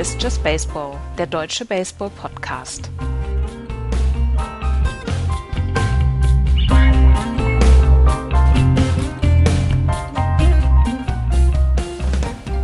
Hier 0.00 0.06
ist 0.06 0.22
Just 0.22 0.42
Baseball, 0.42 0.96
der 1.18 1.26
deutsche 1.26 1.66
Baseball-Podcast. 1.66 2.88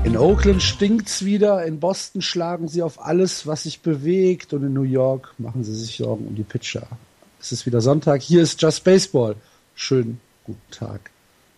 In 0.05 0.17
Oakland 0.17 0.63
stinkt's 0.63 1.27
wieder, 1.27 1.63
in 1.67 1.79
Boston 1.79 2.23
schlagen 2.23 2.69
sie 2.69 2.81
auf 2.81 3.05
alles, 3.05 3.47
was 3.47 3.65
sich 3.65 3.83
bewegt 3.83 4.55
und 4.55 4.63
in 4.63 4.73
New 4.73 4.85
York 4.85 5.35
machen 5.37 5.63
sie 5.63 5.75
sich 5.75 5.99
Sorgen 5.99 6.29
um 6.29 6.35
die 6.37 6.43
Pitcher. 6.43 6.87
Es 7.39 7.53
ist 7.53 7.67
wieder 7.67 7.83
Sonntag, 7.83 8.23
hier 8.23 8.41
ist 8.41 8.63
Just 8.63 8.83
Baseball. 8.83 9.37
Schönen 9.75 10.23
guten 10.45 10.71
Tag. 10.71 11.11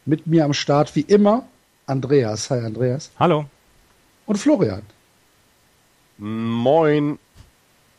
Mit 0.07 0.27
mir 0.27 0.45
am 0.45 0.55
Start 0.55 0.97
wie 0.97 1.03
immer 1.03 1.47
Andreas. 1.87 2.51
Hi 2.51 2.65
Andreas. 2.65 3.13
Hallo. 3.21 3.45
Und 4.27 4.39
Florian. 4.39 4.83
Moin. 6.19 7.19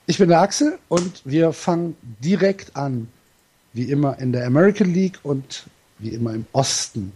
Ich 0.05 0.17
bin 0.17 0.27
der 0.27 0.41
Axel 0.41 0.77
und 0.89 1.21
wir 1.23 1.53
fangen 1.53 1.95
direkt 2.19 2.75
an. 2.75 3.07
Wie 3.71 3.83
immer 3.83 4.19
in 4.19 4.33
der 4.33 4.45
American 4.45 4.93
League 4.93 5.19
und 5.23 5.63
wie 5.99 6.09
immer 6.09 6.33
im 6.33 6.45
Osten. 6.51 7.13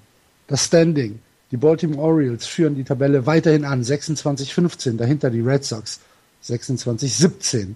Das 0.48 0.64
Standing. 0.66 1.20
Die 1.52 1.58
Baltimore 1.58 2.02
Orioles 2.02 2.48
führen 2.48 2.76
die 2.76 2.86
Tabelle 2.86 3.26
weiterhin 3.26 3.66
an. 3.66 3.84
26-15. 3.84 4.96
Dahinter 4.96 5.30
die 5.30 5.42
Red 5.42 5.66
Sox. 5.66 6.00
26-17. 6.46 7.74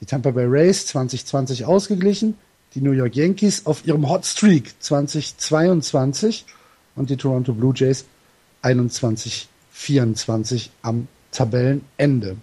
Die 0.00 0.06
Tampa 0.06 0.30
Bay 0.30 0.46
Rays 0.46 0.86
2020 0.86 1.66
ausgeglichen. 1.66 2.38
Die 2.74 2.80
New 2.80 2.92
York 2.92 3.14
Yankees 3.14 3.66
auf 3.66 3.86
ihrem 3.86 4.08
Hot 4.08 4.24
Streak 4.24 4.72
2022 4.80 6.46
und 6.96 7.10
die 7.10 7.18
Toronto 7.18 7.52
Blue 7.52 7.74
Jays 7.76 8.06
21-24 8.62 10.70
am 10.80 11.08
Tabellenende. 11.30 12.38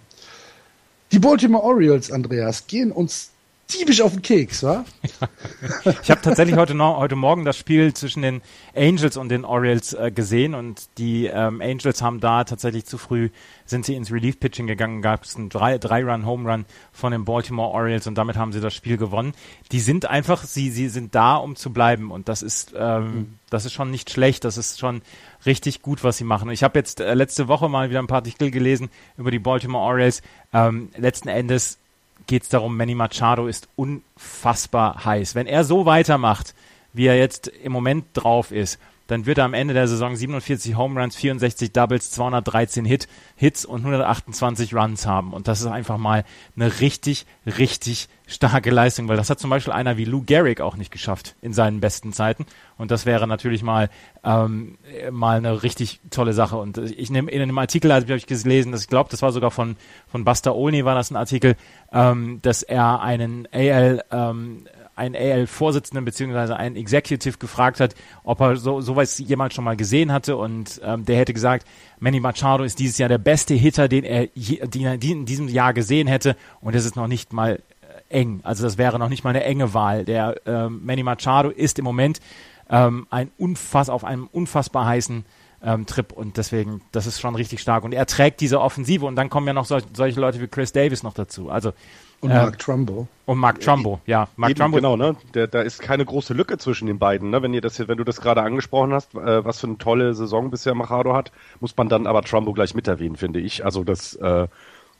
Die 1.10 1.18
Baltimore 1.18 1.64
Orioles, 1.64 2.12
Andreas, 2.12 2.66
gehen 2.66 2.92
uns 2.92 3.30
diebisch 3.72 4.00
auf 4.00 4.12
den 4.12 4.22
Keks, 4.22 4.62
wa? 4.62 4.84
ich 6.02 6.10
habe 6.10 6.20
tatsächlich 6.22 6.56
heute, 6.56 6.74
noch, 6.74 6.98
heute 6.98 7.16
Morgen 7.16 7.44
das 7.44 7.56
Spiel 7.56 7.92
zwischen 7.92 8.22
den 8.22 8.40
Angels 8.74 9.16
und 9.16 9.28
den 9.28 9.44
Orioles 9.44 9.92
äh, 9.92 10.10
gesehen 10.10 10.54
und 10.54 10.88
die 10.96 11.26
ähm, 11.26 11.60
Angels 11.60 12.00
haben 12.00 12.20
da 12.20 12.44
tatsächlich 12.44 12.86
zu 12.86 12.96
früh, 12.96 13.28
sind 13.66 13.84
sie 13.84 13.94
ins 13.94 14.10
Relief-Pitching 14.10 14.66
gegangen, 14.66 15.02
gab 15.02 15.24
es 15.24 15.36
einen 15.36 15.50
Drei-Run-Home-Run 15.50 16.64
von 16.92 17.12
den 17.12 17.24
Baltimore 17.24 17.70
Orioles 17.70 18.06
und 18.06 18.16
damit 18.16 18.36
haben 18.36 18.52
sie 18.52 18.60
das 18.60 18.74
Spiel 18.74 18.96
gewonnen. 18.96 19.34
Die 19.70 19.80
sind 19.80 20.06
einfach, 20.06 20.44
sie, 20.44 20.70
sie 20.70 20.88
sind 20.88 21.14
da, 21.14 21.36
um 21.36 21.54
zu 21.54 21.70
bleiben 21.70 22.10
und 22.10 22.28
das 22.28 22.42
ist, 22.42 22.72
ähm, 22.74 23.04
mhm. 23.04 23.38
das 23.50 23.66
ist 23.66 23.74
schon 23.74 23.90
nicht 23.90 24.10
schlecht, 24.10 24.44
das 24.44 24.56
ist 24.56 24.78
schon 24.78 25.02
richtig 25.44 25.82
gut, 25.82 26.04
was 26.04 26.16
sie 26.16 26.24
machen. 26.24 26.50
Ich 26.50 26.62
habe 26.62 26.78
jetzt 26.78 27.00
äh, 27.00 27.12
letzte 27.12 27.48
Woche 27.48 27.68
mal 27.68 27.90
wieder 27.90 27.98
ein 27.98 28.06
paar 28.06 28.18
Artikel 28.18 28.50
gelesen 28.50 28.88
über 29.18 29.30
die 29.30 29.38
Baltimore 29.38 29.84
Orioles. 29.84 30.22
Ähm, 30.54 30.90
letzten 30.96 31.28
Endes 31.28 31.78
geht 32.26 32.42
es 32.42 32.48
darum, 32.48 32.76
Manny 32.76 32.94
Machado 32.94 33.46
ist 33.46 33.68
unfassbar 33.76 35.04
heiß. 35.04 35.34
Wenn 35.34 35.46
er 35.46 35.64
so 35.64 35.86
weitermacht, 35.86 36.54
wie 36.92 37.06
er 37.06 37.16
jetzt 37.16 37.48
im 37.48 37.72
Moment 37.72 38.06
drauf 38.14 38.50
ist, 38.50 38.78
dann 39.08 39.26
wird 39.26 39.38
er 39.38 39.44
am 39.44 39.54
Ende 39.54 39.74
der 39.74 39.88
Saison 39.88 40.14
47 40.14 40.76
Home 40.76 41.00
Runs, 41.00 41.16
64 41.16 41.72
Doubles, 41.72 42.10
213 42.12 42.84
Hit, 42.84 43.08
Hits 43.36 43.64
und 43.64 43.80
128 43.80 44.74
Runs 44.74 45.06
haben. 45.06 45.32
Und 45.32 45.48
das 45.48 45.60
ist 45.60 45.66
einfach 45.66 45.96
mal 45.96 46.24
eine 46.54 46.80
richtig, 46.80 47.26
richtig 47.46 48.08
starke 48.26 48.70
Leistung, 48.70 49.08
weil 49.08 49.16
das 49.16 49.30
hat 49.30 49.40
zum 49.40 49.48
Beispiel 49.48 49.72
einer 49.72 49.96
wie 49.96 50.04
Lou 50.04 50.22
Gehrig 50.22 50.60
auch 50.60 50.76
nicht 50.76 50.92
geschafft 50.92 51.34
in 51.40 51.54
seinen 51.54 51.80
besten 51.80 52.12
Zeiten. 52.12 52.44
Und 52.76 52.90
das 52.90 53.06
wäre 53.06 53.26
natürlich 53.26 53.62
mal, 53.62 53.88
ähm, 54.22 54.76
mal 55.10 55.38
eine 55.38 55.62
richtig 55.62 56.00
tolle 56.10 56.34
Sache. 56.34 56.58
Und 56.58 56.76
ich 56.76 57.08
nehme 57.10 57.30
in 57.30 57.40
einem 57.40 57.56
Artikel, 57.56 57.92
habe 57.92 58.14
ich 58.14 58.26
gelesen, 58.26 58.72
dass 58.72 58.82
ich 58.82 58.88
glaube, 58.88 59.10
das 59.10 59.22
war 59.22 59.32
sogar 59.32 59.50
von, 59.50 59.76
von 60.06 60.24
Buster 60.24 60.54
Olney 60.54 60.84
war 60.84 60.94
das 60.94 61.10
ein 61.10 61.16
Artikel, 61.16 61.56
ähm, 61.92 62.40
dass 62.42 62.62
er 62.62 63.00
einen 63.00 63.48
AL, 63.52 64.04
ähm, 64.12 64.66
einen 64.98 65.14
AL-Vorsitzenden 65.14 66.04
beziehungsweise 66.04 66.56
einen 66.56 66.76
Executive 66.76 67.38
gefragt 67.38 67.80
hat, 67.80 67.94
ob 68.24 68.40
er 68.40 68.56
so 68.56 68.80
sowas 68.80 69.18
jemals 69.18 69.54
schon 69.54 69.64
mal 69.64 69.76
gesehen 69.76 70.12
hatte 70.12 70.36
und 70.36 70.80
ähm, 70.84 71.04
der 71.04 71.16
hätte 71.16 71.32
gesagt, 71.32 71.66
Manny 72.00 72.20
Machado 72.20 72.64
ist 72.64 72.78
dieses 72.78 72.98
Jahr 72.98 73.08
der 73.08 73.18
beste 73.18 73.54
Hitter, 73.54 73.88
den 73.88 74.04
er, 74.04 74.28
je, 74.34 74.66
den 74.66 74.84
er 74.84 74.94
in 75.02 75.24
diesem 75.24 75.48
Jahr 75.48 75.72
gesehen 75.72 76.08
hätte 76.08 76.36
und 76.60 76.74
es 76.74 76.84
ist 76.84 76.96
noch 76.96 77.06
nicht 77.06 77.32
mal 77.32 77.62
äh, 78.10 78.20
eng. 78.20 78.40
Also 78.42 78.64
das 78.64 78.76
wäre 78.76 78.98
noch 78.98 79.08
nicht 79.08 79.24
mal 79.24 79.30
eine 79.30 79.44
enge 79.44 79.72
Wahl. 79.72 80.04
Der 80.04 80.36
ähm, 80.46 80.80
Manny 80.84 81.02
Machado 81.02 81.50
ist 81.50 81.78
im 81.78 81.84
Moment 81.84 82.20
ähm, 82.68 83.06
ein 83.10 83.30
unfass 83.38 83.88
auf 83.88 84.04
einem 84.04 84.28
unfassbar 84.30 84.84
heißen 84.86 85.24
ähm, 85.62 85.86
Trip 85.86 86.12
und 86.12 86.36
deswegen, 86.36 86.82
das 86.92 87.06
ist 87.06 87.20
schon 87.20 87.34
richtig 87.34 87.60
stark. 87.60 87.84
Und 87.84 87.92
er 87.92 88.06
trägt 88.06 88.40
diese 88.40 88.60
Offensive 88.60 89.06
und 89.06 89.16
dann 89.16 89.28
kommen 89.30 89.46
ja 89.46 89.52
noch 89.52 89.64
solch, 89.64 89.84
solche 89.92 90.20
Leute 90.20 90.40
wie 90.40 90.48
Chris 90.48 90.72
Davis 90.72 91.02
noch 91.02 91.14
dazu. 91.14 91.50
Also 91.50 91.72
und 92.20 92.30
Mark 92.30 92.54
äh, 92.54 92.56
Trumbo. 92.58 93.06
Und 93.26 93.38
Mark 93.38 93.60
Trumbo, 93.60 94.00
ja. 94.06 94.28
Mark 94.36 94.50
Eben, 94.50 94.58
Trumbo. 94.58 94.76
Genau, 94.76 94.96
ne? 94.96 95.16
Der, 95.34 95.46
da 95.46 95.62
ist 95.62 95.80
keine 95.80 96.04
große 96.04 96.34
Lücke 96.34 96.58
zwischen 96.58 96.86
den 96.86 96.98
beiden, 96.98 97.30
ne? 97.30 97.42
Wenn 97.42 97.54
ihr 97.54 97.60
das, 97.60 97.78
wenn 97.78 97.98
du 97.98 98.04
das 98.04 98.20
gerade 98.20 98.42
angesprochen 98.42 98.92
hast, 98.92 99.14
äh, 99.14 99.44
was 99.44 99.60
für 99.60 99.68
eine 99.68 99.78
tolle 99.78 100.14
Saison 100.14 100.50
bisher 100.50 100.74
Machado 100.74 101.14
hat, 101.14 101.30
muss 101.60 101.76
man 101.76 101.88
dann 101.88 102.06
aber 102.06 102.22
Trumbo 102.22 102.52
gleich 102.52 102.74
mit 102.74 102.88
erwähnen, 102.88 103.16
finde 103.16 103.40
ich. 103.40 103.64
Also 103.64 103.84
das, 103.84 104.14
äh, 104.16 104.48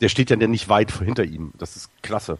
der 0.01 0.09
steht 0.09 0.31
ja 0.31 0.37
nicht 0.37 0.69
weit 0.69 0.93
hinter 0.93 1.25
ihm. 1.25 1.53
Das 1.59 1.77
ist 1.77 1.91
klasse. 2.03 2.39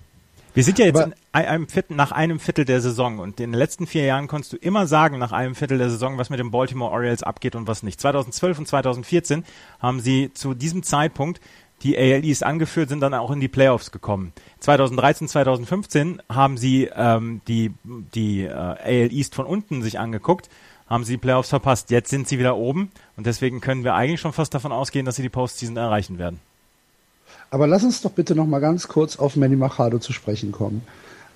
Wir 0.55 0.65
sind 0.65 0.79
ja 0.79 0.87
jetzt 0.87 1.01
in 1.01 1.15
einem 1.33 1.69
Viertel, 1.69 1.95
nach 1.97 2.11
einem 2.11 2.41
Viertel 2.41 2.65
der 2.65 2.81
Saison 2.81 3.19
und 3.19 3.39
in 3.39 3.53
den 3.53 3.59
letzten 3.59 3.87
vier 3.87 4.05
Jahren 4.05 4.27
konntest 4.27 4.55
du 4.55 4.57
immer 4.57 4.87
sagen, 4.87 5.19
nach 5.19 5.31
einem 5.31 5.55
Viertel 5.55 5.79
der 5.79 5.91
Saison, 5.91 6.19
was 6.19 6.31
mit 6.31 6.41
den 6.41 6.51
Baltimore 6.51 6.91
Orioles 6.91 7.23
abgeht 7.23 7.55
und 7.55 7.69
was 7.69 7.83
nicht. 7.83 8.01
2012 8.01 8.59
und 8.59 8.67
2014 8.67 9.45
haben 9.79 10.01
sie 10.01 10.33
zu 10.33 10.55
diesem 10.55 10.83
Zeitpunkt 10.83 11.41
die 11.83 11.97
AL 11.97 12.25
East 12.25 12.43
angeführt, 12.43 12.89
sind 12.89 13.01
dann 13.01 13.15
auch 13.15 13.31
in 13.31 13.41
die 13.41 13.49
Playoffs 13.49 13.93
gekommen. 13.93 14.33
2013, 14.61 15.29
2015 15.29 16.23
haben 16.29 16.57
sie 16.57 16.91
ähm, 16.95 17.41
die, 17.49 17.73
die 18.15 18.43
äh, 18.43 18.51
AL 18.51 19.13
East 19.13 19.35
von 19.35 19.47
unten 19.47 19.83
sich 19.83 19.99
angeguckt, 19.99 20.49
haben 20.89 21.05
sie 21.05 21.15
die 21.15 21.19
Playoffs 21.19 21.51
verpasst. 21.51 21.91
Jetzt 21.91 22.11
sind 22.11 22.29
sie 22.29 22.39
wieder 22.39 22.57
oben 22.57 22.91
und 23.17 23.27
deswegen 23.27 23.61
können 23.61 23.85
wir 23.85 23.95
eigentlich 23.95 24.21
schon 24.21 24.33
fast 24.33 24.55
davon 24.55 24.73
ausgehen, 24.73 25.07
dass 25.07 25.17
sie 25.17 25.23
die 25.23 25.29
Postseason 25.29 25.77
erreichen 25.77 26.19
werden. 26.19 26.41
Aber 27.51 27.67
lass 27.67 27.85
uns 27.85 28.01
doch 28.01 28.11
bitte 28.11 28.35
noch 28.35 28.47
mal 28.47 28.59
ganz 28.59 28.89
kurz 28.89 29.19
auf 29.19 29.37
Manny 29.37 29.57
Machado 29.57 29.99
zu 29.99 30.13
sprechen 30.13 30.53
kommen. 30.53 30.83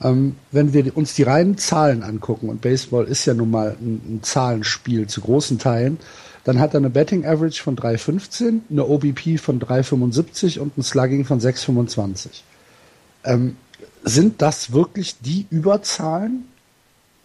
Ähm, 0.02 0.36
wenn 0.50 0.72
wir 0.72 0.96
uns 0.96 1.14
die 1.14 1.22
reinen 1.22 1.58
Zahlen 1.58 2.02
angucken, 2.02 2.48
und 2.48 2.60
Baseball 2.60 3.04
ist 3.04 3.24
ja 3.24 3.34
nun 3.34 3.50
mal 3.50 3.76
ein, 3.80 4.16
ein 4.16 4.20
Zahlenspiel 4.22 5.06
zu 5.06 5.20
großen 5.20 5.58
Teilen, 5.58 5.98
dann 6.44 6.58
hat 6.58 6.74
er 6.74 6.78
eine 6.78 6.90
Betting 6.90 7.24
Average 7.24 7.62
von 7.62 7.76
3,15, 7.76 8.60
eine 8.70 8.84
OBP 8.84 9.38
von 9.38 9.60
3,75 9.60 10.58
und 10.58 10.76
ein 10.76 10.82
Slugging 10.82 11.24
von 11.24 11.40
6,25. 11.40 12.42
Ähm, 13.24 13.56
sind 14.02 14.42
das 14.42 14.72
wirklich 14.72 15.20
die 15.20 15.46
Überzahlen? 15.50 16.48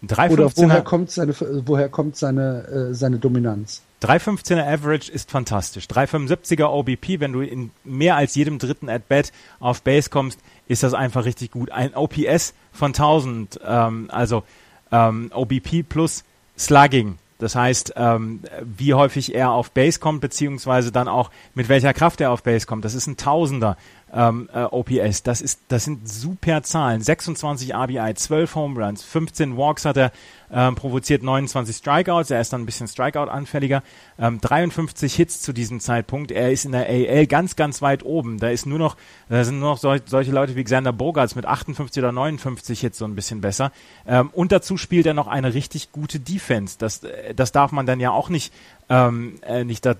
3, 0.04 0.30
Oder 0.30 0.52
woher 0.56 0.82
kommt 0.82 1.10
seine, 1.10 1.34
woher 1.66 1.90
kommt 1.90 2.16
seine, 2.16 2.68
äh, 2.68 2.94
seine 2.94 3.18
Dominanz? 3.18 3.82
3,15er 4.04 4.64
Average 4.64 5.12
ist 5.12 5.32
fantastisch. 5.32 5.86
3,75er 5.86 6.66
OBP, 6.66 7.20
wenn 7.20 7.34
du 7.34 7.42
in 7.42 7.72
mehr 7.84 8.16
als 8.16 8.36
jedem 8.36 8.60
dritten 8.60 8.90
At-Bat 8.90 9.32
auf 9.60 9.82
Base 9.82 10.12
kommst, 10.12 10.40
ist 10.68 10.84
das 10.84 10.94
einfach 10.94 11.26
richtig 11.26 11.50
gut. 11.50 11.72
Ein 11.72 11.96
OPS 11.96 12.54
von 12.72 12.90
1000, 12.90 13.60
ähm, 13.66 14.10
also 14.12 14.44
ähm, 14.92 15.32
OBP 15.34 15.82
plus 15.90 16.24
Slugging 16.60 17.18
das 17.40 17.56
heißt, 17.56 17.94
ähm, 17.96 18.42
wie 18.64 18.94
häufig 18.94 19.36
er 19.36 19.52
auf 19.52 19.72
Base 19.72 20.00
kommt, 20.00 20.22
beziehungsweise 20.22 20.92
dann 20.92 21.08
auch 21.08 21.30
mit 21.54 21.70
welcher 21.70 21.94
Kraft 21.94 22.20
er 22.20 22.32
auf 22.32 22.44
Base 22.44 22.66
kommt. 22.66 22.84
Das 22.84 22.96
ist 22.96 23.08
ein 23.08 23.18
Tausender 23.18 23.78
ähm, 24.14 24.50
äh, 24.54 24.64
OPS. 24.64 25.24
Das 25.24 25.42
ist, 25.42 25.62
das 25.68 25.84
sind 25.84 26.08
super 26.08 26.64
Zahlen. 26.64 27.02
26 27.02 27.76
RBI, 27.76 28.14
12 28.16 28.56
Home 28.56 28.86
Runs, 28.86 29.04
15 29.04 29.58
Walks 29.58 29.86
hat 29.86 29.98
er 29.98 30.12
ähm, 30.52 30.76
provoziert, 30.76 31.24
29 31.24 31.76
Strikeouts. 31.76 32.32
Er 32.32 32.40
ist 32.40 32.54
dann 32.54 32.62
ein 32.62 32.66
bisschen 32.66 32.88
Strikeout-anfälliger. 32.88 33.84
Ähm, 34.18 34.40
53 34.40 35.14
Hits 35.14 35.42
zu 35.42 35.52
diesem 35.52 35.80
Zeitpunkt. 35.80 36.32
Er 36.32 36.52
ist 36.52 36.66
in 36.66 36.72
der 36.72 36.88
AL 36.88 37.28
ganz, 37.28 37.56
ganz 37.56 37.82
weit 37.82 38.04
oben. 38.04 38.40
Da 38.40 38.50
ist 38.50 38.66
nur 38.66 38.80
noch, 38.80 38.96
da 39.28 39.44
sind 39.44 39.60
nur 39.60 39.72
noch 39.72 39.78
sol 39.78 40.02
solche 40.06 40.32
Leute 40.32 40.56
wie 40.56 40.64
Xander 40.64 40.94
Bogarts 40.94 41.36
mit 41.36 41.46
58 41.46 42.02
oder 42.02 42.14
59 42.14 42.80
Hits 42.80 42.98
so 42.98 43.06
ein 43.06 43.16
bisschen 43.16 43.42
besser. 43.42 43.72
Ähm, 44.08 44.30
und 44.32 44.52
dazu 44.54 44.78
spielt 44.78 45.06
er 45.06 45.14
noch 45.14 45.28
eine 45.28 45.54
richtig 45.54 45.92
gute 45.92 46.20
Defense. 46.20 46.78
Das, 46.80 47.04
äh, 47.04 47.34
das 47.34 47.52
darf 47.52 47.74
man 47.74 47.86
dann 47.86 48.00
ja 48.00 48.12
auch 48.12 48.30
nicht, 48.30 48.54
ähm, 48.90 49.40
äh, 49.42 49.66
nicht 49.66 49.86
da, 49.86 49.96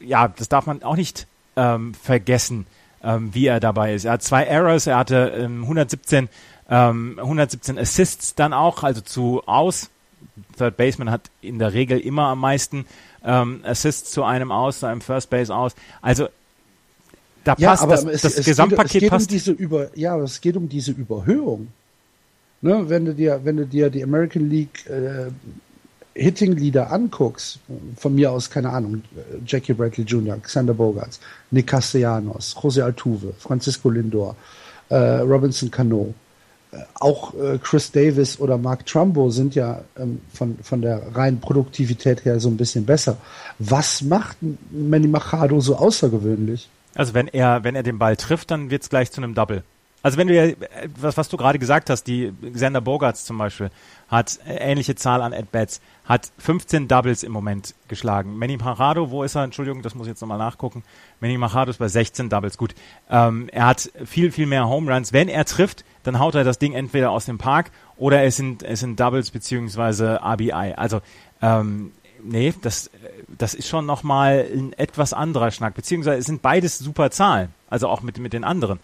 ja, 0.00 0.28
das 0.28 0.48
darf 0.48 0.64
man 0.64 0.82
auch 0.82 0.96
nicht 0.96 1.26
ähm, 1.56 1.92
vergessen 1.92 2.66
ähm, 3.02 3.34
wie 3.34 3.46
er 3.46 3.60
dabei 3.60 3.94
ist. 3.94 4.04
Er 4.04 4.12
hat 4.12 4.22
zwei 4.22 4.44
Errors, 4.44 4.86
er 4.86 4.98
hatte 4.98 5.32
ähm, 5.36 5.62
117, 5.62 6.28
ähm, 6.68 7.18
117 7.18 7.78
Assists 7.78 8.34
dann 8.34 8.52
auch, 8.52 8.82
also 8.82 9.00
zu 9.00 9.42
aus. 9.46 9.90
Third 10.56 10.76
Baseman 10.76 11.10
hat 11.10 11.30
in 11.40 11.58
der 11.58 11.72
Regel 11.72 11.98
immer 11.98 12.28
am 12.28 12.40
meisten 12.40 12.86
ähm, 13.24 13.60
Assists 13.64 14.10
zu 14.12 14.24
einem 14.24 14.52
aus, 14.52 14.80
zu 14.80 14.86
einem 14.86 15.00
First 15.00 15.30
Base 15.30 15.54
aus. 15.54 15.74
Also 16.00 16.28
da 17.44 17.56
ja, 17.58 17.70
passt 17.70 17.82
aber 17.82 17.96
das, 17.96 18.04
es, 18.04 18.22
das 18.22 18.38
es 18.38 18.46
Gesamtpaket 18.46 18.92
geht, 18.92 18.94
es 18.94 19.00
geht 19.00 19.10
passt. 19.10 19.30
Um 19.30 19.32
diese 19.32 19.50
Über, 19.52 19.98
ja, 19.98 20.16
es 20.18 20.40
geht 20.40 20.56
um 20.56 20.68
diese 20.68 20.92
Überhöhung. 20.92 21.68
Ne, 22.60 22.88
wenn 22.88 23.04
du 23.04 23.14
dir, 23.14 23.40
wenn 23.42 23.56
du 23.56 23.66
dir 23.66 23.90
die 23.90 24.04
American 24.04 24.48
League 24.48 24.86
äh, 24.86 25.30
Hitting-Leader 26.14 26.92
anguckst, 26.92 27.58
von 27.96 28.14
mir 28.14 28.30
aus, 28.32 28.50
keine 28.50 28.70
Ahnung, 28.70 29.02
Jackie 29.46 29.72
Bradley 29.72 30.04
Jr., 30.04 30.36
Xander 30.38 30.74
Bogarts, 30.74 31.20
Nick 31.50 31.68
Castellanos, 31.68 32.54
Jose 32.62 32.84
Altuve, 32.84 33.32
Francisco 33.38 33.88
Lindor, 33.88 34.36
äh, 34.88 34.96
Robinson 34.96 35.70
Cano, 35.70 36.14
äh, 36.72 36.76
auch 37.00 37.34
äh, 37.34 37.58
Chris 37.58 37.90
Davis 37.90 38.38
oder 38.38 38.58
Mark 38.58 38.84
Trumbo 38.86 39.30
sind 39.30 39.54
ja 39.54 39.82
ähm, 39.98 40.20
von, 40.32 40.58
von 40.62 40.82
der 40.82 41.14
reinen 41.14 41.40
Produktivität 41.40 42.24
her 42.24 42.40
so 42.40 42.48
ein 42.48 42.56
bisschen 42.56 42.84
besser. 42.84 43.16
Was 43.58 44.02
macht 44.02 44.36
Manny 44.70 45.08
Machado 45.08 45.60
so 45.60 45.76
außergewöhnlich? 45.76 46.68
Also 46.94 47.14
wenn 47.14 47.28
er, 47.28 47.64
wenn 47.64 47.74
er 47.74 47.82
den 47.82 47.98
Ball 47.98 48.16
trifft, 48.16 48.50
dann 48.50 48.70
wird 48.70 48.82
es 48.82 48.90
gleich 48.90 49.10
zu 49.10 49.22
einem 49.22 49.34
Double. 49.34 49.62
Also 50.02 50.18
wenn 50.18 50.26
du 50.26 50.34
ja, 50.34 50.54
was, 51.00 51.16
was 51.16 51.28
du 51.28 51.36
gerade 51.36 51.58
gesagt 51.58 51.88
hast, 51.88 52.04
die 52.04 52.32
Xander 52.52 52.80
Bogarts 52.80 53.24
zum 53.24 53.38
Beispiel 53.38 53.70
hat 54.08 54.40
ähnliche 54.46 54.94
Zahl 54.94 55.22
an 55.22 55.32
At-Bats, 55.32 55.80
hat 56.04 56.32
15 56.38 56.88
Doubles 56.88 57.22
im 57.22 57.32
Moment 57.32 57.74
geschlagen. 57.88 58.36
Manny 58.36 58.56
Machado, 58.56 59.10
wo 59.10 59.22
ist 59.22 59.36
er? 59.36 59.44
Entschuldigung, 59.44 59.82
das 59.82 59.94
muss 59.94 60.06
ich 60.06 60.10
jetzt 60.10 60.20
nochmal 60.20 60.38
nachgucken. 60.38 60.82
Manny 61.20 61.38
Machado 61.38 61.70
ist 61.70 61.78
bei 61.78 61.88
16 61.88 62.28
Doubles. 62.28 62.58
Gut, 62.58 62.74
ähm, 63.10 63.48
er 63.52 63.66
hat 63.66 63.90
viel, 64.04 64.32
viel 64.32 64.46
mehr 64.46 64.68
Home 64.68 64.92
Runs. 64.92 65.12
Wenn 65.12 65.28
er 65.28 65.44
trifft, 65.44 65.84
dann 66.02 66.18
haut 66.18 66.34
er 66.34 66.44
das 66.44 66.58
Ding 66.58 66.74
entweder 66.74 67.10
aus 67.10 67.26
dem 67.26 67.38
Park 67.38 67.70
oder 67.96 68.24
es 68.24 68.36
sind, 68.36 68.62
es 68.64 68.80
sind 68.80 68.98
Doubles 68.98 69.30
beziehungsweise 69.30 70.20
RBI. 70.22 70.74
Also 70.76 71.00
ähm, 71.40 71.92
nee, 72.22 72.52
das, 72.60 72.90
das 73.28 73.54
ist 73.54 73.68
schon 73.68 73.86
nochmal 73.86 74.46
ein 74.52 74.72
etwas 74.74 75.12
anderer 75.12 75.50
Schnack. 75.52 75.74
Beziehungsweise 75.74 76.18
es 76.18 76.26
sind 76.26 76.42
beides 76.42 76.78
super 76.78 77.10
Zahlen. 77.10 77.54
Also 77.70 77.88
auch 77.88 78.02
mit, 78.02 78.18
mit 78.18 78.32
den 78.32 78.44
anderen. 78.44 78.80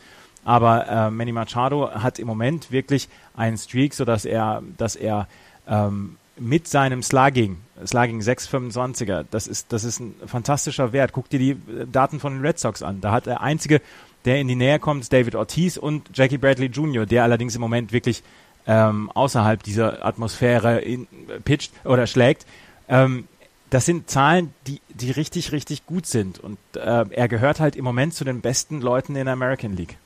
Aber 0.48 0.88
äh, 0.88 1.10
Manny 1.10 1.32
Machado 1.32 1.90
hat 1.90 2.18
im 2.18 2.26
Moment 2.26 2.72
wirklich 2.72 3.10
einen 3.36 3.58
Streak, 3.58 3.92
sodass 3.92 4.24
er, 4.24 4.62
dass 4.78 4.96
er 4.96 5.28
ähm, 5.68 6.16
mit 6.38 6.66
seinem 6.66 7.02
Slugging, 7.02 7.58
Slugging 7.84 8.22
625er, 8.22 9.26
das 9.30 9.46
ist, 9.46 9.70
das 9.74 9.84
ist 9.84 10.00
ein 10.00 10.14
fantastischer 10.24 10.94
Wert. 10.94 11.12
Guck 11.12 11.28
dir 11.28 11.38
die 11.38 11.50
äh, 11.50 11.86
Daten 11.92 12.18
von 12.18 12.32
den 12.32 12.40
Red 12.40 12.58
Sox 12.58 12.82
an. 12.82 13.02
Da 13.02 13.12
hat 13.12 13.26
der 13.26 13.42
einzige, 13.42 13.82
der 14.24 14.40
in 14.40 14.48
die 14.48 14.54
Nähe 14.56 14.78
kommt, 14.78 15.12
David 15.12 15.34
Ortiz 15.34 15.76
und 15.76 16.08
Jackie 16.14 16.38
Bradley 16.38 16.68
Jr., 16.68 17.04
der 17.04 17.24
allerdings 17.24 17.54
im 17.54 17.60
Moment 17.60 17.92
wirklich 17.92 18.22
ähm, 18.66 19.10
außerhalb 19.10 19.62
dieser 19.62 20.02
Atmosphäre 20.02 20.78
in, 20.78 21.06
pitcht 21.44 21.72
oder 21.84 22.06
schlägt. 22.06 22.46
Ähm, 22.88 23.28
das 23.68 23.84
sind 23.84 24.08
Zahlen, 24.08 24.54
die, 24.66 24.80
die 24.88 25.10
richtig, 25.10 25.52
richtig 25.52 25.84
gut 25.84 26.06
sind. 26.06 26.38
Und 26.38 26.56
äh, 26.74 27.04
er 27.10 27.28
gehört 27.28 27.60
halt 27.60 27.76
im 27.76 27.84
Moment 27.84 28.14
zu 28.14 28.24
den 28.24 28.40
besten 28.40 28.80
Leuten 28.80 29.14
in 29.14 29.26
der 29.26 29.34
American 29.34 29.76
League. 29.76 29.98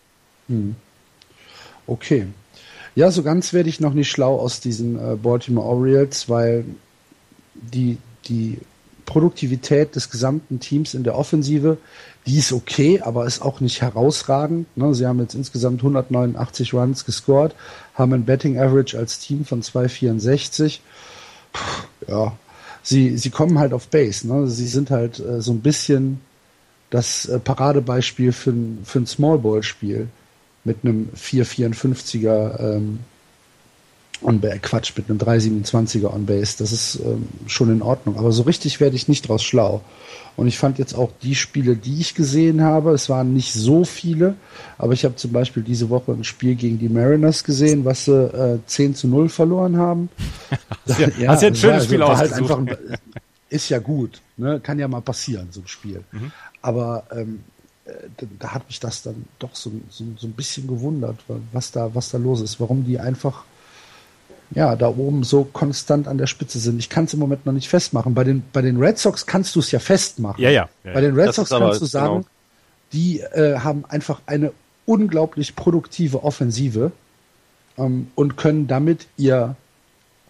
Hm. 0.49 0.77
Okay. 1.87 2.27
Ja, 2.95 3.11
so 3.11 3.23
ganz 3.23 3.53
werde 3.53 3.69
ich 3.69 3.81
noch 3.81 3.95
nicht 3.95 4.11
schlau 4.11 4.39
aus 4.39 4.61
diesen 4.61 4.97
äh, 4.97 5.17
Baltimore 5.17 5.67
Orioles, 5.67 6.29
weil 6.29 6.65
die, 7.55 7.97
die 8.27 8.59
Produktivität 9.07 9.97
des 9.97 10.11
gesamten 10.11 10.61
Teams 10.61 10.95
in 10.95 11.03
der 11.03 11.17
Offensive, 11.17 11.79
die 12.27 12.39
ist 12.39 12.53
okay, 12.53 13.01
aber 13.01 13.27
ist 13.27 13.43
auch 13.43 13.61
nicht 13.61 13.81
herausragend. 13.81 14.75
Ne? 14.77 14.95
Sie 14.95 15.07
haben 15.07 15.21
jetzt 15.21 15.35
insgesamt 15.35 15.81
189 15.81 16.75
Runs 16.75 17.05
gescored, 17.05 17.55
haben 17.95 18.13
ein 18.13 18.25
Betting 18.25 18.59
Average 18.59 18.97
als 18.97 19.19
Team 19.19 19.45
von 19.45 19.63
264. 19.63 20.83
Ja, 22.07 22.37
sie, 22.83 23.17
sie 23.17 23.31
kommen 23.31 23.59
halt 23.59 23.73
auf 23.73 23.89
Base. 23.89 24.27
Ne? 24.27 24.49
Sie 24.49 24.69
sind 24.69 24.91
halt 24.91 25.19
äh, 25.19 25.41
so 25.41 25.53
ein 25.53 25.61
bisschen 25.61 26.21
das 26.91 27.27
äh, 27.27 27.39
Paradebeispiel 27.39 28.33
für, 28.33 28.55
für 28.85 28.99
ein 28.99 29.07
Small 29.07 29.39
Ball 29.39 29.63
Spiel 29.63 30.09
mit 30.65 30.79
einem 30.83 31.09
454er 31.17 32.61
ähm, 32.61 33.01
on 34.23 34.41
Base, 34.41 34.61
Quatsch, 34.61 34.93
mit 34.97 35.11
einem 35.11 35.19
327er 35.19 36.13
on 36.13 36.27
Base. 36.27 36.57
Das 36.59 36.73
ist 36.73 37.01
ähm, 37.05 37.29
schon 37.47 37.71
in 37.71 37.83
Ordnung. 37.83 38.17
Aber 38.19 38.33
so 38.33 38.43
richtig 38.43 38.81
werde 38.81 38.97
ich 38.97 39.09
nicht 39.09 39.29
draus 39.29 39.43
schlau. 39.43 39.83
Und 40.37 40.47
ich 40.47 40.59
fand 40.59 40.79
jetzt 40.79 40.95
auch 40.95 41.11
die 41.23 41.35
Spiele, 41.35 41.77
die 41.77 42.01
ich 42.01 42.15
gesehen 42.15 42.63
habe, 42.63 42.93
es 42.93 43.09
waren 43.09 43.35
nicht 43.35 43.53
so 43.53 43.85
viele, 43.85 44.35
aber 44.79 44.95
ich 44.95 45.05
habe 45.05 45.17
zum 45.17 45.33
Beispiel 45.33 45.63
diese 45.63 45.91
Woche 45.91 46.13
ein 46.13 46.25
Spiel 46.25 46.55
gegen 46.55 46.79
die 46.79 46.89
Mariners 46.89 47.45
gesehen, 47.45 47.85
was 47.85 48.07
sie 48.07 48.13
äh, 48.13 48.59
10 48.67 48.95
zu 48.95 49.09
0 49.09 49.29
verloren 49.29 49.77
haben. 49.77 50.09
ja, 50.87 51.09
ja, 51.19 51.29
hast 51.29 51.43
ja 51.43 51.49
ein 51.49 51.55
schönes 51.55 51.83
also, 51.83 51.87
Spiel 51.87 52.05
halt 52.05 52.33
einfach 52.33 52.59
ein, 52.59 52.77
Ist 53.51 53.69
ja 53.69 53.79
gut, 53.79 54.23
ne? 54.39 54.59
kann 54.61 54.79
ja 54.79 54.89
mal 54.89 55.03
passieren, 55.03 55.49
so 55.51 55.61
ein 55.61 55.69
Spiel. 55.69 56.03
Mhm. 56.13 56.33
Aber 56.63 57.05
ähm, 57.15 57.41
äh, 57.51 57.52
da, 57.85 58.27
da, 58.39 58.55
hat 58.55 58.67
mich 58.69 58.81
das 58.81 59.03
dann 59.03 59.25
doch 59.39 59.55
so, 59.55 59.73
so, 59.91 60.05
so, 60.17 60.27
ein 60.27 60.33
bisschen 60.33 60.69
gewundert, 60.69 61.19
was 61.53 61.73
da, 61.73 61.95
was 61.95 62.11
da 62.11 62.19
los 62.19 62.41
ist, 62.41 62.61
warum 62.61 62.85
die 62.85 62.99
einfach 62.99 63.45
ja, 64.55 64.77
da 64.77 64.89
oben 64.89 65.25
so 65.25 65.45
konstant 65.45 66.07
an 66.09 66.19
der 66.19 66.27
Spitze 66.27 66.59
sind. 66.59 66.79
Ich 66.79 66.89
kann 66.89 67.05
es 67.05 67.15
im 67.15 67.21
Moment 67.21 67.47
noch 67.47 67.53
nicht 67.53 67.69
festmachen. 67.69 68.15
Bei 68.15 68.25
den, 68.25 68.43
bei 68.53 68.61
den 68.61 68.77
Red 68.77 68.99
Sox 68.99 69.27
kannst 69.27 69.57
du 69.57 69.61
es 69.61 69.71
ja 69.71 69.79
festmachen. 69.79 70.43
Ja, 70.43 70.51
ja. 70.51 70.69
ja 70.85 70.93
bei 70.93 71.01
den 71.01 71.19
Red 71.19 71.35
Sox 71.35 71.51
kannst 71.51 71.81
du 71.81 71.87
sagen, 71.87 72.15
genau. 72.15 72.27
die 72.93 73.21
äh, 73.21 73.59
haben 73.59 73.85
einfach 73.89 74.21
eine 74.27 74.53
unglaublich 74.85 75.57
produktive 75.57 76.23
Offensive 76.23 76.93
ähm, 77.79 78.11
und 78.15 78.37
können 78.37 78.67
damit 78.67 79.07
ihr, 79.17 79.57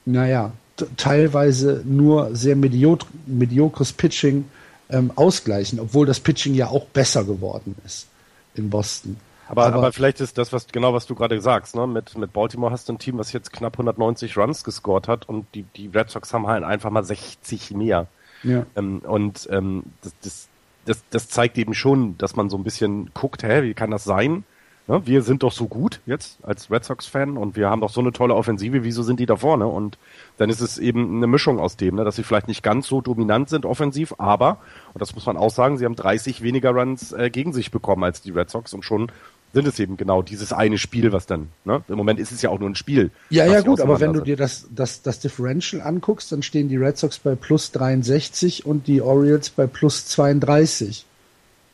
naja, 0.05 0.53
teilweise 0.97 1.83
nur 1.85 2.35
sehr 2.35 2.57
mediokres 2.57 3.93
Pitching 3.93 4.45
ähm, 4.91 5.13
ausgleichen, 5.15 5.81
obwohl 5.81 6.07
das 6.07 6.21
Pitching 6.21 6.55
ja 6.55 6.69
auch 6.69 6.87
besser 6.87 7.25
geworden 7.25 7.77
ist 7.85 8.09
in 8.55 8.71
Boston. 8.71 9.17
Aber, 9.49 9.67
aber, 9.67 9.77
aber, 9.77 9.93
vielleicht 9.93 10.21
ist 10.21 10.39
das, 10.39 10.53
was 10.53 10.67
genau 10.69 10.95
was 10.95 11.07
du 11.07 11.15
gerade 11.15 11.41
sagst, 11.41 11.75
ne? 11.75 11.87
Mit, 11.87 12.17
mit 12.17 12.33
Baltimore 12.33 12.73
hast 12.73 12.89
du 12.89 12.95
ein 12.95 12.99
Team, 12.99 13.19
was 13.19 13.33
jetzt 13.33 13.53
knapp 13.53 13.75
190 13.75 14.37
Runs 14.39 14.65
gescored 14.65 15.09
hat 15.09 15.29
und 15.29 15.47
die, 15.55 15.65
die 15.77 15.89
Red 15.89 16.11
Sox 16.11 16.33
haben 16.33 16.47
halt 16.47 16.65
einfach 16.65 16.91
mal 16.91 17.05
60 17.05 17.73
mehr. 17.73 18.07
Ja. 18.43 18.67
Ähm, 18.77 19.01
und 19.01 19.49
ähm, 19.51 19.85
das, 20.03 20.15
das, 20.23 20.49
das, 20.87 21.03
das 21.11 21.29
zeigt 21.29 21.59
eben 21.59 21.75
schon, 21.75 22.17
dass 22.19 22.35
man 22.35 22.51
so 22.51 22.57
ein 22.57 22.65
bisschen 22.65 23.11
guckt, 23.15 23.43
hä, 23.43 23.63
wie 23.63 23.75
kann 23.75 23.91
das 23.91 24.05
sein? 24.05 24.45
Ne? 24.89 25.03
Wir 25.05 25.23
sind 25.23 25.43
doch 25.43 25.53
so 25.53 25.67
gut 25.67 26.01
jetzt 26.07 26.39
als 26.43 26.71
Red 26.71 26.85
Sox-Fan 26.85 27.37
und 27.37 27.57
wir 27.57 27.71
haben 27.71 27.81
doch 27.81 27.91
so 27.91 28.01
eine 28.01 28.13
tolle 28.13 28.35
Offensive, 28.35 28.83
wieso 28.83 29.03
sind 29.03 29.21
die 29.21 29.27
da 29.27 29.37
vorne? 29.37 29.67
Und 29.67 29.97
dann 30.39 30.51
ist 30.51 30.61
es 30.61 30.79
eben 30.79 31.17
eine 31.17 31.27
Mischung 31.27 31.61
aus 31.61 31.77
dem, 31.77 31.97
ne? 31.97 32.05
dass 32.05 32.17
sie 32.17 32.25
vielleicht 32.25 32.49
nicht 32.49 32.63
ganz 32.63 32.89
so 32.89 33.01
dominant 33.01 33.49
sind 33.49 33.65
offensiv, 33.65 34.15
aber, 34.19 34.59
und 34.93 35.01
das 35.01 35.15
muss 35.15 35.27
man 35.27 35.37
auch 35.37 35.51
sagen, 35.51 35.79
sie 35.79 35.85
haben 35.85 35.97
30 35.97 36.43
weniger 36.43 36.71
Runs 36.71 37.13
äh, 37.13 37.31
gegen 37.31 37.53
sich 37.53 37.71
bekommen 37.71 38.03
als 38.03 38.23
die 38.23 38.31
Red 38.31 38.51
Sox 38.51 38.75
und 38.75 38.85
schon 38.85 39.13
sind 39.53 39.67
es 39.69 39.79
eben 39.79 39.97
genau 39.97 40.23
dieses 40.23 40.53
eine 40.53 40.79
Spiel, 40.79 41.13
was 41.13 41.27
dann, 41.27 41.49
ne? 41.65 41.83
Im 41.89 41.97
Moment 41.97 42.19
ist 42.19 42.33
es 42.33 42.41
ja 42.41 42.49
auch 42.49 42.59
nur 42.59 42.71
ein 42.71 42.75
Spiel. 42.75 43.11
Ja, 43.29 43.45
ja, 43.45 43.61
gut, 43.61 43.81
aber 43.81 44.01
wenn 44.01 44.15
du 44.15 44.23
dir 44.23 44.37
das, 44.37 44.67
das, 44.75 45.03
das 45.03 45.21
Differential 45.21 45.83
anguckst, 45.83 46.33
dann 46.33 46.43
stehen 46.43 46.69
die 46.69 46.79
Red 46.79 46.97
Sox 46.97 47.19
bei 47.19 47.35
plus 47.35 47.71
63 47.73 48.65
und 48.65 48.87
die 48.87 49.03
Orioles 49.03 49.51
bei 49.51 49.67
plus 49.67 50.07
32. 50.07 51.05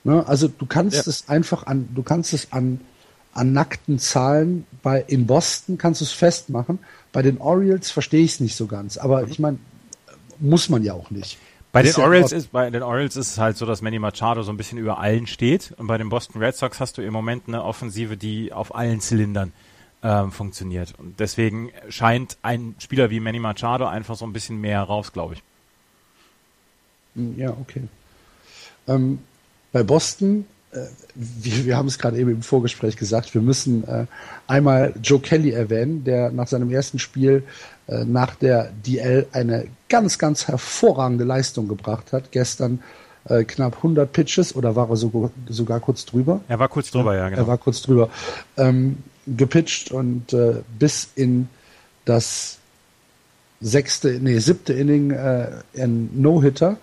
Ne? 0.03 0.27
Also 0.27 0.49
du 0.49 0.67
kannst 0.67 1.07
ja. 1.07 1.11
es 1.11 1.29
einfach 1.29 1.67
an, 1.67 1.89
du 1.95 2.03
kannst 2.03 2.33
es 2.33 2.53
an, 2.53 2.81
an 3.39 3.53
nackten 3.53 3.99
Zahlen 3.99 4.67
bei, 4.83 5.05
in 5.07 5.27
Boston 5.27 5.79
kannst 5.79 6.01
du 6.01 6.05
es 6.05 6.13
festmachen. 6.13 6.79
Bei 7.13 7.23
den 7.23 7.39
Orioles 7.39 7.91
verstehe 7.91 8.25
ich 8.25 8.33
es 8.33 8.41
nicht 8.41 8.57
so 8.57 8.67
ganz. 8.67 8.99
Aber 8.99 9.23
mhm. 9.23 9.31
ich 9.31 9.39
meine, 9.39 9.59
muss 10.39 10.69
man 10.69 10.83
ja 10.83 10.93
auch 10.93 11.11
nicht. 11.11 11.39
Bei 11.71 11.83
den, 11.83 11.95
Orioles 11.97 12.33
ist, 12.33 12.51
bei 12.53 12.71
den 12.71 12.83
Orioles 12.83 13.17
ist 13.17 13.33
es 13.33 13.39
halt 13.39 13.57
so, 13.57 13.67
dass 13.67 13.83
Manny 13.83 13.99
Machado 13.99 14.43
so 14.43 14.51
ein 14.51 14.57
bisschen 14.57 14.79
über 14.79 14.99
allen 14.99 15.27
steht. 15.27 15.73
Und 15.77 15.87
bei 15.87 15.99
den 15.99 16.09
Boston 16.09 16.43
Red 16.43 16.57
Sox 16.57 16.81
hast 16.81 16.99
du 16.99 17.03
im 17.03 17.13
Moment 17.13 17.45
eine 17.47 17.63
Offensive, 17.63 18.17
die 18.17 18.53
auf 18.53 18.75
allen 18.75 19.01
Zylindern 19.01 19.53
ähm, 20.03 20.33
funktioniert. 20.33 20.95
Und 20.99 21.21
deswegen 21.21 21.71
scheint 21.89 22.39
ein 22.43 22.75
Spieler 22.79 23.11
wie 23.11 23.21
Manny 23.21 23.39
Machado 23.39 23.87
einfach 23.87 24.17
so 24.17 24.25
ein 24.27 24.33
bisschen 24.33 24.61
mehr 24.61 24.83
raus, 24.83 25.13
glaube 25.13 25.35
ich. 25.35 25.43
Ja, 27.37 27.51
okay. 27.51 27.83
Ähm, 28.87 29.19
bei 29.73 29.83
Boston 29.83 30.47
wir, 31.15 31.67
wir, 31.67 31.77
haben 31.77 31.89
es 31.89 31.99
gerade 31.99 32.19
eben 32.19 32.31
im 32.31 32.43
Vorgespräch 32.43 32.97
gesagt, 32.97 33.33
wir 33.35 33.41
müssen 33.41 33.87
äh, 33.89 34.07
einmal 34.47 34.93
Joe 35.03 35.19
Kelly 35.19 35.51
erwähnen, 35.51 36.05
der 36.05 36.31
nach 36.31 36.47
seinem 36.47 36.71
ersten 36.71 36.99
Spiel 36.99 37.43
äh, 37.87 38.05
nach 38.05 38.35
der 38.35 38.71
DL 38.87 39.27
eine 39.33 39.69
ganz, 39.89 40.19
ganz 40.19 40.47
hervorragende 40.47 41.25
Leistung 41.25 41.69
gebracht 41.69 42.13
hat. 42.13 42.33
Gestern 42.33 42.83
äh, 43.25 43.45
knapp 43.45 43.77
100 43.77 44.13
Pitches 44.13 44.55
oder 44.55 44.77
war 44.77 44.91
er 44.91 44.97
sogar, 44.97 45.31
sogar 45.49 45.81
kurz 45.81 46.05
drüber? 46.05 46.41
Er 46.49 46.59
war 46.59 46.69
kurz 46.69 46.91
drüber, 46.91 47.17
ja, 47.17 47.29
genau. 47.29 47.43
Er 47.43 47.47
war 47.47 47.59
kurz 47.59 47.81
drüber. 47.81 48.11
Ähm, 48.57 48.99
gepitcht 49.27 49.91
und 49.91 50.33
äh, 50.33 50.63
bis 50.79 51.09
in 51.15 51.49
das 52.05 52.59
sechste, 53.61 54.19
nee, 54.21 54.39
siebte 54.39 54.73
Inning 54.73 55.11
äh, 55.11 55.49
ein 55.77 56.11
No-Hitter, 56.15 56.77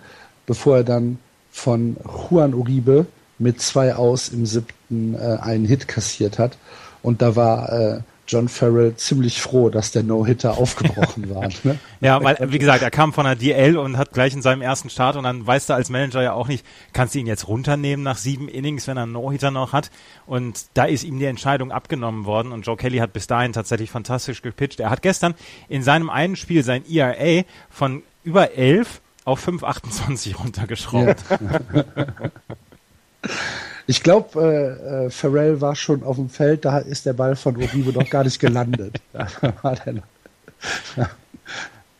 bevor 0.44 0.78
er 0.78 0.84
dann 0.84 1.18
von 1.50 1.96
Juan 2.30 2.52
Uribe 2.52 3.06
mit 3.38 3.60
zwei 3.60 3.94
aus 3.94 4.28
im 4.28 4.46
siebten 4.46 5.14
äh, 5.14 5.38
einen 5.40 5.64
Hit 5.64 5.88
kassiert 5.88 6.38
hat. 6.38 6.56
Und 7.02 7.22
da 7.22 7.36
war 7.36 7.72
äh, 7.72 8.00
John 8.28 8.48
Farrell 8.48 8.96
ziemlich 8.96 9.40
froh, 9.40 9.70
dass 9.70 9.92
der 9.92 10.02
No-Hitter 10.02 10.58
aufgebrochen 10.58 11.32
war. 11.34 11.48
Ne? 11.62 11.78
ja, 12.00 12.22
weil, 12.22 12.36
wie 12.50 12.58
gesagt, 12.58 12.82
er 12.82 12.90
kam 12.90 13.12
von 13.12 13.24
der 13.24 13.36
DL 13.36 13.76
und 13.76 13.96
hat 13.96 14.12
gleich 14.12 14.34
in 14.34 14.42
seinem 14.42 14.62
ersten 14.62 14.90
Start 14.90 15.16
und 15.16 15.24
dann 15.24 15.46
weißt 15.46 15.68
du 15.68 15.74
als 15.74 15.90
Manager 15.90 16.22
ja 16.22 16.32
auch 16.32 16.48
nicht, 16.48 16.64
kannst 16.92 17.14
du 17.14 17.18
ihn 17.18 17.26
jetzt 17.26 17.48
runternehmen 17.48 18.02
nach 18.02 18.16
sieben 18.16 18.48
Innings, 18.48 18.86
wenn 18.86 18.96
er 18.96 19.04
einen 19.04 19.12
No-Hitter 19.12 19.50
noch 19.50 19.72
hat. 19.72 19.90
Und 20.26 20.66
da 20.74 20.84
ist 20.84 21.04
ihm 21.04 21.18
die 21.18 21.26
Entscheidung 21.26 21.70
abgenommen 21.70 22.24
worden 22.24 22.52
und 22.52 22.66
Joe 22.66 22.76
Kelly 22.76 22.98
hat 22.98 23.12
bis 23.12 23.26
dahin 23.26 23.52
tatsächlich 23.52 23.90
fantastisch 23.90 24.42
gepitcht. 24.42 24.80
Er 24.80 24.90
hat 24.90 25.02
gestern 25.02 25.34
in 25.68 25.82
seinem 25.82 26.10
einen 26.10 26.36
Spiel 26.36 26.64
sein 26.64 26.82
ERA 26.90 27.44
von 27.70 28.02
über 28.24 28.52
11 28.52 29.00
auf 29.24 29.46
5,28 29.46 30.36
runtergeschraubt. 30.36 31.24
Ja. 31.30 32.06
Ich 33.86 34.02
glaube, 34.02 34.40
äh, 34.40 35.06
äh, 35.06 35.10
Pharrell 35.10 35.60
war 35.60 35.76
schon 35.76 36.02
auf 36.02 36.16
dem 36.16 36.28
Feld, 36.28 36.64
da 36.64 36.78
ist 36.78 37.06
der 37.06 37.12
Ball 37.12 37.36
von 37.36 37.56
Uribe 37.56 37.92
noch 37.92 38.10
gar 38.10 38.24
nicht 38.24 38.40
gelandet. 38.40 39.00
Da 39.12 39.28
war 39.62 39.76
der, 39.76 40.02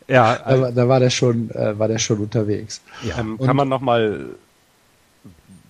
ja, 0.07 0.35
da, 0.35 0.71
da, 0.71 0.87
war 0.87 0.99
der 0.99 1.09
schon, 1.09 1.51
äh, 1.51 1.77
war 1.77 1.87
der 1.87 1.99
schon 1.99 2.17
unterwegs. 2.19 2.81
Ja. 3.03 3.19
Ähm, 3.19 3.37
kann 3.37 3.55
man 3.55 3.69
noch 3.69 3.81
mal 3.81 4.31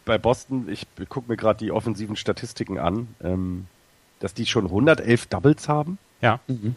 bei 0.05 0.17
Boston, 0.17 0.67
ich 0.69 0.87
gucke 1.09 1.29
mir 1.29 1.37
gerade 1.37 1.59
die 1.59 1.71
offensiven 1.71 2.15
Statistiken 2.15 2.79
an, 2.79 3.07
ähm, 3.23 3.67
dass 4.19 4.33
die 4.33 4.45
schon 4.45 4.65
111 4.65 5.27
Doubles 5.27 5.67
haben. 5.67 5.99
Ja. 6.21 6.39
Mhm. 6.47 6.75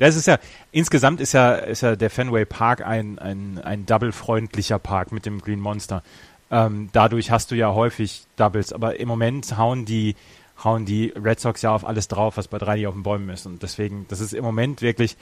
Ja, 0.00 0.06
es 0.06 0.16
ist 0.16 0.26
ja, 0.26 0.38
insgesamt 0.72 1.20
ist 1.20 1.32
ja, 1.32 1.54
ist 1.56 1.82
ja 1.82 1.94
der 1.94 2.08
Fenway 2.08 2.46
Park 2.46 2.84
ein, 2.84 3.18
ein, 3.18 3.60
ein 3.62 3.84
double-freundlicher 3.84 4.78
Park 4.78 5.12
mit 5.12 5.26
dem 5.26 5.42
Green 5.42 5.60
Monster. 5.60 6.02
Ähm, 6.50 6.88
dadurch 6.92 7.30
hast 7.30 7.50
du 7.50 7.54
ja 7.54 7.72
häufig 7.72 8.24
Doubles, 8.36 8.72
aber 8.72 8.98
im 8.98 9.08
Moment 9.08 9.56
hauen 9.56 9.84
die, 9.84 10.16
hauen 10.62 10.84
die 10.84 11.12
Red 11.16 11.40
Sox 11.40 11.62
ja 11.62 11.74
auf 11.74 11.84
alles 11.84 12.08
drauf, 12.08 12.36
was 12.36 12.48
bei 12.48 12.58
drei 12.58 12.86
auf 12.88 12.94
den 12.94 13.02
Bäumen 13.02 13.28
ist. 13.30 13.46
Und 13.46 13.62
deswegen, 13.62 14.06
das 14.08 14.20
ist 14.20 14.32
im 14.32 14.44
Moment 14.44 14.82
wirklich, 14.82 15.16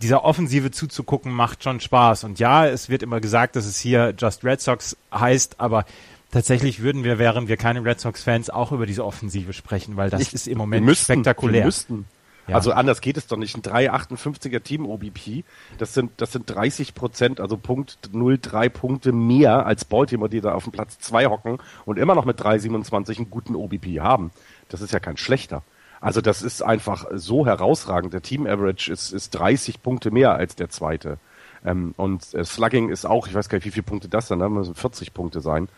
dieser 0.00 0.24
Offensive 0.24 0.70
zuzugucken, 0.70 1.32
macht 1.32 1.62
schon 1.62 1.80
Spaß. 1.80 2.24
Und 2.24 2.38
ja, 2.38 2.66
es 2.66 2.88
wird 2.88 3.02
immer 3.02 3.20
gesagt, 3.20 3.56
dass 3.56 3.66
es 3.66 3.78
hier 3.78 4.14
Just 4.16 4.44
Red 4.44 4.60
Sox 4.60 4.96
heißt, 5.12 5.60
aber 5.60 5.84
tatsächlich 6.30 6.80
würden 6.80 7.04
wir, 7.04 7.18
wären 7.18 7.48
wir 7.48 7.56
keine 7.56 7.84
Red 7.84 8.00
Sox-Fans, 8.00 8.50
auch 8.50 8.72
über 8.72 8.86
diese 8.86 9.04
Offensive 9.04 9.52
sprechen, 9.52 9.96
weil 9.96 10.10
das 10.10 10.22
ich, 10.22 10.34
ist 10.34 10.48
im 10.48 10.58
Moment 10.58 10.86
müssten, 10.86 11.04
spektakulär. 11.04 11.60
Wir 11.60 11.66
müssten. 11.66 12.06
Ja. 12.48 12.56
Also 12.56 12.72
anders 12.72 13.00
geht 13.00 13.16
es 13.16 13.26
doch 13.26 13.36
nicht. 13.36 13.56
Ein 13.56 13.62
3,58er 13.62 14.62
Team 14.62 14.86
OBP, 14.86 15.44
das 15.78 15.94
sind, 15.94 16.12
das 16.16 16.32
sind 16.32 16.52
30 16.52 16.94
Prozent, 16.94 17.40
also 17.40 17.56
Punkt 17.56 17.98
0,3 18.12 18.68
Punkte 18.68 19.12
mehr 19.12 19.64
als 19.66 19.84
Baltimore, 19.84 20.28
die 20.28 20.40
da 20.40 20.54
auf 20.54 20.64
dem 20.64 20.72
Platz 20.72 20.98
2 20.98 21.26
hocken 21.26 21.58
und 21.84 21.98
immer 21.98 22.14
noch 22.14 22.24
mit 22.24 22.40
3,27 22.40 23.18
einen 23.18 23.30
guten 23.30 23.54
OBP 23.54 24.00
haben. 24.00 24.32
Das 24.68 24.80
ist 24.80 24.92
ja 24.92 24.98
kein 24.98 25.16
schlechter. 25.16 25.62
Also 26.00 26.20
das 26.20 26.42
ist 26.42 26.62
einfach 26.62 27.06
so 27.12 27.46
herausragend. 27.46 28.12
Der 28.12 28.22
Team 28.22 28.46
Average 28.46 28.90
ist, 28.92 29.12
ist 29.12 29.30
30 29.30 29.82
Punkte 29.82 30.10
mehr 30.10 30.34
als 30.34 30.56
der 30.56 30.68
zweite. 30.68 31.18
Ähm, 31.64 31.94
und 31.96 32.34
äh, 32.34 32.44
Slugging 32.44 32.88
ist 32.88 33.04
auch, 33.04 33.28
ich 33.28 33.34
weiß 33.34 33.48
gar 33.48 33.58
nicht, 33.58 33.66
wie 33.66 33.70
viele 33.70 33.84
Punkte 33.84 34.08
das 34.08 34.26
sind, 34.26 34.40
da 34.40 34.48
müssen 34.48 34.74
40 34.74 35.14
Punkte 35.14 35.40
sein 35.40 35.68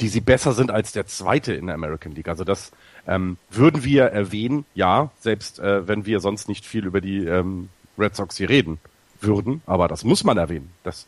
die 0.00 0.08
sie 0.08 0.20
besser 0.20 0.52
sind 0.52 0.70
als 0.70 0.92
der 0.92 1.06
zweite 1.06 1.54
in 1.54 1.66
der 1.66 1.74
American 1.74 2.12
League. 2.12 2.28
Also 2.28 2.44
das 2.44 2.72
ähm, 3.06 3.36
würden 3.50 3.84
wir 3.84 4.04
erwähnen, 4.04 4.64
ja, 4.74 5.10
selbst 5.20 5.58
äh, 5.58 5.86
wenn 5.86 6.06
wir 6.06 6.20
sonst 6.20 6.48
nicht 6.48 6.64
viel 6.64 6.86
über 6.86 7.00
die 7.00 7.24
ähm, 7.24 7.68
Red 7.98 8.16
Sox 8.16 8.36
hier 8.36 8.48
reden 8.48 8.78
würden, 9.20 9.62
aber 9.66 9.88
das 9.88 10.04
muss 10.04 10.24
man 10.24 10.38
erwähnen. 10.38 10.70
Das, 10.82 11.06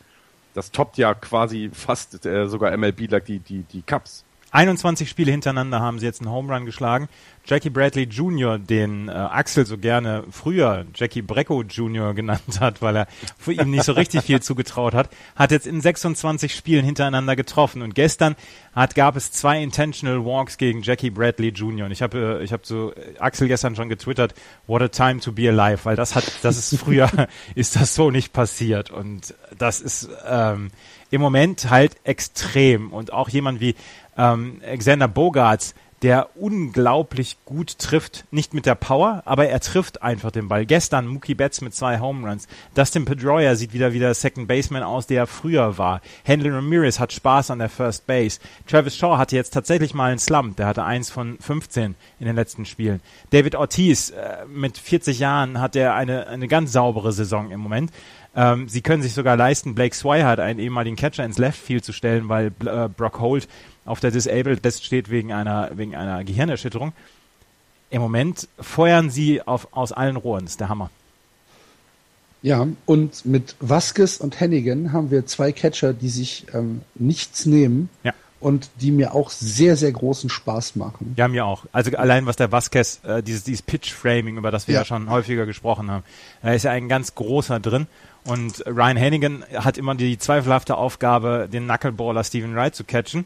das 0.54 0.70
toppt 0.70 0.98
ja 0.98 1.14
quasi 1.14 1.70
fast 1.72 2.24
äh, 2.26 2.48
sogar 2.48 2.76
MLB 2.76 3.10
like 3.10 3.24
die, 3.24 3.38
die, 3.38 3.62
die 3.62 3.82
Cups. 3.82 4.24
21 4.56 5.10
Spiele 5.10 5.32
hintereinander 5.32 5.80
haben 5.80 5.98
sie 5.98 6.06
jetzt 6.06 6.22
einen 6.22 6.30
Home 6.30 6.50
Run 6.50 6.64
geschlagen. 6.64 7.08
Jackie 7.44 7.68
Bradley 7.68 8.04
Jr., 8.04 8.58
den 8.58 9.08
äh, 9.08 9.12
Axel 9.12 9.66
so 9.66 9.76
gerne 9.76 10.24
früher 10.30 10.86
Jackie 10.94 11.20
Brecko 11.20 11.62
Jr. 11.62 12.14
genannt 12.14 12.58
hat, 12.58 12.80
weil 12.80 12.96
er 12.96 13.06
für 13.36 13.52
ihm 13.52 13.70
nicht 13.70 13.84
so 13.84 13.92
richtig 13.92 14.22
viel 14.22 14.40
zugetraut 14.40 14.94
hat, 14.94 15.10
hat 15.36 15.50
jetzt 15.50 15.66
in 15.66 15.82
26 15.82 16.54
Spielen 16.54 16.86
hintereinander 16.86 17.36
getroffen. 17.36 17.82
Und 17.82 17.94
gestern 17.94 18.34
hat, 18.74 18.94
gab 18.94 19.14
es 19.16 19.30
zwei 19.30 19.62
Intentional 19.62 20.24
Walks 20.24 20.56
gegen 20.56 20.80
Jackie 20.80 21.10
Bradley 21.10 21.48
Jr. 21.48 21.84
Und 21.84 21.92
ich 21.92 22.00
habe 22.00 22.38
äh, 22.40 22.42
ich 22.42 22.54
hab 22.54 22.64
so 22.64 22.94
äh, 22.94 23.18
Axel 23.18 23.48
gestern 23.48 23.76
schon 23.76 23.90
getwittert, 23.90 24.34
what 24.66 24.80
a 24.80 24.88
time 24.88 25.20
to 25.20 25.32
be 25.32 25.50
alive, 25.50 25.84
weil 25.84 25.96
das 25.96 26.14
hat, 26.14 26.24
das 26.40 26.56
ist 26.56 26.80
früher, 26.80 27.10
ist 27.54 27.76
das 27.76 27.94
so 27.94 28.10
nicht 28.10 28.32
passiert. 28.32 28.90
Und 28.90 29.34
das 29.58 29.82
ist 29.82 30.08
ähm, 30.26 30.70
im 31.10 31.20
Moment 31.20 31.70
halt 31.70 31.96
extrem. 32.04 32.92
Und 32.92 33.12
auch 33.12 33.28
jemand 33.28 33.60
wie 33.60 33.74
ähm, 34.16 34.60
Xander 34.78 35.08
Bogarts, 35.08 35.74
der 36.02 36.28
unglaublich 36.36 37.38
gut 37.46 37.78
trifft, 37.78 38.26
nicht 38.30 38.52
mit 38.52 38.66
der 38.66 38.74
Power, 38.74 39.22
aber 39.24 39.48
er 39.48 39.60
trifft 39.60 40.02
einfach 40.02 40.30
den 40.30 40.48
Ball. 40.48 40.66
Gestern 40.66 41.06
Mookie 41.06 41.34
Betts 41.34 41.62
mit 41.62 41.74
zwei 41.74 42.00
Home 42.00 42.28
Runs. 42.28 42.46
Dustin 42.74 43.06
Pedroia 43.06 43.54
sieht 43.54 43.72
wieder 43.72 43.92
wie 43.94 43.98
der 43.98 44.14
Second 44.14 44.46
Baseman 44.46 44.82
aus, 44.82 45.06
der 45.06 45.22
er 45.22 45.26
früher 45.26 45.78
war. 45.78 46.02
Hendley 46.24 46.50
Ramirez 46.50 47.00
hat 47.00 47.12
Spaß 47.12 47.50
an 47.50 47.60
der 47.60 47.70
First 47.70 48.06
Base. 48.06 48.40
Travis 48.66 48.96
Shaw 48.96 49.16
hatte 49.16 49.36
jetzt 49.36 49.54
tatsächlich 49.54 49.94
mal 49.94 50.10
einen 50.10 50.18
Slump. 50.18 50.56
Der 50.56 50.66
hatte 50.66 50.84
eins 50.84 51.10
von 51.10 51.38
15 51.40 51.94
in 52.20 52.26
den 52.26 52.36
letzten 52.36 52.66
Spielen. 52.66 53.00
David 53.30 53.54
Ortiz 53.54 54.10
äh, 54.10 54.44
mit 54.46 54.76
40 54.76 55.18
Jahren 55.18 55.60
hat 55.60 55.76
er 55.76 55.94
eine, 55.94 56.26
eine 56.26 56.46
ganz 56.46 56.72
saubere 56.72 57.12
Saison 57.12 57.50
im 57.50 57.60
Moment. 57.60 57.90
Ähm, 58.36 58.68
sie 58.68 58.82
können 58.82 59.02
sich 59.02 59.14
sogar 59.14 59.36
leisten, 59.36 59.74
Blake 59.74 59.94
Swihart, 59.96 60.40
einen 60.40 60.58
ehemaligen 60.58 60.96
Catcher, 60.96 61.24
ins 61.24 61.38
Left 61.38 61.58
Field 61.58 61.86
zu 61.86 61.94
stellen, 61.94 62.28
weil 62.28 62.48
äh, 62.66 62.88
Brock 62.88 63.18
Holt 63.18 63.48
auf 63.86 64.00
der 64.00 64.10
Disabled 64.10 64.62
List 64.64 64.84
steht 64.84 65.10
wegen 65.10 65.32
einer, 65.32 65.70
wegen 65.74 65.94
einer 65.94 66.24
Gehirnerschütterung. 66.24 66.92
Im 67.90 68.02
Moment 68.02 68.48
feuern 68.60 69.10
sie 69.10 69.42
auf, 69.42 69.68
aus 69.72 69.92
allen 69.92 70.16
Rohren. 70.16 70.44
Das 70.44 70.52
ist 70.52 70.60
der 70.60 70.68
Hammer. 70.68 70.90
Ja, 72.42 72.66
und 72.84 73.24
mit 73.24 73.56
Vasquez 73.60 74.18
und 74.18 74.38
Hennigan 74.38 74.92
haben 74.92 75.10
wir 75.10 75.26
zwei 75.26 75.52
Catcher, 75.52 75.92
die 75.92 76.08
sich 76.08 76.46
ähm, 76.52 76.82
nichts 76.94 77.46
nehmen. 77.46 77.88
Ja 78.04 78.12
und 78.38 78.70
die 78.80 78.90
mir 78.90 79.14
auch 79.14 79.30
sehr, 79.30 79.76
sehr 79.76 79.90
großen 79.92 80.28
Spaß 80.28 80.76
machen. 80.76 81.14
Ja, 81.16 81.26
mir 81.26 81.46
auch. 81.46 81.64
Also 81.72 81.96
allein 81.96 82.26
was 82.26 82.36
der 82.36 82.52
Vasquez, 82.52 83.00
äh, 83.04 83.22
dieses, 83.22 83.44
dieses 83.44 83.62
Pitch-Framing, 83.62 84.36
über 84.36 84.50
das 84.50 84.68
wir 84.68 84.74
ja. 84.74 84.80
ja. 84.82 84.84
schon 84.84 85.10
häufiger 85.10 85.46
gesprochen 85.46 85.90
haben, 85.90 86.04
da 86.42 86.52
ist 86.52 86.64
ja 86.64 86.70
ein 86.70 86.88
ganz 86.88 87.14
großer 87.14 87.60
drin. 87.60 87.86
Und 88.24 88.64
Ryan 88.66 88.96
Hennigan 88.96 89.44
hat 89.54 89.78
immer 89.78 89.94
die 89.94 90.18
zweifelhafte 90.18 90.76
Aufgabe, 90.76 91.48
den 91.50 91.66
Knuckleballer 91.66 92.24
Steven 92.24 92.54
Wright 92.54 92.74
zu 92.74 92.84
catchen 92.84 93.24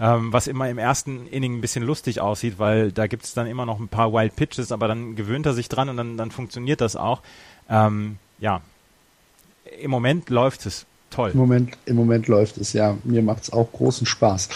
ähm, 0.00 0.32
was 0.32 0.46
immer 0.46 0.68
im 0.68 0.78
ersten 0.78 1.26
Inning 1.26 1.58
ein 1.58 1.60
bisschen 1.60 1.82
lustig 1.82 2.20
aussieht, 2.20 2.58
weil 2.58 2.92
da 2.92 3.06
gibt 3.06 3.24
es 3.24 3.34
dann 3.34 3.46
immer 3.46 3.66
noch 3.66 3.78
ein 3.78 3.88
paar 3.88 4.12
Wild 4.12 4.36
Pitches, 4.36 4.72
aber 4.72 4.88
dann 4.88 5.16
gewöhnt 5.16 5.46
er 5.46 5.54
sich 5.54 5.68
dran 5.68 5.88
und 5.88 5.96
dann, 5.96 6.16
dann 6.16 6.30
funktioniert 6.30 6.80
das 6.80 6.96
auch. 6.96 7.22
Ähm, 7.68 8.16
ja, 8.38 8.60
im 9.80 9.90
Moment 9.90 10.30
läuft 10.30 10.66
es 10.66 10.86
toll. 11.10 11.30
Im 11.32 11.38
Moment, 11.38 11.78
im 11.86 11.96
Moment 11.96 12.26
läuft 12.28 12.56
es, 12.58 12.72
ja. 12.72 12.96
Mir 13.04 13.22
macht 13.22 13.44
es 13.44 13.52
auch 13.52 13.70
großen 13.72 14.06
Spaß. 14.06 14.48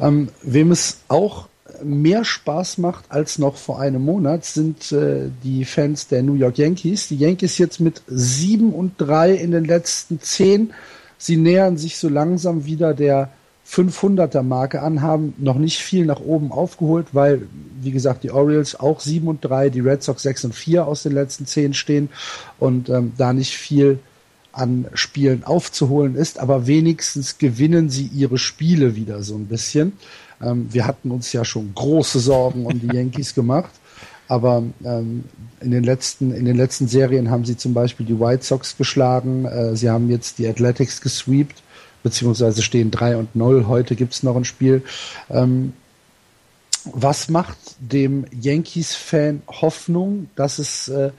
Ähm, 0.00 0.28
wem 0.42 0.70
es 0.70 1.00
auch 1.08 1.48
mehr 1.82 2.24
Spaß 2.24 2.78
macht 2.78 3.04
als 3.08 3.38
noch 3.38 3.56
vor 3.56 3.80
einem 3.80 4.04
Monat, 4.04 4.44
sind 4.44 4.92
äh, 4.92 5.30
die 5.42 5.64
Fans 5.64 6.08
der 6.08 6.22
New 6.22 6.34
York 6.34 6.58
Yankees. 6.58 7.08
Die 7.08 7.16
Yankees 7.16 7.58
jetzt 7.58 7.80
mit 7.80 8.02
sieben 8.06 8.72
und 8.72 8.94
drei 8.98 9.32
in 9.32 9.50
den 9.52 9.64
letzten 9.64 10.20
zehn. 10.20 10.72
Sie 11.18 11.36
nähern 11.36 11.76
sich 11.76 11.96
so 11.98 12.08
langsam 12.08 12.66
wieder 12.66 12.94
der 12.94 13.30
500er 13.72 14.42
Marke 14.42 14.82
an, 14.82 15.00
haben 15.00 15.32
noch 15.38 15.56
nicht 15.56 15.78
viel 15.78 16.04
nach 16.04 16.20
oben 16.20 16.52
aufgeholt, 16.52 17.08
weil, 17.12 17.48
wie 17.80 17.90
gesagt, 17.90 18.22
die 18.22 18.30
Orioles 18.30 18.78
auch 18.78 19.00
7 19.00 19.26
und 19.26 19.42
3, 19.42 19.70
die 19.70 19.80
Red 19.80 20.02
Sox 20.02 20.22
6 20.22 20.44
und 20.46 20.54
4 20.54 20.86
aus 20.86 21.04
den 21.04 21.12
letzten 21.12 21.46
10 21.46 21.72
stehen 21.72 22.10
und 22.58 22.90
ähm, 22.90 23.12
da 23.16 23.32
nicht 23.32 23.56
viel 23.56 23.98
an 24.52 24.86
Spielen 24.92 25.44
aufzuholen 25.44 26.14
ist, 26.14 26.38
aber 26.38 26.66
wenigstens 26.66 27.38
gewinnen 27.38 27.88
sie 27.88 28.10
ihre 28.14 28.36
Spiele 28.36 28.94
wieder 28.94 29.22
so 29.22 29.36
ein 29.36 29.46
bisschen. 29.46 29.94
Ähm, 30.42 30.68
wir 30.70 30.86
hatten 30.86 31.10
uns 31.10 31.32
ja 31.32 31.42
schon 31.42 31.74
große 31.74 32.20
Sorgen 32.20 32.66
um 32.66 32.78
die 32.78 32.86
Yankees 32.94 33.34
gemacht, 33.34 33.72
aber 34.28 34.62
ähm, 34.84 35.24
in 35.60 35.70
den 35.70 35.84
letzten 35.84 36.34
in 36.34 36.44
den 36.44 36.58
letzten 36.58 36.88
Serien 36.88 37.30
haben 37.30 37.46
sie 37.46 37.56
zum 37.56 37.72
Beispiel 37.72 38.04
die 38.04 38.20
White 38.20 38.44
Sox 38.44 38.76
geschlagen, 38.76 39.46
äh, 39.46 39.74
sie 39.74 39.88
haben 39.88 40.10
jetzt 40.10 40.38
die 40.38 40.46
Athletics 40.46 41.00
gesweept 41.00 41.62
beziehungsweise 42.02 42.62
stehen 42.62 42.90
3 42.90 43.16
und 43.16 43.36
0. 43.36 43.66
Heute 43.66 43.96
gibt's 43.96 44.22
noch 44.22 44.36
ein 44.36 44.44
Spiel. 44.44 44.82
Ähm, 45.30 45.72
was 46.84 47.28
macht 47.28 47.58
dem 47.78 48.24
Yankees-Fan 48.32 49.42
Hoffnung, 49.48 50.28
dass 50.34 50.58
es 50.58 50.88
äh, 50.88 51.10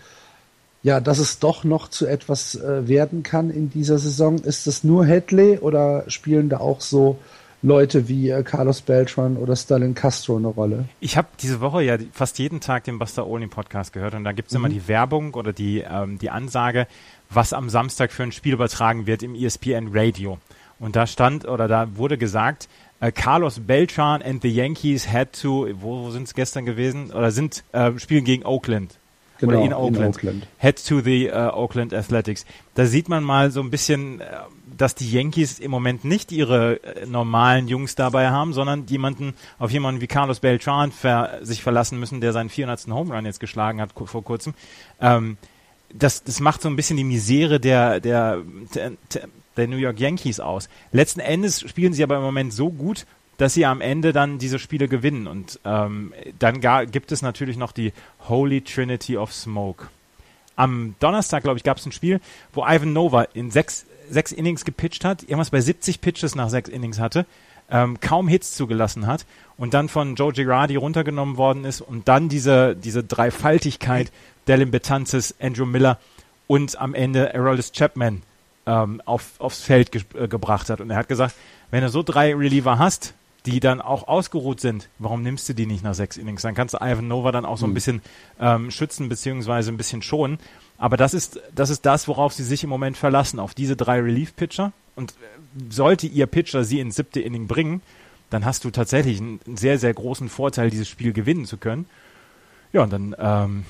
ja, 0.84 1.00
dass 1.00 1.18
es 1.18 1.40
doch 1.40 1.64
noch 1.64 1.88
zu 1.88 2.06
etwas 2.06 2.56
äh, 2.56 2.88
werden 2.88 3.24
kann 3.24 3.50
in 3.50 3.70
dieser 3.70 3.98
Saison? 3.98 4.40
Ist 4.40 4.68
es 4.68 4.84
nur 4.84 5.08
Hadley 5.08 5.58
oder 5.58 6.04
spielen 6.08 6.50
da 6.50 6.58
auch 6.58 6.82
so 6.82 7.18
Leute 7.62 8.10
wie 8.10 8.30
äh, 8.30 8.44
Carlos 8.44 8.82
Beltran 8.82 9.38
oder 9.38 9.56
Stalin 9.56 9.96
Castro 9.96 10.36
eine 10.36 10.48
Rolle? 10.48 10.86
Ich 11.00 11.16
habe 11.16 11.30
diese 11.42 11.62
Woche 11.62 11.84
ja 11.84 11.98
fast 12.12 12.38
jeden 12.38 12.60
Tag 12.60 12.84
den 12.84 13.00
Buster 13.00 13.26
Olin 13.26 13.50
Podcast 13.50 13.94
gehört 13.94 14.14
und 14.14 14.26
da 14.26 14.34
gibt's 14.34 14.54
mhm. 14.54 14.58
immer 14.58 14.70
die 14.70 14.88
Werbung 14.90 15.34
oder 15.34 15.54
die, 15.54 15.80
ähm, 15.80 16.20
die 16.20 16.30
Ansage, 16.30 16.86
was 17.30 17.54
am 17.54 17.70
Samstag 17.70 18.12
für 18.12 18.24
ein 18.24 18.34
Spiel 18.34 18.54
übertragen 18.54 19.08
wird 19.08 19.24
im 19.24 19.36
ESPN 19.36 19.88
Radio. 19.94 20.38
Und 20.80 20.96
da 20.96 21.08
stand 21.08 21.48
oder 21.48 21.68
da 21.68 21.96
wurde 21.96 22.18
gesagt, 22.18 22.68
uh, 23.02 23.10
Carlos 23.14 23.60
Beltran 23.60 24.22
and 24.22 24.42
the 24.42 24.50
Yankees 24.50 25.12
had 25.12 25.34
to, 25.42 25.68
wo, 25.74 26.04
wo 26.04 26.12
sind 26.12 26.24
es 26.24 26.34
gestern 26.34 26.66
gewesen? 26.66 27.12
Oder 27.12 27.32
sind 27.32 27.64
äh, 27.72 27.98
spielen 27.98 28.26
gegen 28.26 28.46
Oakland. 28.46 28.98
Genau, 29.40 29.58
oder 29.58 29.66
in 29.66 29.74
Oakland. 29.74 29.98
in 29.98 30.06
Oakland. 30.06 30.48
Head 30.58 30.86
to 30.86 31.02
the 31.02 31.30
uh, 31.30 31.52
Oakland 31.54 31.94
Athletics. 31.94 32.46
Da 32.76 32.86
sieht 32.86 33.10
man 33.10 33.24
mal 33.24 33.52
so 33.52 33.62
ein 33.62 33.72
bisschen, 33.72 34.22
äh, 34.22 34.26
dass 34.78 34.96
die 34.96 35.12
Yankees 35.12 35.60
im 35.60 35.72
Moment 35.72 36.06
nicht 36.06 36.32
ihre 36.32 36.84
äh, 36.84 37.06
normalen 37.06 37.68
Jungs 37.68 37.96
dabei 37.96 38.30
haben, 38.30 38.54
sondern 38.54 38.86
jemanden, 38.88 39.34
auf 39.60 39.72
jemanden 39.72 40.02
wie 40.02 40.08
Carlos 40.08 40.40
Beltran 40.40 40.92
ver 40.92 41.40
sich 41.42 41.62
verlassen 41.62 42.00
müssen, 42.00 42.22
der 42.22 42.32
seinen 42.32 42.50
400. 42.50 42.88
Home 42.88 43.14
Run 43.14 43.26
jetzt 43.26 43.40
geschlagen 43.40 43.82
hat 43.82 43.92
vor 43.94 44.24
kurzem. 44.24 44.54
Ähm, 45.02 45.38
das, 45.94 46.24
das 46.24 46.40
macht 46.40 46.62
so 46.62 46.70
ein 46.70 46.76
bisschen 46.76 46.98
die 46.98 47.04
Misere 47.04 47.60
der, 47.60 48.00
der, 48.00 48.42
der 48.74 48.94
der 49.58 49.68
New 49.68 49.78
York 49.78 50.00
Yankees 50.00 50.40
aus. 50.40 50.70
Letzten 50.92 51.20
Endes 51.20 51.62
spielen 51.62 51.94
sie 51.94 52.04
aber 52.04 52.18
im 52.18 52.24
Moment 52.24 52.54
so 52.54 52.70
gut, 52.70 53.06
dass 53.38 53.54
sie 53.54 53.66
am 53.66 53.82
Ende 53.82 54.14
dann 54.14 54.38
diese 54.38 54.60
Spiele 54.60 54.88
gewinnen. 54.88 55.28
Und 55.28 55.60
ähm, 55.66 56.14
dann 56.40 56.62
gar, 56.62 56.86
gibt 56.86 57.12
es 57.12 57.22
natürlich 57.22 57.58
noch 57.58 57.72
die 57.72 57.94
Holy 58.30 58.62
Trinity 58.62 59.18
of 59.18 59.34
Smoke. 59.34 59.88
Am 60.56 60.96
Donnerstag, 61.00 61.44
glaube 61.44 61.58
ich, 61.58 61.64
gab 61.64 61.78
es 61.78 61.86
ein 61.86 61.92
Spiel, 61.92 62.22
wo 62.54 62.64
Ivan 62.64 62.94
Nova 62.94 63.24
in 63.34 63.50
sechs, 63.50 63.86
sechs 64.10 64.32
Innings 64.32 64.66
gepitcht 64.66 65.04
hat, 65.04 65.24
irgendwas 65.24 65.50
bei 65.50 65.62
70 65.62 66.00
Pitches 66.00 66.36
nach 66.36 66.50
sechs 66.50 66.70
Innings 66.70 67.00
hatte, 67.00 67.26
ähm, 67.72 68.00
kaum 68.00 68.28
Hits 68.28 68.54
zugelassen 68.54 69.08
hat 69.08 69.26
und 69.58 69.74
dann 69.74 69.90
von 69.90 70.16
Joe 70.16 70.32
Girardi 70.32 70.76
runtergenommen 70.76 71.38
worden 71.38 71.66
ist 71.66 71.82
und 71.82 72.08
dann 72.08 72.30
diese, 72.30 72.76
diese 72.76 73.04
Dreifaltigkeit 73.04 74.12
Delin 74.48 74.72
Betances, 74.72 75.34
Andrew 75.40 75.66
Miller 75.66 75.98
und 76.48 76.78
am 76.80 76.94
Ende 76.94 77.34
Aroldis 77.34 77.72
Chapman 77.72 78.22
ähm, 78.66 79.02
auf, 79.06 79.40
aufs 79.40 79.62
Feld 79.62 79.92
ge 79.92 80.04
äh, 80.16 80.28
gebracht 80.28 80.70
hat. 80.70 80.82
Und 80.82 80.90
er 80.90 80.98
hat 80.98 81.08
gesagt, 81.08 81.36
wenn 81.72 81.82
du 81.82 81.90
so 81.90 82.04
drei 82.04 82.34
Reliever 82.34 82.78
hast, 82.78 83.14
die 83.46 83.60
dann 83.60 83.82
auch 83.82 84.08
ausgeruht 84.08 84.62
sind, 84.62 84.90
warum 85.00 85.22
nimmst 85.22 85.50
du 85.50 85.54
die 85.54 85.66
nicht 85.66 85.84
nach 85.84 85.94
sechs 85.94 86.18
Innings? 86.18 86.44
Dann 86.44 86.56
kannst 86.56 86.74
du 86.74 86.78
Ivan 86.78 87.08
Nova 87.08 87.32
dann 87.32 87.46
auch 87.46 87.58
so 87.58 87.66
ein 87.66 87.72
mhm. 87.72 87.74
bisschen 87.74 88.02
ähm, 88.40 88.72
schützen 88.72 89.10
beziehungsweise 89.10 89.72
ein 89.72 89.78
bisschen 89.78 90.02
schonen. 90.02 90.40
Aber 90.78 90.98
das 90.98 91.14
ist, 91.14 91.40
das 91.54 91.70
ist 91.70 91.86
das, 91.86 92.08
worauf 92.08 92.34
sie 92.34 92.44
sich 92.44 92.64
im 92.64 92.70
Moment 92.70 92.98
verlassen, 92.98 93.40
auf 93.40 93.54
diese 93.54 93.76
drei 93.76 94.00
Relief-Pitcher. 94.00 94.72
Und 94.96 95.12
äh, 95.12 95.14
sollte 95.70 96.08
ihr 96.08 96.26
Pitcher 96.26 96.64
sie 96.64 96.80
ins 96.80 96.96
siebte 96.96 97.20
Inning 97.20 97.48
bringen, 97.48 97.82
dann 98.30 98.46
hast 98.46 98.66
du 98.66 98.72
tatsächlich 98.72 99.20
einen 99.20 99.40
sehr, 99.56 99.78
sehr 99.78 99.94
großen 99.94 100.28
Vorteil, 100.30 100.70
dieses 100.70 100.90
Spiel 100.90 101.14
gewinnen 101.14 101.46
zu 101.46 101.58
können. 101.58 101.86
Ja, 102.72 102.82
und 102.82 102.92
dann 102.92 103.16
ähm, 103.20 103.66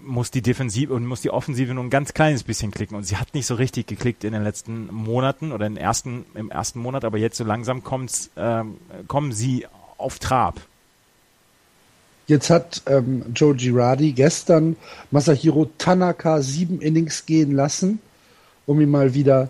muss 0.00 0.30
die 0.30 0.42
Defensive 0.42 0.92
und 0.92 1.06
muss 1.06 1.20
die 1.20 1.30
Offensive 1.30 1.74
nur 1.74 1.84
ein 1.84 1.90
ganz 1.90 2.14
kleines 2.14 2.42
bisschen 2.42 2.70
klicken. 2.70 2.96
Und 2.96 3.04
sie 3.04 3.16
hat 3.16 3.34
nicht 3.34 3.46
so 3.46 3.54
richtig 3.54 3.86
geklickt 3.86 4.24
in 4.24 4.32
den 4.32 4.42
letzten 4.42 4.92
Monaten 4.92 5.52
oder 5.52 5.66
im 5.66 5.76
ersten, 5.76 6.24
im 6.34 6.50
ersten 6.50 6.80
Monat, 6.80 7.04
aber 7.04 7.18
jetzt 7.18 7.36
so 7.36 7.44
langsam 7.44 7.84
kommt's, 7.84 8.30
ähm, 8.36 8.76
kommen 9.06 9.32
sie 9.32 9.66
auf 9.96 10.18
Trab. 10.18 10.60
Jetzt 12.26 12.50
hat 12.50 12.82
ähm, 12.86 13.24
Joe 13.34 13.54
Girardi 13.54 14.12
gestern 14.12 14.76
Masahiro 15.10 15.70
Tanaka 15.78 16.42
sieben 16.42 16.80
Innings 16.80 17.24
gehen 17.24 17.52
lassen, 17.52 18.00
um 18.66 18.80
ihm 18.80 18.90
mal 18.90 19.14
wieder 19.14 19.48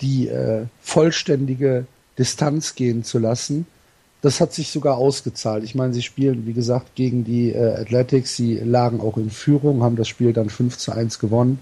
die 0.00 0.28
äh, 0.28 0.64
vollständige 0.80 1.86
Distanz 2.18 2.74
gehen 2.74 3.04
zu 3.04 3.18
lassen. 3.18 3.66
Das 4.20 4.40
hat 4.40 4.52
sich 4.52 4.70
sogar 4.70 4.96
ausgezahlt. 4.96 5.62
Ich 5.62 5.74
meine, 5.74 5.94
sie 5.94 6.02
spielen, 6.02 6.46
wie 6.46 6.52
gesagt, 6.52 6.96
gegen 6.96 7.24
die 7.24 7.52
äh, 7.52 7.80
Athletics. 7.80 8.34
Sie 8.34 8.56
lagen 8.58 9.00
auch 9.00 9.16
in 9.16 9.30
Führung, 9.30 9.82
haben 9.82 9.96
das 9.96 10.08
Spiel 10.08 10.32
dann 10.32 10.50
5 10.50 10.76
zu 10.76 10.92
1 10.92 11.18
gewonnen. 11.20 11.60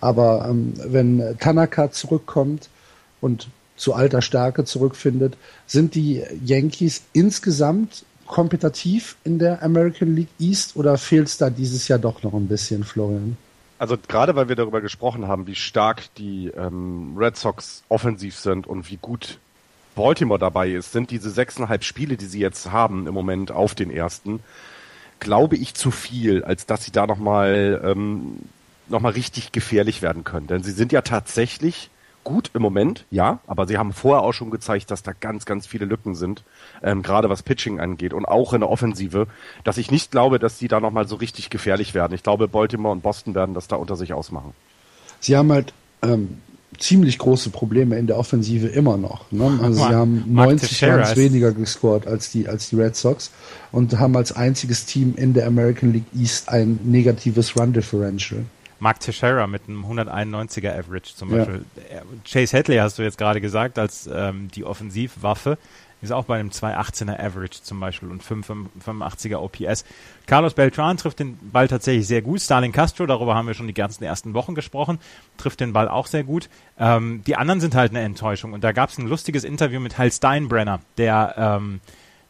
Aber 0.00 0.46
ähm, 0.48 0.72
wenn 0.76 1.36
Tanaka 1.38 1.90
zurückkommt 1.90 2.70
und 3.20 3.48
zu 3.76 3.94
alter 3.94 4.22
Stärke 4.22 4.64
zurückfindet, 4.64 5.36
sind 5.66 5.94
die 5.94 6.22
Yankees 6.44 7.02
insgesamt 7.12 8.04
kompetitiv 8.26 9.16
in 9.24 9.38
der 9.38 9.62
American 9.62 10.14
League 10.14 10.28
East 10.38 10.76
oder 10.76 10.98
fehlt 10.98 11.28
es 11.28 11.38
da 11.38 11.50
dieses 11.50 11.88
Jahr 11.88 11.98
doch 11.98 12.22
noch 12.22 12.34
ein 12.34 12.48
bisschen, 12.48 12.84
Florian? 12.84 13.36
Also 13.78 13.96
gerade 13.96 14.34
weil 14.34 14.48
wir 14.48 14.56
darüber 14.56 14.80
gesprochen 14.80 15.28
haben, 15.28 15.46
wie 15.46 15.54
stark 15.54 16.14
die 16.16 16.48
ähm, 16.48 17.14
Red 17.16 17.36
Sox 17.36 17.82
offensiv 17.88 18.36
sind 18.36 18.66
und 18.66 18.90
wie 18.90 18.98
gut 19.00 19.38
Baltimore 19.98 20.38
dabei 20.38 20.70
ist, 20.70 20.92
sind 20.92 21.10
diese 21.10 21.28
sechseinhalb 21.28 21.82
Spiele, 21.82 22.16
die 22.16 22.26
sie 22.26 22.38
jetzt 22.38 22.70
haben 22.70 23.08
im 23.08 23.14
Moment 23.14 23.50
auf 23.50 23.74
den 23.74 23.90
ersten, 23.90 24.40
glaube 25.18 25.56
ich 25.56 25.74
zu 25.74 25.90
viel, 25.90 26.44
als 26.44 26.66
dass 26.66 26.84
sie 26.84 26.92
da 26.92 27.08
nochmal 27.08 27.82
ähm, 27.84 28.38
noch 28.88 29.02
richtig 29.02 29.50
gefährlich 29.50 30.00
werden 30.00 30.22
können. 30.22 30.46
Denn 30.46 30.62
sie 30.62 30.70
sind 30.70 30.92
ja 30.92 31.02
tatsächlich 31.02 31.90
gut 32.22 32.52
im 32.54 32.62
Moment, 32.62 33.06
ja, 33.10 33.40
aber 33.48 33.66
sie 33.66 33.76
haben 33.76 33.92
vorher 33.92 34.22
auch 34.22 34.32
schon 34.32 34.52
gezeigt, 34.52 34.92
dass 34.92 35.02
da 35.02 35.12
ganz, 35.18 35.46
ganz 35.46 35.66
viele 35.66 35.84
Lücken 35.84 36.14
sind, 36.14 36.44
ähm, 36.80 37.02
gerade 37.02 37.28
was 37.28 37.42
Pitching 37.42 37.80
angeht 37.80 38.12
und 38.12 38.24
auch 38.24 38.52
in 38.52 38.60
der 38.60 38.70
Offensive, 38.70 39.26
dass 39.64 39.78
ich 39.78 39.90
nicht 39.90 40.12
glaube, 40.12 40.38
dass 40.38 40.58
die 40.58 40.68
da 40.68 40.78
nochmal 40.78 41.08
so 41.08 41.16
richtig 41.16 41.50
gefährlich 41.50 41.92
werden. 41.94 42.14
Ich 42.14 42.22
glaube, 42.22 42.46
Baltimore 42.46 42.92
und 42.92 43.02
Boston 43.02 43.34
werden 43.34 43.54
das 43.54 43.66
da 43.66 43.74
unter 43.74 43.96
sich 43.96 44.12
ausmachen. 44.12 44.52
Sie 45.18 45.36
haben 45.36 45.50
halt 45.50 45.72
ähm, 46.02 46.40
ziemlich 46.78 47.18
große 47.18 47.50
Probleme 47.50 47.98
in 47.98 48.06
der 48.06 48.16
Offensive 48.16 48.68
immer 48.68 48.96
noch. 48.96 49.30
Ne? 49.30 49.58
Also 49.62 49.78
sie 49.78 49.94
haben 49.94 50.24
90 50.28 50.84
Runs 50.84 51.16
weniger 51.16 51.52
gescored 51.52 52.06
als 52.06 52.30
die, 52.30 52.48
als 52.48 52.70
die 52.70 52.76
Red 52.76 52.96
Sox 52.96 53.30
und 53.72 53.98
haben 53.98 54.16
als 54.16 54.32
einziges 54.32 54.86
Team 54.86 55.14
in 55.16 55.34
der 55.34 55.46
American 55.46 55.92
League 55.92 56.06
East 56.16 56.48
ein 56.48 56.78
negatives 56.84 57.56
Run 57.58 57.72
Differential. 57.72 58.44
Mark 58.80 59.00
Teixeira 59.00 59.46
mit 59.46 59.62
einem 59.66 59.84
191er 59.84 60.78
Average 60.78 61.14
zum 61.16 61.30
Beispiel. 61.30 61.64
Ja. 61.92 62.02
Chase 62.24 62.56
Hadley 62.56 62.76
hast 62.76 62.98
du 62.98 63.02
jetzt 63.02 63.18
gerade 63.18 63.40
gesagt 63.40 63.78
als 63.78 64.08
ähm, 64.12 64.48
die 64.54 64.64
Offensivwaffe. 64.64 65.58
Ist 66.00 66.12
auch 66.12 66.24
bei 66.24 66.38
einem 66.38 66.50
218er 66.50 67.18
Average 67.18 67.62
zum 67.62 67.80
Beispiel 67.80 68.10
und 68.10 68.22
585er 68.22 69.36
OPS. 69.36 69.84
Carlos 70.26 70.54
Beltran 70.54 70.96
trifft 70.96 71.18
den 71.18 71.36
Ball 71.52 71.66
tatsächlich 71.66 72.06
sehr 72.06 72.22
gut. 72.22 72.40
Starling 72.40 72.72
Castro, 72.72 73.06
darüber 73.06 73.34
haben 73.34 73.48
wir 73.48 73.54
schon 73.54 73.66
die 73.66 73.74
ganzen 73.74 74.04
ersten 74.04 74.34
Wochen 74.34 74.54
gesprochen, 74.54 74.98
trifft 75.38 75.60
den 75.60 75.72
Ball 75.72 75.88
auch 75.88 76.06
sehr 76.06 76.22
gut. 76.22 76.48
Ähm, 76.78 77.22
die 77.26 77.36
anderen 77.36 77.60
sind 77.60 77.74
halt 77.74 77.90
eine 77.90 78.00
Enttäuschung. 78.00 78.52
Und 78.52 78.62
da 78.62 78.72
gab 78.72 78.90
es 78.90 78.98
ein 78.98 79.08
lustiges 79.08 79.42
Interview 79.42 79.80
mit 79.80 79.98
Hal 79.98 80.12
Steinbrenner, 80.12 80.80
der 80.98 81.34
ähm, 81.36 81.80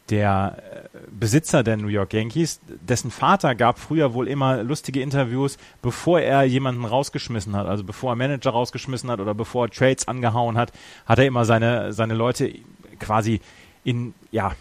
der 0.09 0.57
äh, 0.93 0.97
Besitzer 1.11 1.63
der 1.63 1.77
New 1.77 1.87
York 1.87 2.13
Yankees, 2.13 2.59
dessen 2.67 3.11
Vater 3.11 3.55
gab 3.55 3.79
früher 3.79 4.13
wohl 4.13 4.27
immer 4.27 4.63
lustige 4.63 5.01
Interviews, 5.01 5.57
bevor 5.81 6.19
er 6.19 6.43
jemanden 6.43 6.85
rausgeschmissen 6.85 7.55
hat, 7.55 7.67
also 7.67 7.83
bevor 7.83 8.13
er 8.13 8.15
Manager 8.15 8.51
rausgeschmissen 8.51 9.09
hat 9.09 9.19
oder 9.19 9.33
bevor 9.33 9.65
er 9.65 9.71
Trades 9.71 10.07
angehauen 10.07 10.57
hat, 10.57 10.71
hat 11.05 11.19
er 11.19 11.25
immer 11.25 11.45
seine, 11.45 11.93
seine 11.93 12.13
Leute 12.13 12.53
quasi 12.99 13.41
in, 13.83 14.13
ja, 14.31 14.55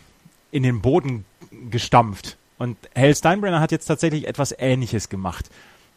in 0.50 0.62
den 0.62 0.80
Boden 0.80 1.24
gestampft. 1.70 2.36
Und 2.58 2.76
Hal 2.96 3.14
Steinbrenner 3.14 3.60
hat 3.60 3.72
jetzt 3.72 3.86
tatsächlich 3.86 4.26
etwas 4.26 4.54
Ähnliches 4.58 5.08
gemacht. 5.08 5.50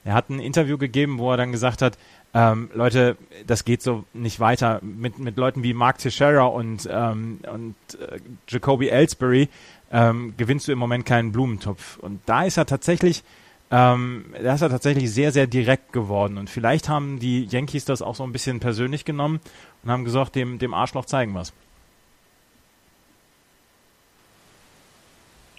Er 0.04 0.13
hat 0.13 0.30
ein 0.30 0.39
Interview 0.39 0.77
gegeben, 0.77 1.19
wo 1.19 1.32
er 1.32 1.38
dann 1.38 1.51
gesagt 1.51 1.82
hat, 1.82 1.97
ähm, 2.34 2.69
Leute, 2.73 3.17
das 3.45 3.65
geht 3.65 3.82
so 3.82 4.06
nicht 4.13 4.39
weiter. 4.39 4.80
Mit, 4.82 5.19
mit 5.19 5.38
Leuten 5.38 5.63
wie 5.63 5.73
Mark 5.73 5.99
Teixeira 5.99 6.45
und, 6.45 6.88
ähm, 6.91 7.39
und 7.51 7.75
äh, 7.99 8.19
Jacoby 8.47 8.88
Ellsbury 8.88 9.49
ähm, 9.91 10.34
gewinnst 10.38 10.67
du 10.67 10.71
im 10.71 10.80
Moment 10.80 11.06
keinen 11.06 11.32
Blumentopf. 11.32 11.97
Und 11.97 12.21
da 12.25 12.43
ist 12.43 12.58
er 12.58 12.65
tatsächlich, 12.65 13.23
ähm, 13.69 14.25
da 14.41 14.56
ist 14.56 14.62
er 14.62 14.69
tatsächlich 14.69 15.12
sehr, 15.12 15.32
sehr 15.32 15.45
direkt 15.45 15.93
geworden. 15.93 16.38
Und 16.38 16.49
vielleicht 16.49 16.89
haben 16.89 17.19
die 17.19 17.45
Yankees 17.45 17.86
das 17.86 18.01
auch 18.01 18.15
so 18.15 18.23
ein 18.23 18.32
bisschen 18.32 18.60
persönlich 18.60 19.06
genommen 19.06 19.39
und 19.84 19.91
haben 19.91 20.06
gesagt, 20.06 20.36
dem, 20.36 20.58
dem 20.58 20.73
Arschloch 20.73 21.06
zeigen 21.06 21.34
wir's. 21.34 21.54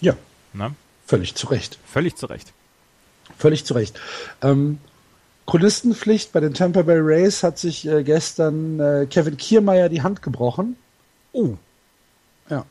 Ja. 0.03 0.15
Na? 0.53 0.75
Völlig 1.07 1.35
zu 1.35 1.47
Recht. 1.47 1.79
Völlig 1.87 2.17
zu 2.17 2.27
Recht. 2.27 2.53
Völlig 3.39 3.65
zu 3.65 3.73
Recht. 3.73 3.99
Ähm, 4.43 4.79
Chronistenpflicht 5.47 6.33
bei 6.33 6.41
den 6.41 6.55
Tampa 6.55 6.83
Bay 6.83 6.99
Rays 6.99 7.43
hat 7.43 7.59
sich 7.59 7.87
äh, 7.87 8.03
gestern 8.03 8.79
äh, 8.79 9.07
Kevin 9.09 9.37
Kiermeier 9.37 9.89
die 9.89 10.03
Hand 10.03 10.21
gebrochen. 10.23 10.77
Oh. 11.33 11.55
Ja. 12.51 12.67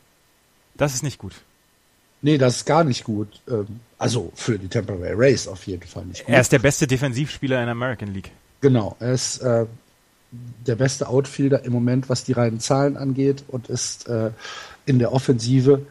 Das 0.75 0.93
ist 0.93 1.03
nicht 1.03 1.17
gut. 1.17 1.33
Nee, 2.21 2.37
das 2.37 2.57
ist 2.57 2.65
gar 2.65 2.83
nicht 2.83 3.03
gut. 3.03 3.41
Ähm, 3.49 3.79
also 3.97 4.31
für 4.35 4.59
die 4.59 4.67
Tampa 4.67 4.93
Bay 4.93 5.13
Rays 5.13 5.47
auf 5.47 5.65
jeden 5.65 5.87
Fall 5.87 6.05
nicht 6.05 6.25
gut. 6.25 6.33
Er 6.33 6.41
ist 6.41 6.51
der 6.51 6.59
beste 6.59 6.85
Defensivspieler 6.85 7.59
in 7.59 7.65
der 7.65 7.71
American 7.71 8.13
League. 8.13 8.31
Genau, 8.61 8.95
er 8.99 9.13
ist 9.13 9.39
äh, 9.39 9.65
der 10.31 10.75
beste 10.75 11.07
Outfielder 11.07 11.63
im 11.63 11.73
Moment, 11.73 12.09
was 12.09 12.23
die 12.23 12.33
reinen 12.33 12.59
Zahlen 12.59 12.97
angeht 12.97 13.43
und 13.47 13.69
ist 13.69 14.07
äh, 14.07 14.31
in 14.85 14.99
der 14.99 15.13
Offensive 15.13 15.85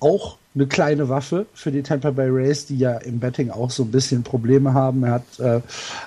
auch 0.00 0.38
eine 0.54 0.66
kleine 0.66 1.08
Waffe 1.08 1.46
für 1.54 1.70
die 1.70 1.82
Tampa 1.82 2.10
Bay 2.10 2.28
Rays, 2.28 2.66
die 2.66 2.78
ja 2.78 2.96
im 2.96 3.20
Betting 3.20 3.50
auch 3.50 3.70
so 3.70 3.84
ein 3.84 3.92
bisschen 3.92 4.24
Probleme 4.24 4.74
haben. 4.74 5.04
Er 5.04 5.12
hat 5.12 5.38
äh, 5.38 5.60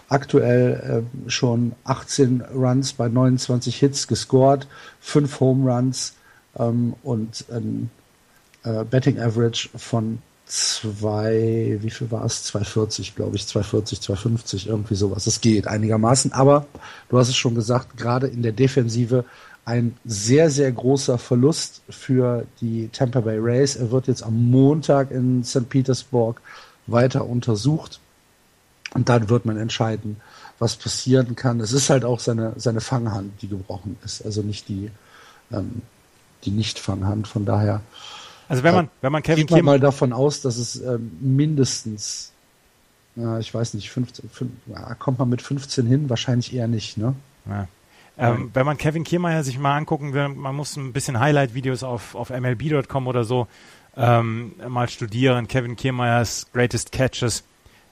aktuell 0.10 1.06
äh, 1.26 1.30
schon 1.30 1.74
18 1.86 2.44
Runs 2.54 2.94
bei 2.94 3.08
29 3.08 3.78
Hits 3.78 4.08
gescored, 4.08 4.68
5 5.00 5.40
Home 5.40 5.72
Runs 5.72 6.16
ähm, 6.60 6.94
und 7.04 7.46
ein 7.50 7.90
äh, 8.64 8.84
Betting 8.84 9.20
Average 9.20 9.70
von 9.76 10.20
zwei, 10.46 11.78
wie 11.82 11.90
viel 11.90 12.12
war 12.12 12.26
es? 12.26 12.44
240, 12.44 13.16
glaube 13.16 13.38
ich, 13.38 13.48
240, 13.48 14.02
250, 14.02 14.68
irgendwie 14.68 14.96
sowas. 14.96 15.26
Es 15.26 15.40
geht 15.40 15.68
einigermaßen, 15.68 16.34
aber 16.34 16.66
du 17.10 17.18
hast 17.18 17.30
es 17.30 17.38
schon 17.38 17.56
gesagt, 17.56 17.98
gerade 17.98 18.28
in 18.28 18.44
der 18.44 18.52
Defensive 18.52 19.24
ein 19.65 19.95
sehr, 20.04 20.49
sehr 20.49 20.71
großer 20.71 21.17
Verlust 21.17 21.82
für 21.89 22.45
die 22.60 22.89
Tampa 22.91 23.21
Bay 23.21 23.38
Rays. 23.39 23.76
Er 23.76 23.91
wird 23.91 24.08
jetzt 24.08 24.23
am 24.23 24.52
Montag 24.52 25.12
in 25.12 25.43
St. 25.43 25.69
Petersburg 25.69 26.41
weiter 26.88 27.26
untersucht 27.26 27.99
und 28.93 29.08
dann 29.08 29.30
wird 29.30 29.45
man 29.45 29.58
entscheiden, 29.58 30.17
was 30.60 30.76
passieren 30.76 31.36
kann. 31.36 31.60
Es 31.62 31.71
ist 31.71 31.89
halt 31.89 32.04
auch 32.04 32.19
seine, 32.19 32.54
seine 32.58 32.82
Fanghand, 32.82 33.41
die 33.41 33.47
gebrochen 33.47 33.97
ist, 34.04 34.23
also 34.26 34.41
nicht 34.41 34.67
die, 34.67 34.91
ähm, 35.52 35.82
die 36.43 36.52
Nicht-Fanghand. 36.52 37.28
Von 37.28 37.45
daher. 37.45 37.82
Also 38.49 38.63
wenn 38.63 38.76
man, 38.76 38.89
wenn 39.02 39.12
man 39.12 39.23
Kevin 39.23 39.38
geht 39.38 39.52
man 39.52 39.58
Kim 39.60 39.65
mal 39.65 39.80
davon 39.80 40.12
aus, 40.12 40.41
dass 40.41 40.58
es 40.58 40.76
ähm, 40.82 41.17
mindestens, 41.21 42.34
äh, 43.17 43.39
ich 43.39 43.54
weiß 43.54 43.76
nicht, 43.76 43.89
15, 43.89 44.30
5, 44.30 44.52
ja, 44.67 44.93
kommt 44.95 45.19
man 45.19 45.30
mit 45.30 45.41
15 45.41 45.86
hin? 45.86 46.10
Wahrscheinlich 46.10 46.54
eher 46.54 46.67
nicht, 46.67 46.97
ne? 46.97 47.15
Ja. 47.45 47.67
Ähm, 48.17 48.52
wenn 48.54 48.65
man 48.65 48.78
Kevin 48.78 49.04
Kiermeier 49.04 49.43
sich 49.43 49.58
mal 49.58 49.76
angucken 49.76 50.13
will, 50.13 50.30
man 50.30 50.56
muss 50.56 50.76
ein 50.78 50.93
bisschen 50.93 51.19
Highlight-Videos 51.19 51.84
auf, 51.84 52.13
auf 52.13 52.30
MLB.com 52.30 53.08
oder 53.08 53.23
so 53.23 53.47
ähm, 53.97 54.54
mal 54.67 54.88
studieren. 54.89 55.47
Kevin 55.47 55.76
Kiermeiers 55.76 56.47
Greatest 56.54 56.91
Catches, 56.91 57.43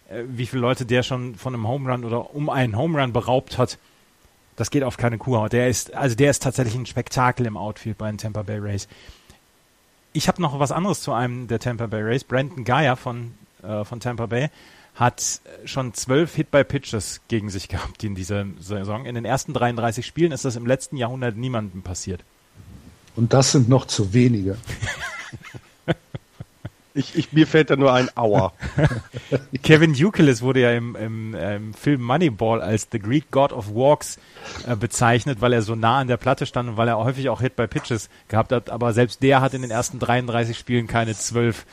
äh, 0.10 0.23
wie 0.27 0.45
viele 0.45 0.62
Leute 0.62 0.86
der 0.86 1.01
schon 1.03 1.36
von 1.36 1.55
einem 1.55 1.67
Home 1.67 1.91
Run 1.91 2.05
oder 2.05 2.36
um 2.36 2.49
einen 2.49 2.77
Home 2.77 3.01
Run 3.01 3.13
beraubt 3.13 3.57
hat. 3.57 3.79
Das 4.57 4.69
geht 4.69 4.84
auf 4.84 4.97
keine 4.97 5.17
Kuhhaut. 5.17 5.53
Der 5.53 5.69
ist, 5.69 5.93
also 5.95 6.15
der 6.15 6.29
ist 6.29 6.43
tatsächlich 6.43 6.75
ein 6.75 6.86
Spektakel 6.86 7.47
im 7.47 7.57
Outfield 7.57 7.97
bei 7.97 8.07
den 8.07 8.19
Tampa 8.19 8.43
Bay 8.43 8.60
Rays. 8.60 8.88
Ich 10.13 10.27
habe 10.27 10.41
noch 10.41 10.60
was 10.60 10.71
anderes 10.71 11.01
zu 11.01 11.13
einem 11.13 11.47
der 11.47 11.60
Tampa 11.60 11.88
Bay 11.88 12.03
Rays. 12.03 12.23
Brandon 12.23 12.63
Geyer 12.63 12.95
von, 12.95 13.34
äh, 13.63 13.84
von 13.86 13.99
Tampa 13.99 14.27
Bay 14.27 14.49
hat 15.02 15.42
schon 15.66 15.96
zwölf 15.96 16.36
Hit-by-Pitches 16.36 17.22
gegen 17.28 17.50
sich 17.50 17.68
gehabt 17.68 18.04
in 18.04 18.14
dieser 18.14 18.46
Saison. 18.60 19.06
In 19.06 19.16
den 19.16 19.26
ersten 19.26 19.52
33 19.52 20.06
Spielen 20.06 20.32
ist 20.32 20.46
das 20.46 20.56
im 20.56 20.68
letzten 20.68 20.96
Jahrhundert 20.96 21.38
niemandem 21.38 21.82
passiert. 21.82 22.24
Und 23.16 23.34
das 23.34 23.52
sind 23.52 23.68
noch 23.68 23.86
zu 23.86 24.14
wenige. 24.14 24.58
Ich, 26.94 27.16
ich, 27.16 27.32
mir 27.32 27.48
fällt 27.48 27.70
da 27.70 27.78
nur 27.78 27.94
ein 27.94 28.10
Aua. 28.18 28.52
Kevin 29.64 29.96
Euclid 29.98 30.42
wurde 30.42 30.60
ja 30.60 30.74
im, 30.74 30.98
im, 30.98 31.34
im, 31.34 31.74
Film 31.74 32.02
Moneyball 32.02 32.62
als 32.62 32.90
The 32.92 33.00
Greek 33.00 33.32
God 33.32 33.54
of 33.54 33.74
Walks 33.74 34.20
äh, 34.68 34.76
bezeichnet, 34.76 35.40
weil 35.40 35.54
er 35.54 35.62
so 35.62 35.76
nah 35.76 36.00
an 36.00 36.10
der 36.10 36.18
Platte 36.18 36.46
stand 36.46 36.68
und 36.68 36.76
weil 36.76 36.90
er 36.90 36.98
häufig 36.98 37.30
auch 37.30 37.40
Hit 37.40 37.56
by 37.56 37.68
Pitches 37.68 38.10
gehabt 38.28 38.52
hat. 38.52 38.70
Aber 38.70 38.92
selbst 38.92 39.24
der 39.24 39.40
hat 39.40 39.54
in 39.54 39.62
den 39.62 39.72
ersten 39.72 40.00
33 40.00 40.58
Spielen 40.58 40.88
keine 40.88 41.16
12 41.16 41.66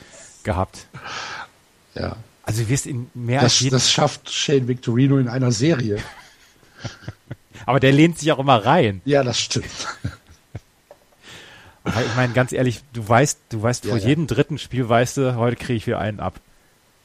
gehabt. 0.44 0.86
Ja. 1.96 2.14
Also 2.48 2.62
du 2.62 2.70
wirst 2.70 2.86
in 2.86 3.10
mehr 3.12 3.42
das, 3.42 3.60
als 3.60 3.70
Das 3.70 3.92
schafft 3.92 4.32
Shane 4.32 4.68
Victorino 4.68 5.18
in 5.18 5.28
einer 5.28 5.52
Serie. 5.52 5.98
Aber 7.66 7.78
der 7.78 7.92
lehnt 7.92 8.18
sich 8.18 8.32
auch 8.32 8.38
immer 8.38 8.64
rein. 8.64 9.02
Ja, 9.04 9.22
das 9.22 9.38
stimmt. 9.38 9.66
Ich 11.84 12.16
meine, 12.16 12.34
ganz 12.34 12.52
ehrlich, 12.52 12.82
du 12.92 13.08
weißt, 13.08 13.38
du 13.48 13.62
weißt, 13.62 13.86
ja, 13.86 13.92
vor 13.92 13.98
ja. 13.98 14.08
jedem 14.08 14.26
dritten 14.26 14.58
Spiel 14.58 14.86
weißt 14.86 15.16
du, 15.16 15.36
heute 15.36 15.56
kriege 15.56 15.74
ich 15.74 15.86
wieder 15.86 15.98
einen 15.98 16.20
ab. 16.20 16.38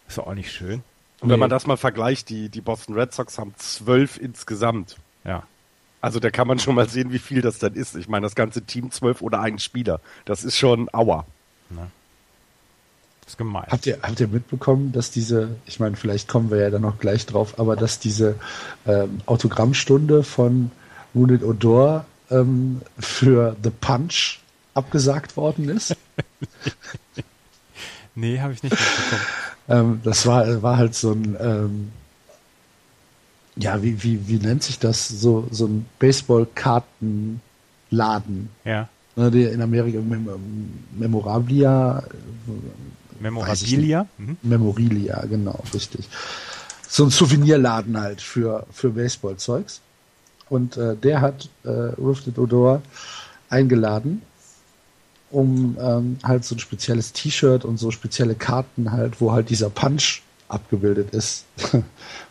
Ist 0.10 0.18
doch 0.18 0.28
auch 0.28 0.34
nicht 0.34 0.52
schön. 0.52 0.84
Und 1.22 1.30
wenn 1.30 1.40
man 1.40 1.50
das 1.50 1.66
mal 1.66 1.78
vergleicht, 1.78 2.28
die, 2.28 2.50
die 2.50 2.60
Boston 2.60 2.94
Red 2.94 3.14
Sox 3.14 3.38
haben 3.38 3.54
zwölf 3.56 4.18
insgesamt. 4.18 4.98
Ja. 5.24 5.44
Also 6.02 6.20
da 6.20 6.32
kann 6.32 6.50
man 6.50 6.60
schon 6.60 6.76
mal 6.76 6.90
sehen, 6.90 7.14
wie 7.14 7.20
viel 7.20 7.40
das 7.40 7.60
dann 7.60 7.76
ist. 7.76 7.96
Ich 7.96 8.10
meine, 8.10 8.26
das 8.26 8.36
ganze 8.36 8.64
Team 8.64 8.92
zwölf 8.92 9.22
oder 9.22 9.40
ein 9.40 9.58
Spieler. 9.58 10.02
Das 10.26 10.44
ist 10.44 10.58
schon 10.58 10.90
Aua. 10.94 11.26
Na. 11.70 11.90
Ist 13.34 13.38
gemein. 13.40 13.66
Habt 13.68 13.88
ihr, 13.88 13.98
habt 14.04 14.20
ihr 14.20 14.28
mitbekommen, 14.28 14.92
dass 14.92 15.10
diese, 15.10 15.56
ich 15.66 15.80
meine, 15.80 15.96
vielleicht 15.96 16.28
kommen 16.28 16.52
wir 16.52 16.60
ja 16.60 16.70
dann 16.70 16.84
noch 16.84 17.00
gleich 17.00 17.26
drauf, 17.26 17.58
aber 17.58 17.76
dass 17.76 17.98
diese 17.98 18.36
ähm, 18.86 19.22
Autogrammstunde 19.26 20.22
von 20.22 20.70
Wounded 21.16 21.42
Odor 21.42 22.06
ähm, 22.30 22.84
für 23.00 23.56
The 23.64 23.72
Punch 23.72 24.40
abgesagt 24.76 25.36
worden 25.36 25.68
ist. 25.70 25.98
nee, 28.14 28.40
habe 28.40 28.54
ich 28.54 28.62
nicht 28.62 28.74
mitbekommen. 28.74 29.24
ähm, 29.68 30.02
das 30.04 30.28
war, 30.28 30.62
war 30.62 30.78
halt 30.78 30.94
so 30.94 31.14
ein, 31.14 31.36
ähm, 31.40 31.92
ja, 33.56 33.82
wie, 33.82 34.04
wie, 34.04 34.28
wie 34.28 34.38
nennt 34.38 34.62
sich 34.62 34.78
das? 34.78 35.08
So, 35.08 35.48
so 35.50 35.66
ein 35.66 35.88
Baseballkartenladen. 35.98 37.40
Ja. 38.64 38.90
Ne, 39.16 39.28
in 39.44 39.60
Amerika 39.60 39.98
Mem 40.02 40.30
Memorabilia. 40.92 42.04
Memorabilia? 43.20 44.08
Mhm. 44.18 44.38
Memorilia, 44.42 45.26
genau, 45.26 45.64
richtig. 45.74 46.08
So 46.88 47.06
ein 47.06 47.10
Souvenirladen 47.10 48.00
halt 48.00 48.22
für, 48.22 48.66
für 48.72 48.90
Baseballzeugs. 48.92 49.82
Und 50.50 50.78
äh, 50.78 50.96
der 50.96 51.22
hat 51.22 51.50
äh, 51.64 51.70
Rufted 51.70 52.38
Odor 52.38 52.82
eingeladen 53.50 54.22
um 55.34 55.78
ähm, 55.82 56.18
halt 56.24 56.46
so 56.46 56.56
ein 56.56 56.60
spezielles 56.60 57.12
T-Shirt 57.12 57.66
und 57.66 57.78
so 57.78 57.90
spezielle 57.90 58.36
Karten 58.36 58.92
halt, 58.92 59.20
wo 59.20 59.32
halt 59.32 59.50
dieser 59.50 59.70
Punch 59.70 60.22
abgebildet 60.48 61.10
ist, 61.10 61.46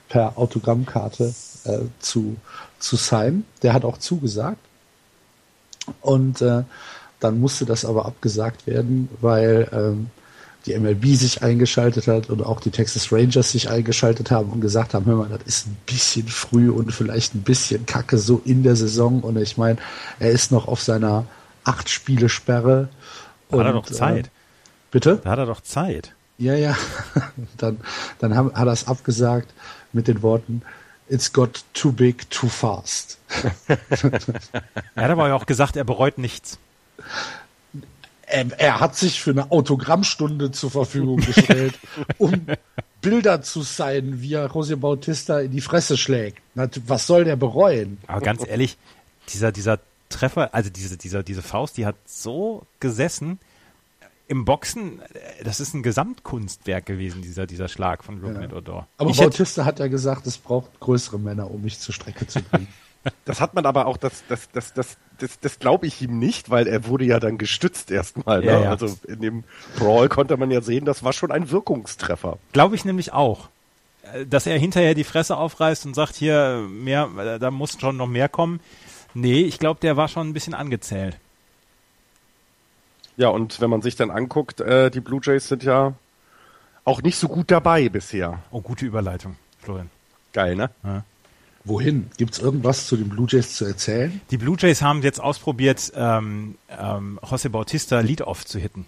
per 0.08 0.38
Autogrammkarte 0.38 1.34
äh, 1.64 1.78
zu, 1.98 2.36
zu 2.78 2.96
sein. 2.96 3.44
Der 3.62 3.72
hat 3.72 3.84
auch 3.84 3.98
zugesagt. 3.98 4.60
Und 6.00 6.42
äh, 6.42 6.62
dann 7.18 7.40
musste 7.40 7.66
das 7.66 7.84
aber 7.84 8.06
abgesagt 8.06 8.68
werden, 8.68 9.08
weil 9.20 9.68
ähm, 9.72 10.10
die 10.66 10.78
MLB 10.78 11.16
sich 11.16 11.42
eingeschaltet 11.42 12.06
hat 12.06 12.30
und 12.30 12.44
auch 12.44 12.60
die 12.60 12.70
Texas 12.70 13.12
Rangers 13.12 13.52
sich 13.52 13.68
eingeschaltet 13.68 14.30
haben 14.30 14.50
und 14.50 14.60
gesagt 14.60 14.94
haben, 14.94 15.06
hör 15.06 15.16
mal, 15.16 15.28
das 15.28 15.42
ist 15.44 15.66
ein 15.66 15.76
bisschen 15.86 16.28
früh 16.28 16.70
und 16.70 16.92
vielleicht 16.92 17.34
ein 17.34 17.42
bisschen 17.42 17.86
kacke 17.86 18.18
so 18.18 18.40
in 18.44 18.62
der 18.62 18.76
Saison. 18.76 19.20
Und 19.20 19.36
ich 19.38 19.56
meine, 19.56 19.78
er 20.18 20.30
ist 20.30 20.52
noch 20.52 20.68
auf 20.68 20.80
seiner 20.80 21.26
acht 21.64 21.88
Spiele 21.88 22.28
Sperre. 22.28 22.88
Da 23.50 23.58
hat 23.58 23.66
er 23.66 23.72
doch 23.72 23.86
Zeit. 23.86 24.26
Äh, 24.26 24.30
bitte? 24.90 25.20
Da 25.22 25.30
hat 25.30 25.38
er 25.38 25.46
doch 25.46 25.60
Zeit. 25.60 26.14
Ja, 26.38 26.54
ja. 26.54 26.76
dann 27.58 27.78
dann 28.18 28.36
haben, 28.36 28.52
hat 28.54 28.66
er 28.66 28.72
es 28.72 28.86
abgesagt 28.86 29.52
mit 29.92 30.08
den 30.08 30.22
Worten, 30.22 30.62
It's 31.08 31.32
got 31.32 31.64
too 31.74 31.92
big, 31.92 32.30
too 32.30 32.48
fast. 32.48 33.18
er 33.68 35.02
hat 35.04 35.10
aber 35.10 35.34
auch 35.34 35.44
gesagt, 35.44 35.76
er 35.76 35.84
bereut 35.84 36.16
nichts. 36.18 36.58
Er, 38.32 38.58
er 38.58 38.80
hat 38.80 38.96
sich 38.96 39.20
für 39.20 39.30
eine 39.30 39.50
Autogrammstunde 39.52 40.50
zur 40.50 40.70
Verfügung 40.70 41.18
gestellt, 41.18 41.74
um 42.18 42.46
Bilder 43.02 43.42
zu 43.42 43.62
sein, 43.62 44.22
wie 44.22 44.34
er 44.34 44.50
José 44.50 44.76
Bautista 44.76 45.40
in 45.40 45.50
die 45.50 45.60
Fresse 45.60 45.98
schlägt. 45.98 46.40
Was 46.54 47.06
soll 47.06 47.24
der 47.24 47.36
bereuen? 47.36 47.98
Aber 48.06 48.20
ganz 48.20 48.46
ehrlich, 48.46 48.78
dieser, 49.28 49.52
dieser 49.52 49.80
Treffer, 50.08 50.54
also 50.54 50.70
diese, 50.70 50.96
diese, 50.96 51.22
diese 51.24 51.42
Faust, 51.42 51.76
die 51.76 51.84
hat 51.84 51.96
so 52.06 52.66
gesessen. 52.80 53.38
Im 54.28 54.44
Boxen, 54.44 55.00
äh, 55.00 55.44
das 55.44 55.60
ist 55.60 55.74
ein 55.74 55.82
Gesamtkunstwerk 55.82 56.86
gewesen, 56.86 57.22
dieser, 57.22 57.46
dieser 57.46 57.68
Schlag 57.68 58.04
von 58.04 58.20
Rupert 58.20 58.52
ja. 58.52 58.56
Odor. 58.56 58.86
Aber 58.96 59.10
ich 59.10 59.18
Bautista 59.18 59.64
hat 59.64 59.78
ja 59.78 59.88
gesagt, 59.88 60.26
es 60.26 60.38
braucht 60.38 60.80
größere 60.80 61.18
Männer, 61.18 61.50
um 61.50 61.62
mich 61.62 61.80
zur 61.80 61.94
Strecke 61.94 62.26
zu 62.26 62.40
bringen. 62.40 62.68
Das 63.24 63.40
hat 63.40 63.54
man 63.54 63.66
aber 63.66 63.86
auch, 63.86 63.96
das, 63.96 64.22
das, 64.28 64.48
das, 64.52 64.72
das, 64.74 64.96
das, 65.22 65.38
das 65.40 65.58
glaube 65.58 65.86
ich 65.86 66.02
ihm 66.02 66.18
nicht, 66.18 66.50
weil 66.50 66.66
er 66.66 66.86
wurde 66.86 67.04
ja 67.04 67.20
dann 67.20 67.38
gestützt 67.38 67.90
erstmal. 67.90 68.40
Ne? 68.40 68.46
Ja, 68.46 68.60
ja. 68.62 68.70
Also 68.70 68.98
in 69.06 69.20
dem 69.20 69.44
Brawl 69.78 70.08
konnte 70.08 70.36
man 70.36 70.50
ja 70.50 70.60
sehen, 70.60 70.84
das 70.84 71.04
war 71.04 71.12
schon 71.12 71.30
ein 71.30 71.50
Wirkungstreffer. 71.50 72.38
Glaube 72.52 72.74
ich 72.74 72.84
nämlich 72.84 73.12
auch. 73.12 73.48
Dass 74.28 74.46
er 74.46 74.58
hinterher 74.58 74.94
die 74.94 75.04
Fresse 75.04 75.36
aufreißt 75.36 75.86
und 75.86 75.94
sagt, 75.94 76.16
hier, 76.16 76.66
mehr, 76.68 77.38
da 77.38 77.50
muss 77.50 77.78
schon 77.80 77.96
noch 77.96 78.08
mehr 78.08 78.28
kommen. 78.28 78.60
Nee, 79.14 79.42
ich 79.42 79.58
glaube, 79.58 79.80
der 79.80 79.96
war 79.96 80.08
schon 80.08 80.28
ein 80.28 80.32
bisschen 80.32 80.54
angezählt. 80.54 81.16
Ja, 83.16 83.28
und 83.28 83.60
wenn 83.60 83.70
man 83.70 83.82
sich 83.82 83.94
dann 83.94 84.10
anguckt, 84.10 84.60
äh, 84.60 84.90
die 84.90 85.00
Blue 85.00 85.20
Jays 85.22 85.46
sind 85.46 85.62
ja 85.62 85.94
auch 86.84 87.02
nicht 87.02 87.16
so 87.16 87.28
gut 87.28 87.50
dabei 87.50 87.88
bisher. 87.88 88.42
Oh, 88.50 88.60
gute 88.60 88.86
Überleitung, 88.86 89.36
Florian. 89.60 89.90
Geil, 90.32 90.56
ne? 90.56 90.70
Ja. 90.82 91.04
Wohin? 91.64 92.10
Gibt 92.16 92.34
es 92.34 92.38
irgendwas 92.40 92.86
zu 92.86 92.96
den 92.96 93.08
Blue 93.08 93.26
Jays 93.28 93.54
zu 93.54 93.64
erzählen? 93.64 94.20
Die 94.30 94.36
Blue 94.36 94.56
Jays 94.58 94.82
haben 94.82 95.02
jetzt 95.02 95.20
ausprobiert, 95.20 95.92
ähm, 95.94 96.56
ähm, 96.68 97.20
José 97.22 97.48
Bautista 97.48 98.00
Lead-Off 98.00 98.44
zu 98.44 98.58
hitten. 98.58 98.86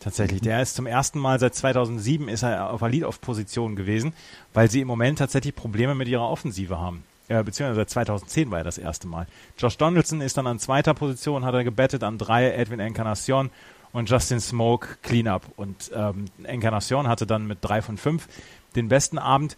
Tatsächlich. 0.00 0.42
Mhm. 0.42 0.44
Der 0.44 0.62
ist 0.62 0.74
zum 0.74 0.86
ersten 0.86 1.18
Mal 1.18 1.40
seit 1.40 1.54
2007 1.54 2.28
ist 2.28 2.42
er 2.42 2.70
auf 2.70 2.80
der 2.80 2.90
Lead-Off-Position 2.90 3.74
gewesen, 3.74 4.12
weil 4.52 4.70
sie 4.70 4.80
im 4.80 4.88
Moment 4.88 5.18
tatsächlich 5.18 5.54
Probleme 5.54 5.94
mit 5.94 6.08
ihrer 6.08 6.28
Offensive 6.28 6.78
haben 6.78 7.04
äh, 7.28 7.42
beziehungsweise 7.42 7.80
seit 7.80 7.90
2010 7.90 8.50
war 8.50 8.58
er 8.58 8.64
das 8.64 8.78
erste 8.78 9.06
Mal. 9.06 9.26
Josh 9.58 9.76
Donaldson 9.78 10.20
ist 10.20 10.36
dann 10.36 10.46
an 10.46 10.58
zweiter 10.58 10.94
Position, 10.94 11.44
hat 11.44 11.54
er 11.54 11.64
gebettet, 11.64 12.02
an 12.02 12.18
drei 12.18 12.50
Edwin 12.50 12.80
Encarnacion 12.80 13.50
und 13.92 14.10
Justin 14.10 14.40
Smoke 14.40 14.98
Cleanup. 15.02 15.42
Und 15.56 15.90
ähm, 15.94 16.26
Encarnacion 16.42 17.08
hatte 17.08 17.26
dann 17.26 17.46
mit 17.46 17.58
drei 17.62 17.82
von 17.82 17.96
fünf 17.96 18.28
den 18.76 18.88
besten 18.88 19.18
Abend. 19.18 19.56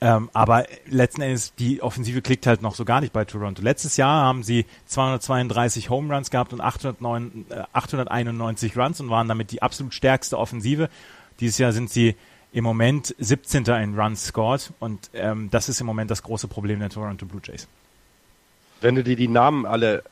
Ähm, 0.00 0.30
aber 0.32 0.66
letzten 0.86 1.22
Endes, 1.22 1.54
die 1.54 1.82
Offensive 1.82 2.22
klickt 2.22 2.46
halt 2.46 2.62
noch 2.62 2.74
so 2.74 2.84
gar 2.84 3.00
nicht 3.00 3.12
bei 3.12 3.24
Toronto. 3.24 3.62
Letztes 3.62 3.96
Jahr 3.96 4.24
haben 4.24 4.42
sie 4.42 4.66
232 4.86 5.90
Home 5.90 6.14
Runs 6.14 6.30
gehabt 6.30 6.52
und 6.52 6.60
809, 6.60 7.46
äh, 7.50 7.62
891 7.72 8.76
Runs 8.76 9.00
und 9.00 9.10
waren 9.10 9.28
damit 9.28 9.50
die 9.50 9.62
absolut 9.62 9.94
stärkste 9.94 10.38
Offensive. 10.38 10.88
Dieses 11.40 11.58
Jahr 11.58 11.72
sind 11.72 11.90
sie 11.90 12.16
im 12.52 12.64
Moment 12.64 13.14
17. 13.18 13.64
in 13.64 13.98
Runs 13.98 14.26
scored 14.26 14.72
und 14.78 15.10
ähm, 15.14 15.48
das 15.50 15.68
ist 15.68 15.80
im 15.80 15.86
Moment 15.86 16.10
das 16.10 16.22
große 16.22 16.48
Problem 16.48 16.80
der 16.80 16.90
Toronto 16.90 17.26
Blue 17.26 17.42
Jays. 17.44 17.68
Wenn 18.80 18.94
du 18.94 19.02
dir 19.02 19.16
die 19.16 19.28
Namen 19.28 19.66
alle, 19.66 20.04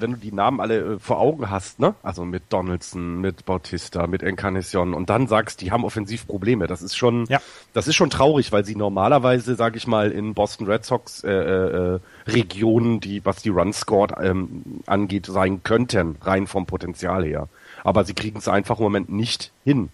wenn 0.00 0.12
du 0.12 0.16
die 0.18 0.32
Namen 0.32 0.60
alle 0.60 0.94
äh, 0.94 0.98
vor 0.98 1.18
Augen 1.18 1.50
hast, 1.50 1.78
ne? 1.80 1.94
Also 2.02 2.24
mit 2.24 2.44
Donaldson, 2.50 3.20
mit 3.20 3.44
Bautista, 3.46 4.06
mit 4.06 4.22
Encarnacion 4.22 4.94
und 4.94 5.10
dann 5.10 5.26
sagst, 5.26 5.60
die 5.60 5.70
haben 5.72 5.84
offensiv 5.84 6.26
Probleme, 6.26 6.66
das 6.66 6.82
ist 6.82 6.96
schon, 6.96 7.26
ja. 7.26 7.40
das 7.72 7.88
ist 7.88 7.94
schon 7.96 8.10
traurig, 8.10 8.52
weil 8.52 8.64
sie 8.64 8.76
normalerweise, 8.76 9.54
sage 9.56 9.76
ich 9.78 9.86
mal, 9.86 10.10
in 10.10 10.34
Boston 10.34 10.66
Red 10.66 10.84
Sox 10.84 11.24
äh, 11.24 11.30
äh, 11.30 11.98
Regionen, 12.26 13.00
die 13.00 13.24
was 13.24 13.42
die 13.42 13.50
Runs 13.50 13.80
scored 13.80 14.12
ähm, 14.20 14.62
angeht, 14.86 15.26
sein 15.26 15.62
könnten, 15.62 16.16
rein 16.22 16.46
vom 16.46 16.66
Potenzial 16.66 17.24
her. 17.24 17.48
Aber 17.84 18.04
sie 18.04 18.14
kriegen 18.14 18.38
es 18.38 18.48
einfach 18.48 18.78
im 18.78 18.84
Moment 18.84 19.10
nicht 19.10 19.52
hin 19.64 19.90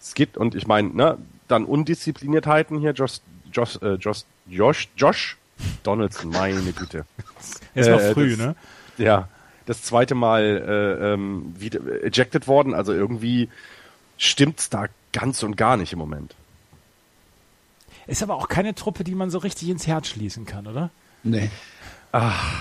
es 0.00 0.12
gibt, 0.12 0.36
und 0.36 0.54
ich 0.54 0.66
meine, 0.66 0.90
ne, 0.90 1.16
dann 1.48 1.64
Undiszipliniertheiten 1.64 2.78
hier, 2.78 2.92
Josh, 2.92 3.20
Josh, 3.50 3.76
äh, 3.80 3.94
Josh, 3.94 4.24
Josh, 4.46 4.88
Josh 4.98 5.38
Donaldson, 5.82 6.30
meine 6.30 6.72
Güte. 6.72 7.06
Ist 7.74 7.88
noch 7.88 8.00
Äh, 8.00 8.12
früh, 8.12 8.36
das- 8.36 8.46
ne? 8.46 8.54
Ja, 8.98 9.28
das 9.66 9.82
zweite 9.82 10.14
Mal 10.14 10.42
äh, 10.42 11.12
ähm, 11.12 11.54
wieder 11.58 11.80
ejected 12.04 12.46
worden, 12.46 12.74
also 12.74 12.92
irgendwie 12.92 13.48
stimmt's 14.18 14.70
da 14.70 14.86
ganz 15.12 15.42
und 15.42 15.56
gar 15.56 15.76
nicht 15.76 15.92
im 15.92 15.98
Moment. 15.98 16.34
Ist 18.06 18.22
aber 18.22 18.34
auch 18.34 18.48
keine 18.48 18.74
Truppe, 18.74 19.04
die 19.04 19.14
man 19.14 19.30
so 19.30 19.38
richtig 19.38 19.70
ins 19.70 19.86
Herz 19.86 20.08
schließen 20.08 20.44
kann, 20.44 20.66
oder? 20.66 20.90
Nee. 21.22 21.50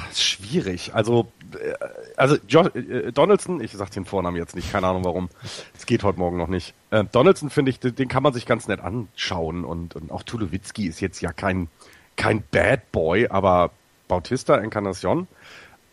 Ist 0.10 0.24
schwierig. 0.24 0.96
Also, 0.96 1.32
äh, 1.54 1.74
also 2.18 2.38
jo 2.48 2.62
äh, 2.70 3.12
Donaldson, 3.12 3.62
ich 3.62 3.72
sag 3.74 3.92
den 3.92 4.06
Vornamen 4.06 4.38
jetzt 4.38 4.56
nicht, 4.56 4.72
keine 4.72 4.88
Ahnung 4.88 5.06
warum. 5.06 5.30
Es 5.78 5.86
geht 5.86 6.04
heute 6.04 6.18
Morgen 6.18 6.38
noch 6.38 6.48
nicht. 6.48 6.74
Äh, 6.90 7.04
Donaldson 7.12 7.52
finde 7.52 7.70
ich, 7.70 7.80
den, 7.80 7.94
den 7.94 8.08
kann 8.08 8.24
man 8.24 8.34
sich 8.34 8.48
ganz 8.48 8.68
nett 8.68 8.80
anschauen 8.80 9.64
und, 9.64 9.96
und 9.96 10.12
auch 10.12 10.24
Tulowitzki 10.24 10.88
ist 10.88 11.02
jetzt 11.02 11.22
ja 11.22 11.32
kein 11.32 11.70
kein 12.16 12.44
Bad 12.52 12.92
Boy, 12.92 13.28
aber 13.28 13.72
Bautista 14.08 14.58
Encarnacion, 14.58 15.28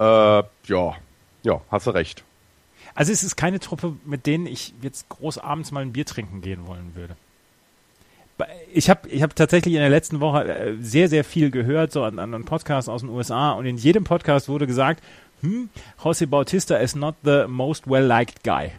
äh, 0.00 0.42
ja, 0.64 0.96
ja, 1.42 1.60
hast 1.70 1.86
du 1.86 1.90
recht. 1.90 2.24
Also 2.94 3.12
es 3.12 3.22
ist 3.22 3.36
keine 3.36 3.60
Truppe, 3.60 3.96
mit 4.04 4.26
denen 4.26 4.46
ich 4.46 4.74
jetzt 4.82 5.08
groß 5.08 5.38
abends 5.38 5.70
mal 5.70 5.80
ein 5.80 5.92
Bier 5.92 6.06
trinken 6.06 6.40
gehen 6.40 6.66
wollen 6.66 6.94
würde. 6.94 7.16
Ich 8.72 8.88
habe 8.88 9.06
ich 9.10 9.22
hab 9.22 9.36
tatsächlich 9.36 9.74
in 9.74 9.80
der 9.80 9.90
letzten 9.90 10.20
Woche 10.20 10.48
äh, 10.48 10.76
sehr, 10.80 11.10
sehr 11.10 11.24
viel 11.24 11.50
gehört, 11.50 11.92
so 11.92 12.02
an, 12.04 12.18
an 12.18 12.32
an 12.32 12.44
Podcasts 12.44 12.88
aus 12.88 13.02
den 13.02 13.10
USA 13.10 13.52
und 13.52 13.66
in 13.66 13.76
jedem 13.76 14.04
Podcast 14.04 14.48
wurde 14.48 14.66
gesagt, 14.66 15.02
hm, 15.42 15.68
Jose 16.02 16.26
Bautista 16.26 16.76
is 16.76 16.94
not 16.94 17.14
the 17.22 17.44
most 17.46 17.86
well-liked 17.88 18.42
guy. 18.42 18.72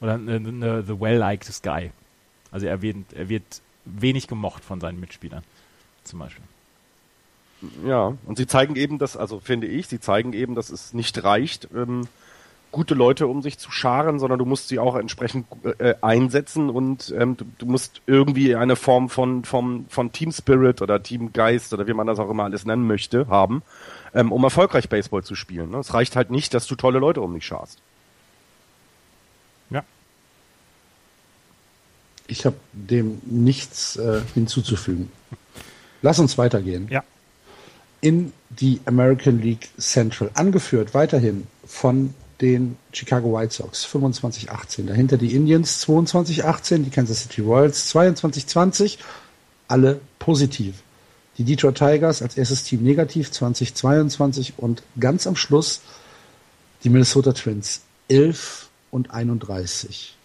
Oder 0.00 0.18
the, 0.18 0.38
the 0.86 0.98
well-liked 0.98 1.62
guy. 1.62 1.90
Also 2.50 2.66
er 2.66 2.80
wird, 2.80 2.96
er 3.14 3.28
wird 3.28 3.60
wenig 3.84 4.26
gemocht 4.26 4.64
von 4.64 4.80
seinen 4.80 5.00
Mitspielern, 5.00 5.44
zum 6.04 6.20
Beispiel. 6.20 6.44
Ja, 7.84 8.16
und 8.24 8.38
sie 8.38 8.46
zeigen 8.46 8.76
eben, 8.76 8.98
dass, 8.98 9.16
also 9.16 9.40
finde 9.40 9.66
ich, 9.66 9.88
sie 9.88 9.98
zeigen 9.98 10.32
eben, 10.32 10.54
dass 10.54 10.70
es 10.70 10.94
nicht 10.94 11.24
reicht, 11.24 11.68
ähm, 11.74 12.06
gute 12.70 12.94
Leute 12.94 13.26
um 13.26 13.42
sich 13.42 13.58
zu 13.58 13.70
scharen, 13.70 14.18
sondern 14.18 14.38
du 14.38 14.44
musst 14.44 14.68
sie 14.68 14.78
auch 14.78 14.94
entsprechend 14.96 15.46
äh, 15.78 15.94
einsetzen 16.02 16.70
und 16.70 17.14
ähm, 17.16 17.36
du, 17.36 17.44
du 17.58 17.66
musst 17.66 18.02
irgendwie 18.06 18.54
eine 18.54 18.76
Form 18.76 19.08
von, 19.08 19.44
von, 19.44 19.86
von 19.88 20.12
Team 20.12 20.32
Spirit 20.32 20.82
oder 20.82 21.02
Teamgeist 21.02 21.72
oder 21.72 21.86
wie 21.86 21.94
man 21.94 22.06
das 22.06 22.18
auch 22.18 22.30
immer 22.30 22.44
alles 22.44 22.66
nennen 22.66 22.86
möchte, 22.86 23.26
haben, 23.28 23.62
ähm, 24.14 24.32
um 24.32 24.44
erfolgreich 24.44 24.88
Baseball 24.88 25.24
zu 25.24 25.34
spielen. 25.34 25.70
Ne? 25.70 25.78
Es 25.78 25.94
reicht 25.94 26.14
halt 26.14 26.30
nicht, 26.30 26.52
dass 26.54 26.66
du 26.66 26.74
tolle 26.74 26.98
Leute 26.98 27.22
um 27.22 27.32
dich 27.34 27.46
scharst. 27.46 27.80
Ja. 29.70 29.82
Ich 32.26 32.44
habe 32.44 32.56
dem 32.72 33.20
nichts 33.24 33.96
äh, 33.96 34.20
hinzuzufügen. 34.34 35.10
Lass 36.02 36.18
uns 36.18 36.36
weitergehen. 36.36 36.86
Ja. 36.90 37.02
In 38.00 38.32
die 38.50 38.80
American 38.84 39.40
League 39.40 39.70
Central, 39.78 40.30
angeführt 40.34 40.94
weiterhin 40.94 41.46
von 41.66 42.14
den 42.40 42.76
Chicago 42.92 43.34
White 43.34 43.52
Sox 43.52 43.86
25-18. 43.86 44.86
Dahinter 44.86 45.16
die 45.16 45.34
Indians 45.34 45.84
22-18, 45.86 46.84
die 46.84 46.90
Kansas 46.90 47.22
City 47.22 47.40
Royals 47.40 47.92
22-20, 47.94 48.98
alle 49.66 50.00
positiv. 50.18 50.76
Die 51.36 51.44
Detroit 51.44 51.76
Tigers 51.76 52.22
als 52.22 52.36
erstes 52.36 52.64
Team 52.64 52.82
negativ 52.82 53.30
2022 53.30 54.54
und 54.56 54.82
ganz 54.98 55.26
am 55.26 55.36
Schluss 55.36 55.82
die 56.84 56.90
Minnesota 56.90 57.32
Twins 57.32 57.82
11 58.08 58.68
und 58.90 59.10
31. 59.10 60.16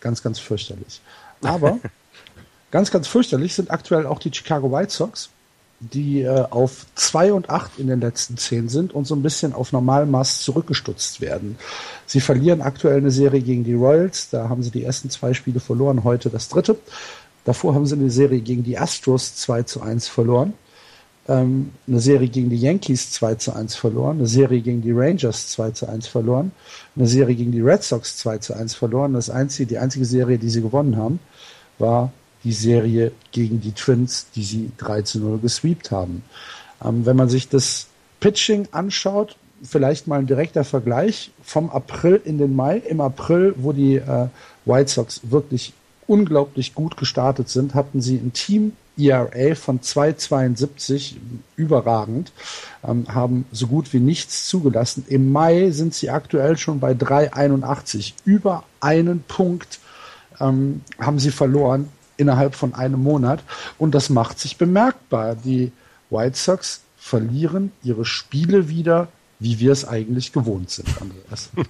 Ganz, 0.00 0.22
ganz 0.22 0.38
fürchterlich. 0.38 1.00
Aber 1.42 1.78
ganz, 2.70 2.90
ganz 2.90 3.06
fürchterlich 3.06 3.54
sind 3.54 3.70
aktuell 3.70 4.06
auch 4.06 4.18
die 4.18 4.32
Chicago 4.32 4.72
White 4.72 4.92
Sox, 4.92 5.30
die 5.80 6.22
äh, 6.22 6.46
auf 6.50 6.86
2 6.94 7.32
und 7.32 7.50
8 7.50 7.78
in 7.78 7.88
den 7.88 8.00
letzten 8.00 8.36
10 8.36 8.68
sind 8.68 8.94
und 8.94 9.06
so 9.06 9.14
ein 9.14 9.22
bisschen 9.22 9.52
auf 9.52 9.72
Normalmaß 9.72 10.40
zurückgestutzt 10.40 11.20
werden. 11.20 11.58
Sie 12.06 12.20
verlieren 12.20 12.62
aktuell 12.62 12.98
eine 12.98 13.10
Serie 13.10 13.42
gegen 13.42 13.64
die 13.64 13.74
Royals, 13.74 14.30
da 14.30 14.48
haben 14.48 14.62
sie 14.62 14.70
die 14.70 14.84
ersten 14.84 15.10
zwei 15.10 15.34
Spiele 15.34 15.60
verloren, 15.60 16.04
heute 16.04 16.30
das 16.30 16.48
dritte. 16.48 16.78
Davor 17.44 17.74
haben 17.74 17.86
sie 17.86 17.94
eine 17.94 18.10
Serie 18.10 18.40
gegen 18.40 18.64
die 18.64 18.78
Astros 18.78 19.36
2 19.36 19.62
zu 19.64 19.82
1 19.82 20.08
verloren 20.08 20.54
ähm, 21.28 21.72
eine 21.86 22.00
Serie 22.00 22.28
gegen 22.28 22.50
die 22.50 22.60
Yankees 22.60 23.10
2 23.12 23.34
zu 23.36 23.52
1 23.52 23.74
verloren, 23.74 24.18
eine 24.18 24.26
Serie 24.26 24.60
gegen 24.60 24.82
die 24.82 24.92
Rangers 24.92 25.48
2 25.48 25.72
zu 25.72 25.88
1 25.88 26.06
verloren, 26.06 26.52
eine 26.94 27.06
Serie 27.06 27.34
gegen 27.34 27.52
die 27.52 27.60
Red 27.60 27.82
Sox 27.82 28.16
2 28.18 28.38
zu 28.38 28.54
1 28.54 28.74
verloren. 28.74 29.14
Das 29.14 29.30
einzige, 29.30 29.66
die 29.66 29.78
einzige 29.78 30.04
Serie, 30.04 30.38
die 30.38 30.50
sie 30.50 30.62
gewonnen 30.62 30.96
haben, 30.96 31.18
war 31.78 32.12
die 32.46 32.52
Serie 32.52 33.10
gegen 33.32 33.60
die 33.60 33.72
Twins, 33.72 34.28
die 34.36 34.44
sie 34.44 34.70
3 34.78 35.02
zu 35.02 35.18
0 35.18 35.40
gesweept 35.40 35.90
haben. 35.90 36.22
Ähm, 36.82 37.04
wenn 37.04 37.16
man 37.16 37.28
sich 37.28 37.48
das 37.48 37.88
Pitching 38.20 38.68
anschaut, 38.70 39.36
vielleicht 39.62 40.06
mal 40.06 40.20
ein 40.20 40.28
direkter 40.28 40.62
Vergleich 40.62 41.32
vom 41.42 41.70
April 41.70 42.20
in 42.24 42.38
den 42.38 42.54
Mai. 42.54 42.78
Im 42.78 43.00
April, 43.00 43.54
wo 43.56 43.72
die 43.72 43.96
äh, 43.96 44.28
White 44.64 44.90
Sox 44.90 45.22
wirklich 45.24 45.72
unglaublich 46.06 46.74
gut 46.74 46.96
gestartet 46.96 47.48
sind, 47.48 47.74
hatten 47.74 48.00
sie 48.00 48.14
ein 48.16 48.32
Team 48.32 48.72
ERA 48.96 49.56
von 49.56 49.80
2,72 49.80 51.16
überragend, 51.56 52.30
ähm, 52.86 53.06
haben 53.08 53.44
so 53.50 53.66
gut 53.66 53.92
wie 53.92 53.98
nichts 53.98 54.46
zugelassen. 54.48 55.04
Im 55.08 55.32
Mai 55.32 55.72
sind 55.72 55.94
sie 55.94 56.10
aktuell 56.10 56.56
schon 56.56 56.78
bei 56.78 56.92
3,81. 56.92 58.12
Über 58.24 58.62
einen 58.80 59.24
Punkt 59.26 59.80
ähm, 60.40 60.82
haben 61.00 61.18
sie 61.18 61.32
verloren 61.32 61.88
innerhalb 62.16 62.54
von 62.54 62.74
einem 62.74 63.02
Monat 63.02 63.42
und 63.78 63.94
das 63.94 64.10
macht 64.10 64.38
sich 64.38 64.56
bemerkbar. 64.56 65.34
Die 65.36 65.72
White 66.10 66.36
Sox 66.36 66.82
verlieren 66.96 67.72
ihre 67.82 68.04
Spiele 68.04 68.68
wieder, 68.68 69.08
wie 69.38 69.58
wir 69.58 69.72
es 69.72 69.86
eigentlich 69.86 70.32
gewohnt 70.32 70.70
sind, 70.70 70.88
Andreas. 71.00 71.50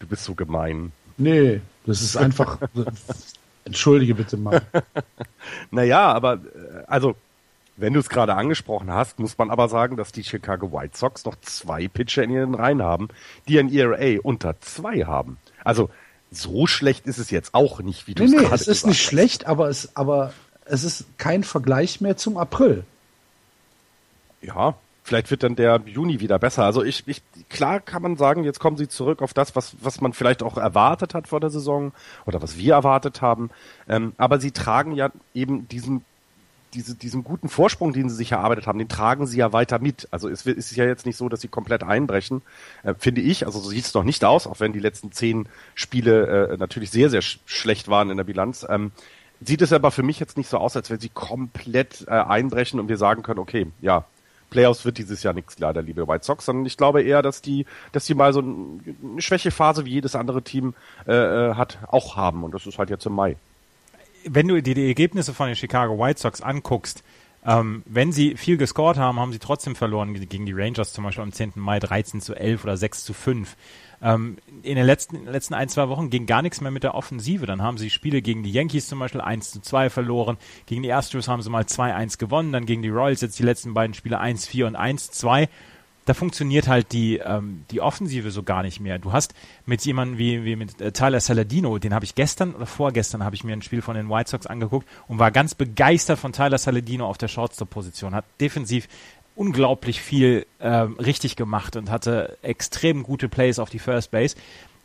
Du 0.00 0.10
bist 0.10 0.24
so 0.24 0.34
gemein. 0.34 0.92
Nee, 1.16 1.62
das 1.86 2.02
ist 2.02 2.14
einfach. 2.14 2.58
Entschuldige 3.64 4.14
bitte 4.14 4.36
mal. 4.36 4.60
Naja, 5.70 6.12
aber 6.12 6.34
äh, 6.34 6.84
also, 6.86 7.16
wenn 7.76 7.94
du 7.94 8.00
es 8.00 8.10
gerade 8.10 8.34
angesprochen 8.34 8.90
hast, 8.90 9.18
muss 9.18 9.38
man 9.38 9.50
aber 9.50 9.68
sagen, 9.68 9.96
dass 9.96 10.12
die 10.12 10.22
Chicago 10.22 10.72
White 10.72 10.98
Sox 10.98 11.24
noch 11.24 11.36
zwei 11.40 11.88
Pitcher 11.88 12.22
in 12.22 12.30
ihren 12.30 12.54
Reihen 12.54 12.82
haben, 12.82 13.08
die 13.48 13.58
ein 13.58 13.72
ERA 13.72 14.20
unter 14.22 14.60
zwei 14.60 15.04
haben. 15.04 15.38
Also, 15.64 15.88
so 16.36 16.66
schlecht 16.66 17.06
ist 17.06 17.18
es 17.18 17.30
jetzt 17.30 17.54
auch 17.54 17.80
nicht, 17.80 18.06
wie 18.06 18.14
du 18.14 18.22
Nee, 18.22 18.28
es 18.28 18.32
nee, 18.32 18.42
gerade 18.42 18.54
es 18.56 18.68
ist 18.68 18.86
nicht 18.86 18.98
hast. 19.00 19.06
schlecht, 19.06 19.46
aber 19.46 19.68
es, 19.68 19.96
aber 19.96 20.32
es 20.64 20.84
ist 20.84 21.04
kein 21.18 21.44
Vergleich 21.44 22.00
mehr 22.00 22.16
zum 22.16 22.36
April. 22.36 22.84
Ja, 24.42 24.74
vielleicht 25.02 25.30
wird 25.30 25.42
dann 25.42 25.56
der 25.56 25.80
Juni 25.86 26.20
wieder 26.20 26.38
besser. 26.38 26.64
Also 26.64 26.82
ich, 26.82 27.04
ich, 27.06 27.22
klar 27.48 27.80
kann 27.80 28.02
man 28.02 28.16
sagen, 28.16 28.44
jetzt 28.44 28.60
kommen 28.60 28.76
sie 28.76 28.88
zurück 28.88 29.22
auf 29.22 29.34
das, 29.34 29.54
was, 29.56 29.76
was 29.80 30.00
man 30.00 30.12
vielleicht 30.12 30.42
auch 30.42 30.56
erwartet 30.56 31.14
hat 31.14 31.28
vor 31.28 31.40
der 31.40 31.50
Saison 31.50 31.92
oder 32.26 32.42
was 32.42 32.56
wir 32.56 32.74
erwartet 32.74 33.20
haben. 33.22 33.50
Ähm, 33.88 34.12
aber 34.16 34.40
sie 34.40 34.50
tragen 34.50 34.92
ja 34.92 35.10
eben 35.34 35.68
diesen, 35.68 36.04
diese, 36.74 36.94
diesen 36.94 37.24
guten 37.24 37.48
Vorsprung, 37.48 37.92
den 37.92 38.08
sie 38.08 38.16
sich 38.16 38.32
erarbeitet 38.32 38.66
haben, 38.66 38.78
den 38.78 38.88
tragen 38.88 39.26
sie 39.26 39.38
ja 39.38 39.52
weiter 39.52 39.78
mit. 39.78 40.08
Also 40.10 40.28
es 40.28 40.44
ist 40.44 40.74
ja 40.76 40.84
jetzt 40.84 41.06
nicht 41.06 41.16
so, 41.16 41.28
dass 41.28 41.40
sie 41.40 41.48
komplett 41.48 41.82
einbrechen, 41.82 42.42
äh, 42.82 42.94
finde 42.98 43.20
ich. 43.20 43.46
Also 43.46 43.60
so 43.60 43.70
sieht 43.70 43.84
es 43.84 43.94
noch 43.94 44.04
nicht 44.04 44.24
aus, 44.24 44.46
auch 44.46 44.60
wenn 44.60 44.72
die 44.72 44.80
letzten 44.80 45.12
zehn 45.12 45.48
Spiele 45.74 46.50
äh, 46.50 46.56
natürlich 46.56 46.90
sehr, 46.90 47.10
sehr 47.10 47.22
sch 47.22 47.38
schlecht 47.46 47.88
waren 47.88 48.10
in 48.10 48.16
der 48.16 48.24
Bilanz. 48.24 48.66
Ähm, 48.68 48.92
sieht 49.40 49.62
es 49.62 49.72
aber 49.72 49.90
für 49.90 50.02
mich 50.02 50.20
jetzt 50.20 50.36
nicht 50.36 50.48
so 50.48 50.58
aus, 50.58 50.76
als 50.76 50.90
wenn 50.90 51.00
sie 51.00 51.08
komplett 51.08 52.04
äh, 52.06 52.10
einbrechen 52.10 52.80
und 52.80 52.88
wir 52.88 52.96
sagen 52.96 53.22
können, 53.22 53.38
okay, 53.40 53.66
ja, 53.80 54.04
Playoffs 54.50 54.84
wird 54.84 54.98
dieses 54.98 55.22
Jahr 55.22 55.34
nichts 55.34 55.58
leider, 55.58 55.82
liebe 55.82 56.06
White 56.06 56.24
Sox, 56.24 56.44
sondern 56.44 56.64
ich 56.66 56.76
glaube 56.76 57.02
eher, 57.02 57.22
dass 57.22 57.42
die, 57.42 57.66
dass 57.92 58.04
die 58.04 58.14
mal 58.14 58.32
so 58.32 58.40
ein, 58.40 58.96
eine 59.12 59.22
Schwächephase 59.22 59.84
wie 59.84 59.90
jedes 59.90 60.14
andere 60.14 60.42
Team 60.42 60.74
äh, 61.06 61.12
äh, 61.12 61.54
hat, 61.54 61.78
auch 61.88 62.16
haben 62.16 62.44
und 62.44 62.54
das 62.54 62.66
ist 62.66 62.78
halt 62.78 62.90
jetzt 62.90 63.06
im 63.06 63.14
Mai. 63.14 63.36
Wenn 64.26 64.48
du 64.48 64.62
dir 64.62 64.74
die 64.74 64.86
Ergebnisse 64.86 65.34
von 65.34 65.46
den 65.46 65.56
Chicago 65.56 65.98
White 65.98 66.20
Sox 66.20 66.40
anguckst, 66.40 67.02
ähm, 67.46 67.82
wenn 67.84 68.10
sie 68.10 68.36
viel 68.36 68.56
gescored 68.56 68.96
haben, 68.96 69.20
haben 69.20 69.32
sie 69.32 69.38
trotzdem 69.38 69.76
verloren 69.76 70.14
gegen 70.14 70.46
die 70.46 70.54
Rangers 70.54 70.94
zum 70.94 71.04
Beispiel 71.04 71.22
am 71.22 71.32
10. 71.32 71.52
Mai 71.56 71.78
13 71.78 72.22
zu 72.22 72.34
11 72.34 72.64
oder 72.64 72.76
6 72.76 73.04
zu 73.04 73.12
5. 73.12 73.56
Ähm, 74.02 74.38
in 74.62 74.76
den 74.76 74.86
letzten, 74.86 75.26
letzten 75.26 75.52
ein, 75.52 75.68
zwei 75.68 75.88
Wochen 75.88 76.08
ging 76.08 76.24
gar 76.24 76.40
nichts 76.40 76.62
mehr 76.62 76.70
mit 76.70 76.84
der 76.84 76.94
Offensive. 76.94 77.44
Dann 77.44 77.60
haben 77.60 77.76
sie 77.76 77.90
Spiele 77.90 78.22
gegen 78.22 78.42
die 78.42 78.52
Yankees 78.52 78.88
zum 78.88 78.98
Beispiel 78.98 79.20
1 79.20 79.50
zu 79.50 79.60
2 79.60 79.90
verloren. 79.90 80.38
Gegen 80.64 80.82
die 80.82 80.92
Astros 80.92 81.28
haben 81.28 81.42
sie 81.42 81.50
mal 81.50 81.64
2-1 81.64 82.18
gewonnen. 82.18 82.52
Dann 82.52 82.64
gegen 82.64 82.82
die 82.82 82.88
Royals 82.88 83.20
jetzt 83.20 83.38
die 83.38 83.44
letzten 83.44 83.74
beiden 83.74 83.92
Spiele 83.92 84.20
1-4 84.20 84.66
und 84.66 84.76
1-2 84.76 85.48
da 86.04 86.14
funktioniert 86.14 86.68
halt 86.68 86.92
die, 86.92 87.18
ähm, 87.18 87.64
die 87.70 87.80
Offensive 87.80 88.30
so 88.30 88.42
gar 88.42 88.62
nicht 88.62 88.80
mehr. 88.80 88.98
Du 88.98 89.12
hast 89.12 89.34
mit 89.64 89.84
jemandem 89.84 90.18
wie, 90.18 90.44
wie 90.44 90.56
mit 90.56 90.80
äh, 90.80 90.92
Tyler 90.92 91.20
Saladino, 91.20 91.78
den 91.78 91.94
habe 91.94 92.04
ich 92.04 92.14
gestern 92.14 92.54
oder 92.54 92.66
vorgestern 92.66 93.24
habe 93.24 93.34
ich 93.34 93.44
mir 93.44 93.54
ein 93.54 93.62
Spiel 93.62 93.82
von 93.82 93.96
den 93.96 94.10
White 94.10 94.30
Sox 94.30 94.46
angeguckt 94.46 94.86
und 95.08 95.18
war 95.18 95.30
ganz 95.30 95.54
begeistert 95.54 96.18
von 96.18 96.32
Tyler 96.32 96.58
Saladino 96.58 97.06
auf 97.06 97.18
der 97.18 97.28
Shortstop-Position. 97.28 98.14
Hat 98.14 98.24
defensiv 98.40 98.88
unglaublich 99.34 100.00
viel 100.00 100.46
ähm, 100.60 100.94
richtig 100.98 101.36
gemacht 101.36 101.76
und 101.76 101.90
hatte 101.90 102.36
extrem 102.42 103.02
gute 103.02 103.28
Plays 103.28 103.58
auf 103.58 103.70
die 103.70 103.78
First 103.78 104.10
Base. 104.10 104.36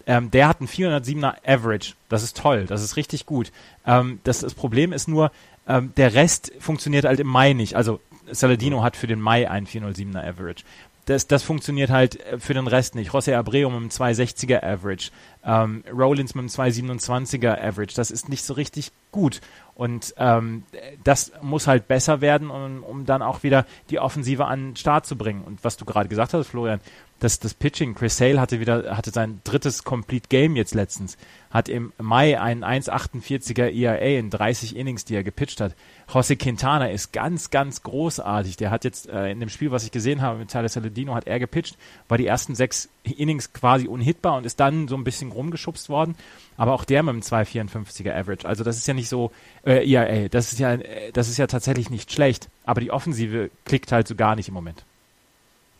Ähm, 0.07 0.31
der 0.31 0.47
hat 0.47 0.59
einen 0.59 0.69
407er 0.69 1.35
Average. 1.45 1.93
Das 2.07 2.23
ist 2.23 2.37
toll, 2.37 2.65
das 2.65 2.81
ist 2.81 2.95
richtig 2.95 3.25
gut. 3.25 3.51
Ähm, 3.85 4.19
das, 4.23 4.39
das 4.39 4.53
Problem 4.53 4.93
ist 4.93 5.07
nur, 5.07 5.31
ähm, 5.67 5.93
der 5.97 6.15
Rest 6.15 6.51
funktioniert 6.59 7.05
halt 7.05 7.19
im 7.19 7.27
Mai 7.27 7.53
nicht. 7.53 7.75
Also 7.75 7.99
Saladino 8.31 8.83
hat 8.83 8.95
für 8.95 9.07
den 9.07 9.21
Mai 9.21 9.49
einen 9.49 9.67
407er 9.67 10.27
Average 10.27 10.63
das, 11.09 11.25
das 11.25 11.43
funktioniert 11.43 11.89
halt 11.89 12.23
äh, 12.23 12.39
für 12.39 12.53
den 12.53 12.67
Rest 12.67 12.95
nicht. 12.95 13.11
José 13.11 13.35
Abreu 13.35 13.69
mit 13.69 13.77
einem 13.77 13.89
260er 13.89 14.63
Average, 14.63 15.09
ähm, 15.43 15.83
Rollins 15.91 16.35
mit 16.35 16.41
einem 16.41 16.49
227er 16.49 17.59
Average, 17.59 17.95
das 17.95 18.11
ist 18.11 18.29
nicht 18.29 18.43
so 18.43 18.53
richtig 18.53 18.91
gut. 19.11 19.41
Und 19.73 20.13
ähm, 20.17 20.63
das 21.03 21.31
muss 21.41 21.65
halt 21.65 21.87
besser 21.87 22.21
werden, 22.21 22.49
um, 22.49 22.83
um 22.83 23.05
dann 23.05 23.21
auch 23.21 23.43
wieder 23.43 23.65
die 23.89 23.99
Offensive 23.99 24.45
an 24.45 24.69
den 24.69 24.75
Start 24.75 25.05
zu 25.05 25.15
bringen. 25.17 25.43
Und 25.43 25.63
was 25.63 25.77
du 25.77 25.85
gerade 25.85 26.09
gesagt 26.09 26.33
hast, 26.33 26.47
Florian, 26.47 26.81
das, 27.19 27.39
das 27.39 27.53
Pitching, 27.53 27.95
Chris 27.95 28.17
Sale 28.17 28.39
hatte 28.39 28.59
wieder, 28.59 28.95
hatte 28.95 29.11
sein 29.11 29.41
drittes 29.43 29.83
Complete 29.83 30.27
Game 30.29 30.55
jetzt 30.55 30.73
letztens, 30.73 31.17
hat 31.51 31.67
im 31.67 31.91
Mai 31.97 32.39
einen 32.39 32.63
1,48er 32.63 33.69
ERA 33.71 34.17
in 34.19 34.29
30 34.29 34.75
Innings, 34.75 35.05
die 35.05 35.15
er 35.15 35.23
gepitcht 35.23 35.59
hat. 35.59 35.75
José 36.07 36.37
Quintana 36.37 36.89
ist 36.89 37.11
ganz, 37.11 37.49
ganz 37.49 37.83
großartig. 37.83 38.57
Der 38.57 38.71
hat 38.71 38.83
jetzt 38.83 39.09
äh, 39.09 39.31
in 39.31 39.39
dem 39.39 39.49
Spiel, 39.49 39.71
was 39.71 39.83
ich 39.83 39.91
gesehen 39.91 40.21
habe 40.21 40.39
mit 40.39 40.49
Tyler 40.49 40.69
Saladino, 40.69 41.13
hat 41.13 41.27
er 41.27 41.39
gepitcht, 41.39 41.77
war 42.07 42.17
die 42.17 42.27
ersten 42.27 42.55
sechs 42.55 42.89
Innings 43.03 43.51
quasi 43.53 43.87
unhittbar 43.87 44.37
und 44.37 44.45
ist 44.45 44.59
dann 44.59 44.87
so 44.87 44.95
ein 44.95 45.03
bisschen 45.03 45.31
rumgeschubst 45.31 45.89
worden. 45.89 46.15
Aber 46.57 46.73
auch 46.73 46.85
der 46.85 47.03
mit 47.03 47.13
einem 47.13 47.21
2,54er 47.21 48.13
Average. 48.13 48.47
Also 48.47 48.63
das 48.63 48.77
ist 48.77 48.87
ja 48.87 48.93
nicht 48.93 49.09
so, 49.09 49.31
äh, 49.65 49.89
ERA, 49.91 50.29
das 50.29 50.51
ist 50.51 50.59
ja, 50.59 50.73
äh, 50.73 51.11
das 51.11 51.29
ist 51.29 51.37
ja 51.37 51.47
tatsächlich 51.47 51.89
nicht 51.89 52.11
schlecht. 52.11 52.49
Aber 52.65 52.81
die 52.81 52.91
Offensive 52.91 53.49
klickt 53.65 53.91
halt 53.91 54.07
so 54.07 54.15
gar 54.15 54.35
nicht 54.35 54.47
im 54.47 54.53
Moment. 54.53 54.83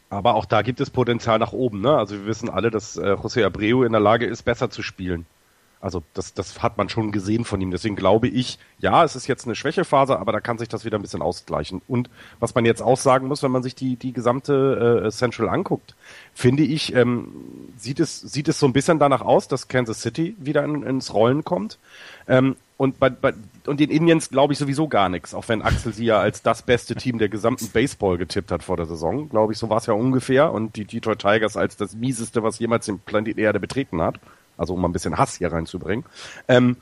Aber 0.10 0.36
auch 0.36 0.46
da 0.46 0.62
gibt 0.62 0.82
es 0.82 0.90
Potenzial 0.90 1.40
nach 1.40 1.54
oben. 1.54 1.82
Ne? 1.82 1.96
Also 1.96 2.16
wir 2.16 2.26
wissen 2.26 2.50
alle, 2.50 2.72
dass 2.72 2.98
äh, 2.98 3.14
José 3.14 3.46
Abreu 3.46 3.84
in 3.84 3.92
der 3.92 4.02
Lage 4.02 4.26
ist, 4.26 4.44
besser 4.44 4.70
zu 4.70 4.82
spielen. 4.82 5.26
Also 5.82 6.04
das, 6.14 6.34
das 6.34 6.62
hat 6.62 6.78
man 6.78 6.90
schon 6.90 7.12
gesehen 7.12 7.46
von 7.46 7.62
ihm. 7.62 7.72
Deswegen 7.72 7.96
glaube 7.96 8.28
ich, 8.28 8.60
ja, 8.80 9.04
es 9.06 9.16
ist 9.16 9.28
jetzt 9.28 9.46
eine 9.46 9.56
Schwächephase, 9.56 10.20
aber 10.20 10.34
da 10.34 10.42
kann 10.42 10.58
sich 10.58 10.68
das 10.68 10.84
wieder 10.84 11.00
ein 11.00 11.02
bisschen 11.02 11.22
ausgleichen. 11.22 11.82
Und 11.88 12.10
was 12.40 12.54
man 12.54 12.66
jetzt 12.66 12.82
auch 12.82 12.98
sagen 12.98 13.28
muss, 13.28 13.44
wenn 13.44 13.52
man 13.52 13.64
sich 13.64 13.76
die, 13.76 13.96
die 13.96 14.12
gesamte 14.12 15.04
äh, 15.06 15.12
Central 15.12 15.48
anguckt, 15.48 15.96
finde 16.34 16.64
ich, 16.64 16.94
ähm, 16.96 17.30
sieht, 17.78 18.02
es, 18.02 18.20
sieht 18.20 18.50
es 18.50 18.60
so 18.60 18.66
ein 18.66 18.74
bisschen 18.74 19.00
danach 19.00 19.22
aus, 19.22 19.48
dass 19.48 19.70
Kansas 19.70 20.02
City 20.02 20.36
wieder 20.38 20.66
in, 20.66 20.84
ins 20.84 21.14
Rollen 21.14 21.46
kommt. 21.46 21.78
Ähm, 22.28 22.58
und 22.76 23.00
bei, 23.00 23.10
bei 23.10 23.34
und 23.70 23.80
den 23.80 23.90
Indians 23.90 24.30
glaube 24.30 24.54
ich 24.54 24.60
sowieso 24.60 24.88
gar 24.88 25.10
nichts, 25.10 25.34
auch 25.34 25.48
wenn 25.48 25.62
Axel 25.62 25.94
sie 25.94 26.06
ja 26.06 26.20
als 26.20 26.42
das 26.42 26.64
beste 26.64 26.96
Team 26.96 27.20
der 27.20 27.30
gesamten 27.30 27.68
Baseball 27.68 28.18
getippt 28.18 28.52
hat 28.52 28.64
vor 28.64 28.76
der 28.76 28.88
Saison. 28.88 29.30
Glaube 29.30 29.54
ich, 29.54 29.60
so 29.60 29.70
war 29.70 29.78
es 29.78 29.86
ja 29.86 29.94
ungefähr. 29.94 30.52
Und 30.52 30.76
die 30.76 30.86
Detroit 30.86 31.20
Tigers 31.20 31.56
als 31.56 31.78
das 31.78 31.96
mieseste, 31.96 32.44
was 32.44 32.60
jemals 32.60 32.86
den 32.86 33.00
Planet 33.00 33.38
Erde 33.38 33.60
betreten 33.60 34.02
hat 34.02 34.20
also 34.60 34.74
um 34.74 34.86
ein 34.86 34.92
bisschen 34.92 35.18
Hass 35.18 35.36
hier 35.36 35.52
reinzubringen, 35.52 36.06
ähm, 36.48 36.78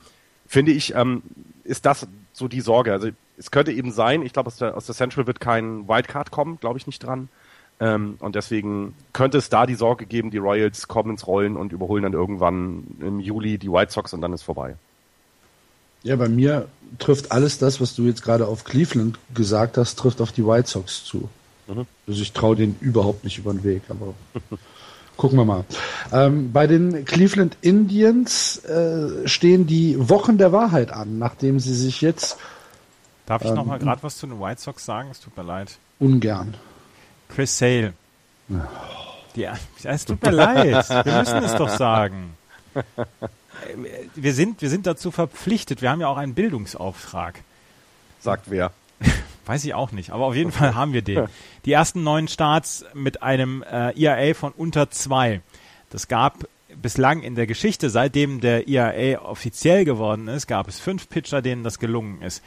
finde 0.46 0.72
ich, 0.72 0.94
ähm, 0.94 1.22
ist 1.64 1.86
das 1.86 2.08
so 2.32 2.48
die 2.48 2.60
Sorge. 2.60 2.92
Also 2.92 3.08
es 3.38 3.50
könnte 3.50 3.72
eben 3.72 3.92
sein, 3.92 4.22
ich 4.22 4.32
glaube, 4.32 4.48
aus 4.48 4.56
der, 4.56 4.76
aus 4.76 4.86
der 4.86 4.94
Central 4.94 5.26
wird 5.26 5.40
kein 5.40 5.88
Wildcard 5.88 6.30
kommen, 6.30 6.58
glaube 6.60 6.78
ich 6.78 6.86
nicht 6.86 6.98
dran. 6.98 7.28
Ähm, 7.80 8.16
und 8.18 8.34
deswegen 8.34 8.94
könnte 9.12 9.38
es 9.38 9.48
da 9.48 9.64
die 9.64 9.76
Sorge 9.76 10.06
geben, 10.06 10.32
die 10.32 10.38
Royals 10.38 10.88
kommen 10.88 11.10
ins 11.10 11.26
Rollen 11.28 11.56
und 11.56 11.72
überholen 11.72 12.02
dann 12.02 12.12
irgendwann 12.12 12.96
im 13.00 13.20
Juli 13.20 13.58
die 13.58 13.70
White 13.70 13.92
Sox 13.92 14.12
und 14.12 14.20
dann 14.20 14.32
ist 14.32 14.42
vorbei. 14.42 14.74
Ja, 16.02 16.16
bei 16.16 16.28
mir 16.28 16.68
trifft 16.98 17.32
alles 17.32 17.58
das, 17.58 17.80
was 17.80 17.94
du 17.94 18.04
jetzt 18.04 18.22
gerade 18.22 18.46
auf 18.46 18.64
Cleveland 18.64 19.18
gesagt 19.34 19.76
hast, 19.76 19.98
trifft 19.98 20.20
auf 20.20 20.32
die 20.32 20.46
White 20.46 20.68
Sox 20.68 21.04
zu. 21.04 21.28
Mhm. 21.66 21.86
Also 22.06 22.22
ich 22.22 22.32
traue 22.32 22.56
denen 22.56 22.76
überhaupt 22.80 23.24
nicht 23.24 23.38
über 23.38 23.52
den 23.52 23.64
Weg, 23.64 23.82
aber 23.88 24.14
Gucken 25.18 25.36
wir 25.36 25.44
mal. 25.44 25.64
Ähm, 26.12 26.52
bei 26.52 26.68
den 26.68 27.04
Cleveland 27.04 27.56
Indians 27.60 28.64
äh, 28.64 29.26
stehen 29.26 29.66
die 29.66 29.96
Wochen 30.08 30.38
der 30.38 30.52
Wahrheit 30.52 30.92
an, 30.92 31.18
nachdem 31.18 31.58
sie 31.58 31.74
sich 31.74 32.00
jetzt. 32.02 32.38
Darf 33.26 33.42
ich 33.42 33.48
ähm, 33.48 33.56
noch 33.56 33.66
mal 33.66 33.80
gerade 33.80 34.00
was 34.04 34.16
zu 34.16 34.28
den 34.28 34.40
White 34.40 34.60
Sox 34.60 34.84
sagen? 34.84 35.08
Es 35.10 35.18
tut 35.18 35.36
mir 35.36 35.42
leid. 35.42 35.76
Ungern. 35.98 36.54
Chris 37.28 37.58
Sale. 37.58 37.94
Die, 39.34 39.48
es 39.82 40.04
tut 40.04 40.22
mir 40.22 40.30
leid. 40.30 40.88
Wir 40.88 41.18
müssen 41.18 41.42
es 41.42 41.54
doch 41.56 41.68
sagen. 41.68 42.34
Wir 44.14 44.34
sind, 44.34 44.62
wir 44.62 44.70
sind 44.70 44.86
dazu 44.86 45.10
verpflichtet. 45.10 45.82
Wir 45.82 45.90
haben 45.90 46.00
ja 46.00 46.08
auch 46.08 46.16
einen 46.16 46.34
Bildungsauftrag. 46.34 47.42
Sagt 48.20 48.50
wer? 48.50 48.72
Weiß 49.46 49.64
ich 49.64 49.74
auch 49.74 49.92
nicht, 49.92 50.10
aber 50.10 50.26
auf 50.26 50.34
jeden 50.34 50.52
Fall 50.52 50.74
haben 50.74 50.92
wir 50.92 51.02
den. 51.02 51.28
Die 51.64 51.72
ersten 51.72 52.02
neun 52.02 52.28
Starts 52.28 52.84
mit 52.94 53.22
einem 53.22 53.62
äh, 53.62 53.98
ERA 54.00 54.34
von 54.34 54.52
unter 54.52 54.90
zwei. 54.90 55.40
Das 55.90 56.08
gab 56.08 56.46
bislang 56.80 57.22
in 57.22 57.34
der 57.34 57.46
Geschichte, 57.46 57.90
seitdem 57.90 58.40
der 58.40 58.68
ERA 58.68 59.22
offiziell 59.22 59.84
geworden 59.84 60.28
ist, 60.28 60.46
gab 60.46 60.68
es 60.68 60.80
fünf 60.80 61.08
Pitcher, 61.08 61.42
denen 61.42 61.64
das 61.64 61.78
gelungen 61.78 62.22
ist. 62.22 62.42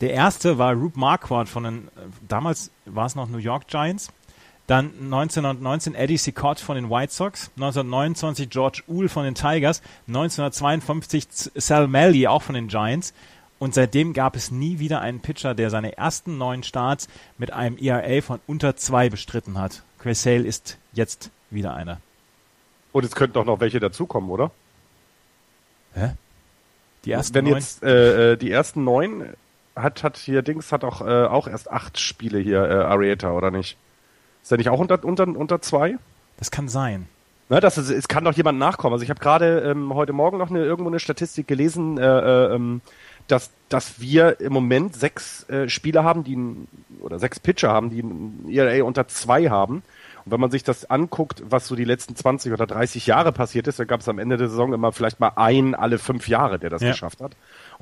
Der 0.00 0.12
erste 0.12 0.58
war 0.58 0.74
Rube 0.74 0.98
Marquardt 0.98 1.48
von 1.48 1.62
den, 1.62 1.88
damals 2.28 2.72
war 2.86 3.06
es 3.06 3.14
noch 3.14 3.28
New 3.28 3.38
York 3.38 3.68
Giants. 3.68 4.10
Dann 4.66 4.92
1919 5.00 5.94
Eddie 5.94 6.16
Sicott 6.16 6.60
von 6.60 6.76
den 6.76 6.88
White 6.88 7.12
Sox, 7.12 7.50
1929 7.56 8.48
George 8.48 8.82
Uhl 8.86 9.08
von 9.08 9.24
den 9.24 9.34
Tigers, 9.34 9.82
1952 10.06 11.50
Sal 11.54 11.88
Melly 11.88 12.26
auch 12.26 12.42
von 12.42 12.54
den 12.54 12.68
Giants, 12.68 13.12
und 13.62 13.74
seitdem 13.74 14.12
gab 14.12 14.34
es 14.34 14.50
nie 14.50 14.80
wieder 14.80 15.00
einen 15.00 15.20
Pitcher, 15.20 15.54
der 15.54 15.70
seine 15.70 15.96
ersten 15.96 16.36
neun 16.36 16.64
Starts 16.64 17.06
mit 17.38 17.52
einem 17.52 17.78
ERA 17.78 18.20
von 18.20 18.40
unter 18.48 18.74
zwei 18.74 19.08
bestritten 19.08 19.56
hat. 19.56 19.84
Chris 20.00 20.22
Sale 20.24 20.42
ist 20.42 20.78
jetzt 20.92 21.30
wieder 21.48 21.72
einer. 21.72 22.00
Und 22.90 23.04
es 23.04 23.14
könnten 23.14 23.34
doch 23.34 23.44
noch 23.44 23.60
welche 23.60 23.78
dazukommen, 23.78 24.30
oder? 24.30 24.50
Hä? 25.94 26.14
Die 27.04 27.12
ersten 27.12 27.36
Wenn 27.36 27.44
neun? 27.44 27.54
jetzt 27.54 27.84
äh, 27.84 28.32
äh, 28.32 28.36
die 28.36 28.50
ersten 28.50 28.82
neun 28.82 29.32
hat 29.76 30.02
hat 30.02 30.16
hier 30.16 30.42
Dings 30.42 30.72
hat 30.72 30.82
auch 30.82 31.00
äh, 31.00 31.26
auch 31.26 31.46
erst 31.46 31.70
acht 31.70 32.00
Spiele 32.00 32.40
hier 32.40 32.64
äh, 32.68 32.74
Arieta 32.74 33.30
oder 33.30 33.52
nicht? 33.52 33.76
Ist 34.42 34.52
er 34.52 34.58
nicht 34.58 34.68
auch 34.68 34.78
unter 34.78 35.04
unter 35.04 35.26
unter 35.26 35.60
zwei? 35.60 35.96
Das 36.38 36.50
kann 36.50 36.68
sein. 36.68 37.06
Na, 37.48 37.60
das 37.60 37.76
ist, 37.76 37.90
es 37.90 38.08
kann 38.08 38.24
doch 38.24 38.32
jemand 38.32 38.58
nachkommen. 38.58 38.94
Also 38.94 39.02
ich 39.04 39.10
habe 39.10 39.20
gerade 39.20 39.60
ähm, 39.60 39.94
heute 39.94 40.12
Morgen 40.12 40.38
noch 40.38 40.50
eine, 40.50 40.64
irgendwo 40.64 40.88
eine 40.88 41.00
Statistik 41.00 41.46
gelesen. 41.46 41.98
Äh, 41.98 42.04
äh, 42.04 42.54
ähm, 42.54 42.80
dass, 43.28 43.50
dass 43.68 44.00
wir 44.00 44.40
im 44.40 44.52
Moment 44.52 44.96
sechs 44.96 45.48
äh, 45.48 45.68
Spieler 45.68 46.04
haben, 46.04 46.24
die 46.24 46.38
oder 47.00 47.18
sechs 47.18 47.40
Pitcher 47.40 47.70
haben, 47.70 47.90
die 47.90 48.02
ein 48.02 48.46
ERA 48.48 48.84
unter 48.84 49.06
zwei 49.08 49.48
haben. 49.48 49.82
Und 50.24 50.32
wenn 50.32 50.40
man 50.40 50.50
sich 50.50 50.62
das 50.62 50.88
anguckt, 50.90 51.42
was 51.48 51.66
so 51.66 51.74
die 51.74 51.84
letzten 51.84 52.14
20 52.14 52.52
oder 52.52 52.66
30 52.66 53.06
Jahre 53.06 53.32
passiert 53.32 53.66
ist, 53.66 53.78
dann 53.78 53.86
gab 53.86 54.00
es 54.00 54.08
am 54.08 54.18
Ende 54.18 54.36
der 54.36 54.48
Saison 54.48 54.72
immer 54.72 54.92
vielleicht 54.92 55.20
mal 55.20 55.32
einen 55.36 55.74
alle 55.74 55.98
fünf 55.98 56.28
Jahre, 56.28 56.58
der 56.58 56.70
das 56.70 56.82
ja. 56.82 56.90
geschafft 56.90 57.20
hat. 57.20 57.32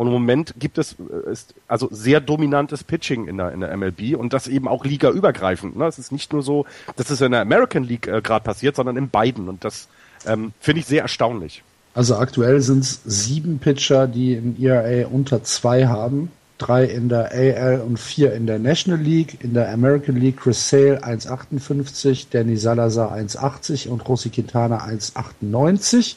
Und 0.00 0.06
im 0.06 0.14
Moment 0.14 0.54
gibt 0.58 0.78
es 0.78 0.96
äh, 0.98 1.30
ist 1.30 1.52
also 1.68 1.90
sehr 1.92 2.22
dominantes 2.22 2.84
Pitching 2.84 3.28
in 3.28 3.36
der, 3.36 3.52
in 3.52 3.60
der 3.60 3.76
MLB 3.76 4.16
und 4.16 4.32
das 4.32 4.48
eben 4.48 4.66
auch 4.66 4.86
ligaübergreifend. 4.86 5.76
Ne? 5.76 5.84
Es 5.84 5.98
ist 5.98 6.10
nicht 6.10 6.32
nur 6.32 6.42
so, 6.42 6.64
dass 6.96 7.10
es 7.10 7.20
in 7.20 7.32
der 7.32 7.42
American 7.42 7.84
League 7.84 8.06
äh, 8.06 8.22
gerade 8.22 8.42
passiert, 8.42 8.76
sondern 8.76 8.96
in 8.96 9.10
beiden. 9.10 9.46
Und 9.50 9.62
das 9.62 9.88
ähm, 10.26 10.52
finde 10.58 10.80
ich 10.80 10.86
sehr 10.86 11.02
erstaunlich. 11.02 11.62
Also 11.92 12.16
aktuell 12.16 12.62
sind 12.62 12.82
es 12.82 13.02
sieben 13.04 13.58
Pitcher, 13.58 14.06
die 14.06 14.32
im 14.32 14.56
ERA 14.58 15.06
unter 15.06 15.44
zwei 15.44 15.86
haben. 15.86 16.32
Drei 16.56 16.84
in 16.84 17.10
der 17.10 17.32
AL 17.32 17.82
und 17.86 17.98
vier 17.98 18.32
in 18.32 18.46
der 18.46 18.58
National 18.58 19.02
League. 19.02 19.44
In 19.44 19.52
der 19.52 19.70
American 19.70 20.16
League 20.16 20.38
Chris 20.38 20.66
Sale 20.66 21.04
1,58, 21.04 22.28
Danny 22.30 22.56
Salazar 22.56 23.14
1,80 23.14 23.88
und 23.88 24.08
Rossi 24.08 24.30
Quintana 24.30 24.82
1,98. 24.82 26.14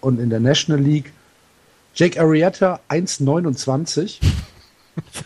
Und 0.00 0.18
in 0.18 0.30
der 0.30 0.40
National 0.40 0.82
League 0.82 1.12
Jake 1.94 2.20
Arrieta 2.20 2.80
1,29. 2.88 4.20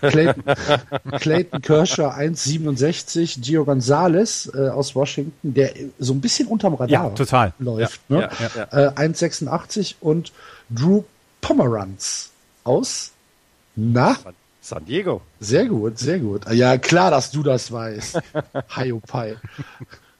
Clayton, 0.00 0.44
Clayton 1.20 1.62
Kershaw 1.62 2.11
1,67, 2.11 3.40
Gio 3.40 3.64
Gonzalez 3.64 4.50
äh, 4.55 4.68
aus 4.68 4.95
Washington, 4.95 5.55
der 5.55 5.74
so 5.99 6.12
ein 6.12 6.20
bisschen 6.20 6.47
unterm 6.49 6.74
Radar 6.74 6.89
ja, 6.89 7.11
total. 7.11 7.55
läuft, 7.59 8.01
ja, 8.09 8.16
ne? 8.16 8.30
ja, 8.55 8.89
äh, 8.89 9.09
1,86 9.09 9.97
und 10.01 10.32
Drew 10.70 11.03
Pomeranz 11.41 12.30
aus 12.62 13.12
na? 13.76 14.16
San 14.61 14.84
Diego. 14.86 15.20
Sehr 15.41 15.66
gut, 15.66 15.99
sehr 15.99 16.18
gut. 16.18 16.51
Ja, 16.51 16.78
klar, 16.78 17.11
dass 17.11 17.30
du 17.30 17.43
das 17.43 17.70
weißt. 17.70 18.18
Hi, 18.70 18.93
Pai. 19.07 19.36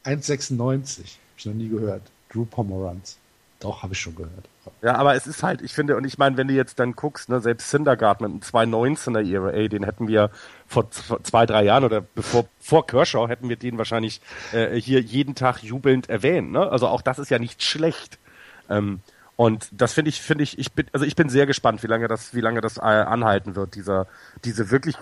1,96. 0.03 0.99
Hab 0.99 1.05
ich 1.37 1.45
noch 1.45 1.53
nie 1.53 1.69
gehört. 1.69 2.03
Drew 2.31 2.45
Pomeranz. 2.45 3.17
Doch, 3.59 3.83
habe 3.83 3.93
ich 3.93 3.99
schon 3.99 4.15
gehört. 4.15 4.49
Ja, 4.81 4.95
aber 4.95 5.15
es 5.15 5.27
ist 5.27 5.41
halt, 5.43 5.61
ich 5.61 5.73
finde, 5.73 5.95
und 5.95 6.05
ich 6.05 6.17
meine, 6.17 6.37
wenn 6.37 6.47
du 6.47 6.53
jetzt 6.53 6.79
dann 6.79 6.93
guckst, 6.93 7.29
ne, 7.29 7.39
selbst 7.39 7.69
Syndergaard 7.69 8.21
mit 8.21 8.29
einem 8.29 8.39
219er 8.41 9.31
ERA, 9.31 9.67
den 9.67 9.83
hätten 9.83 10.07
wir 10.07 10.29
vor 10.67 10.89
zwei, 10.91 11.45
drei 11.45 11.63
Jahren 11.63 11.83
oder 11.83 12.01
bevor 12.01 12.45
vor 12.59 12.85
Kershaw 12.85 13.27
hätten 13.27 13.49
wir 13.49 13.55
den 13.55 13.77
wahrscheinlich 13.77 14.21
äh, 14.51 14.75
hier 14.75 14.99
jeden 14.99 15.35
Tag 15.35 15.63
jubelnd 15.63 16.09
erwähnt. 16.09 16.51
Ne? 16.51 16.69
Also 16.69 16.87
auch 16.87 17.01
das 17.01 17.19
ist 17.19 17.29
ja 17.29 17.39
nicht 17.39 17.63
schlecht. 17.63 18.19
Ähm, 18.69 18.99
und 19.37 19.67
das 19.71 19.93
finde 19.93 20.09
ich, 20.09 20.21
finde 20.21 20.43
ich, 20.43 20.57
ich 20.57 20.71
bin, 20.71 20.87
also 20.93 21.05
ich 21.05 21.15
bin 21.15 21.29
sehr 21.29 21.45
gespannt, 21.45 21.83
wie 21.83 21.87
lange 21.87 22.07
das, 22.07 22.33
wie 22.33 22.41
lange 22.41 22.61
das 22.61 22.77
äh, 22.77 22.81
anhalten 22.81 23.55
wird, 23.55 23.75
dieser, 23.75 24.07
diese 24.45 24.71
wirklich 24.71 24.95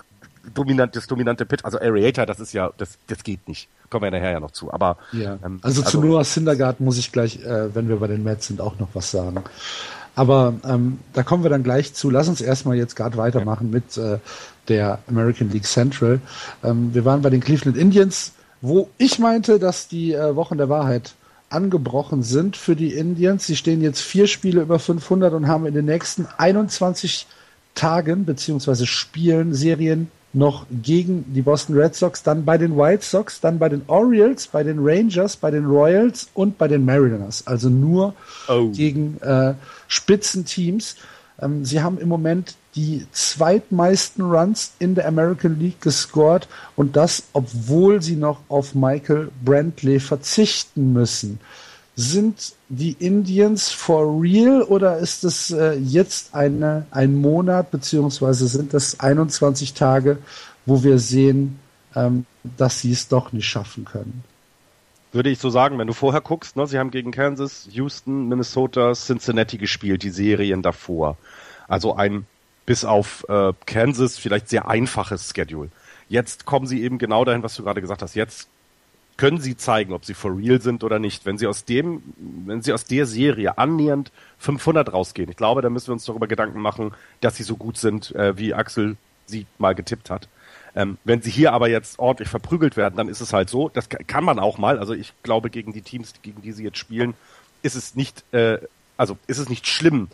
dominant, 0.52 0.94
das 0.94 1.06
dominante 1.06 1.46
Pitch, 1.46 1.64
also 1.64 1.78
Aerator, 1.78 2.26
das 2.26 2.40
ist 2.40 2.52
ja, 2.52 2.70
das, 2.76 2.98
das 3.06 3.22
geht 3.22 3.46
nicht. 3.48 3.68
Kommen 3.90 4.04
wir 4.04 4.10
nachher 4.10 4.32
ja 4.32 4.40
noch 4.40 4.50
zu. 4.50 4.72
Aber 4.72 4.98
ja. 5.12 5.38
Ähm, 5.44 5.60
also, 5.62 5.82
also, 5.82 5.90
zu 5.90 6.00
Noah 6.00 6.24
Syndergaard 6.24 6.80
muss 6.80 6.98
ich 6.98 7.12
gleich, 7.12 7.44
äh, 7.44 7.74
wenn 7.74 7.88
wir 7.88 7.96
bei 7.96 8.06
den 8.06 8.22
Mets 8.22 8.46
sind, 8.48 8.60
auch 8.60 8.78
noch 8.78 8.88
was 8.94 9.10
sagen. 9.10 9.42
Aber 10.16 10.54
ähm, 10.64 10.98
da 11.12 11.22
kommen 11.22 11.42
wir 11.42 11.50
dann 11.50 11.62
gleich 11.62 11.94
zu. 11.94 12.10
Lass 12.10 12.28
uns 12.28 12.40
erstmal 12.40 12.76
jetzt 12.76 12.94
gerade 12.96 13.16
weitermachen 13.16 13.68
ja. 13.68 13.74
mit 13.74 13.96
äh, 13.96 14.18
der 14.68 14.98
American 15.08 15.50
League 15.50 15.66
Central. 15.66 16.20
Ähm, 16.62 16.94
wir 16.94 17.04
waren 17.04 17.22
bei 17.22 17.30
den 17.30 17.40
Cleveland 17.40 17.76
Indians, 17.76 18.32
wo 18.60 18.90
ich 18.98 19.18
meinte, 19.18 19.58
dass 19.58 19.88
die 19.88 20.12
äh, 20.12 20.36
Wochen 20.36 20.58
der 20.58 20.68
Wahrheit 20.68 21.14
angebrochen 21.50 22.22
sind 22.22 22.56
für 22.56 22.76
die 22.76 22.94
Indians. 22.94 23.46
Sie 23.46 23.56
stehen 23.56 23.80
jetzt 23.82 24.00
vier 24.00 24.26
Spiele 24.26 24.62
über 24.62 24.78
500 24.78 25.32
und 25.34 25.46
haben 25.48 25.66
in 25.66 25.74
den 25.74 25.84
nächsten 25.84 26.26
21 26.36 27.26
Tagen 27.74 28.24
beziehungsweise 28.24 28.86
Spielen 28.86 29.54
Serien 29.54 30.10
noch 30.34 30.66
gegen 30.82 31.32
die 31.32 31.42
Boston 31.42 31.76
Red 31.76 31.94
Sox, 31.94 32.22
dann 32.22 32.44
bei 32.44 32.58
den 32.58 32.76
White 32.76 33.04
Sox, 33.04 33.40
dann 33.40 33.58
bei 33.58 33.68
den 33.68 33.82
Orioles, 33.86 34.48
bei 34.48 34.62
den 34.62 34.78
Rangers, 34.80 35.36
bei 35.36 35.50
den 35.50 35.64
Royals 35.64 36.28
und 36.34 36.58
bei 36.58 36.68
den 36.68 36.84
Mariners. 36.84 37.46
Also 37.46 37.68
nur 37.68 38.14
oh. 38.48 38.68
gegen 38.70 39.20
äh, 39.22 39.54
Spitzenteams. 39.86 40.96
Ähm, 41.40 41.64
sie 41.64 41.82
haben 41.82 41.98
im 41.98 42.08
Moment 42.08 42.56
die 42.74 43.06
zweitmeisten 43.12 44.24
Runs 44.24 44.72
in 44.80 44.96
der 44.96 45.06
American 45.06 45.58
League 45.60 45.80
gescored 45.80 46.48
und 46.74 46.96
das, 46.96 47.24
obwohl 47.32 48.02
sie 48.02 48.16
noch 48.16 48.40
auf 48.48 48.74
Michael 48.74 49.30
Brantley 49.44 50.00
verzichten 50.00 50.92
müssen. 50.92 51.38
Sind 51.94 52.54
die 52.76 52.96
Indians 52.98 53.70
for 53.70 54.20
real 54.20 54.62
oder 54.62 54.98
ist 54.98 55.24
es 55.24 55.50
äh, 55.50 55.74
jetzt 55.74 56.34
eine, 56.34 56.86
ein 56.90 57.16
Monat 57.16 57.70
beziehungsweise 57.70 58.46
sind 58.46 58.74
das 58.74 59.00
21 59.00 59.74
Tage, 59.74 60.18
wo 60.66 60.82
wir 60.82 60.98
sehen, 60.98 61.58
ähm, 61.94 62.26
dass 62.56 62.80
sie 62.80 62.92
es 62.92 63.08
doch 63.08 63.32
nicht 63.32 63.46
schaffen 63.46 63.84
können? 63.84 64.24
Würde 65.12 65.30
ich 65.30 65.38
so 65.38 65.48
sagen, 65.48 65.78
wenn 65.78 65.86
du 65.86 65.92
vorher 65.92 66.20
guckst, 66.20 66.56
ne, 66.56 66.66
sie 66.66 66.78
haben 66.78 66.90
gegen 66.90 67.12
Kansas, 67.12 67.68
Houston, 67.70 68.28
Minnesota, 68.28 68.92
Cincinnati 68.94 69.58
gespielt, 69.58 70.02
die 70.02 70.10
Serien 70.10 70.62
davor. 70.62 71.16
Also 71.68 71.94
ein 71.94 72.26
bis 72.66 72.84
auf 72.84 73.24
äh, 73.28 73.52
Kansas 73.66 74.18
vielleicht 74.18 74.48
sehr 74.48 74.68
einfaches 74.68 75.32
Schedule. 75.34 75.70
Jetzt 76.08 76.44
kommen 76.46 76.66
sie 76.66 76.82
eben 76.82 76.98
genau 76.98 77.24
dahin, 77.24 77.42
was 77.42 77.54
du 77.54 77.62
gerade 77.62 77.80
gesagt 77.80 78.02
hast. 78.02 78.14
Jetzt 78.14 78.48
können 79.16 79.40
sie 79.40 79.56
zeigen, 79.56 79.92
ob 79.92 80.04
sie 80.04 80.14
for 80.14 80.36
real 80.36 80.60
sind 80.60 80.82
oder 80.82 80.98
nicht. 80.98 81.24
Wenn 81.24 81.38
sie 81.38 81.46
aus 81.46 81.64
dem, 81.64 82.02
wenn 82.16 82.62
sie 82.62 82.72
aus 82.72 82.84
der 82.84 83.06
Serie 83.06 83.58
annähernd 83.58 84.10
500 84.38 84.92
rausgehen, 84.92 85.30
ich 85.30 85.36
glaube, 85.36 85.62
da 85.62 85.70
müssen 85.70 85.88
wir 85.88 85.92
uns 85.94 86.04
darüber 86.04 86.26
Gedanken 86.26 86.60
machen, 86.60 86.92
dass 87.20 87.36
sie 87.36 87.44
so 87.44 87.56
gut 87.56 87.76
sind, 87.76 88.14
äh, 88.14 88.36
wie 88.36 88.54
Axel 88.54 88.96
sie 89.26 89.46
mal 89.58 89.74
getippt 89.74 90.10
hat. 90.10 90.28
Ähm, 90.76 90.98
wenn 91.04 91.22
sie 91.22 91.30
hier 91.30 91.52
aber 91.52 91.68
jetzt 91.68 91.98
ordentlich 91.98 92.28
verprügelt 92.28 92.76
werden, 92.76 92.96
dann 92.96 93.08
ist 93.08 93.20
es 93.20 93.32
halt 93.32 93.48
so. 93.48 93.68
Das 93.68 93.88
kann 93.88 94.24
man 94.24 94.38
auch 94.38 94.58
mal. 94.58 94.78
Also 94.78 94.92
ich 94.92 95.12
glaube, 95.22 95.50
gegen 95.50 95.72
die 95.72 95.82
Teams, 95.82 96.14
gegen 96.22 96.42
die 96.42 96.52
sie 96.52 96.64
jetzt 96.64 96.78
spielen, 96.78 97.14
ist 97.62 97.76
es 97.76 97.94
nicht, 97.94 98.24
äh, 98.32 98.58
also 98.96 99.16
ist 99.28 99.38
es 99.38 99.48
nicht 99.48 99.68
schlimm, 99.68 100.08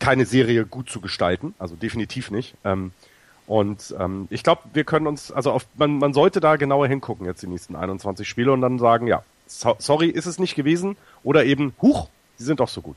keine 0.00 0.26
Serie 0.26 0.66
gut 0.66 0.90
zu 0.90 1.00
gestalten. 1.00 1.54
Also 1.58 1.76
definitiv 1.76 2.30
nicht. 2.32 2.54
Ähm, 2.64 2.90
und 3.46 3.94
ähm, 3.98 4.26
ich 4.30 4.42
glaube, 4.42 4.62
wir 4.72 4.84
können 4.84 5.06
uns, 5.06 5.30
also 5.30 5.52
auf, 5.52 5.66
man, 5.76 5.98
man 5.98 6.12
sollte 6.12 6.40
da 6.40 6.56
genauer 6.56 6.88
hingucken 6.88 7.26
jetzt 7.26 7.42
die 7.42 7.46
nächsten 7.46 7.76
21 7.76 8.28
Spiele 8.28 8.52
und 8.52 8.60
dann 8.60 8.78
sagen, 8.78 9.06
ja, 9.06 9.22
so, 9.46 9.76
sorry, 9.78 10.08
ist 10.08 10.26
es 10.26 10.38
nicht 10.38 10.54
gewesen 10.54 10.96
oder 11.22 11.44
eben, 11.44 11.74
huch, 11.80 12.08
sie 12.36 12.44
sind 12.44 12.60
doch 12.60 12.68
so 12.68 12.82
gut. 12.82 12.96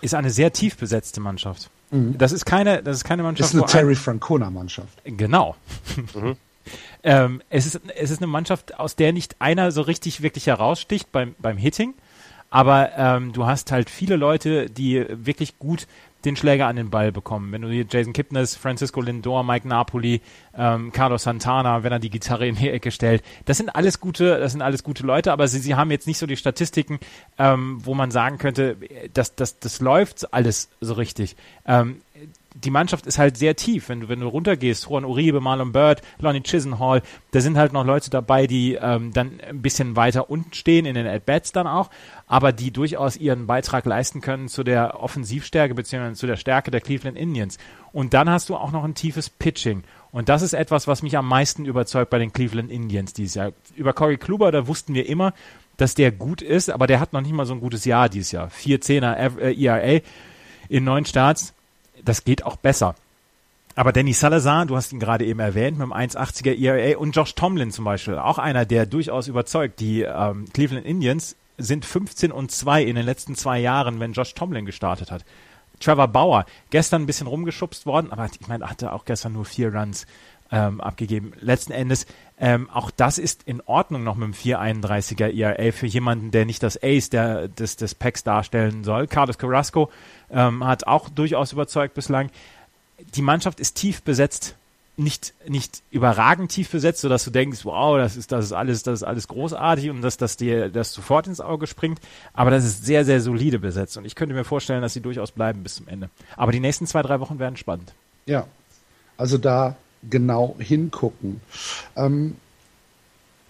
Ist 0.00 0.14
eine 0.14 0.30
sehr 0.30 0.52
tief 0.52 0.76
besetzte 0.76 1.20
Mannschaft. 1.20 1.70
Mhm. 1.90 2.16
Das 2.18 2.32
ist 2.32 2.46
keine, 2.46 2.82
das 2.82 2.98
ist 2.98 3.04
keine 3.04 3.22
Mannschaft. 3.22 3.50
Das 3.50 3.54
ist 3.54 3.60
eine 3.60 3.70
Terry 3.70 3.92
ein... 3.92 3.96
Francona 3.96 4.50
Mannschaft. 4.50 5.02
Genau. 5.04 5.56
Mhm. 6.14 6.36
ähm, 7.02 7.42
es 7.50 7.66
ist, 7.66 7.80
es 7.96 8.10
ist 8.10 8.18
eine 8.18 8.28
Mannschaft, 8.28 8.78
aus 8.78 8.96
der 8.96 9.12
nicht 9.12 9.36
einer 9.40 9.72
so 9.72 9.82
richtig 9.82 10.22
wirklich 10.22 10.46
heraussticht 10.46 11.10
beim, 11.12 11.34
beim 11.38 11.56
Hitting. 11.56 11.94
Aber 12.48 12.90
ähm, 12.96 13.32
du 13.32 13.44
hast 13.44 13.72
halt 13.72 13.90
viele 13.90 14.16
Leute, 14.16 14.70
die 14.70 15.04
wirklich 15.08 15.58
gut 15.58 15.86
den 16.26 16.36
Schläger 16.36 16.66
an 16.66 16.76
den 16.76 16.90
Ball 16.90 17.12
bekommen. 17.12 17.52
Wenn 17.52 17.62
du 17.62 17.68
hier 17.68 17.86
Jason 17.88 18.12
Kipnis, 18.12 18.56
Francisco 18.56 19.00
Lindor, 19.00 19.44
Mike 19.44 19.66
Napoli, 19.66 20.20
ähm, 20.56 20.92
Carlos 20.92 21.22
Santana, 21.22 21.82
wenn 21.82 21.92
er 21.92 21.98
die 21.98 22.10
Gitarre 22.10 22.46
in 22.46 22.56
die 22.56 22.68
Ecke 22.68 22.90
stellt, 22.90 23.22
das 23.46 23.56
sind 23.56 23.70
alles 23.70 24.00
gute, 24.00 24.38
das 24.38 24.52
sind 24.52 24.62
alles 24.62 24.82
gute 24.82 25.06
Leute, 25.06 25.32
aber 25.32 25.48
sie, 25.48 25.60
sie 25.60 25.74
haben 25.74 25.90
jetzt 25.90 26.06
nicht 26.06 26.18
so 26.18 26.26
die 26.26 26.36
Statistiken, 26.36 26.98
ähm, 27.38 27.78
wo 27.84 27.94
man 27.94 28.10
sagen 28.10 28.38
könnte, 28.38 28.76
das, 29.14 29.34
das, 29.36 29.58
das 29.58 29.80
läuft 29.80 30.32
alles 30.34 30.68
so 30.80 30.94
richtig. 30.94 31.36
Ähm, 31.66 32.02
die 32.64 32.70
Mannschaft 32.70 33.06
ist 33.06 33.18
halt 33.18 33.36
sehr 33.36 33.56
tief. 33.56 33.88
Wenn 33.88 34.00
du, 34.00 34.08
wenn 34.08 34.20
du 34.20 34.28
runtergehst, 34.28 34.86
Juan 34.88 35.04
Uribe, 35.04 35.40
Marlon 35.40 35.72
Bird, 35.72 36.00
Lonnie 36.18 36.42
Chisenhall, 36.42 37.02
da 37.30 37.40
sind 37.40 37.58
halt 37.58 37.72
noch 37.72 37.84
Leute 37.84 38.10
dabei, 38.10 38.46
die 38.46 38.74
ähm, 38.74 39.12
dann 39.12 39.40
ein 39.40 39.62
bisschen 39.62 39.96
weiter 39.96 40.30
unten 40.30 40.52
stehen, 40.54 40.86
in 40.86 40.94
den 40.94 41.06
At-Bats 41.06 41.52
dann 41.52 41.66
auch, 41.66 41.90
aber 42.26 42.52
die 42.52 42.70
durchaus 42.70 43.16
ihren 43.16 43.46
Beitrag 43.46 43.84
leisten 43.84 44.20
können 44.20 44.48
zu 44.48 44.64
der 44.64 45.00
Offensivstärke 45.02 45.74
bzw. 45.74 46.14
zu 46.14 46.26
der 46.26 46.36
Stärke 46.36 46.70
der 46.70 46.80
Cleveland 46.80 47.18
Indians. 47.18 47.58
Und 47.92 48.14
dann 48.14 48.28
hast 48.30 48.48
du 48.48 48.56
auch 48.56 48.72
noch 48.72 48.84
ein 48.84 48.94
tiefes 48.94 49.30
Pitching. 49.30 49.84
Und 50.10 50.28
das 50.28 50.42
ist 50.42 50.54
etwas, 50.54 50.86
was 50.86 51.02
mich 51.02 51.16
am 51.16 51.28
meisten 51.28 51.66
überzeugt 51.66 52.10
bei 52.10 52.18
den 52.18 52.32
Cleveland 52.32 52.70
Indians 52.70 53.12
dieses 53.12 53.34
Jahr. 53.34 53.52
Über 53.74 53.92
Corey 53.92 54.16
Kluber, 54.16 54.50
da 54.50 54.66
wussten 54.66 54.94
wir 54.94 55.08
immer, 55.08 55.34
dass 55.76 55.94
der 55.94 56.10
gut 56.10 56.40
ist, 56.40 56.70
aber 56.70 56.86
der 56.86 57.00
hat 57.00 57.12
noch 57.12 57.20
nicht 57.20 57.34
mal 57.34 57.44
so 57.44 57.52
ein 57.52 57.60
gutes 57.60 57.84
Jahr 57.84 58.08
dieses 58.08 58.32
Jahr. 58.32 58.48
4-10er 58.48 59.40
äh, 59.40 59.64
ERA 59.64 60.00
in 60.68 60.84
neun 60.84 61.04
Starts 61.04 61.54
das 62.08 62.24
geht 62.24 62.44
auch 62.44 62.56
besser. 62.56 62.94
Aber 63.74 63.92
Danny 63.92 64.14
Salazar, 64.14 64.64
du 64.64 64.74
hast 64.74 64.92
ihn 64.92 65.00
gerade 65.00 65.26
eben 65.26 65.38
erwähnt, 65.38 65.78
mit 65.78 65.86
dem 65.86 65.92
1,80er 65.92 66.58
ERA 66.58 66.98
und 66.98 67.14
Josh 67.14 67.34
Tomlin 67.34 67.70
zum 67.70 67.84
Beispiel, 67.84 68.16
auch 68.16 68.38
einer, 68.38 68.64
der 68.64 68.86
durchaus 68.86 69.28
überzeugt. 69.28 69.80
Die 69.80 70.00
ähm, 70.00 70.46
Cleveland 70.54 70.86
Indians 70.86 71.36
sind 71.58 71.84
15 71.84 72.32
und 72.32 72.50
2 72.50 72.82
in 72.82 72.96
den 72.96 73.04
letzten 73.04 73.34
zwei 73.34 73.58
Jahren, 73.58 74.00
wenn 74.00 74.14
Josh 74.14 74.32
Tomlin 74.32 74.64
gestartet 74.64 75.10
hat. 75.10 75.24
Trevor 75.78 76.08
Bauer, 76.08 76.46
gestern 76.70 77.02
ein 77.02 77.06
bisschen 77.06 77.26
rumgeschubst 77.26 77.84
worden, 77.84 78.10
aber 78.12 78.26
ich 78.26 78.48
meine, 78.48 78.68
hatte 78.68 78.92
auch 78.92 79.04
gestern 79.04 79.34
nur 79.34 79.44
vier 79.44 79.74
Runs 79.74 80.06
ähm, 80.50 80.80
abgegeben. 80.80 81.32
Letzten 81.40 81.72
Endes, 81.72 82.06
ähm, 82.38 82.68
auch 82.70 82.90
das 82.90 83.18
ist 83.18 83.42
in 83.44 83.60
Ordnung 83.62 84.04
noch 84.04 84.16
mit 84.16 84.28
dem 84.28 84.34
431er 84.34 85.34
ERA 85.34 85.72
für 85.72 85.86
jemanden, 85.86 86.30
der 86.30 86.44
nicht 86.44 86.62
das 86.62 86.78
Ace 86.82 87.10
der, 87.10 87.48
des, 87.48 87.76
des 87.76 87.94
Packs 87.94 88.24
darstellen 88.24 88.84
soll. 88.84 89.06
Carlos 89.06 89.38
Carrasco 89.38 89.90
ähm, 90.30 90.64
hat 90.64 90.86
auch 90.86 91.08
durchaus 91.08 91.52
überzeugt 91.52 91.94
bislang. 91.94 92.30
Die 93.14 93.22
Mannschaft 93.22 93.60
ist 93.60 93.76
tief 93.76 94.02
besetzt, 94.02 94.56
nicht, 94.98 95.34
nicht 95.46 95.82
überragend 95.90 96.50
tief 96.50 96.70
besetzt, 96.70 97.02
sodass 97.02 97.24
du 97.24 97.30
denkst, 97.30 97.64
wow, 97.64 97.98
das 97.98 98.16
ist, 98.16 98.32
das 98.32 98.46
ist 98.46 98.52
alles, 98.52 98.82
das 98.82 99.00
ist 99.00 99.02
alles 99.02 99.28
großartig 99.28 99.90
und 99.90 100.00
dass 100.00 100.16
das 100.16 100.38
dir 100.38 100.70
das 100.70 100.92
sofort 100.92 101.26
ins 101.26 101.40
Auge 101.40 101.66
springt. 101.66 102.00
Aber 102.32 102.50
das 102.50 102.64
ist 102.64 102.84
sehr, 102.84 103.04
sehr 103.04 103.20
solide 103.20 103.58
besetzt. 103.58 103.98
Und 103.98 104.06
ich 104.06 104.14
könnte 104.14 104.34
mir 104.34 104.44
vorstellen, 104.44 104.80
dass 104.80 104.94
sie 104.94 105.02
durchaus 105.02 105.32
bleiben 105.32 105.62
bis 105.62 105.76
zum 105.76 105.88
Ende. 105.88 106.08
Aber 106.36 106.52
die 106.52 106.60
nächsten 106.60 106.86
zwei, 106.86 107.02
drei 107.02 107.20
Wochen 107.20 107.38
werden 107.38 107.56
spannend. 107.56 107.92
Ja. 108.24 108.46
Also 109.18 109.38
da 109.38 109.76
genau 110.10 110.56
hingucken. 110.58 111.40
Ähm, 111.96 112.36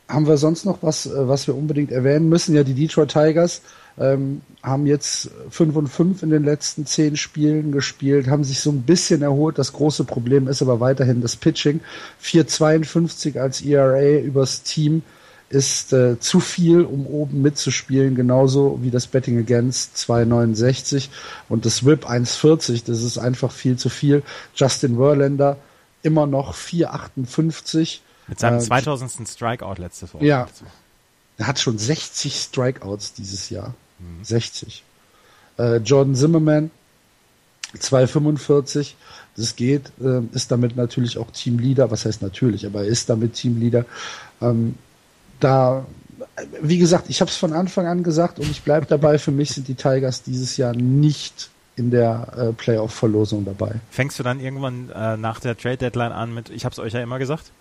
haben 0.08 0.26
wir 0.26 0.36
sonst 0.36 0.64
noch 0.64 0.78
was, 0.82 1.06
äh, 1.06 1.28
was 1.28 1.46
wir 1.46 1.56
unbedingt 1.56 1.90
erwähnen 1.90 2.28
müssen? 2.28 2.54
Ja, 2.54 2.62
die 2.62 2.74
Detroit 2.74 3.12
Tigers 3.12 3.62
ähm, 3.98 4.42
haben 4.62 4.86
jetzt 4.86 5.30
5 5.50 5.74
und 5.76 5.88
5 5.88 6.22
in 6.22 6.30
den 6.30 6.44
letzten 6.44 6.86
zehn 6.86 7.16
Spielen 7.16 7.72
gespielt, 7.72 8.28
haben 8.28 8.44
sich 8.44 8.60
so 8.60 8.70
ein 8.70 8.82
bisschen 8.82 9.22
erholt. 9.22 9.58
Das 9.58 9.72
große 9.72 10.04
Problem 10.04 10.48
ist 10.48 10.62
aber 10.62 10.80
weiterhin 10.80 11.22
das 11.22 11.36
Pitching. 11.36 11.80
4,52 12.22 13.38
als 13.38 13.62
ERA 13.62 14.18
übers 14.18 14.62
Team 14.62 15.02
ist 15.48 15.92
äh, 15.92 16.18
zu 16.18 16.40
viel, 16.40 16.82
um 16.82 17.06
oben 17.06 17.40
mitzuspielen, 17.40 18.16
genauso 18.16 18.80
wie 18.82 18.90
das 18.90 19.06
Betting 19.06 19.38
Against 19.38 19.96
2,69 19.96 21.08
und 21.48 21.64
das 21.64 21.86
Whip 21.86 22.04
1,40, 22.04 22.82
das 22.84 23.02
ist 23.02 23.18
einfach 23.18 23.52
viel 23.52 23.76
zu 23.76 23.88
viel. 23.88 24.22
Justin 24.56 24.96
Verlander 24.96 25.56
immer 26.06 26.26
noch 26.26 26.54
4,58. 26.54 27.98
Mit 28.28 28.40
seinem 28.40 28.58
äh, 28.58 28.62
2000. 28.62 29.28
Strikeout 29.28 29.74
letzte 29.78 30.12
Woche. 30.12 30.24
Ja. 30.24 30.46
Er 31.36 31.46
hat 31.46 31.58
schon 31.58 31.78
60 31.78 32.34
Strikeouts 32.34 33.12
dieses 33.12 33.50
Jahr. 33.50 33.74
Mhm. 33.98 34.24
60. 34.24 34.84
Äh, 35.58 35.76
Jordan 35.78 36.14
Zimmerman 36.14 36.70
2,45. 37.76 38.94
Das 39.36 39.56
geht, 39.56 39.90
äh, 40.00 40.22
ist 40.32 40.50
damit 40.50 40.76
natürlich 40.76 41.18
auch 41.18 41.30
Teamleader. 41.30 41.90
Was 41.90 42.06
heißt 42.06 42.22
natürlich, 42.22 42.64
aber 42.64 42.84
er 42.84 42.88
ist 42.88 43.10
damit 43.10 43.34
Teamleader. 43.34 43.84
Ähm, 44.40 44.76
da, 45.40 45.84
wie 46.62 46.78
gesagt, 46.78 47.10
ich 47.10 47.20
habe 47.20 47.30
es 47.30 47.36
von 47.36 47.52
Anfang 47.52 47.86
an 47.86 48.02
gesagt 48.02 48.38
und 48.38 48.50
ich 48.50 48.62
bleibe 48.62 48.86
dabei. 48.86 49.18
Für 49.18 49.32
mich 49.32 49.50
sind 49.50 49.68
die 49.68 49.74
Tigers 49.74 50.22
dieses 50.22 50.56
Jahr 50.56 50.74
nicht 50.74 51.50
in 51.76 51.90
der 51.90 52.32
äh, 52.36 52.52
Playoff-Verlosung 52.52 53.44
dabei. 53.44 53.76
Fängst 53.90 54.18
du 54.18 54.22
dann 54.22 54.40
irgendwann 54.40 54.90
äh, 54.90 55.16
nach 55.16 55.40
der 55.40 55.56
Trade-Deadline 55.56 56.12
an 56.12 56.34
mit, 56.34 56.48
ich 56.50 56.64
habe 56.64 56.72
es 56.72 56.78
euch 56.78 56.94
ja 56.94 57.02
immer 57.02 57.18
gesagt? 57.18 57.52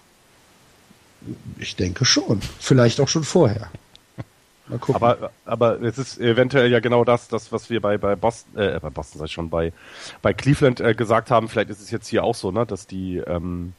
Ich 1.60 1.76
denke 1.76 2.06
schon. 2.06 2.42
Vielleicht 2.60 3.00
auch 3.02 3.10
schon 3.10 3.26
vorher. 3.26 3.70
Mal 4.68 4.80
gucken. 4.80 4.96
Aber, 4.96 5.32
aber 5.46 5.82
es 5.82 5.98
ist 5.98 6.18
eventuell 6.20 6.72
ja 6.72 6.80
genau 6.80 7.04
das, 7.04 7.28
das 7.28 7.52
was 7.52 7.70
wir 7.70 7.82
bei, 7.82 7.98
bei 7.98 8.16
Boston, 8.16 8.58
äh, 8.58 8.80
bei 8.82 8.90
Boston 8.90 9.20
sei 9.20 9.28
schon, 9.28 9.50
bei, 9.50 9.74
bei 10.22 10.34
Cleveland 10.34 10.80
äh, 10.80 10.96
gesagt 10.96 11.30
haben. 11.30 11.50
Vielleicht 11.50 11.70
ist 11.70 11.82
es 11.82 11.92
jetzt 11.92 12.08
hier 12.08 12.24
auch 12.24 12.36
so, 12.36 12.52
ne, 12.52 12.66
dass 12.66 12.88
die, 12.88 13.18
ähm, 13.18 13.74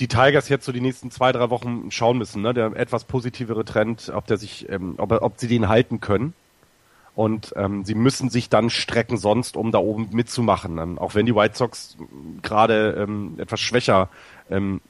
die 0.00 0.08
Tigers 0.08 0.48
jetzt 0.48 0.64
so 0.64 0.72
die 0.72 0.80
nächsten 0.80 1.10
zwei, 1.10 1.30
drei 1.30 1.50
Wochen 1.50 1.90
schauen 1.90 2.18
müssen, 2.18 2.42
ne? 2.42 2.54
Der 2.54 2.74
etwas 2.74 3.04
positivere 3.04 3.64
Trend, 3.64 4.10
ob 4.14 4.26
der 4.26 4.38
sich, 4.38 4.68
ähm, 4.70 4.94
ob, 4.96 5.12
ob 5.12 5.38
sie 5.38 5.48
den 5.48 5.68
halten 5.68 6.00
können. 6.00 6.32
Und 7.20 7.52
ähm, 7.54 7.84
sie 7.84 7.94
müssen 7.94 8.30
sich 8.30 8.48
dann 8.48 8.70
strecken 8.70 9.18
sonst, 9.18 9.54
um 9.58 9.72
da 9.72 9.78
oben 9.78 10.08
mitzumachen. 10.10 10.78
Ähm, 10.78 10.98
auch 10.98 11.14
wenn 11.14 11.26
die 11.26 11.34
White 11.34 11.54
Sox 11.54 11.98
gerade 12.40 12.92
ähm, 12.98 13.34
etwas 13.36 13.60
schwächer 13.60 14.08
ähm, 14.50 14.80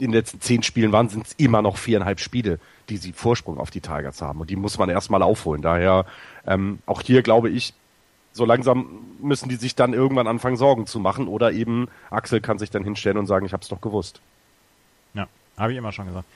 in 0.00 0.08
den 0.08 0.10
letzten 0.10 0.40
zehn 0.40 0.64
Spielen 0.64 0.90
waren, 0.90 1.08
sind 1.08 1.24
es 1.24 1.34
immer 1.34 1.62
noch 1.62 1.76
viereinhalb 1.76 2.18
Spiele, 2.18 2.58
die 2.88 2.96
sie 2.96 3.12
Vorsprung 3.12 3.58
auf 3.58 3.70
die 3.70 3.80
Tigers 3.80 4.20
haben. 4.20 4.40
Und 4.40 4.50
die 4.50 4.56
muss 4.56 4.76
man 4.76 4.90
erstmal 4.90 5.22
aufholen. 5.22 5.62
Daher 5.62 6.04
ähm, 6.48 6.80
auch 6.84 7.00
hier 7.00 7.22
glaube 7.22 7.48
ich, 7.48 7.74
so 8.32 8.44
langsam 8.44 8.98
müssen 9.20 9.48
die 9.48 9.54
sich 9.54 9.76
dann 9.76 9.92
irgendwann 9.92 10.26
anfangen, 10.26 10.56
Sorgen 10.56 10.88
zu 10.88 10.98
machen. 10.98 11.28
Oder 11.28 11.52
eben 11.52 11.86
Axel 12.10 12.40
kann 12.40 12.58
sich 12.58 12.70
dann 12.70 12.82
hinstellen 12.82 13.18
und 13.18 13.26
sagen, 13.26 13.46
ich 13.46 13.52
habe 13.52 13.62
es 13.62 13.68
doch 13.68 13.80
gewusst. 13.80 14.20
Ja, 15.14 15.28
habe 15.56 15.70
ich 15.70 15.78
immer 15.78 15.92
schon 15.92 16.06
gesagt. 16.06 16.26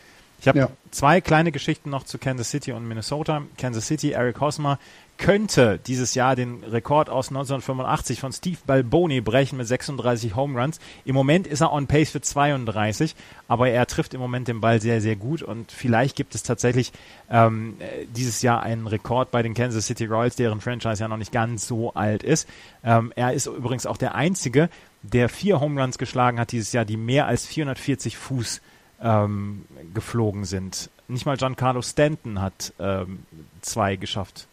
Ich 0.40 0.48
habe 0.48 0.58
ja. 0.58 0.68
zwei 0.90 1.20
kleine 1.20 1.50
Geschichten 1.50 1.90
noch 1.90 2.04
zu 2.04 2.18
Kansas 2.18 2.50
City 2.50 2.70
und 2.70 2.86
Minnesota. 2.86 3.42
Kansas 3.58 3.86
City, 3.86 4.12
Eric 4.12 4.40
Hosmer 4.40 4.78
könnte 5.18 5.78
dieses 5.86 6.14
Jahr 6.14 6.36
den 6.36 6.62
Rekord 6.64 7.08
aus 7.08 7.28
1985 7.28 8.20
von 8.20 8.32
Steve 8.32 8.58
Balboni 8.66 9.20
brechen 9.20 9.56
mit 9.56 9.66
36 9.66 10.36
Home 10.36 10.60
Runs. 10.60 10.78
Im 11.04 11.14
Moment 11.14 11.46
ist 11.46 11.60
er 11.60 11.72
on 11.72 11.86
pace 11.86 12.10
für 12.10 12.20
32, 12.20 13.14
aber 13.48 13.68
er 13.68 13.86
trifft 13.86 14.14
im 14.14 14.20
Moment 14.20 14.48
den 14.48 14.60
Ball 14.60 14.80
sehr, 14.80 15.00
sehr 15.00 15.16
gut 15.16 15.42
und 15.42 15.72
vielleicht 15.72 16.16
gibt 16.16 16.34
es 16.34 16.42
tatsächlich 16.42 16.92
ähm, 17.30 17.76
dieses 18.14 18.42
Jahr 18.42 18.62
einen 18.62 18.86
Rekord 18.86 19.30
bei 19.30 19.42
den 19.42 19.54
Kansas 19.54 19.86
City 19.86 20.06
Royals, 20.06 20.36
deren 20.36 20.60
Franchise 20.60 21.00
ja 21.00 21.08
noch 21.08 21.16
nicht 21.16 21.32
ganz 21.32 21.66
so 21.66 21.94
alt 21.94 22.22
ist. 22.22 22.48
Ähm, 22.84 23.12
er 23.16 23.32
ist 23.32 23.46
übrigens 23.46 23.86
auch 23.86 23.96
der 23.96 24.14
Einzige, 24.14 24.68
der 25.02 25.28
vier 25.28 25.60
Home 25.60 25.80
Runs 25.80 25.98
geschlagen 25.98 26.38
hat 26.38 26.52
dieses 26.52 26.72
Jahr, 26.72 26.84
die 26.84 26.96
mehr 26.96 27.26
als 27.26 27.46
440 27.46 28.16
Fuß 28.16 28.60
ähm, 29.02 29.64
geflogen 29.94 30.44
sind. 30.44 30.90
Nicht 31.08 31.26
mal 31.26 31.36
Giancarlo 31.36 31.82
Stanton 31.82 32.40
hat 32.40 32.72
ähm, 32.78 33.20
zwei 33.60 33.96
geschafft. 33.96 34.48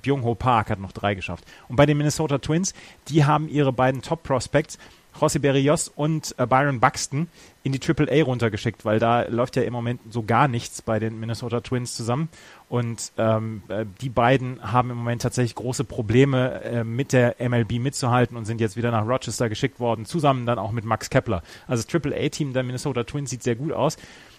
Byung-Ho 0.00 0.34
Park 0.34 0.70
hat 0.70 0.80
noch 0.80 0.92
drei 0.92 1.14
geschafft. 1.14 1.44
Und 1.68 1.76
bei 1.76 1.86
den 1.86 1.96
Minnesota 1.96 2.38
Twins, 2.38 2.74
die 3.08 3.24
haben 3.24 3.48
ihre 3.48 3.72
beiden 3.72 4.02
Top-Prospects, 4.02 4.78
José 5.20 5.38
Berrios 5.38 5.88
und 5.88 6.34
äh, 6.38 6.46
Byron 6.46 6.80
Buxton, 6.80 7.28
in 7.64 7.72
die 7.72 7.78
Triple 7.78 8.10
A 8.10 8.24
runtergeschickt, 8.24 8.84
weil 8.84 8.98
da 8.98 9.22
läuft 9.28 9.56
ja 9.56 9.62
im 9.62 9.72
Moment 9.72 10.00
so 10.10 10.22
gar 10.22 10.48
nichts 10.48 10.82
bei 10.82 10.98
den 10.98 11.20
Minnesota 11.20 11.60
Twins 11.60 11.94
zusammen. 11.94 12.28
Und 12.68 13.12
ähm, 13.18 13.62
äh, 13.68 13.84
die 14.00 14.08
beiden 14.08 14.72
haben 14.72 14.90
im 14.90 14.96
Moment 14.96 15.22
tatsächlich 15.22 15.54
große 15.54 15.84
Probleme 15.84 16.62
äh, 16.62 16.84
mit 16.84 17.12
der 17.12 17.36
MLB 17.38 17.72
mitzuhalten 17.72 18.36
und 18.36 18.46
sind 18.46 18.60
jetzt 18.60 18.76
wieder 18.76 18.90
nach 18.90 19.06
Rochester 19.06 19.48
geschickt 19.48 19.78
worden, 19.78 20.06
zusammen 20.06 20.46
dann 20.46 20.58
auch 20.58 20.72
mit 20.72 20.84
Max 20.84 21.10
Kepler. 21.10 21.42
Also 21.66 21.82
das 21.82 21.86
Triple 21.86 22.16
A-Team 22.16 22.52
der 22.52 22.62
Minnesota 22.62 23.04
Twins 23.04 23.30
sieht 23.30 23.42
sehr 23.42 23.56
gut 23.56 23.72
aus. 23.72 23.98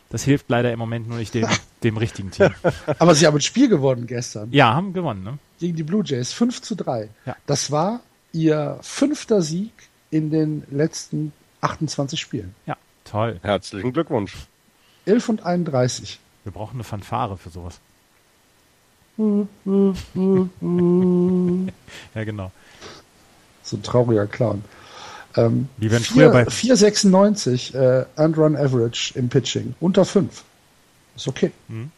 Das 0.09 0.23
hilft 0.23 0.49
leider 0.49 0.71
im 0.71 0.79
Moment 0.79 1.07
nur 1.07 1.17
nicht 1.17 1.33
dem, 1.33 1.47
dem 1.83 1.97
richtigen 1.97 2.31
Team. 2.31 2.51
Aber 2.99 3.15
sie 3.15 3.25
haben 3.25 3.35
ein 3.35 3.41
Spiel 3.41 3.67
gewonnen 3.67 4.07
gestern. 4.07 4.51
Ja, 4.51 4.73
haben 4.73 4.93
gewonnen, 4.93 5.23
ne? 5.23 5.39
Gegen 5.59 5.75
die 5.75 5.83
Blue 5.83 6.03
Jays, 6.05 6.33
5 6.33 6.61
zu 6.61 6.75
3. 6.75 7.09
Ja. 7.25 7.35
Das 7.45 7.71
war 7.71 8.01
ihr 8.31 8.77
fünfter 8.81 9.41
Sieg 9.41 9.71
in 10.11 10.29
den 10.29 10.63
letzten 10.69 11.33
28 11.61 12.19
Spielen. 12.19 12.53
Ja, 12.65 12.77
toll. 13.05 13.39
Herzlichen 13.41 13.93
Glückwunsch. 13.93 14.35
11 15.05 15.29
und 15.29 15.45
31. 15.45 16.19
Wir 16.43 16.51
brauchen 16.51 16.75
eine 16.75 16.83
Fanfare 16.83 17.37
für 17.37 17.49
sowas. 17.49 17.79
ja, 22.15 22.23
genau. 22.23 22.51
So 23.61 23.77
ein 23.77 23.83
trauriger 23.83 24.27
Clown. 24.27 24.63
Ähm, 25.35 25.69
Wie 25.77 25.89
wenn 25.91 26.03
früher 26.03 26.29
bei 26.29 26.43
4,96 26.43 27.75
äh, 27.75 28.05
and 28.15 28.37
Run 28.37 28.55
Average 28.55 29.17
im 29.17 29.29
Pitching. 29.29 29.73
Unter 29.79 30.05
5. 30.05 30.43
Ist 31.15 31.27
okay. 31.27 31.51
Mhm. 31.67 31.91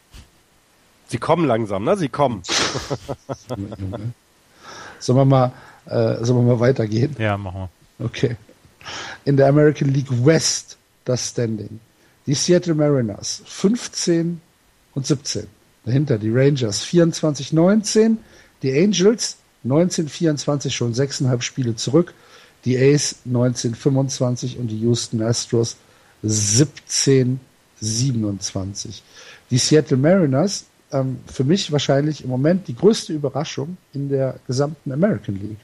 Sie 1.08 1.18
kommen 1.18 1.46
langsam, 1.46 1.84
ne? 1.84 1.96
Sie 1.96 2.08
kommen. 2.08 2.42
sollen 4.98 5.18
wir 5.18 5.24
mal, 5.24 5.52
äh, 5.86 6.24
sollen 6.24 6.46
wir 6.46 6.54
mal 6.54 6.60
weitergehen? 6.60 7.14
Ja, 7.18 7.36
machen 7.36 7.68
wir. 7.98 8.06
Okay. 8.06 8.36
In 9.24 9.36
der 9.36 9.48
American 9.48 9.88
League 9.88 10.10
West 10.24 10.76
das 11.04 11.30
Standing. 11.30 11.80
Die 12.26 12.34
Seattle 12.34 12.74
Mariners 12.74 13.42
15 13.44 14.40
und 14.94 15.06
17. 15.06 15.46
Dahinter 15.84 16.18
die 16.18 16.30
Rangers 16.30 16.84
24-19. 16.84 18.16
Die 18.62 18.72
Angels 18.72 19.36
19-24 19.64 20.70
schon 20.70 20.94
sechseinhalb 20.94 21.42
Spiele 21.42 21.76
zurück 21.76 22.14
die 22.66 22.76
Ace 22.76 23.16
1925 23.24 24.58
und 24.58 24.66
die 24.66 24.80
Houston 24.80 25.22
Astros 25.22 25.78
1727. 26.22 29.02
Die 29.50 29.58
Seattle 29.58 29.96
Mariners, 29.96 30.66
ähm, 30.92 31.18
für 31.26 31.42
mich 31.44 31.72
wahrscheinlich 31.72 32.24
im 32.24 32.30
Moment 32.30 32.68
die 32.68 32.74
größte 32.74 33.12
Überraschung 33.12 33.76
in 33.92 34.08
der 34.08 34.38
gesamten 34.46 34.92
American 34.92 35.34
League. 35.36 35.58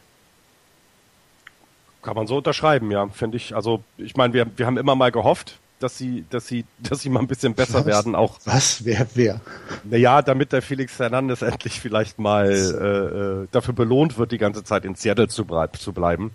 Kann 2.02 2.16
man 2.16 2.26
so 2.26 2.38
unterschreiben, 2.38 2.90
ja, 2.90 3.06
finde 3.08 3.36
ich. 3.36 3.54
Also, 3.54 3.84
ich 3.96 4.16
meine, 4.16 4.32
wir, 4.32 4.46
wir 4.56 4.66
haben 4.66 4.78
immer 4.78 4.96
mal 4.96 5.12
gehofft, 5.12 5.58
dass 5.80 5.98
sie, 5.98 6.24
dass 6.30 6.46
sie, 6.46 6.64
dass 6.78 7.00
sie 7.00 7.10
mal 7.10 7.20
ein 7.20 7.28
bisschen 7.28 7.54
besser 7.54 7.80
Was? 7.80 7.86
werden. 7.86 8.14
Auch 8.14 8.38
was? 8.44 8.84
Wer? 8.84 9.06
Wer? 9.14 9.40
Naja, 9.84 10.22
damit 10.22 10.52
der 10.52 10.62
Felix 10.62 10.98
Hernandez 10.98 11.42
endlich 11.42 11.80
vielleicht 11.80 12.18
mal 12.18 12.50
äh, 12.50 13.42
äh, 13.42 13.46
dafür 13.50 13.74
belohnt 13.74 14.18
wird, 14.18 14.32
die 14.32 14.38
ganze 14.38 14.64
Zeit 14.64 14.84
in 14.84 14.94
Seattle 14.94 15.28
zu, 15.28 15.44
zu 15.78 15.92
bleiben. 15.92 16.32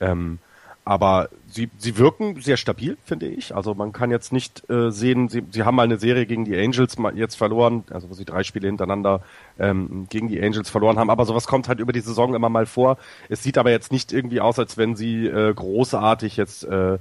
Ähm, 0.00 0.38
aber 0.86 1.30
sie, 1.48 1.68
sie 1.78 1.98
wirken 1.98 2.40
sehr 2.40 2.56
stabil, 2.56 2.96
finde 3.04 3.26
ich. 3.26 3.52
Also 3.56 3.74
man 3.74 3.92
kann 3.92 4.12
jetzt 4.12 4.32
nicht 4.32 4.70
äh, 4.70 4.92
sehen, 4.92 5.28
sie, 5.28 5.42
sie 5.50 5.64
haben 5.64 5.74
mal 5.74 5.82
eine 5.82 5.98
Serie 5.98 6.26
gegen 6.26 6.44
die 6.44 6.56
Angels 6.56 6.96
jetzt 7.14 7.34
verloren, 7.34 7.82
also 7.90 8.08
wo 8.08 8.14
sie 8.14 8.24
drei 8.24 8.44
Spiele 8.44 8.68
hintereinander 8.68 9.20
ähm, 9.58 10.06
gegen 10.08 10.28
die 10.28 10.40
Angels 10.40 10.70
verloren 10.70 10.96
haben. 10.96 11.10
Aber 11.10 11.24
sowas 11.24 11.48
kommt 11.48 11.66
halt 11.66 11.80
über 11.80 11.92
die 11.92 12.00
Saison 12.00 12.36
immer 12.36 12.48
mal 12.50 12.66
vor. 12.66 12.98
Es 13.28 13.42
sieht 13.42 13.58
aber 13.58 13.72
jetzt 13.72 13.90
nicht 13.90 14.12
irgendwie 14.12 14.40
aus, 14.40 14.60
als 14.60 14.76
wenn 14.76 14.94
sie 14.94 15.26
äh, 15.26 15.52
großartig 15.52 16.36
jetzt 16.36 16.62
äh, 16.62 16.98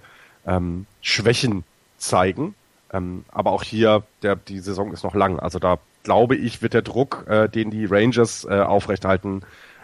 ähm, 0.48 0.88
Schwächen 1.02 1.64
zeigen. 2.00 2.56
Ähm, 2.92 3.24
aber 3.32 3.52
auch 3.52 3.62
hier, 3.62 4.02
der, 4.24 4.36
die 4.36 4.62
Saison 4.62 4.94
ist 4.94 5.04
noch 5.04 5.14
lang. 5.14 5.38
Also 5.40 5.60
da 5.60 5.78
glaube 6.02 6.36
ich, 6.36 6.64
wird 6.64 6.74
der 6.74 6.82
Druck, 6.82 7.26
äh, 7.28 7.50
den 7.50 7.70
die 7.70 7.86
Rangers 7.86 8.46
äh, 8.46 8.62
aufrechthalten, 8.62 9.44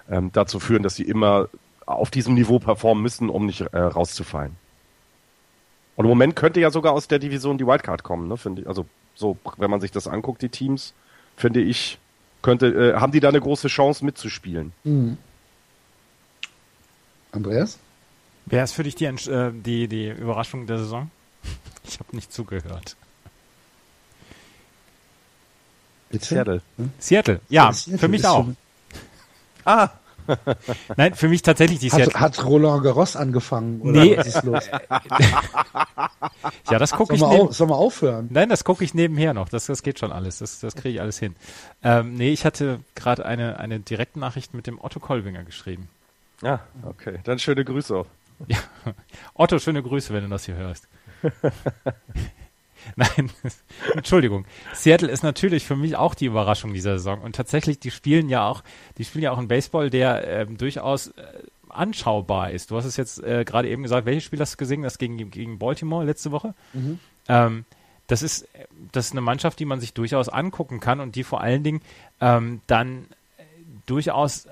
ähm, 0.10 0.32
dazu 0.34 0.60
führen, 0.60 0.82
dass 0.82 0.96
sie 0.96 1.04
immer 1.04 1.50
auf 1.86 2.12
diesem 2.12 2.34
Niveau 2.36 2.60
performen 2.60 3.02
müssen, 3.02 3.30
um 3.30 3.46
nicht 3.46 3.62
äh, 3.62 3.78
rauszufallen. 3.80 4.56
Und 5.96 6.06
im 6.06 6.10
Moment 6.10 6.36
könnte 6.36 6.60
ja 6.60 6.72
sogar 6.72 6.94
aus 6.94 7.08
der 7.08 7.20
Division 7.20 7.58
die 7.58 7.66
Wildcard 7.66 8.04
kommen, 8.04 8.28
ne, 8.28 8.38
finde 8.38 8.62
ich. 8.64 8.68
Also 8.68 8.86
so, 9.16 9.38
wenn 9.58 9.70
man 9.70 9.82
sich 9.82 9.92
das 9.92 10.08
anguckt, 10.08 10.42
die 10.42 10.50
Teams, 10.50 10.94
finde 11.36 11.62
ich, 11.62 12.00
könnte, 12.42 12.68
äh, 12.68 12.96
haben 12.96 13.12
die 13.12 13.20
da 13.20 13.30
eine 13.30 13.42
große 13.42 13.68
Chance 13.68 14.04
mitzuspielen. 14.06 14.74
Mhm. 14.84 15.18
Andreas? 17.32 17.78
Wer 18.46 18.64
ist 18.64 18.74
für 18.74 18.84
dich 18.84 18.96
die, 18.96 19.06
äh, 19.06 19.52
die, 19.54 19.88
die 19.88 20.10
Überraschung 20.10 20.66
der 20.66 20.78
Saison? 20.78 21.12
Ich 21.84 22.00
habe 22.00 22.16
nicht 22.16 22.32
zugehört. 22.32 22.96
Bitte? 26.12 26.26
Seattle. 26.26 26.62
Hm? 26.78 26.92
Seattle, 27.00 27.42
ja, 27.50 27.74
Seattle 27.74 27.98
für 27.98 28.08
mich 28.08 28.26
auch. 28.26 28.46
Ah, 29.66 29.90
Nein, 30.98 31.16
für 31.16 31.28
mich 31.28 31.42
tatsächlich 31.42 31.80
die 31.80 31.92
hat, 31.92 32.16
hat 32.16 32.46
Roland 32.46 32.84
Garros 32.84 33.16
angefangen? 33.16 33.82
Oder 33.82 34.04
nee. 34.04 34.18
Was 34.18 34.44
los? 34.44 34.70
ja, 36.72 36.80
das 36.80 36.92
gucke 36.92 37.16
ich. 37.16 37.22
Neben... 37.22 37.52
Soll 37.52 37.68
mal 37.68 37.76
aufhören? 37.76 38.28
Nein, 38.32 38.50
das 38.50 38.64
gucke 38.64 38.84
ich 38.84 38.94
nebenher 38.94 39.34
noch. 39.34 39.50
Das, 39.50 39.66
das 39.66 39.84
geht 39.84 40.00
schon 40.00 40.12
alles. 40.12 40.40
Das, 40.40 40.60
das 40.60 40.76
kriege 40.76 40.96
ich 40.96 41.02
alles 41.02 41.20
hin. 41.20 41.36
Ähm, 41.84 42.16
nee, 42.16 42.32
ich 42.32 42.46
hatte 42.46 42.80
gerade 42.96 43.26
eine, 43.26 43.60
eine 43.60 43.80
Direktnachricht 43.80 44.54
mit 44.54 44.68
dem 44.68 44.80
Otto 44.80 45.00
Kolbinger 45.00 45.44
geschrieben. 45.44 45.90
Ja, 46.42 46.62
ah, 46.84 46.90
okay. 46.90 47.20
Dann 47.24 47.40
schöne 47.40 47.64
Grüße. 47.64 48.04
Ja. 48.48 48.58
Otto, 49.34 49.60
schöne 49.60 49.84
Grüße, 49.84 50.14
wenn 50.14 50.24
du 50.24 50.30
das 50.30 50.46
hier 50.46 50.56
hörst. 50.56 50.88
Nein, 52.96 53.30
Entschuldigung. 53.96 54.46
Seattle 54.74 55.10
ist 55.10 55.24
natürlich 55.24 55.66
für 55.66 55.76
mich 55.76 55.96
auch 55.96 56.16
die 56.16 56.26
Überraschung 56.26 56.74
dieser 56.74 56.98
Saison. 56.98 57.22
Und 57.22 57.36
tatsächlich, 57.36 57.80
die 57.80 57.92
spielen 57.92 58.30
ja 58.30 58.48
auch, 58.48 58.64
die 58.98 59.06
spielen 59.06 59.24
ja 59.24 59.32
auch 59.32 59.38
einen 59.38 59.48
Baseball, 59.48 59.90
der 59.90 60.28
äh, 60.28 60.46
durchaus 60.46 61.08
äh, 61.08 61.12
anschaubar 61.70 62.52
ist. 62.52 62.72
Du 62.72 62.78
hast 62.78 62.86
es 62.86 62.98
jetzt 62.98 63.24
äh, 63.24 63.44
gerade 63.46 63.70
eben 63.70 63.84
gesagt, 63.84 64.06
welches 64.06 64.24
Spiel 64.24 64.40
hast 64.40 64.54
du 64.54 64.58
gesehen? 64.58 64.82
Das 64.82 64.98
gegen, 64.98 65.18
gegen 65.32 65.60
Baltimore 65.60 66.06
letzte 66.06 66.32
Woche? 66.32 66.54
Mhm. 66.74 67.00
Ähm, 67.28 67.66
das 68.08 68.22
ist, 68.22 68.48
das 68.92 69.08
ist 69.08 69.12
eine 69.14 69.22
Mannschaft, 69.22 69.60
die 69.60 69.66
man 69.66 69.80
sich 69.80 69.94
durchaus 69.94 70.28
angucken 70.28 70.80
kann 70.80 71.00
und 71.00 71.16
die 71.16 71.24
vor 71.24 71.42
allen 71.42 71.64
Dingen 71.64 71.82
ähm, 72.20 72.62
dann 72.68 73.06
äh, 73.38 73.44
durchaus 73.86 74.48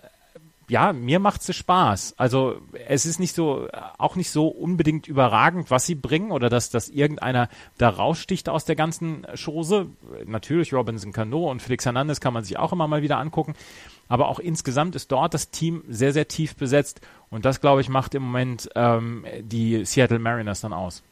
ja, 0.70 0.94
mir 0.94 1.20
macht 1.20 1.48
es 1.48 1.56
Spaß. 1.56 2.14
Also 2.18 2.62
es 2.88 3.06
ist 3.06 3.20
nicht 3.20 3.36
so, 3.36 3.68
auch 3.98 4.16
nicht 4.16 4.30
so 4.30 4.48
unbedingt 4.48 5.08
überragend, 5.08 5.72
was 5.72 5.86
sie 5.86 5.96
bringen 5.96 6.32
oder 6.32 6.50
dass, 6.50 6.70
dass 6.70 6.90
irgendeiner 6.90 7.50
da 7.78 7.90
raussticht 7.90 8.48
aus 8.50 8.66
der 8.66 8.76
ganzen 8.76 9.26
Chose. 9.36 9.88
Natürlich 10.26 10.74
Robinson 10.74 11.12
Cano 11.12 11.50
und 11.50 11.62
Felix 11.62 11.86
Hernandez 11.86 12.20
kann 12.20 12.34
man 12.34 12.44
sich 12.44 12.60
auch 12.60 12.72
immer 12.72 12.88
mal 12.88 13.02
wieder 13.02 13.18
angucken. 13.18 13.56
Aber 14.08 14.28
auch 14.28 14.40
insgesamt 14.40 14.96
ist 14.96 15.12
dort 15.12 15.34
das 15.34 15.50
Team 15.50 15.84
sehr, 15.88 16.14
sehr 16.14 16.28
tief 16.28 16.56
besetzt. 16.56 17.02
Und 17.30 17.46
das, 17.46 17.62
glaube 17.62 17.82
ich, 17.82 17.90
macht 17.90 18.14
im 18.16 18.24
Moment 18.24 18.70
ähm, 18.76 19.26
die 19.42 19.86
Seattle 19.86 20.20
Mariners 20.20 20.62
dann 20.62 20.74
aus. 20.74 21.04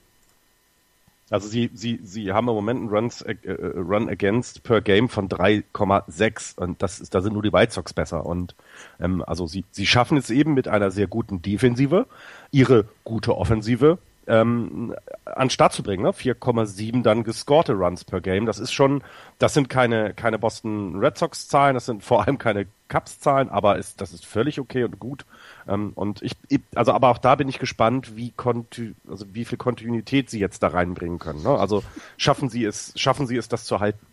Also 1.30 1.47
sie, 1.49 1.69
sie, 1.73 1.99
sie 2.03 2.32
haben 2.32 2.47
im 2.47 2.55
Moment 2.55 2.80
einen 2.80 2.89
Runs, 2.89 3.21
äh, 3.21 3.36
äh 3.43 3.78
Run 3.78 4.07
Against 4.09 4.63
per 4.63 4.82
Game 4.82 5.09
von 5.09 5.28
3,6 5.28 6.57
und 6.57 6.82
das 6.82 6.99
ist, 6.99 7.13
da 7.13 7.21
sind 7.21 7.34
nur 7.34 7.43
die 7.43 7.51
White 7.51 7.73
Sox 7.73 7.93
besser 7.93 8.25
und 8.25 8.55
ähm, 8.99 9.23
also 9.28 9.45
sie, 9.45 9.65
sie 9.71 9.86
schaffen 9.86 10.17
es 10.17 10.30
eben 10.30 10.53
mit 10.53 10.67
einer 10.69 10.89
sehr 10.89 11.07
guten 11.07 11.41
Defensive, 11.41 12.07
ihre 12.51 12.86
gute 13.03 13.38
Offensive 13.38 13.97
ähm, 14.28 14.95
an 15.25 15.49
Start 15.49 15.73
zu 15.73 15.84
bringen. 15.84 16.03
Ne? 16.03 16.11
4,7 16.11 17.01
dann 17.03 17.23
gescorte 17.23 17.73
Runs 17.73 18.03
per 18.03 18.21
Game. 18.21 18.45
Das 18.45 18.59
ist 18.59 18.73
schon, 18.73 19.03
das 19.39 19.53
sind 19.53 19.69
keine, 19.69 20.13
keine 20.13 20.38
Boston 20.38 20.99
Red 20.99 21.17
Sox 21.17 21.47
Zahlen, 21.47 21.73
das 21.73 21.86
sind 21.86 22.03
vor 22.03 22.25
allem 22.25 22.38
keine 22.38 22.67
Cups 22.89 23.19
Zahlen, 23.19 23.49
aber 23.49 23.78
ist, 23.78 23.99
das 24.01 24.13
ist 24.13 24.25
völlig 24.25 24.59
okay 24.59 24.84
und 24.84 24.99
gut. 24.99 25.25
Ähm, 25.67 25.91
und 25.95 26.21
ich, 26.21 26.34
also 26.75 26.93
aber 26.93 27.09
auch 27.09 27.17
da 27.17 27.36
bin 27.36 27.49
ich 27.49 27.59
gespannt, 27.59 28.15
wie 28.15 28.32
kontu, 28.32 28.93
also 29.09 29.25
wie 29.34 29.45
viel 29.45 29.57
Kontinuität 29.57 30.30
sie 30.30 30.39
jetzt 30.39 30.63
da 30.63 30.69
reinbringen 30.69 31.19
können. 31.19 31.43
Ne? 31.43 31.49
Also 31.49 31.84
schaffen 32.17 32.49
sie 32.49 32.65
es, 32.65 32.93
schaffen 32.95 33.28
sie 33.28 33.38
es, 33.38 33.47
das 33.47 33.65
zu 33.65 33.80
halten. 33.80 34.05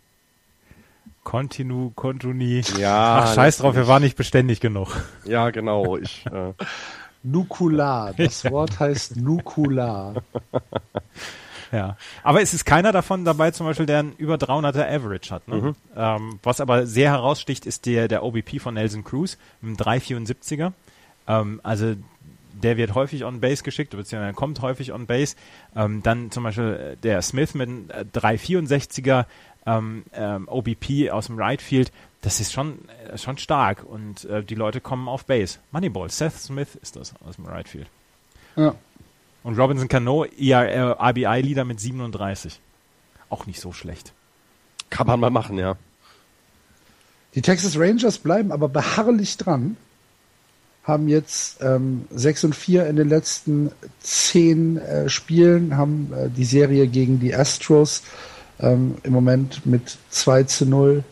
Continu, 1.23 1.91
Contuni. 1.95 2.61
Ja. 2.77 3.23
Ach, 3.23 3.33
scheiß 3.33 3.57
drauf, 3.57 3.75
wir 3.75 3.87
waren 3.87 4.03
nicht 4.03 4.15
beständig 4.15 4.59
genug. 4.61 4.95
Ja, 5.25 5.49
genau. 5.49 5.97
Ich, 5.97 6.25
äh, 6.27 6.53
Nukular. 7.25 8.13
Das 8.13 8.45
Wort 8.51 8.79
heißt 8.79 9.17
Nukular. 9.17 10.15
Ja, 11.71 11.97
aber 12.23 12.41
es 12.41 12.53
ist 12.53 12.63
keiner 12.63 12.91
davon 12.91 13.25
dabei, 13.25 13.51
zum 13.51 13.65
Beispiel, 13.65 13.85
der 13.85 13.99
einen 13.99 14.13
über 14.13 14.35
300er 14.35 14.87
Average 14.87 15.33
hat. 15.33 15.47
Ne? 15.47 15.55
Mhm. 15.55 15.75
Ähm, 15.95 16.39
was 16.43 16.61
aber 16.61 16.85
sehr 16.85 17.11
heraussticht, 17.11 17.65
ist 17.65 17.85
der, 17.85 18.07
der 18.07 18.23
OBP 18.23 18.59
von 18.59 18.75
Nelson 18.75 19.03
Cruz, 19.03 19.37
ein 19.61 19.75
374er. 19.75 20.71
Ähm, 21.27 21.59
also 21.63 21.95
der 22.53 22.77
wird 22.77 22.95
häufig 22.95 23.25
on 23.25 23.41
Base 23.41 23.63
geschickt, 23.63 23.91
beziehungsweise 23.91 24.33
kommt 24.33 24.61
häufig 24.61 24.93
on 24.93 25.05
Base. 25.05 25.35
Ähm, 25.75 26.01
dann 26.03 26.31
zum 26.31 26.43
Beispiel 26.43 26.93
äh, 26.93 26.97
der 26.97 27.21
Smith 27.21 27.53
mit 27.53 27.67
einem 27.67 27.89
364er 28.13 29.25
ähm, 29.65 30.03
ähm, 30.13 30.47
OBP 30.47 31.09
aus 31.11 31.27
dem 31.27 31.37
Right 31.37 31.61
Field 31.61 31.91
das 32.25 32.39
ist 32.39 32.51
schon, 32.51 32.79
äh, 33.11 33.17
schon 33.19 33.37
stark 33.37 33.83
und 33.83 34.25
äh, 34.25 34.43
die 34.43 34.55
Leute 34.55 34.81
kommen 34.81 35.07
auf 35.07 35.25
Base. 35.25 35.59
Moneyball, 35.71 36.09
Seth 36.09 36.33
Smith 36.33 36.75
ist 36.81 36.95
das 36.95 37.13
aus 37.23 37.35
dem 37.35 37.45
Right 37.45 37.69
Field. 37.69 37.87
Ja. 38.55 38.73
Und 39.43 39.59
Robinson 39.59 39.87
Cano, 39.87 40.23
RBI-Leader 40.23 41.65
mit 41.65 41.79
37. 41.79 42.59
Auch 43.29 43.45
nicht 43.45 43.61
so 43.61 43.73
schlecht. 43.73 44.11
Kann 44.89 45.05
man 45.05 45.19
mal 45.19 45.29
machen, 45.29 45.59
ja. 45.59 45.75
Die 47.35 47.43
Texas 47.43 47.77
Rangers 47.77 48.17
bleiben 48.17 48.51
aber 48.51 48.69
beharrlich 48.69 49.37
dran. 49.37 49.77
Haben 50.83 51.07
jetzt 51.07 51.61
ähm, 51.61 52.07
6 52.09 52.45
und 52.45 52.55
4 52.55 52.87
in 52.87 52.95
den 52.95 53.09
letzten 53.09 53.71
10 53.99 54.77
äh, 54.77 55.09
Spielen, 55.09 55.77
haben 55.77 56.11
äh, 56.11 56.29
die 56.29 56.45
Serie 56.45 56.87
gegen 56.87 57.19
die 57.19 57.35
Astros 57.35 58.01
ähm, 58.59 58.95
im 59.03 59.13
Moment 59.13 59.65
mit 59.65 59.97
2 60.09 60.43
zu 60.43 60.65
0 60.65 61.03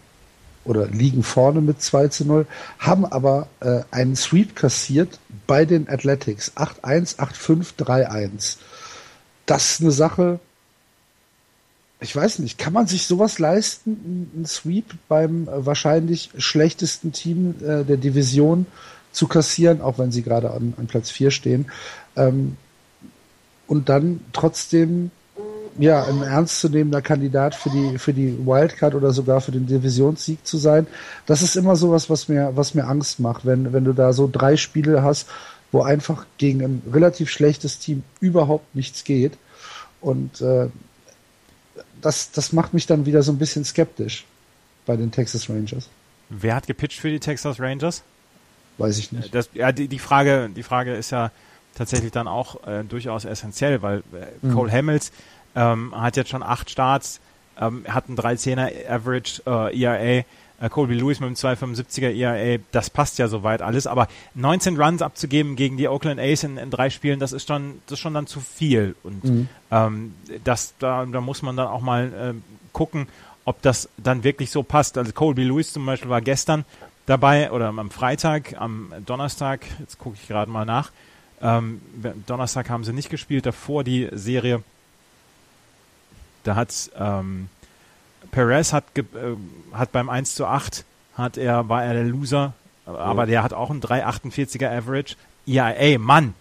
oder 0.66 0.88
liegen 0.88 1.24
vorne 1.24 1.62
mit 1.62 1.82
2 1.82 2.08
zu 2.10 2.26
0, 2.26 2.48
haben 2.80 3.06
aber 3.06 3.48
äh, 3.60 3.82
einen 3.92 4.16
Sweep 4.16 4.56
kassiert 4.56 5.20
bei 5.48 5.66
den 5.66 5.90
Athletics. 5.90 6.54
8-1, 6.56 7.18
8-5, 7.18 7.76
3-1. 7.78 8.58
Das 9.46 9.72
ist 9.72 9.82
eine 9.82 9.92
Sache, 9.92 10.40
ich 12.00 12.16
weiß 12.16 12.40
nicht, 12.40 12.58
kann 12.58 12.74
man 12.74 12.88
sich 12.88 13.08
sowas 13.08 13.40
leisten, 13.40 14.30
einen 14.36 14.46
Sweep 14.46 14.96
beim 15.08 15.48
äh, 15.48 15.66
wahrscheinlich 15.66 16.32
schlechtesten 16.38 17.14
Team 17.14 17.56
äh, 17.62 17.84
der 17.84 17.98
Division 17.98 18.66
zu 19.12 19.28
kassieren, 19.28 19.82
auch 19.82 20.00
wenn 20.00 20.12
sie 20.12 20.24
gerade 20.24 20.52
an, 20.52 20.74
an 20.78 20.88
Platz 20.88 21.12
4 21.12 21.32
stehen, 21.32 21.72
ähm, 22.16 22.58
und 23.68 23.90
dann 23.90 24.20
trotzdem 24.34 25.12
ja, 25.78 26.04
ein 26.04 26.22
ernstzunehmender 26.22 27.02
Kandidat 27.02 27.56
für 27.56 27.70
die, 27.70 27.98
für 27.98 28.14
die 28.14 28.46
Wildcard 28.46 28.96
oder 28.96 29.12
sogar 29.12 29.42
für 29.42 29.52
den 29.52 29.66
Divisionssieg 29.66 30.46
zu 30.46 30.58
sein. 30.58 30.88
Das 31.26 31.42
ist 31.42 31.56
immer 31.56 31.76
sowas, 31.76 32.10
was 32.10 32.28
mir, 32.28 32.52
was 32.56 32.74
mir 32.74 32.88
Angst 32.88 33.20
macht, 33.20 33.46
wenn, 33.46 33.74
wenn 33.74 33.84
du 33.84 33.94
da 33.94 34.14
so 34.14 34.30
drei 34.32 34.58
Spiele 34.58 35.04
hast, 35.04 35.28
wo 35.72 35.82
einfach 35.82 36.26
gegen 36.38 36.64
ein 36.64 36.82
relativ 36.92 37.30
schlechtes 37.30 37.80
Team 37.80 38.04
überhaupt 38.20 38.76
nichts 38.76 39.04
geht. 39.04 39.38
Und 40.02 40.42
äh, 40.42 40.68
das, 42.02 42.32
das 42.32 42.54
macht 42.54 42.74
mich 42.74 42.86
dann 42.86 43.06
wieder 43.06 43.24
so 43.24 43.32
ein 43.32 43.40
bisschen 43.40 43.66
skeptisch 43.66 44.26
bei 44.86 44.96
den 44.96 45.12
Texas 45.12 45.50
Rangers. 45.50 45.90
Wer 46.30 46.56
hat 46.56 46.68
gepitcht 46.68 47.00
für 47.00 47.10
die 47.10 47.20
Texas 47.20 47.60
Rangers? 47.60 48.04
Weiß 48.78 48.98
ich 48.98 49.12
nicht. 49.12 49.34
Das, 49.34 49.50
ja, 49.54 49.72
die, 49.72 49.88
die, 49.88 50.00
Frage, 50.00 50.50
die 50.56 50.64
Frage 50.64 50.94
ist 50.96 51.12
ja 51.12 51.32
tatsächlich 51.76 52.12
dann 52.12 52.28
auch 52.28 52.68
äh, 52.68 52.84
durchaus 52.84 53.26
essentiell, 53.26 53.82
weil 53.82 54.04
äh, 54.14 54.48
Cole 54.52 54.72
mhm. 54.72 54.76
Hamels 54.76 55.12
ähm, 55.56 55.94
hat 55.96 56.18
jetzt 56.18 56.30
schon 56.30 56.44
acht 56.44 56.70
Starts, 56.70 57.20
ähm, 57.60 57.86
hat 57.88 58.08
einen 58.08 58.18
13er 58.18 58.90
Average 58.90 59.42
äh, 59.46 59.82
ERA. 59.82 60.24
Äh, 60.62 60.70
Colby 60.70 60.94
Lewis 60.94 61.20
mit 61.20 61.28
einem 61.28 61.36
275er 61.36 62.16
ERA, 62.16 62.62
das 62.72 62.90
passt 62.90 63.18
ja 63.18 63.28
soweit 63.28 63.62
alles, 63.62 63.86
aber 63.86 64.08
19 64.36 64.80
Runs 64.80 65.02
abzugeben 65.02 65.56
gegen 65.56 65.76
die 65.76 65.90
Oakland 65.90 66.22
A's 66.22 66.44
in, 66.44 66.58
in 66.58 66.70
drei 66.70 66.90
Spielen, 66.90 67.20
das 67.20 67.34
ist 67.34 67.48
schon, 67.48 67.82
das 67.86 67.94
ist 67.94 68.00
schon 68.00 68.14
dann 68.14 68.28
zu 68.28 68.40
viel. 68.40 68.96
Und 69.04 69.24
mhm. 69.24 69.50
ähm, 69.72 70.14
das, 70.44 70.74
da, 70.80 71.06
da 71.06 71.22
muss 71.22 71.42
man 71.42 71.58
dann 71.58 71.68
auch 71.68 71.82
mal 71.82 72.14
äh, 72.14 72.34
gucken, 72.72 73.08
ob 73.46 73.62
das 73.62 73.90
dann 73.98 74.24
wirklich 74.24 74.52
so 74.52 74.64
passt. 74.64 74.98
Also 74.98 75.12
Colby 75.12 75.44
Lewis 75.44 75.74
zum 75.74 75.86
Beispiel 75.86 76.10
war 76.10 76.22
gestern 76.22 76.64
dabei 77.06 77.52
oder 77.52 77.68
am 77.68 77.92
Freitag, 77.92 78.56
am 78.58 78.94
Donnerstag, 79.06 79.66
jetzt 79.80 79.98
gucke 79.98 80.18
ich 80.22 80.28
gerade 80.28 80.50
mal 80.50 80.66
nach. 80.66 80.92
Ähm, 81.42 81.82
Donnerstag 82.26 82.70
haben 82.70 82.86
sie 82.86 82.94
nicht 82.94 83.10
gespielt, 83.10 83.46
davor 83.46 83.84
die 83.84 84.08
Serie 84.14 84.64
da 86.44 86.56
hat 86.56 86.92
ähm, 86.98 87.50
Perez 88.32 88.74
hat, 88.74 88.86
äh, 88.98 89.04
hat 89.74 89.92
beim 89.92 90.10
1 90.10 90.36
zu 90.36 90.46
8 90.46 90.86
hat 91.16 91.38
er, 91.38 91.70
war 91.70 91.84
er 91.84 91.94
der 91.94 92.04
Loser, 92.06 92.54
aber 92.86 93.26
der 93.26 93.44
hat 93.44 93.54
auch 93.54 93.70
einen 93.70 93.82
3,48er 93.82 94.70
Average. 94.70 95.16
EIA, 95.46 96.00
Mann. 96.00 96.34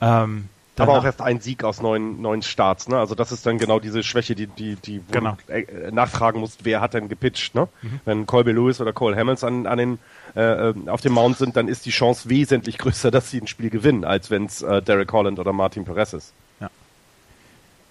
Ähm, 0.00 0.48
aber 0.78 0.98
auch 0.98 1.04
erst 1.04 1.20
ein 1.20 1.40
Sieg 1.40 1.64
aus 1.64 1.82
neun, 1.82 2.22
neun 2.22 2.42
Starts, 2.42 2.88
ne? 2.88 2.98
Also 2.98 3.14
das 3.14 3.30
ist 3.30 3.44
dann 3.44 3.58
genau 3.58 3.78
diese 3.78 4.02
Schwäche, 4.02 4.34
die, 4.34 4.46
die, 4.46 4.76
die 4.76 5.00
wo 5.00 5.12
genau. 5.12 5.36
du 5.46 5.52
äh, 5.52 5.90
nachfragen 5.92 6.40
musst, 6.40 6.64
wer 6.64 6.80
hat 6.80 6.94
denn 6.94 7.08
gepitcht, 7.08 7.54
ne? 7.54 7.68
Mhm. 7.82 8.00
Wenn 8.04 8.26
Colby 8.26 8.52
Lewis 8.52 8.80
oder 8.80 8.92
Cole 8.92 9.16
Hamels 9.16 9.44
an, 9.44 9.66
an 9.66 9.78
den, 9.78 9.98
äh, 10.34 10.70
äh, 10.70 10.74
auf 10.88 11.02
dem 11.02 11.12
Mount 11.12 11.36
sind, 11.36 11.56
dann 11.56 11.68
ist 11.68 11.84
die 11.84 11.90
Chance 11.90 12.30
wesentlich 12.30 12.78
größer, 12.78 13.10
dass 13.10 13.30
sie 13.30 13.40
ein 13.40 13.46
Spiel 13.46 13.70
gewinnen, 13.70 14.04
als 14.04 14.30
wenn 14.30 14.46
es 14.46 14.62
äh, 14.62 14.80
Derek 14.82 15.12
Holland 15.12 15.38
oder 15.38 15.52
Martin 15.52 15.84
Perez 15.84 16.14
ist. 16.14 16.32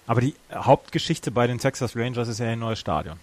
Aber 0.06 0.20
die 0.20 0.34
Hauptgeschichte 0.52 1.30
bei 1.30 1.46
den 1.46 1.58
Texas 1.58 1.96
Rangers 1.96 2.28
ist 2.28 2.40
ja 2.40 2.46
ein 2.46 2.58
neues 2.58 2.78
Stadion. 2.78 3.18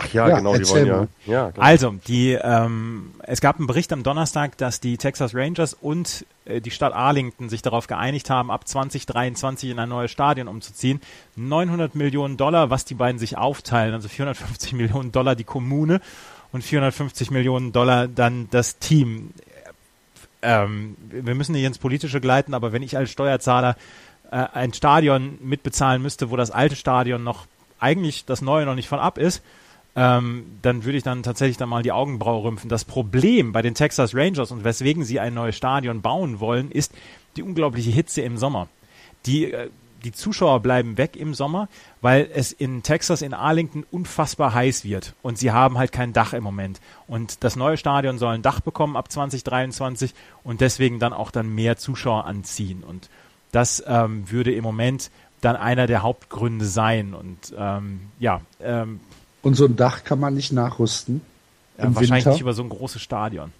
Ach 0.00 0.12
ja, 0.12 0.28
ja 0.28 0.36
genau, 0.36 0.56
die 0.56 0.68
wollen 0.68 0.86
ja. 0.86 1.06
ja 1.26 1.50
genau. 1.50 1.66
Also, 1.66 1.94
die, 2.06 2.32
ähm, 2.32 3.10
es 3.24 3.40
gab 3.40 3.58
einen 3.58 3.66
Bericht 3.66 3.92
am 3.92 4.04
Donnerstag, 4.04 4.56
dass 4.56 4.78
die 4.78 4.96
Texas 4.96 5.34
Rangers 5.34 5.74
und 5.74 6.24
äh, 6.44 6.60
die 6.60 6.70
Stadt 6.70 6.92
Arlington 6.92 7.48
sich 7.48 7.62
darauf 7.62 7.88
geeinigt 7.88 8.30
haben, 8.30 8.50
ab 8.52 8.68
2023 8.68 9.70
in 9.70 9.78
ein 9.80 9.88
neues 9.88 10.12
Stadion 10.12 10.46
umzuziehen. 10.46 11.00
900 11.34 11.96
Millionen 11.96 12.36
Dollar, 12.36 12.70
was 12.70 12.84
die 12.84 12.94
beiden 12.94 13.18
sich 13.18 13.36
aufteilen, 13.36 13.92
also 13.92 14.08
450 14.08 14.72
Millionen 14.74 15.10
Dollar 15.10 15.34
die 15.34 15.44
Kommune 15.44 16.00
und 16.52 16.62
450 16.62 17.32
Millionen 17.32 17.72
Dollar 17.72 18.06
dann 18.06 18.48
das 18.52 18.78
Team. 18.78 19.30
Ähm, 20.42 20.96
wir 21.10 21.34
müssen 21.34 21.52
nicht 21.52 21.64
ins 21.64 21.78
Politische 21.78 22.20
gleiten, 22.20 22.54
aber 22.54 22.72
wenn 22.72 22.84
ich 22.84 22.96
als 22.96 23.10
Steuerzahler 23.10 23.76
äh, 24.30 24.46
ein 24.52 24.72
Stadion 24.72 25.38
mitbezahlen 25.42 26.02
müsste, 26.02 26.30
wo 26.30 26.36
das 26.36 26.50
alte 26.50 26.76
Stadion 26.76 27.22
noch 27.24 27.46
eigentlich 27.78 28.24
das 28.24 28.42
neue 28.42 28.66
noch 28.66 28.74
nicht 28.74 28.88
von 28.88 28.98
ab 28.98 29.18
ist, 29.18 29.42
ähm, 29.96 30.58
dann 30.62 30.84
würde 30.84 30.98
ich 30.98 31.04
dann 31.04 31.22
tatsächlich 31.22 31.56
dann 31.56 31.68
mal 31.68 31.82
die 31.82 31.92
Augenbraue 31.92 32.44
rümpfen. 32.44 32.68
Das 32.68 32.84
Problem 32.84 33.52
bei 33.52 33.62
den 33.62 33.74
Texas 33.74 34.14
Rangers 34.14 34.52
und 34.52 34.64
weswegen 34.64 35.04
sie 35.04 35.20
ein 35.20 35.34
neues 35.34 35.56
Stadion 35.56 36.02
bauen 36.02 36.40
wollen, 36.40 36.70
ist 36.70 36.92
die 37.36 37.42
unglaubliche 37.42 37.90
Hitze 37.90 38.22
im 38.22 38.36
Sommer. 38.36 38.68
Die, 39.26 39.52
äh, 39.52 39.70
die 40.04 40.12
Zuschauer 40.12 40.60
bleiben 40.60 40.96
weg 40.98 41.16
im 41.16 41.34
Sommer, 41.34 41.68
weil 42.00 42.30
es 42.32 42.52
in 42.52 42.84
Texas, 42.84 43.22
in 43.22 43.34
Arlington 43.34 43.84
unfassbar 43.90 44.54
heiß 44.54 44.84
wird 44.84 45.14
und 45.22 45.38
sie 45.38 45.50
haben 45.50 45.78
halt 45.78 45.90
kein 45.90 46.12
Dach 46.12 46.32
im 46.32 46.44
Moment. 46.44 46.80
Und 47.08 47.42
das 47.42 47.56
neue 47.56 47.76
Stadion 47.76 48.18
soll 48.18 48.34
ein 48.34 48.42
Dach 48.42 48.60
bekommen 48.60 48.96
ab 48.96 49.10
2023 49.10 50.14
und 50.44 50.60
deswegen 50.60 51.00
dann 51.00 51.12
auch 51.12 51.32
dann 51.32 51.52
mehr 51.52 51.76
Zuschauer 51.76 52.26
anziehen. 52.26 52.84
Und 52.84 53.10
das 53.52 53.82
ähm, 53.86 54.30
würde 54.30 54.52
im 54.52 54.62
Moment 54.62 55.10
dann 55.40 55.56
einer 55.56 55.86
der 55.86 56.02
Hauptgründe 56.02 56.64
sein. 56.64 57.14
Und 57.14 57.54
ähm, 57.56 58.00
ja. 58.18 58.40
Ähm, 58.60 59.00
und 59.42 59.54
so 59.54 59.66
ein 59.66 59.76
Dach 59.76 60.04
kann 60.04 60.20
man 60.20 60.34
nicht 60.34 60.52
nachrüsten. 60.52 61.20
Ja, 61.78 61.84
wahrscheinlich 61.84 62.10
Winter. 62.10 62.30
nicht 62.30 62.40
über 62.40 62.52
so 62.52 62.62
ein 62.62 62.68
großes 62.68 63.00
Stadion. 63.00 63.52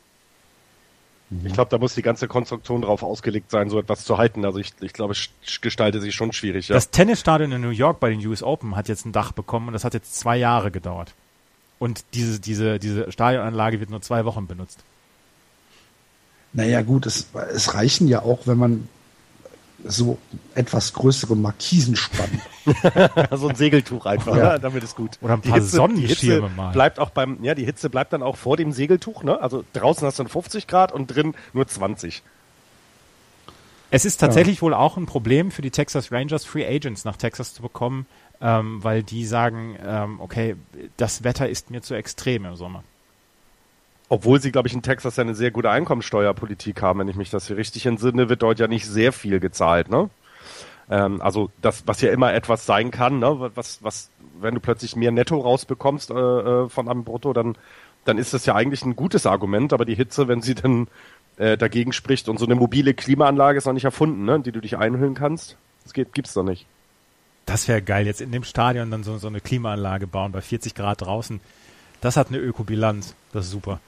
Ich 1.44 1.52
glaube, 1.52 1.70
da 1.70 1.76
muss 1.76 1.94
die 1.94 2.00
ganze 2.00 2.26
Konstruktion 2.26 2.80
drauf 2.80 3.02
ausgelegt 3.02 3.50
sein, 3.50 3.68
so 3.68 3.78
etwas 3.78 4.02
zu 4.04 4.16
halten. 4.16 4.46
Also 4.46 4.58
ich, 4.58 4.72
ich 4.80 4.94
glaube, 4.94 5.12
es 5.12 5.60
gestaltet 5.60 6.00
sich 6.00 6.14
schon 6.14 6.32
schwierig. 6.32 6.68
Ja. 6.68 6.74
Das 6.74 6.90
Tennisstadion 6.90 7.52
in 7.52 7.60
New 7.60 7.68
York 7.68 8.00
bei 8.00 8.08
den 8.08 8.26
US 8.26 8.42
Open 8.42 8.76
hat 8.76 8.88
jetzt 8.88 9.04
ein 9.04 9.12
Dach 9.12 9.32
bekommen 9.32 9.66
und 9.68 9.74
das 9.74 9.84
hat 9.84 9.92
jetzt 9.92 10.18
zwei 10.18 10.38
Jahre 10.38 10.70
gedauert. 10.70 11.12
Und 11.78 12.02
diese, 12.14 12.40
diese, 12.40 12.78
diese 12.78 13.12
Stadionanlage 13.12 13.78
wird 13.78 13.90
nur 13.90 14.00
zwei 14.00 14.24
Wochen 14.24 14.46
benutzt. 14.46 14.78
Naja 16.54 16.80
gut, 16.80 17.04
es, 17.04 17.28
es 17.52 17.74
reichen 17.74 18.08
ja 18.08 18.22
auch, 18.22 18.46
wenn 18.46 18.56
man 18.56 18.88
so 19.84 20.18
etwas 20.54 20.92
größere 20.92 21.36
Markisen 21.36 21.94
spannen. 21.96 22.40
so 23.36 23.48
ein 23.48 23.54
Segeltuch 23.54 24.06
einfach, 24.06 24.36
Ja. 24.36 24.52
ne? 24.54 24.60
damit 24.60 24.82
ist 24.82 24.96
gut. 24.96 25.18
Oder 25.22 25.34
ein 25.34 25.42
Die 25.42 25.48
paar 25.50 25.58
Hitze- 25.60 25.76
Sonnenschirme 25.76 26.06
die 26.40 26.46
Hitze 26.46 26.56
mal. 26.56 26.72
Bleibt 26.72 26.98
auch 26.98 27.10
beim, 27.10 27.42
ja, 27.44 27.54
die 27.54 27.64
Hitze 27.64 27.88
bleibt 27.88 28.12
dann 28.12 28.22
auch 28.22 28.36
vor 28.36 28.56
dem 28.56 28.72
Segeltuch, 28.72 29.22
ne? 29.22 29.40
Also 29.40 29.64
draußen 29.74 30.06
hast 30.06 30.18
du 30.18 30.24
dann 30.24 30.30
50 30.32 30.66
Grad 30.66 30.90
und 30.92 31.06
drin 31.06 31.34
nur 31.52 31.66
20. 31.66 32.22
Es 33.90 34.04
ist 34.04 34.18
tatsächlich 34.18 34.60
wohl 34.60 34.74
auch 34.74 34.96
ein 34.98 35.06
Problem 35.06 35.50
für 35.50 35.62
die 35.62 35.70
Texas 35.70 36.12
Rangers, 36.12 36.44
Free 36.44 36.66
Agents 36.66 37.04
nach 37.06 37.16
Texas 37.16 37.54
zu 37.54 37.62
bekommen, 37.62 38.04
ähm, 38.40 38.84
weil 38.84 39.02
die 39.02 39.24
sagen, 39.24 39.78
ähm, 39.82 40.20
okay, 40.20 40.56
das 40.98 41.24
Wetter 41.24 41.48
ist 41.48 41.70
mir 41.70 41.80
zu 41.80 41.94
extrem 41.94 42.44
im 42.44 42.54
Sommer. 42.56 42.84
Obwohl 44.08 44.40
sie, 44.40 44.52
glaube 44.52 44.68
ich, 44.68 44.74
in 44.74 44.82
Texas 44.82 45.16
ja 45.16 45.22
eine 45.22 45.34
sehr 45.34 45.50
gute 45.50 45.70
Einkommensteuerpolitik 45.70 46.80
haben, 46.80 47.00
wenn 47.00 47.08
ich 47.08 47.16
mich 47.16 47.30
das 47.30 47.46
hier 47.46 47.56
richtig 47.56 47.84
entsinne, 47.86 48.28
wird 48.28 48.42
dort 48.42 48.58
ja 48.58 48.66
nicht 48.66 48.86
sehr 48.86 49.12
viel 49.12 49.38
gezahlt, 49.40 49.90
ne? 49.90 50.08
Ähm, 50.90 51.20
also 51.20 51.50
das, 51.60 51.86
was 51.86 52.00
ja 52.00 52.10
immer 52.10 52.32
etwas 52.32 52.64
sein 52.64 52.90
kann, 52.90 53.18
ne? 53.18 53.50
Was, 53.54 53.82
was, 53.82 54.10
wenn 54.40 54.54
du 54.54 54.60
plötzlich 54.60 54.96
mehr 54.96 55.10
Netto 55.10 55.38
rausbekommst 55.38 56.10
äh, 56.10 56.14
äh, 56.14 56.68
von 56.68 56.88
einem 56.88 57.04
Brutto, 57.04 57.32
dann, 57.32 57.56
dann 58.04 58.16
ist 58.16 58.32
das 58.32 58.46
ja 58.46 58.54
eigentlich 58.54 58.84
ein 58.84 58.96
gutes 58.96 59.26
Argument, 59.26 59.72
aber 59.72 59.84
die 59.84 59.94
Hitze, 59.94 60.28
wenn 60.28 60.40
sie 60.40 60.54
dann 60.54 60.88
äh, 61.36 61.58
dagegen 61.58 61.92
spricht 61.92 62.28
und 62.28 62.38
so 62.38 62.46
eine 62.46 62.54
mobile 62.54 62.94
Klimaanlage 62.94 63.58
ist 63.58 63.66
noch 63.66 63.72
nicht 63.72 63.84
erfunden, 63.84 64.24
ne? 64.24 64.36
in 64.36 64.42
die 64.42 64.52
du 64.52 64.60
dich 64.60 64.78
einhüllen 64.78 65.14
kannst. 65.14 65.56
Das 65.84 65.92
geht, 65.92 66.14
gibt's 66.14 66.34
doch 66.34 66.42
nicht. 66.42 66.66
Das 67.46 67.68
wäre 67.68 67.80
geil, 67.80 68.06
jetzt 68.06 68.20
in 68.20 68.32
dem 68.32 68.44
Stadion 68.44 68.90
dann 68.90 69.04
so, 69.04 69.16
so 69.18 69.28
eine 69.28 69.40
Klimaanlage 69.40 70.06
bauen 70.06 70.32
bei 70.32 70.40
40 70.40 70.74
Grad 70.74 71.00
draußen. 71.00 71.40
Das 72.00 72.16
hat 72.16 72.28
eine 72.28 72.38
Ökobilanz. 72.38 73.14
Das 73.32 73.46
ist 73.46 73.50
super. 73.50 73.80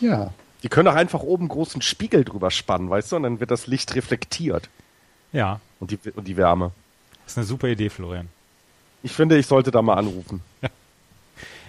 Ja. 0.00 0.32
Die 0.62 0.68
können 0.68 0.88
auch 0.88 0.94
einfach 0.94 1.20
oben 1.20 1.48
großen 1.48 1.80
Spiegel 1.82 2.24
drüber 2.24 2.50
spannen, 2.50 2.90
weißt 2.90 3.12
du, 3.12 3.16
und 3.16 3.22
dann 3.22 3.40
wird 3.40 3.50
das 3.50 3.66
Licht 3.66 3.94
reflektiert 3.94 4.68
Ja, 5.32 5.60
und 5.78 5.90
die, 5.90 5.98
und 6.14 6.26
die 6.28 6.36
Wärme. 6.36 6.72
ist 7.26 7.38
eine 7.38 7.46
super 7.46 7.68
Idee, 7.68 7.88
Florian. 7.88 8.28
Ich 9.02 9.12
finde, 9.12 9.38
ich 9.38 9.46
sollte 9.46 9.70
da 9.70 9.82
mal 9.82 9.94
anrufen. 9.94 10.42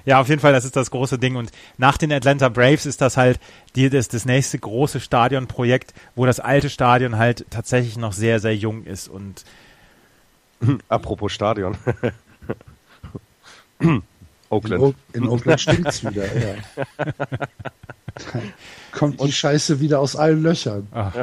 Ja, 0.04 0.20
auf 0.20 0.30
jeden 0.30 0.42
Fall, 0.42 0.52
das 0.52 0.66
ist 0.66 0.76
das 0.76 0.90
große 0.90 1.20
Ding. 1.20 1.36
Und 1.36 1.52
nach 1.78 1.96
den 1.96 2.12
Atlanta 2.12 2.50
Braves 2.50 2.88
ist 2.88 3.02
das 3.02 3.18
halt 3.18 3.40
die, 3.76 3.88
das, 3.92 4.08
das 4.08 4.26
nächste 4.26 4.58
große 4.58 5.00
Stadionprojekt, 5.00 5.94
wo 6.16 6.26
das 6.26 6.40
alte 6.40 6.72
Stadion 6.72 7.18
halt 7.20 7.46
tatsächlich 7.52 7.98
noch 7.98 8.12
sehr, 8.12 8.40
sehr 8.40 8.56
jung 8.56 8.84
ist. 8.84 9.08
Und 9.08 9.46
Apropos 10.90 11.32
Stadion. 11.32 11.78
In, 13.82 14.04
Oakland. 14.50 14.84
o 14.84 14.94
in 15.14 15.28
Oakland 15.28 15.62
stinkt's 15.62 16.04
wieder, 16.04 16.26
ja. 16.26 16.56
Kommt 18.92 19.22
die 19.22 19.32
Scheiße 19.32 19.80
wieder 19.80 20.00
aus 20.00 20.16
allen 20.16 20.44
Löchern. 20.44 20.88
Ach. 20.92 21.14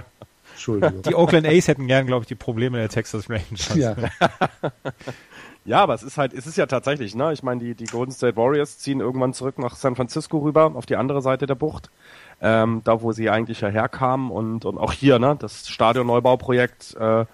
Entschuldigung. 0.52 1.02
die 1.02 1.14
Oakland 1.14 1.46
A's 1.46 1.68
hätten 1.68 1.86
gern, 1.86 2.06
glaube 2.06 2.24
ich, 2.24 2.28
die 2.28 2.34
Probleme 2.34 2.78
der 2.78 2.88
Texas 2.88 3.28
Rangers. 3.30 3.74
ja. 3.74 3.94
Ja, 5.68 5.82
aber 5.82 5.92
es 5.92 6.02
ist 6.02 6.16
halt, 6.16 6.32
es 6.32 6.46
ist 6.46 6.56
ja 6.56 6.64
tatsächlich, 6.64 7.14
ne? 7.14 7.30
Ich 7.34 7.42
meine, 7.42 7.60
die, 7.62 7.74
die 7.74 7.84
Golden 7.84 8.10
State 8.10 8.38
Warriors 8.38 8.78
ziehen 8.78 9.00
irgendwann 9.00 9.34
zurück 9.34 9.58
nach 9.58 9.76
San 9.76 9.96
Francisco 9.96 10.38
rüber, 10.38 10.72
auf 10.74 10.86
die 10.86 10.96
andere 10.96 11.20
Seite 11.20 11.44
der 11.44 11.56
Bucht. 11.56 11.90
Ähm, 12.40 12.80
da, 12.84 13.02
wo 13.02 13.12
sie 13.12 13.28
eigentlich 13.28 13.60
ja 13.60 13.68
herkamen 13.68 14.30
und, 14.30 14.64
und 14.64 14.78
auch 14.78 14.94
hier, 14.94 15.18
ne? 15.18 15.36
Das 15.38 15.68
Stadion-Neubauprojekt, 15.68 16.96
äh, 16.98 17.26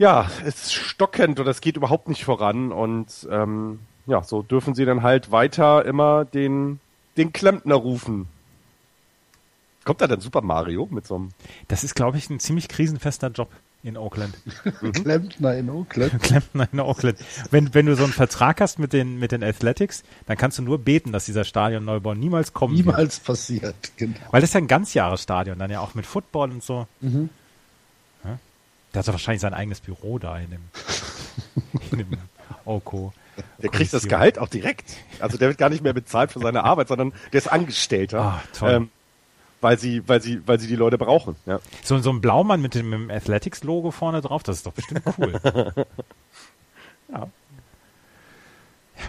ja, 0.00 0.30
ist 0.46 0.72
stockend 0.72 1.38
oder 1.40 1.50
es 1.50 1.60
geht 1.60 1.76
überhaupt 1.76 2.08
nicht 2.08 2.24
voran 2.24 2.72
und 2.72 3.28
ähm, 3.30 3.80
ja, 4.06 4.22
so 4.22 4.40
dürfen 4.40 4.74
sie 4.74 4.86
dann 4.86 5.02
halt 5.02 5.30
weiter 5.30 5.84
immer 5.84 6.24
den, 6.24 6.80
den 7.18 7.34
Klempner 7.34 7.74
rufen. 7.74 8.26
Kommt 9.84 10.00
da 10.00 10.06
dann 10.06 10.22
Super 10.22 10.40
Mario 10.40 10.88
mit 10.90 11.06
so 11.06 11.16
einem 11.16 11.28
Das 11.68 11.84
ist, 11.84 11.94
glaube 11.94 12.16
ich, 12.16 12.30
ein 12.30 12.40
ziemlich 12.40 12.68
krisenfester 12.68 13.28
Job 13.28 13.50
in 13.82 13.98
Oakland. 13.98 14.34
Klempner 14.94 15.58
in 15.58 15.68
Oakland. 15.68 16.18
Klempner 16.22 16.66
in 16.72 16.80
Oakland. 16.80 17.18
Wenn, 17.50 17.74
wenn 17.74 17.84
du 17.84 17.94
so 17.94 18.04
einen 18.04 18.14
Vertrag 18.14 18.62
hast 18.62 18.78
mit 18.78 18.94
den, 18.94 19.18
mit 19.18 19.32
den 19.32 19.44
Athletics, 19.44 20.02
dann 20.26 20.38
kannst 20.38 20.56
du 20.58 20.62
nur 20.62 20.78
beten, 20.78 21.12
dass 21.12 21.26
dieser 21.26 21.44
Stadionneubau 21.44 22.14
niemals 22.14 22.54
kommen 22.54 22.74
wird. 22.74 22.86
Niemals 22.86 23.20
passiert, 23.20 23.74
genau. 23.98 24.16
Weil 24.30 24.40
das 24.40 24.48
ist 24.50 24.54
ja 24.54 24.60
ein 24.60 24.66
Ganzjahresstadion, 24.66 25.58
dann 25.58 25.70
ja 25.70 25.80
auch 25.80 25.94
mit 25.94 26.06
Football 26.06 26.52
und 26.52 26.62
so. 26.62 26.86
Ja? 27.02 27.08
Der 28.92 29.00
hat 29.00 29.08
doch 29.08 29.14
wahrscheinlich 29.14 29.40
sein 29.40 29.54
eigenes 29.54 29.80
Büro 29.80 30.18
da 30.18 30.38
in 30.38 30.50
dem, 30.50 30.62
in 31.92 31.98
dem 31.98 32.18
Oko. 32.64 33.12
Der 33.62 33.70
kriegt 33.70 33.92
das. 33.92 34.06
Gehalt 34.08 34.38
auch 34.38 34.48
direkt. 34.48 34.96
Also 35.18 35.38
der 35.38 35.48
wird 35.48 35.58
gar 35.58 35.70
nicht 35.70 35.82
mehr 35.82 35.92
bezahlt 35.92 36.32
für 36.32 36.40
seine 36.40 36.64
Arbeit, 36.64 36.88
sondern 36.88 37.12
der 37.32 37.38
ist 37.38 37.46
Angestellter. 37.50 38.20
Ah, 38.20 38.42
toll. 38.52 38.72
Ähm, 38.72 38.90
weil 39.60 39.78
sie, 39.78 40.06
weil 40.08 40.22
sie, 40.22 40.46
weil 40.46 40.58
sie 40.58 40.66
die 40.66 40.76
Leute 40.76 40.98
brauchen. 40.98 41.36
Ja. 41.46 41.60
So, 41.82 41.98
so 41.98 42.10
ein 42.10 42.20
Blaumann 42.20 42.62
mit 42.62 42.74
dem, 42.74 42.90
mit 42.90 42.98
dem 42.98 43.10
Athletics-Logo 43.10 43.90
vorne 43.90 44.20
drauf, 44.22 44.42
das 44.42 44.56
ist 44.56 44.66
doch 44.66 44.72
bestimmt 44.72 45.02
cool. 45.18 45.38
ja. 47.12 47.28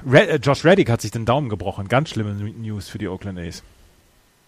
Red, 0.06 0.30
äh, 0.30 0.36
Josh 0.38 0.66
Reddick 0.66 0.90
hat 0.90 1.02
sich 1.02 1.12
den 1.12 1.26
Daumen 1.26 1.50
gebrochen. 1.50 1.88
Ganz 1.88 2.10
schlimme 2.10 2.34
News 2.34 2.90
für 2.90 2.98
die 2.98 3.08
Oakland 3.08 3.40
A's. 3.40 3.64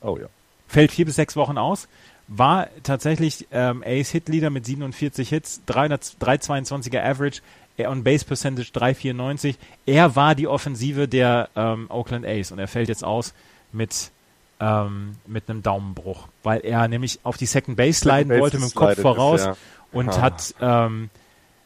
Oh 0.01 0.17
ja. 0.17 0.27
Fällt 0.67 0.91
vier 0.91 1.05
bis 1.05 1.15
sechs 1.15 1.36
Wochen 1.36 1.57
aus. 1.57 1.88
War 2.36 2.67
tatsächlich 2.84 3.47
ähm, 3.51 3.84
Ace 3.86 4.09
Hit-Leader 4.11 4.49
mit 4.49 4.65
47 4.65 5.29
Hits, 5.29 5.61
300 5.67 6.15
322er 6.19 7.03
Average, 7.03 7.41
er 7.77 7.91
on 7.91 8.03
Base 8.03 8.25
Percentage 8.25 8.71
394. 8.71 9.57
Er 9.86 10.15
war 10.15 10.36
die 10.36 10.47
Offensive 10.47 11.07
der 11.07 11.49
ähm, 11.55 11.88
Oakland 11.89 12.25
A's 12.25 12.51
und 12.51 12.59
er 12.59 12.67
fällt 12.67 12.89
jetzt 12.89 13.03
aus 13.03 13.34
mit 13.71 14.11
ähm, 14.59 15.15
mit 15.25 15.49
einem 15.49 15.63
Daumenbruch, 15.63 16.27
weil 16.43 16.61
er 16.61 16.88
nämlich 16.88 17.19
auf 17.23 17.38
die 17.38 17.45
Second 17.47 17.75
Base 17.75 17.99
sliden 17.99 18.29
Base 18.29 18.41
wollte 18.41 18.59
mit 18.59 18.71
dem 18.71 18.75
Kopf 18.75 19.01
voraus 19.01 19.41
ist, 19.41 19.45
ja. 19.47 19.55
und 19.91 20.09
Ah. 20.09 20.21
hat 20.21 20.55
ähm, 20.61 21.09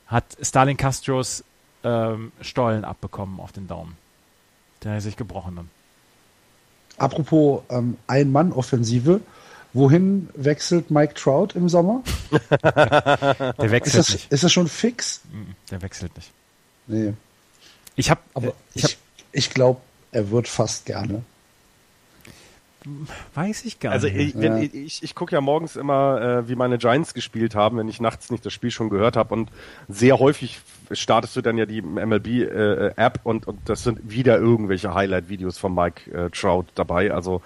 hat 0.08 0.38
Stalin 0.42 0.78
Castros 0.78 1.44
ähm, 1.84 2.32
Stollen 2.42 2.86
abbekommen 2.86 3.40
auf 3.40 3.52
den 3.52 3.68
Daumen. 3.68 3.98
Der 4.84 4.94
hat 4.94 5.02
sich 5.02 5.18
gebrochen 5.18 5.56
dann. 5.58 5.70
Apropos 6.98 7.62
ähm, 7.70 7.98
Ein-Mann-Offensive. 8.08 9.22
Wohin 9.74 10.30
wechselt 10.36 10.90
Mike 10.92 11.14
Trout 11.16 11.50
im 11.56 11.70
Sommer? 11.70 12.02
Der 12.52 13.54
Ist 13.60 13.72
wechselt 13.72 14.00
das, 14.00 14.10
nicht. 14.14 14.32
ist 14.32 14.44
das 14.44 14.52
schon 14.52 14.68
fix? 14.68 15.22
Der 15.70 15.82
wechselt 15.82 16.16
nicht. 16.16 16.32
Nee. 16.88 17.14
Ich 17.96 18.10
habe 18.10 18.22
Aber 18.34 18.54
ich 18.74 18.84
hab, 18.84 18.92
ich, 18.92 18.98
ich 19.32 19.50
glaube, 19.52 19.82
er 20.12 20.32
wird 20.32 20.48
fast 20.48 20.86
gerne. 20.86 21.22
weiß 23.36 23.66
ich 23.66 23.80
gar 23.80 23.92
Also 23.92 24.08
nicht. 24.08 24.36
ich, 24.36 24.42
wenn, 24.42 24.58
Ja. 24.58 24.64
ich, 24.64 24.74
ich, 24.74 25.04
ich 25.04 25.16
gucke 25.16 25.36
ja 25.36 25.42
morgens 25.42 25.76
immer, 25.76 26.22
äh, 26.22 26.48
wie 26.50 26.56
meine 26.56 26.78
Giants 26.78 27.14
gespielt 27.14 27.54
haben, 27.54 27.78
wenn 27.78 27.90
ich 27.90 28.00
nachts 28.00 28.32
nicht 28.32 28.46
das 28.46 28.54
Spiel 28.54 28.72
schon 28.72 28.90
gehört 28.90 29.18
habe. 29.18 29.34
Und 29.34 29.50
sehr 29.90 30.18
häufig 30.20 30.60
startest 30.92 31.36
du 31.36 31.42
dann 31.42 31.58
ja 31.58 31.66
die 31.66 31.82
MLB-App 31.82 33.20
und, 33.24 33.48
und 33.48 33.60
das 33.70 33.84
sind 33.84 34.10
wieder 34.10 34.38
irgendwelche 34.38 34.94
Highlight-Videos 34.94 35.58
von 35.58 35.76
Mike 35.76 36.10
äh, 36.12 36.30
Trout 36.30 36.66
dabei. 36.76 37.12
Also 37.12 37.42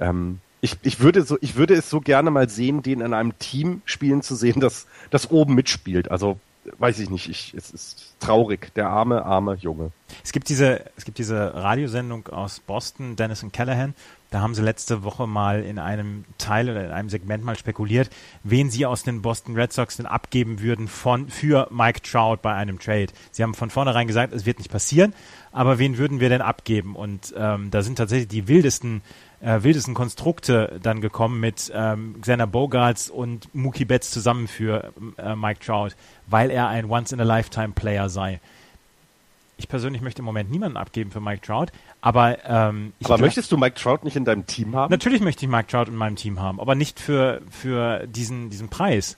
ähm, 0.00 0.40
ich, 0.60 0.76
ich, 0.82 1.00
würde 1.00 1.22
so, 1.22 1.38
ich 1.40 1.56
würde 1.56 1.74
es 1.74 1.88
so 1.88 2.00
gerne 2.00 2.30
mal 2.30 2.48
sehen, 2.48 2.82
den 2.82 3.00
in 3.00 3.14
einem 3.14 3.38
Team 3.38 3.82
spielen 3.84 4.22
zu 4.22 4.34
sehen, 4.34 4.60
das, 4.60 4.86
das 5.10 5.30
oben 5.30 5.54
mitspielt. 5.54 6.10
Also 6.10 6.38
weiß 6.78 6.98
ich 6.98 7.10
nicht, 7.10 7.28
ich, 7.28 7.54
es 7.54 7.70
ist 7.70 8.14
traurig. 8.20 8.72
Der 8.74 8.88
arme, 8.88 9.24
arme 9.24 9.54
Junge. 9.54 9.92
Es 10.22 10.32
gibt 10.32 10.48
diese, 10.48 10.84
es 10.96 11.04
gibt 11.04 11.18
diese 11.18 11.54
Radiosendung 11.54 12.28
aus 12.28 12.60
Boston, 12.60 13.16
Dennis 13.16 13.42
und 13.42 13.52
Callahan. 13.52 13.94
Da 14.30 14.40
haben 14.40 14.54
sie 14.54 14.62
letzte 14.62 15.02
Woche 15.02 15.26
mal 15.26 15.64
in 15.64 15.78
einem 15.78 16.24
Teil 16.38 16.70
oder 16.70 16.84
in 16.84 16.92
einem 16.92 17.08
Segment 17.08 17.44
mal 17.44 17.56
spekuliert, 17.56 18.10
wen 18.44 18.70
sie 18.70 18.86
aus 18.86 19.02
den 19.02 19.22
Boston 19.22 19.56
Red 19.56 19.72
Sox 19.72 19.96
denn 19.96 20.06
abgeben 20.06 20.60
würden 20.60 20.86
von, 20.86 21.28
für 21.28 21.66
Mike 21.72 22.02
Trout 22.02 22.38
bei 22.42 22.54
einem 22.54 22.78
Trade. 22.78 23.08
Sie 23.32 23.42
haben 23.42 23.54
von 23.54 23.70
vornherein 23.70 24.06
gesagt, 24.06 24.32
es 24.32 24.46
wird 24.46 24.58
nicht 24.58 24.70
passieren, 24.70 25.14
aber 25.50 25.78
wen 25.80 25.98
würden 25.98 26.20
wir 26.20 26.28
denn 26.28 26.42
abgeben? 26.42 26.94
Und 26.94 27.34
ähm, 27.36 27.72
da 27.72 27.82
sind 27.82 27.96
tatsächlich 27.96 28.28
die 28.28 28.46
wildesten, 28.46 29.02
äh, 29.42 29.62
wildesten 29.62 29.94
Konstrukte 29.94 30.78
dann 30.82 31.00
gekommen 31.00 31.40
mit 31.40 31.70
ähm, 31.74 32.16
Xander 32.20 32.46
Bogarts 32.46 33.08
und 33.10 33.52
Mookie 33.54 33.84
Betts 33.84 34.10
zusammen 34.10 34.48
für 34.48 34.92
äh, 35.16 35.34
Mike 35.34 35.60
Trout, 35.64 35.90
weil 36.26 36.50
er 36.50 36.68
ein 36.68 36.90
Once-in-a-Lifetime-Player 36.90 38.08
sei. 38.08 38.40
Ich 39.56 39.68
persönlich 39.68 40.00
möchte 40.00 40.20
im 40.20 40.24
Moment 40.24 40.50
niemanden 40.50 40.76
abgeben 40.78 41.10
für 41.10 41.20
Mike 41.20 41.46
Trout, 41.46 41.66
aber 42.00 42.38
ähm, 42.46 42.92
ich 42.98 43.06
Aber 43.06 43.16
glaub- 43.16 43.20
möchtest 43.26 43.52
du 43.52 43.58
Mike 43.58 43.78
Trout 43.78 43.98
nicht 44.04 44.16
in 44.16 44.24
deinem 44.24 44.46
Team 44.46 44.74
haben? 44.74 44.90
natürlich 44.90 45.20
möchte 45.20 45.44
ich 45.44 45.50
Mike 45.50 45.68
Trout 45.68 45.84
in 45.88 45.96
meinem 45.96 46.16
Team 46.16 46.40
haben, 46.40 46.60
aber 46.60 46.74
nicht 46.74 46.98
für 46.98 47.42
für 47.50 48.06
diesen 48.06 48.48
diesen 48.50 48.68
Preis. 48.68 49.16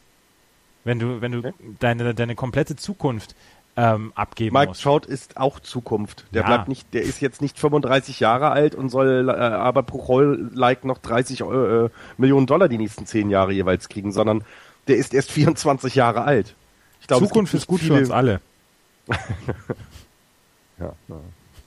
Wenn 0.85 0.99
du 0.99 1.21
wenn 1.21 1.31
du 1.33 1.39
Okay. 1.39 1.53
deine 1.79 2.13
deine 2.13 2.35
komplette 2.35 2.75
Zukunft 2.75 3.37
ähm, 3.77 4.13
abgeben 4.15 4.55
Mike 4.55 4.69
musst. 4.69 4.83
Trout 4.83 5.07
ist 5.07 5.37
auch 5.39 5.59
Zukunft. 5.61 6.25
Der 6.33 6.43
Ja. 6.43 6.47
bleibt 6.49 6.69
nicht, 6.69 6.93
der 6.93 7.03
ist 7.03 7.21
jetzt 7.21 7.41
nicht 7.41 7.59
35 7.59 8.21
Jahre 8.21 8.51
alt 8.51 8.75
und 8.75 8.91
soll 8.91 9.29
äh, 9.29 9.33
aber 9.33 9.83
pro 9.83 9.99
Roll-like 9.99 10.85
noch 10.85 10.99
30 10.99 11.41
äh, 11.41 11.89
Millionen 12.19 12.47
Dollar 12.47 12.69
die 12.69 12.77
nächsten 12.79 13.07
10 13.07 13.31
Jahre 13.31 13.53
jeweils 13.53 13.89
kriegen, 13.89 14.13
sondern 14.13 14.45
der 14.89 14.97
ist 14.97 15.15
erst 15.15 15.31
24 15.33 15.95
Jahre 15.95 16.23
alt. 16.25 16.55
Ich 17.01 17.07
glaube, 17.07 17.25
es 17.25 17.31
Zukunft 17.31 17.55
ist 17.55 17.67
gut 17.67 17.81
nicht 17.81 17.89
für 17.89 17.95
viele- 17.95 18.01
uns 18.07 18.11
alle. 18.11 18.41
Ja, 20.79 20.93
ja. 21.09 21.17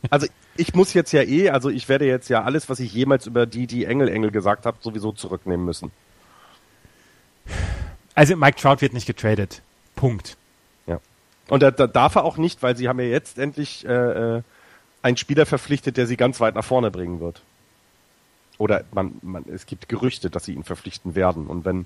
Also 0.10 0.28
ich 0.58 0.74
muss 0.76 0.94
jetzt 0.94 1.12
ja 1.14 1.22
eh, 1.22 1.50
also 1.50 1.70
ich 1.70 1.88
werde 1.90 2.06
jetzt 2.06 2.30
ja 2.30 2.44
alles, 2.44 2.70
was 2.70 2.80
ich 2.80 2.94
jemals 2.94 3.26
über 3.28 3.46
die 3.46 3.66
die 3.68 3.86
Engel 3.86 4.10
Engel 4.10 4.30
gesagt 4.32 4.66
habe, 4.66 4.78
sowieso 4.82 5.12
zurücknehmen 5.12 5.66
müssen. 5.66 5.92
Also 8.14 8.36
Mike 8.36 8.58
Trout 8.60 8.82
wird 8.82 8.94
nicht 8.94 9.06
getradet. 9.06 9.62
Punkt. 9.96 10.38
Und 11.50 11.62
da, 11.62 11.72
da 11.72 11.88
darf 11.88 12.16
er 12.16 12.24
auch 12.24 12.38
nicht, 12.38 12.64
weil 12.64 12.76
sie 12.76 12.88
haben 12.88 13.00
ja 13.00 13.06
jetzt 13.06 13.38
endlich 13.38 13.86
äh, 13.86 14.38
äh, 14.38 14.42
einen 15.02 15.18
Spieler 15.18 15.46
verpflichtet, 15.46 15.98
der 15.98 16.08
sie 16.08 16.18
ganz 16.18 16.40
weit 16.40 16.56
nach 16.56 16.66
vorne 16.66 16.92
bringen 16.92 17.20
wird. 17.20 17.42
Oder 18.58 18.84
man, 18.94 19.14
man, 19.22 19.46
es 19.54 19.66
gibt 19.66 19.90
Gerüchte, 19.90 20.30
dass 20.30 20.46
sie 20.46 20.54
ihn 20.54 20.64
verpflichten 20.64 21.14
werden. 21.14 21.48
Und 21.48 21.66
wenn 21.66 21.86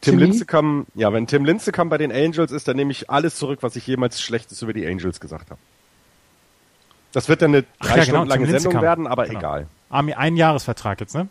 Tim? 0.00 0.18
Lincecum, 0.18 0.86
ja, 0.94 1.12
wenn 1.12 1.26
Tim 1.26 1.44
Lincecum 1.44 1.88
bei 1.88 1.98
den 1.98 2.12
Angels 2.12 2.52
ist, 2.52 2.68
dann 2.68 2.76
nehme 2.76 2.90
ich 2.90 3.08
alles 3.08 3.36
zurück, 3.36 3.60
was 3.62 3.76
ich 3.76 3.86
jemals 3.86 4.20
Schlechtes 4.20 4.60
über 4.62 4.72
die 4.72 4.86
Angels 4.86 5.20
gesagt 5.20 5.50
habe. 5.50 5.60
Das 7.12 7.28
wird 7.28 7.42
dann 7.42 7.54
eine 7.54 7.64
drei 7.80 7.88
ja, 7.88 8.04
genau, 8.04 8.04
Stunden 8.04 8.28
lange 8.28 8.60
Sendung 8.60 8.82
werden, 8.82 9.06
aber 9.06 9.26
genau. 9.26 9.38
egal. 9.38 9.66
Army, 9.90 10.12
ein 10.12 10.36
Jahresvertrag 10.36 11.00
jetzt, 11.00 11.14
ne? 11.14 11.28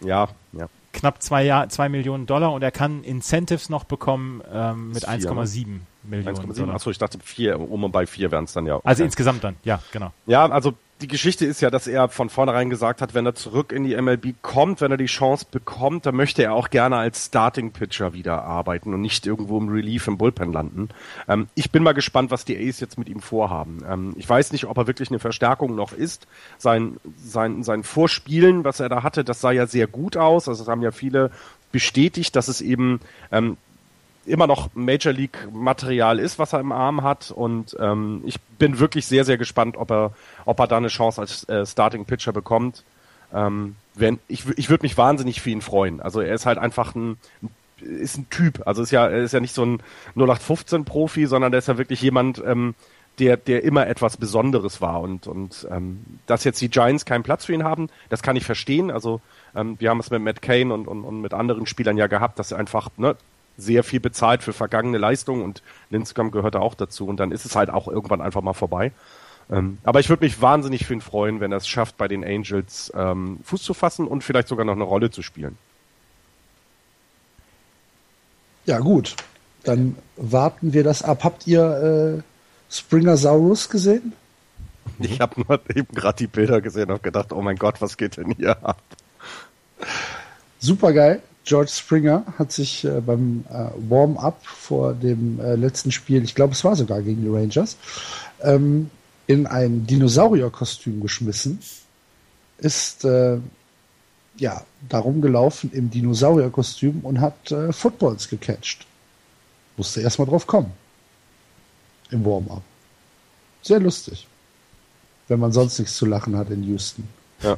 Ja, 0.00 0.28
ja. 0.52 0.68
Knapp 0.92 1.22
zwei, 1.22 1.44
Jahr, 1.44 1.68
zwei 1.68 1.88
Millionen 1.88 2.26
Dollar 2.26 2.52
und 2.52 2.62
er 2.62 2.70
kann 2.70 3.02
Incentives 3.02 3.70
noch 3.70 3.84
bekommen 3.84 4.42
ähm, 4.52 4.92
mit 4.92 5.08
1,7 5.08 5.66
ne? 5.66 5.80
Millionen. 6.08 6.36
1,7, 6.36 6.70
achso, 6.70 6.90
ich 6.90 6.98
dachte 6.98 7.18
vier, 7.22 7.58
um 7.60 7.84
und 7.84 7.92
bei 7.92 8.06
vier 8.06 8.30
wären 8.30 8.44
es 8.44 8.52
dann 8.52 8.66
ja. 8.66 8.76
Okay. 8.76 8.88
Also 8.88 9.04
insgesamt 9.04 9.44
dann, 9.44 9.56
ja, 9.64 9.80
genau. 9.92 10.12
Ja, 10.26 10.46
also 10.48 10.74
die 11.02 11.08
Geschichte 11.08 11.44
ist 11.44 11.60
ja, 11.60 11.70
dass 11.70 11.86
er 11.86 12.08
von 12.08 12.30
vornherein 12.30 12.70
gesagt 12.70 13.02
hat, 13.02 13.12
wenn 13.12 13.26
er 13.26 13.34
zurück 13.34 13.70
in 13.70 13.84
die 13.84 14.00
MLB 14.00 14.34
kommt, 14.40 14.80
wenn 14.80 14.90
er 14.90 14.96
die 14.96 15.06
Chance 15.06 15.44
bekommt, 15.50 16.06
dann 16.06 16.16
möchte 16.16 16.42
er 16.42 16.54
auch 16.54 16.70
gerne 16.70 16.96
als 16.96 17.26
Starting 17.26 17.72
Pitcher 17.72 18.14
wieder 18.14 18.44
arbeiten 18.44 18.94
und 18.94 19.02
nicht 19.02 19.26
irgendwo 19.26 19.58
im 19.58 19.68
Relief 19.68 20.08
im 20.08 20.16
Bullpen 20.16 20.52
landen. 20.52 20.88
Ähm, 21.28 21.48
ich 21.54 21.70
bin 21.70 21.82
mal 21.82 21.92
gespannt, 21.92 22.30
was 22.30 22.46
die 22.46 22.56
Ace 22.56 22.80
jetzt 22.80 22.98
mit 22.98 23.08
ihm 23.08 23.20
vorhaben. 23.20 23.84
Ähm, 23.86 24.14
ich 24.16 24.28
weiß 24.28 24.52
nicht, 24.52 24.64
ob 24.64 24.78
er 24.78 24.86
wirklich 24.86 25.10
eine 25.10 25.18
Verstärkung 25.18 25.74
noch 25.74 25.92
ist. 25.92 26.26
Sein, 26.56 26.96
sein, 27.16 27.62
sein 27.62 27.82
Vorspielen, 27.82 28.64
was 28.64 28.80
er 28.80 28.88
da 28.88 29.02
hatte, 29.02 29.22
das 29.22 29.42
sah 29.42 29.50
ja 29.50 29.66
sehr 29.66 29.86
gut 29.86 30.16
aus. 30.16 30.48
Also 30.48 30.62
es 30.62 30.68
haben 30.68 30.82
ja 30.82 30.92
viele 30.92 31.30
bestätigt, 31.72 32.34
dass 32.36 32.48
es 32.48 32.62
eben 32.62 33.00
ähm, 33.30 33.58
immer 34.26 34.46
noch 34.46 34.70
Major 34.74 35.12
League 35.12 35.48
Material 35.52 36.18
ist, 36.18 36.38
was 36.38 36.52
er 36.52 36.60
im 36.60 36.72
Arm 36.72 37.02
hat. 37.02 37.30
Und 37.30 37.76
ähm, 37.80 38.22
ich 38.24 38.40
bin 38.58 38.78
wirklich 38.78 39.06
sehr, 39.06 39.24
sehr 39.24 39.38
gespannt, 39.38 39.76
ob 39.76 39.90
er, 39.90 40.12
ob 40.44 40.58
er 40.60 40.66
da 40.66 40.76
eine 40.76 40.88
Chance 40.88 41.20
als 41.20 41.48
äh, 41.48 41.64
Starting 41.64 42.04
Pitcher 42.04 42.32
bekommt. 42.32 42.84
Ähm, 43.32 43.76
wenn, 43.94 44.18
ich 44.28 44.44
ich 44.56 44.70
würde 44.70 44.84
mich 44.84 44.98
wahnsinnig 44.98 45.40
für 45.40 45.50
ihn 45.50 45.62
freuen. 45.62 46.00
Also 46.00 46.20
er 46.20 46.34
ist 46.34 46.46
halt 46.46 46.58
einfach 46.58 46.94
ein, 46.94 47.18
ist 47.80 48.18
ein 48.18 48.28
Typ. 48.30 48.66
Also 48.66 48.82
ist 48.82 48.90
ja, 48.90 49.06
er 49.06 49.22
ist 49.22 49.32
ja 49.32 49.40
nicht 49.40 49.54
so 49.54 49.64
ein 49.64 49.82
0815 50.14 50.84
Profi, 50.84 51.26
sondern 51.26 51.52
der 51.52 51.58
ist 51.58 51.68
ja 51.68 51.78
wirklich 51.78 52.02
jemand, 52.02 52.42
ähm, 52.44 52.74
der, 53.18 53.36
der 53.36 53.64
immer 53.64 53.86
etwas 53.86 54.16
Besonderes 54.16 54.80
war. 54.80 55.00
Und, 55.00 55.26
und 55.26 55.66
ähm, 55.70 56.04
dass 56.26 56.44
jetzt 56.44 56.60
die 56.60 56.68
Giants 56.68 57.04
keinen 57.04 57.22
Platz 57.22 57.46
für 57.46 57.54
ihn 57.54 57.64
haben, 57.64 57.88
das 58.08 58.22
kann 58.22 58.36
ich 58.36 58.44
verstehen. 58.44 58.90
Also 58.90 59.20
ähm, 59.54 59.76
wir 59.78 59.90
haben 59.90 60.00
es 60.00 60.10
mit 60.10 60.22
Matt 60.22 60.42
Kane 60.42 60.72
und, 60.72 60.86
und, 60.86 61.04
und 61.04 61.20
mit 61.20 61.32
anderen 61.32 61.66
Spielern 61.66 61.96
ja 61.96 62.06
gehabt, 62.06 62.38
dass 62.38 62.52
er 62.52 62.58
einfach, 62.58 62.90
ne, 62.96 63.16
sehr 63.56 63.84
viel 63.84 64.00
bezahlt 64.00 64.42
für 64.42 64.52
vergangene 64.52 64.98
Leistungen 64.98 65.42
und 65.42 65.62
Linscomb 65.90 66.32
gehört 66.32 66.54
da 66.54 66.60
auch 66.60 66.74
dazu 66.74 67.06
und 67.06 67.18
dann 67.18 67.32
ist 67.32 67.44
es 67.44 67.56
halt 67.56 67.70
auch 67.70 67.88
irgendwann 67.88 68.20
einfach 68.20 68.42
mal 68.42 68.52
vorbei. 68.52 68.92
Ähm, 69.50 69.78
aber 69.84 70.00
ich 70.00 70.08
würde 70.08 70.24
mich 70.24 70.42
wahnsinnig 70.42 70.86
für 70.86 70.94
ihn 70.94 71.00
freuen, 71.00 71.40
wenn 71.40 71.52
er 71.52 71.58
es 71.58 71.68
schafft, 71.68 71.96
bei 71.96 72.08
den 72.08 72.24
Angels 72.24 72.92
ähm, 72.94 73.38
Fuß 73.44 73.62
zu 73.62 73.74
fassen 73.74 74.06
und 74.06 74.24
vielleicht 74.24 74.48
sogar 74.48 74.64
noch 74.64 74.74
eine 74.74 74.84
Rolle 74.84 75.10
zu 75.10 75.22
spielen. 75.22 75.56
Ja, 78.64 78.80
gut. 78.80 79.14
Dann 79.62 79.96
warten 80.16 80.72
wir 80.72 80.84
das 80.84 81.02
ab. 81.02 81.24
Habt 81.24 81.46
ihr 81.46 82.18
äh, 82.18 82.72
Springer 82.72 83.16
Saurus 83.16 83.68
gesehen? 83.68 84.12
Ich 84.98 85.20
habe 85.20 85.40
nur 85.40 85.60
eben 85.74 85.94
gerade 85.94 86.18
die 86.18 86.26
Bilder 86.26 86.60
gesehen 86.60 86.90
und 86.90 87.02
gedacht, 87.02 87.32
oh 87.32 87.42
mein 87.42 87.56
Gott, 87.56 87.80
was 87.80 87.96
geht 87.96 88.16
denn 88.16 88.32
hier 88.32 88.56
ab? 88.64 88.80
Super 90.58 90.92
geil. 90.92 91.22
George 91.46 91.70
Springer 91.70 92.24
hat 92.38 92.50
sich 92.50 92.84
äh, 92.84 93.00
beim 93.00 93.44
äh, 93.48 93.68
Warm-up 93.88 94.44
vor 94.44 94.92
dem 94.92 95.40
äh, 95.40 95.54
letzten 95.54 95.92
Spiel, 95.92 96.24
ich 96.24 96.34
glaube, 96.34 96.52
es 96.52 96.64
war 96.64 96.74
sogar 96.74 97.00
gegen 97.02 97.22
die 97.22 97.28
Rangers, 97.28 97.76
ähm, 98.42 98.90
in 99.28 99.46
ein 99.46 99.86
Dinosaurierkostüm 99.86 101.00
geschmissen, 101.00 101.60
ist 102.58 103.04
äh, 103.04 103.38
ja 104.36 104.64
darum 104.88 105.20
gelaufen 105.20 105.70
im 105.72 105.88
Dinosaurierkostüm 105.88 107.00
und 107.02 107.20
hat 107.20 107.52
äh, 107.52 107.72
Footballs 107.72 108.28
gecatcht. 108.28 108.84
Musste 109.76 110.00
erstmal 110.00 110.26
drauf 110.26 110.48
kommen. 110.48 110.72
Im 112.10 112.24
Warm-up. 112.24 112.62
Sehr 113.62 113.78
lustig. 113.78 114.26
Wenn 115.28 115.38
man 115.38 115.52
sonst 115.52 115.78
nichts 115.78 115.96
zu 115.96 116.06
lachen 116.06 116.36
hat 116.36 116.50
in 116.50 116.64
Houston. 116.64 117.08
Ja. 117.40 117.56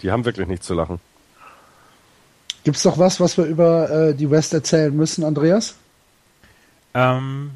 Die 0.00 0.10
haben 0.10 0.24
wirklich 0.24 0.46
nichts 0.46 0.66
zu 0.66 0.74
lachen. 0.74 1.00
Gibt 2.64 2.76
es 2.76 2.84
noch 2.84 2.98
was, 2.98 3.20
was 3.20 3.36
wir 3.36 3.44
über 3.44 3.90
äh, 3.90 4.14
die 4.14 4.30
West 4.30 4.54
erzählen 4.54 4.94
müssen, 4.94 5.24
Andreas? 5.24 5.76
Ähm, 6.94 7.52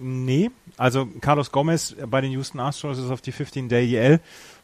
nee. 0.00 0.50
Also 0.76 1.08
Carlos 1.20 1.52
Gomez 1.52 1.94
bei 2.06 2.20
den 2.20 2.32
Houston 2.32 2.60
Astros 2.60 2.98
ist 2.98 3.10
auf 3.10 3.20
die 3.20 3.32
15-Day-EL 3.32 4.20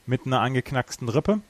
mit 0.07 0.26
einer 0.26 0.41
angeknacksten 0.41 1.09
Rippe. 1.09 1.41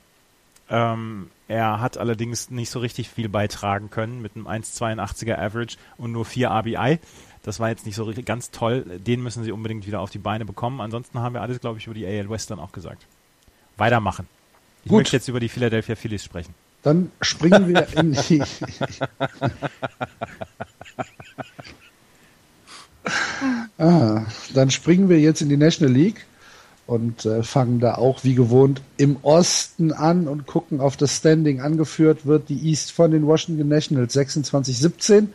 Ähm, 0.69 1.31
er 1.49 1.81
hat 1.81 1.99
allerdings 1.99 2.51
nicht 2.51 2.71
so 2.71 2.79
richtig 2.79 3.09
viel 3.09 3.29
beitragen 3.29 3.91
können 3.91 4.23
mit 4.23 4.37
einem 4.37 4.47
1,82er 4.47 5.37
Average 5.37 5.77
und 5.97 6.13
nur 6.13 6.25
4 6.25 6.51
RBI. 6.51 6.99
Das 7.43 7.59
war 7.59 7.71
jetzt 7.71 7.87
nicht 7.87 7.97
so 7.97 8.05
richtig, 8.05 8.27
ganz 8.27 8.51
toll. 8.51 8.85
Den 8.85 9.23
müssen 9.23 9.43
sie 9.45 9.53
unbedingt 9.53 9.87
wieder 9.87 10.01
auf 10.01 10.11
die 10.11 10.19
Beine 10.19 10.45
bekommen. 10.45 10.81
Ansonsten 10.81 11.19
haben 11.21 11.35
wir 11.35 11.43
alles, 11.43 11.61
glaube 11.61 11.79
ich, 11.79 11.87
über 11.87 11.95
die 11.95 12.07
AL 12.07 12.29
West 12.31 12.51
dann 12.51 12.61
auch 12.61 12.73
gesagt. 12.73 13.07
Weitermachen. 13.79 14.29
Ich 14.85 14.91
Gut. 14.91 14.99
möchte 14.99 15.17
jetzt 15.17 15.29
über 15.29 15.41
die 15.41 15.49
Philadelphia 15.49 15.97
Phillies 15.97 16.23
sprechen. 16.23 16.55
Dann 16.83 17.11
springen 17.21 17.69
wir 17.69 17.87
in 17.97 18.13
die. 18.13 18.43
ah, 23.79 24.23
dann 24.55 24.71
springen 24.71 25.09
wir 25.09 25.21
jetzt 25.21 25.43
in 25.43 25.49
die 25.49 25.57
National 25.57 25.93
League 25.93 26.27
und 26.87 27.25
äh, 27.25 27.43
fangen 27.43 27.81
da 27.81 27.97
auch 27.97 28.25
wie 28.25 28.35
gewohnt 28.35 28.83
im 28.97 29.17
Osten 29.23 29.93
an 29.93 30.27
und 30.27 30.47
gucken 30.47 30.81
auf 30.81 30.97
das 30.97 31.19
Standing. 31.19 31.61
Angeführt 31.61 32.27
wird 32.27 32.49
die 32.49 32.69
East 32.69 32.93
von 32.93 33.11
den 33.11 33.27
Washington 33.27 33.69
Nationals 33.69 34.17
26-17. 34.17 35.27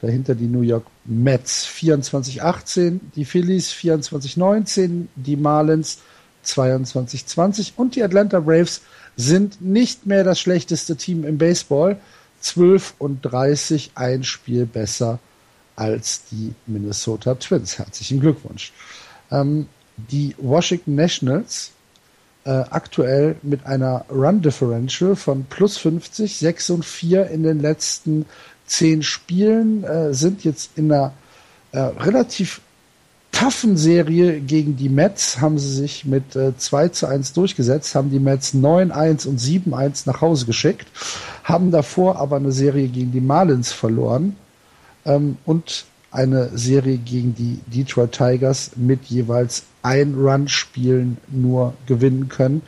Dahinter 0.00 0.34
die 0.34 0.46
New 0.46 0.62
York 0.62 0.86
Mets 1.04 1.66
24-18, 1.66 3.00
die 3.14 3.24
Phillies 3.24 3.72
24-19, 3.72 5.06
die 5.16 5.36
Marlins 5.36 5.98
22-20 6.44 7.72
und 7.76 7.94
die 7.94 8.02
Atlanta 8.02 8.40
Braves 8.40 8.82
sind 9.18 9.60
nicht 9.60 10.06
mehr 10.06 10.24
das 10.24 10.40
schlechteste 10.40 10.96
Team 10.96 11.24
im 11.24 11.36
Baseball. 11.36 12.00
12 12.40 12.94
und 12.98 13.20
30, 13.22 13.90
ein 13.96 14.22
Spiel 14.22 14.64
besser 14.64 15.18
als 15.74 16.22
die 16.30 16.54
Minnesota 16.66 17.34
Twins. 17.34 17.78
Herzlichen 17.78 18.20
Glückwunsch. 18.20 18.72
Ähm, 19.32 19.66
die 19.96 20.36
Washington 20.38 20.94
Nationals 20.94 21.72
äh, 22.44 22.50
aktuell 22.50 23.34
mit 23.42 23.66
einer 23.66 24.04
Run 24.08 24.40
Differential 24.40 25.16
von 25.16 25.44
plus 25.46 25.78
50, 25.78 26.38
6 26.38 26.70
und 26.70 26.84
4 26.84 27.28
in 27.30 27.42
den 27.42 27.60
letzten 27.60 28.24
10 28.66 29.02
Spielen, 29.02 29.82
äh, 29.82 30.14
sind 30.14 30.44
jetzt 30.44 30.70
in 30.76 30.92
einer 30.92 31.12
äh, 31.72 31.80
relativ 31.80 32.60
taffen 33.38 33.76
Serie 33.76 34.40
gegen 34.40 34.76
die 34.76 34.88
Mets 34.88 35.40
haben 35.40 35.60
sie 35.60 35.72
sich 35.72 36.04
mit 36.04 36.34
äh, 36.34 36.56
2 36.56 36.88
zu 36.88 37.06
1 37.06 37.34
durchgesetzt, 37.34 37.94
haben 37.94 38.10
die 38.10 38.18
Mets 38.18 38.52
9-1 38.52 39.28
und 39.28 39.38
7-1 39.38 40.02
nach 40.06 40.20
Hause 40.20 40.44
geschickt, 40.44 40.88
haben 41.44 41.70
davor 41.70 42.16
aber 42.16 42.34
eine 42.34 42.50
Serie 42.50 42.88
gegen 42.88 43.12
die 43.12 43.20
Marlins 43.20 43.70
verloren 43.70 44.34
ähm, 45.06 45.38
und 45.44 45.84
eine 46.10 46.50
Serie 46.58 46.96
gegen 46.96 47.36
die 47.36 47.60
Detroit 47.66 48.10
Tigers 48.10 48.72
mit 48.74 49.04
jeweils 49.04 49.62
ein 49.82 50.14
Run-Spielen 50.14 51.18
nur 51.28 51.74
gewinnen 51.86 52.28
können. 52.28 52.62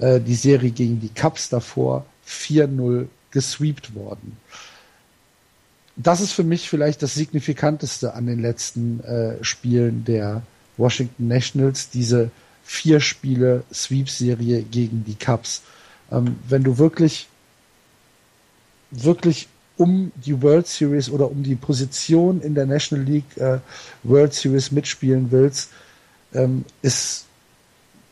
Äh, 0.00 0.18
die 0.18 0.34
Serie 0.34 0.72
gegen 0.72 0.98
die 0.98 1.10
Cubs 1.10 1.48
davor 1.48 2.04
4-0 2.26 3.06
gesweept 3.30 3.94
worden 3.94 4.36
das 5.98 6.20
ist 6.20 6.32
für 6.32 6.44
mich 6.44 6.68
vielleicht 6.68 7.02
das 7.02 7.14
Signifikanteste 7.14 8.14
an 8.14 8.26
den 8.26 8.40
letzten 8.40 9.00
äh, 9.00 9.44
Spielen 9.44 10.04
der 10.04 10.42
Washington 10.76 11.26
Nationals, 11.26 11.90
diese 11.90 12.30
vier 12.62 13.00
Spiele 13.00 13.64
Sweep-Serie 13.74 14.62
gegen 14.62 15.04
die 15.04 15.16
Cubs. 15.16 15.62
Ähm, 16.12 16.36
wenn 16.48 16.62
du 16.62 16.78
wirklich, 16.78 17.26
wirklich 18.92 19.48
um 19.76 20.12
die 20.24 20.40
World 20.40 20.68
Series 20.68 21.10
oder 21.10 21.28
um 21.30 21.42
die 21.42 21.56
Position 21.56 22.40
in 22.42 22.54
der 22.54 22.66
National 22.66 23.04
League 23.04 23.36
äh, 23.36 23.58
World 24.04 24.34
Series 24.34 24.70
mitspielen 24.70 25.32
willst, 25.32 25.70
ähm, 26.32 26.64
ist 26.80 27.26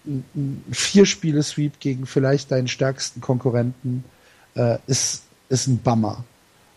ein 0.05 0.65
vier 0.73 1.07
Spiele 1.07 1.43
Sweep 1.43 1.79
gegen 1.79 2.07
vielleicht 2.07 2.51
deinen 2.51 2.69
stärksten 2.69 3.21
Konkurrenten 3.21 4.05
äh, 4.55 4.79
ist, 4.89 5.23
ist 5.49 5.69
ein 5.69 5.79
Bummer. 5.79 6.25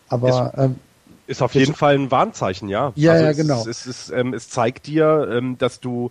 Aber 0.08 0.52
ähm, 0.56 0.76
ist 1.30 1.42
auf 1.42 1.54
jeden 1.54 1.74
Fall 1.74 1.94
ein 1.94 2.10
Warnzeichen, 2.10 2.68
ja. 2.68 2.92
Ja, 2.96 3.12
also 3.12 3.24
ja, 3.24 3.32
genau. 3.32 3.60
Es, 3.62 3.66
es, 3.66 3.86
es, 3.86 4.10
ähm, 4.10 4.34
es 4.34 4.48
zeigt 4.50 4.86
dir, 4.86 5.28
ähm, 5.32 5.56
dass 5.58 5.80
du, 5.80 6.10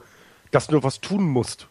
dass 0.51 0.67
du 0.67 0.81
was 0.81 1.01
tun 1.01 1.23
musst. 1.23 1.67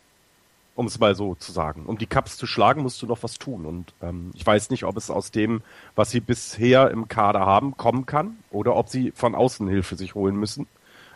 um 0.74 0.86
es 0.86 1.00
mal 1.00 1.16
so 1.16 1.34
zu 1.34 1.50
sagen. 1.50 1.86
Um 1.86 1.98
die 1.98 2.06
Cups 2.06 2.36
zu 2.36 2.46
schlagen, 2.46 2.82
musst 2.82 3.02
du 3.02 3.06
noch 3.06 3.24
was 3.24 3.34
tun. 3.34 3.66
Und 3.66 3.92
ähm, 4.00 4.30
ich 4.34 4.46
weiß 4.46 4.70
nicht, 4.70 4.84
ob 4.84 4.96
es 4.96 5.10
aus 5.10 5.32
dem, 5.32 5.62
was 5.96 6.12
sie 6.12 6.20
bisher 6.20 6.92
im 6.92 7.08
Kader 7.08 7.40
haben, 7.40 7.76
kommen 7.76 8.06
kann 8.06 8.36
oder 8.52 8.76
ob 8.76 8.88
sie 8.88 9.10
von 9.10 9.34
außen 9.34 9.66
Hilfe 9.66 9.96
sich 9.96 10.14
holen 10.14 10.36
müssen, 10.36 10.68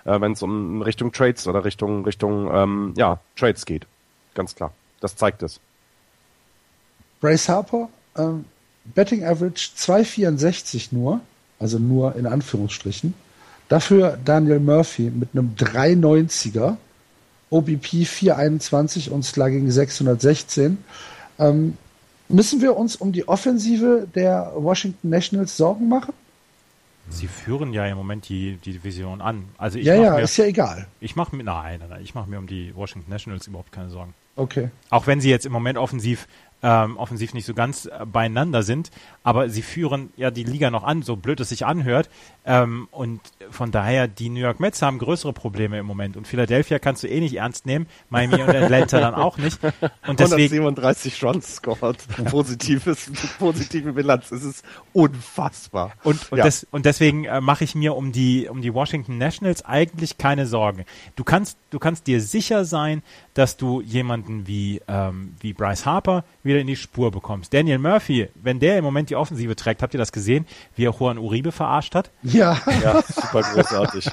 äh, 0.04 0.20
wenn 0.20 0.32
es 0.32 0.42
um 0.42 0.82
Richtung 0.82 1.12
Trades 1.12 1.46
oder 1.46 1.64
Richtung 1.64 2.04
Richtung 2.04 2.50
ähm, 2.52 2.94
ja 2.96 3.20
Trades 3.36 3.64
geht. 3.64 3.86
Ganz 4.34 4.56
klar. 4.56 4.72
Das 5.00 5.14
zeigt 5.14 5.44
es. 5.44 5.60
Bryce 7.20 7.48
Harper, 7.48 7.88
ähm, 8.16 8.46
Betting 8.84 9.24
Average 9.24 9.70
2,64 9.76 10.88
nur, 10.90 11.20
also 11.62 11.78
nur 11.78 12.16
in 12.16 12.26
Anführungsstrichen. 12.26 13.14
Dafür 13.68 14.18
Daniel 14.22 14.60
Murphy 14.60 15.10
mit 15.10 15.30
einem 15.32 15.54
390er, 15.56 16.76
OBP 17.50 18.04
421 18.04 19.10
und 19.10 19.24
Slugging 19.24 19.70
616. 19.70 20.78
Ähm, 21.38 21.76
müssen 22.28 22.60
wir 22.60 22.76
uns 22.76 22.96
um 22.96 23.12
die 23.12 23.28
Offensive 23.28 24.08
der 24.14 24.52
Washington 24.56 25.08
Nationals 25.08 25.56
Sorgen 25.56 25.88
machen? 25.88 26.12
Sie 27.08 27.26
führen 27.26 27.72
ja 27.72 27.86
im 27.86 27.96
Moment 27.96 28.28
die, 28.28 28.58
die 28.64 28.72
Division 28.72 29.20
an. 29.20 29.44
Also 29.58 29.78
ich 29.78 29.86
ja, 29.86 29.94
ja, 29.94 30.14
mir, 30.14 30.22
ist 30.22 30.36
ja 30.36 30.44
egal. 30.44 30.86
Ich 31.00 31.16
mache 31.16 31.34
mir, 31.34 31.44
nein, 31.44 31.80
nein, 31.80 31.88
nein, 31.88 32.02
ich 32.02 32.14
mache 32.14 32.28
mir 32.28 32.38
um 32.38 32.46
die 32.46 32.74
Washington 32.74 33.10
Nationals 33.10 33.46
überhaupt 33.46 33.72
keine 33.72 33.90
Sorgen. 33.90 34.14
Okay. 34.36 34.70
Auch 34.88 35.06
wenn 35.06 35.20
sie 35.20 35.28
jetzt 35.28 35.44
im 35.44 35.52
Moment 35.52 35.78
offensiv 35.78 36.26
ähm, 36.62 36.96
offensiv 36.96 37.34
nicht 37.34 37.46
so 37.46 37.54
ganz 37.54 37.86
äh, 37.86 38.06
beieinander 38.06 38.62
sind, 38.62 38.90
aber 39.24 39.48
sie 39.48 39.62
führen 39.62 40.12
ja 40.16 40.30
die 40.30 40.44
Liga 40.44 40.70
noch 40.70 40.84
an, 40.84 41.02
so 41.02 41.16
blöd 41.16 41.40
es 41.40 41.48
sich 41.48 41.66
anhört. 41.66 42.08
Ähm, 42.44 42.88
und 42.90 43.20
von 43.50 43.70
daher, 43.70 44.08
die 44.08 44.28
New 44.28 44.40
York 44.40 44.60
Mets 44.60 44.82
haben 44.82 44.98
größere 44.98 45.32
Probleme 45.32 45.78
im 45.78 45.86
Moment 45.86 46.16
und 46.16 46.26
Philadelphia 46.26 46.78
kannst 46.78 47.02
du 47.02 47.08
eh 47.08 47.20
nicht 47.20 47.34
ernst 47.34 47.66
nehmen, 47.66 47.86
Miami 48.10 48.42
und 48.42 48.48
Atlanta 48.48 49.00
dann 49.00 49.14
auch 49.14 49.38
nicht. 49.38 49.58
Und 50.06 50.20
deswegen 50.20 50.54
137 50.54 51.22
Runs 51.24 51.56
scored, 51.56 51.98
positives, 52.30 53.10
positive 53.38 53.92
Bilanz, 53.92 54.30
es 54.30 54.44
ist 54.44 54.64
unfassbar. 54.92 55.92
Und, 56.02 56.30
und, 56.30 56.38
ja. 56.38 56.44
des, 56.44 56.66
und 56.70 56.86
deswegen 56.86 57.24
äh, 57.24 57.40
mache 57.40 57.64
ich 57.64 57.74
mir 57.74 57.94
um 57.96 58.12
die 58.12 58.48
um 58.48 58.60
die 58.60 58.74
Washington 58.74 59.18
Nationals 59.18 59.64
eigentlich 59.64 60.18
keine 60.18 60.46
Sorgen. 60.46 60.84
Du 61.16 61.24
kannst 61.24 61.58
du 61.70 61.78
kannst 61.78 62.06
dir 62.06 62.20
sicher 62.20 62.64
sein, 62.64 63.02
dass 63.34 63.56
du 63.56 63.80
jemanden 63.80 64.46
wie 64.46 64.80
ähm, 64.88 65.34
wie 65.40 65.52
Bryce 65.52 65.86
Harper, 65.86 66.24
wie 66.42 66.51
wieder 66.52 66.60
in 66.60 66.66
die 66.66 66.76
Spur 66.76 67.10
bekommst. 67.10 67.52
Daniel 67.54 67.78
Murphy, 67.78 68.28
wenn 68.34 68.60
der 68.60 68.78
im 68.78 68.84
Moment 68.84 69.10
die 69.10 69.16
Offensive 69.16 69.56
trägt, 69.56 69.82
habt 69.82 69.94
ihr 69.94 69.98
das 69.98 70.12
gesehen, 70.12 70.46
wie 70.76 70.84
er 70.84 70.94
Juan 70.98 71.18
Uribe 71.18 71.52
verarscht 71.52 71.94
hat? 71.94 72.10
Ja. 72.22 72.60
Ja, 72.82 73.02
super 73.02 73.42
großartig. 73.42 74.10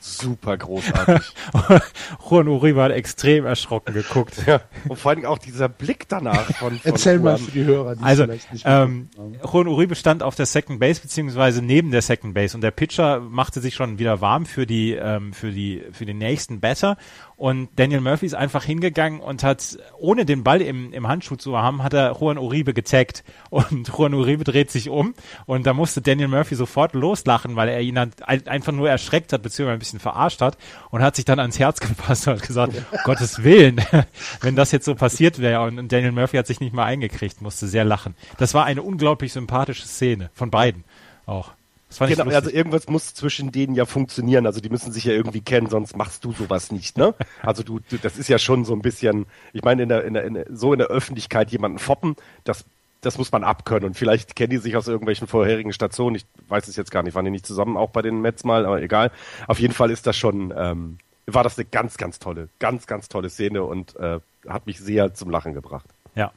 super 0.00 0.56
großartig. 0.56 1.32
Juan 2.28 2.48
Uribe 2.48 2.82
hat 2.82 2.90
extrem 2.90 3.46
erschrocken 3.46 3.94
geguckt. 3.94 4.42
Ja. 4.46 4.60
Und 4.88 4.98
vor 4.98 5.12
allem 5.12 5.24
auch 5.24 5.38
dieser 5.38 5.68
Blick 5.68 6.08
danach 6.08 6.44
von, 6.56 6.78
von 6.78 6.92
Erzähl 6.92 7.14
Juan. 7.14 7.24
mal 7.24 7.38
für 7.38 7.50
die 7.52 7.64
Hörer, 7.64 7.96
die 7.96 8.02
also, 8.02 8.24
vielleicht 8.24 8.52
nicht 8.52 8.64
ähm, 8.66 9.08
Juan 9.44 9.68
Uribe 9.68 9.94
stand 9.94 10.22
auf 10.22 10.34
der 10.34 10.46
Second 10.46 10.80
Base 10.80 11.00
beziehungsweise 11.00 11.62
neben 11.62 11.92
der 11.92 12.02
Second 12.02 12.34
Base 12.34 12.56
und 12.56 12.62
der 12.62 12.72
Pitcher 12.72 13.20
machte 13.20 13.60
sich 13.60 13.74
schon 13.74 13.98
wieder 13.98 14.20
warm 14.20 14.44
für 14.46 14.66
die 14.66 14.92
ähm, 14.92 15.32
für 15.32 15.52
die 15.52 15.84
für 15.92 16.04
den 16.04 16.18
nächsten 16.18 16.60
Batter 16.60 16.96
und 17.42 17.70
Daniel 17.74 18.00
Murphy 18.00 18.26
ist 18.26 18.36
einfach 18.36 18.62
hingegangen 18.62 19.18
und 19.18 19.42
hat, 19.42 19.76
ohne 19.98 20.24
den 20.24 20.44
Ball 20.44 20.62
im, 20.62 20.92
im 20.92 21.08
Handschuh 21.08 21.34
zu 21.34 21.58
haben, 21.58 21.82
hat 21.82 21.92
er 21.92 22.16
Juan 22.20 22.38
Uribe 22.38 22.72
getaggt. 22.72 23.24
Und 23.50 23.88
Juan 23.88 24.14
Uribe 24.14 24.44
dreht 24.44 24.70
sich 24.70 24.88
um 24.88 25.14
und 25.46 25.66
da 25.66 25.74
musste 25.74 26.00
Daniel 26.00 26.28
Murphy 26.28 26.54
sofort 26.54 26.94
loslachen, 26.94 27.56
weil 27.56 27.68
er 27.68 27.80
ihn 27.80 27.96
dann 27.96 28.12
einfach 28.24 28.72
nur 28.72 28.88
erschreckt 28.88 29.32
hat, 29.32 29.42
beziehungsweise 29.42 29.74
ein 29.74 29.78
bisschen 29.80 29.98
verarscht 29.98 30.40
hat 30.40 30.56
und 30.90 31.02
hat 31.02 31.16
sich 31.16 31.24
dann 31.24 31.40
ans 31.40 31.58
Herz 31.58 31.80
gefasst 31.80 32.28
und 32.28 32.34
hat 32.34 32.46
gesagt, 32.46 32.74
Gottes 33.04 33.42
Willen, 33.42 33.80
wenn 34.40 34.54
das 34.54 34.70
jetzt 34.70 34.84
so 34.84 34.94
passiert 34.94 35.40
wäre. 35.40 35.62
Und 35.62 35.90
Daniel 35.90 36.12
Murphy 36.12 36.36
hat 36.36 36.46
sich 36.46 36.60
nicht 36.60 36.72
mal 36.72 36.84
eingekriegt, 36.84 37.42
musste 37.42 37.66
sehr 37.66 37.84
lachen. 37.84 38.14
Das 38.38 38.54
war 38.54 38.64
eine 38.64 38.82
unglaublich 38.82 39.32
sympathische 39.32 39.86
Szene 39.86 40.30
von 40.32 40.52
beiden 40.52 40.84
auch 41.26 41.52
genau, 41.98 42.24
also 42.24 42.50
irgendwas 42.50 42.88
muss 42.88 43.14
zwischen 43.14 43.52
denen 43.52 43.74
ja 43.74 43.84
funktionieren. 43.84 44.46
Also 44.46 44.60
die 44.60 44.68
müssen 44.68 44.92
sich 44.92 45.04
ja 45.04 45.12
irgendwie 45.12 45.40
kennen, 45.40 45.68
sonst 45.68 45.96
machst 45.96 46.24
du 46.24 46.32
sowas 46.32 46.72
nicht, 46.72 46.98
ne? 46.98 47.14
Also 47.42 47.62
du, 47.62 47.80
du 47.80 47.98
das 47.98 48.18
ist 48.18 48.28
ja 48.28 48.38
schon 48.38 48.64
so 48.64 48.72
ein 48.72 48.82
bisschen, 48.82 49.26
ich 49.52 49.62
meine, 49.62 49.82
in 49.82 49.88
der, 49.88 50.04
in 50.04 50.14
der, 50.14 50.24
in 50.24 50.34
der, 50.34 50.46
so 50.50 50.72
in 50.72 50.78
der 50.78 50.88
Öffentlichkeit 50.88 51.50
jemanden 51.50 51.78
foppen, 51.78 52.16
das, 52.44 52.64
das 53.00 53.18
muss 53.18 53.32
man 53.32 53.44
abkönnen. 53.44 53.84
Und 53.84 53.96
vielleicht 53.96 54.36
kennen 54.36 54.50
die 54.50 54.58
sich 54.58 54.76
aus 54.76 54.88
irgendwelchen 54.88 55.26
vorherigen 55.26 55.72
Stationen. 55.72 56.16
Ich 56.16 56.26
weiß 56.48 56.68
es 56.68 56.76
jetzt 56.76 56.90
gar 56.90 57.02
nicht, 57.02 57.14
waren 57.14 57.24
die 57.24 57.30
nicht 57.30 57.46
zusammen 57.46 57.76
auch 57.76 57.90
bei 57.90 58.02
den 58.02 58.20
Mets 58.20 58.44
mal, 58.44 58.64
aber 58.64 58.80
egal. 58.80 59.10
Auf 59.46 59.58
jeden 59.58 59.74
Fall 59.74 59.90
ist 59.90 60.06
das 60.06 60.16
schon, 60.16 60.52
ähm, 60.56 60.98
war 61.26 61.42
das 61.44 61.58
eine 61.58 61.66
ganz, 61.66 61.96
ganz 61.96 62.18
tolle, 62.18 62.48
ganz, 62.58 62.86
ganz 62.86 63.08
tolle 63.08 63.30
Szene 63.30 63.64
und 63.64 63.96
äh, 63.96 64.20
hat 64.48 64.66
mich 64.66 64.78
sehr 64.78 65.14
zum 65.14 65.30
Lachen 65.30 65.54
gebracht. 65.54 65.86
Ja, 66.14 66.32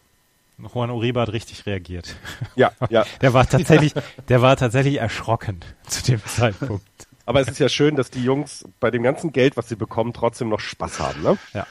Juan 0.57 0.89
Uribe 0.89 1.19
hat 1.21 1.33
richtig 1.33 1.65
reagiert. 1.65 2.15
Ja, 2.55 2.71
ja. 2.89 3.05
Der 3.21 3.33
war 3.33 3.47
tatsächlich, 3.47 3.93
der 4.29 4.41
war 4.41 4.55
tatsächlich 4.55 4.99
erschrocken 4.99 5.59
zu 5.87 6.03
dem 6.03 6.23
Zeitpunkt. 6.25 6.85
Aber 7.25 7.41
es 7.41 7.47
ist 7.47 7.59
ja 7.59 7.69
schön, 7.69 7.95
dass 7.95 8.11
die 8.11 8.23
Jungs 8.23 8.65
bei 8.79 8.91
dem 8.91 9.03
ganzen 9.03 9.31
Geld, 9.31 9.57
was 9.57 9.67
sie 9.67 9.75
bekommen, 9.75 10.13
trotzdem 10.13 10.49
noch 10.49 10.59
Spaß 10.59 10.99
haben, 10.99 11.23
ne? 11.23 11.37
Ja. 11.53 11.65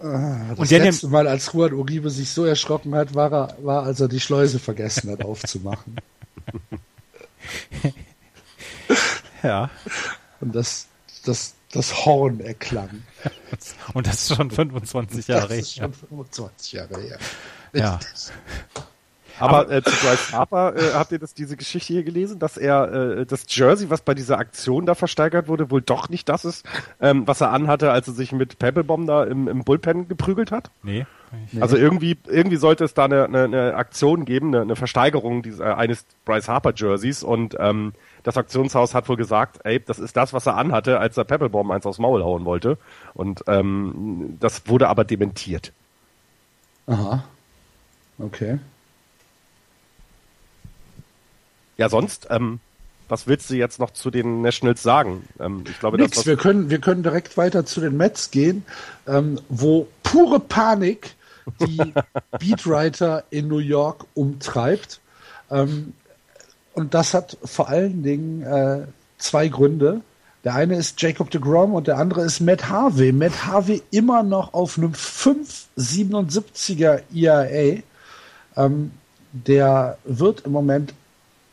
Ah, 0.00 0.50
das 0.50 0.58
und 0.58 0.70
letzte 0.70 1.08
Mal, 1.08 1.26
als 1.26 1.52
Juan 1.52 1.72
Uribe 1.72 2.10
sich 2.10 2.30
so 2.30 2.44
erschrocken 2.44 2.94
hat, 2.94 3.14
war 3.14 3.32
er, 3.32 3.56
war, 3.62 3.84
als 3.84 4.00
er 4.00 4.08
die 4.08 4.20
Schleuse 4.20 4.58
vergessen 4.58 5.10
hat 5.10 5.24
aufzumachen. 5.24 5.96
ja. 9.42 9.70
Und 10.40 10.54
das, 10.54 10.88
das, 11.24 11.54
das 11.72 12.04
Horn 12.04 12.40
erklang. 12.40 13.02
Und 13.94 14.06
das 14.06 14.30
ist 14.30 14.36
schon 14.36 14.50
25 14.50 15.28
Jahre 15.28 15.48
her. 15.48 15.56
Das 15.58 15.66
ist 15.66 15.76
schon 15.76 15.92
25 15.92 16.72
Jahre 16.72 17.00
her. 17.00 17.18
Ja. 17.74 17.98
Aber 19.38 19.70
äh, 19.70 19.82
zu 19.82 19.90
Bryce 19.90 20.32
Harper, 20.32 20.76
äh, 20.76 20.92
habt 20.94 21.12
ihr 21.12 21.18
das, 21.18 21.34
diese 21.34 21.56
Geschichte 21.56 21.92
hier 21.92 22.04
gelesen, 22.04 22.38
dass 22.38 22.56
er 22.56 22.92
äh, 22.92 23.26
das 23.26 23.46
Jersey, 23.48 23.90
was 23.90 24.02
bei 24.02 24.14
dieser 24.14 24.38
Aktion 24.38 24.86
da 24.86 24.94
versteigert 24.94 25.48
wurde, 25.48 25.70
wohl 25.70 25.82
doch 25.82 26.08
nicht 26.08 26.28
das 26.28 26.44
ist, 26.44 26.64
ähm, 27.00 27.26
was 27.26 27.40
er 27.40 27.50
anhatte, 27.50 27.90
als 27.90 28.06
er 28.06 28.14
sich 28.14 28.32
mit 28.32 28.58
Pebblebomb 28.58 29.06
da 29.06 29.24
im, 29.24 29.48
im 29.48 29.64
Bullpen 29.64 30.08
geprügelt 30.08 30.52
hat? 30.52 30.70
Nee. 30.82 31.06
Also 31.60 31.76
irgendwie, 31.76 32.16
irgendwie 32.28 32.56
sollte 32.56 32.84
es 32.84 32.94
da 32.94 33.06
eine, 33.06 33.24
eine, 33.24 33.44
eine 33.44 33.74
Aktion 33.74 34.24
geben, 34.24 34.48
eine, 34.48 34.62
eine 34.62 34.76
Versteigerung 34.76 35.42
dieses, 35.42 35.58
äh, 35.58 35.64
eines 35.64 36.06
Bryce 36.24 36.48
Harper 36.48 36.72
Jerseys 36.76 37.24
und 37.24 37.56
ähm, 37.58 37.92
das 38.22 38.36
Auktionshaus 38.36 38.94
hat 38.94 39.08
wohl 39.08 39.16
gesagt, 39.16 39.58
ey, 39.64 39.80
das 39.80 39.98
ist 39.98 40.16
das, 40.16 40.32
was 40.32 40.46
er 40.46 40.56
anhatte, 40.56 41.00
als 41.00 41.16
er 41.16 41.24
Pebblebomb 41.24 41.72
eins 41.72 41.86
aufs 41.86 41.98
Maul 41.98 42.22
hauen 42.22 42.44
wollte. 42.44 42.78
Und 43.14 43.42
ähm, 43.48 44.36
das 44.38 44.68
wurde 44.68 44.88
aber 44.88 45.04
dementiert. 45.04 45.72
Aha. 46.86 47.24
Okay. 48.18 48.58
Ja, 51.76 51.88
sonst, 51.88 52.28
ähm, 52.30 52.60
was 53.08 53.26
willst 53.26 53.50
du 53.50 53.54
jetzt 53.54 53.78
noch 53.78 53.90
zu 53.90 54.10
den 54.10 54.42
Nationals 54.42 54.82
sagen? 54.82 55.24
Ähm, 55.40 55.64
ich 55.68 55.78
glaube, 55.78 55.98
Nix, 55.98 56.16
das, 56.16 56.26
wir 56.26 56.36
können, 56.36 56.70
wir 56.70 56.78
können 56.78 57.02
direkt 57.02 57.36
weiter 57.36 57.66
zu 57.66 57.80
den 57.80 57.96
Mets 57.96 58.30
gehen, 58.30 58.64
ähm, 59.06 59.40
wo 59.48 59.88
pure 60.02 60.40
Panik 60.40 61.14
die 61.60 61.92
Beatwriter 62.38 63.24
in 63.30 63.48
New 63.48 63.58
York 63.58 64.04
umtreibt. 64.14 65.00
Ähm, 65.50 65.94
und 66.72 66.94
das 66.94 67.14
hat 67.14 67.36
vor 67.44 67.68
allen 67.68 68.02
Dingen 68.02 68.42
äh, 68.42 68.86
zwei 69.18 69.48
Gründe. 69.48 70.00
Der 70.44 70.54
eine 70.54 70.76
ist 70.76 71.00
Jacob 71.00 71.30
de 71.30 71.40
Grom 71.40 71.74
und 71.74 71.86
der 71.86 71.98
andere 71.98 72.22
ist 72.22 72.40
Matt 72.40 72.68
Harvey. 72.68 73.12
Matt 73.12 73.46
Harvey 73.46 73.82
immer 73.90 74.22
noch 74.22 74.52
auf 74.52 74.76
einem 74.76 74.92
5,77er 74.92 77.00
ERA. 77.14 77.80
Ähm, 78.56 78.92
der 79.32 79.98
wird 80.04 80.42
im 80.42 80.52
Moment 80.52 80.94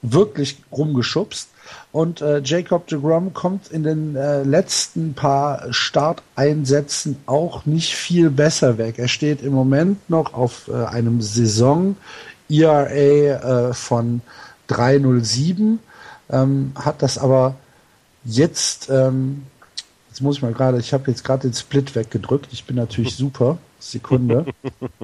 wirklich 0.02 0.58
rumgeschubst. 0.72 1.50
Und 1.92 2.22
äh, 2.22 2.42
Jacob 2.44 2.88
de 2.88 3.00
Grom 3.00 3.34
kommt 3.34 3.70
in 3.70 3.84
den 3.84 4.16
äh, 4.16 4.44
letzten 4.44 5.14
paar 5.14 5.72
Starteinsätzen 5.72 7.18
auch 7.26 7.66
nicht 7.66 7.96
viel 7.96 8.30
besser 8.30 8.78
weg. 8.78 8.98
Er 8.98 9.08
steht 9.08 9.42
im 9.42 9.54
Moment 9.54 10.10
noch 10.10 10.34
auf 10.34 10.68
äh, 10.68 10.86
einem 10.86 11.22
Saison 11.22 11.96
ERA 12.50 13.70
äh, 13.70 13.74
von 13.74 14.22
307, 14.68 15.80
ähm, 16.30 16.72
hat 16.76 17.02
das 17.02 17.18
aber 17.18 17.56
jetzt, 18.24 18.90
ähm, 18.90 19.44
jetzt 20.10 20.22
muss 20.22 20.38
ich 20.38 20.42
mal 20.42 20.54
gerade, 20.54 20.80
ich 20.80 20.94
habe 20.94 21.12
jetzt 21.12 21.24
gerade 21.24 21.48
den 21.48 21.54
Split 21.54 21.96
weggedrückt, 21.96 22.48
ich 22.52 22.66
bin 22.66 22.76
natürlich 22.78 23.16
super, 23.18 23.58
Sekunde, 23.80 24.46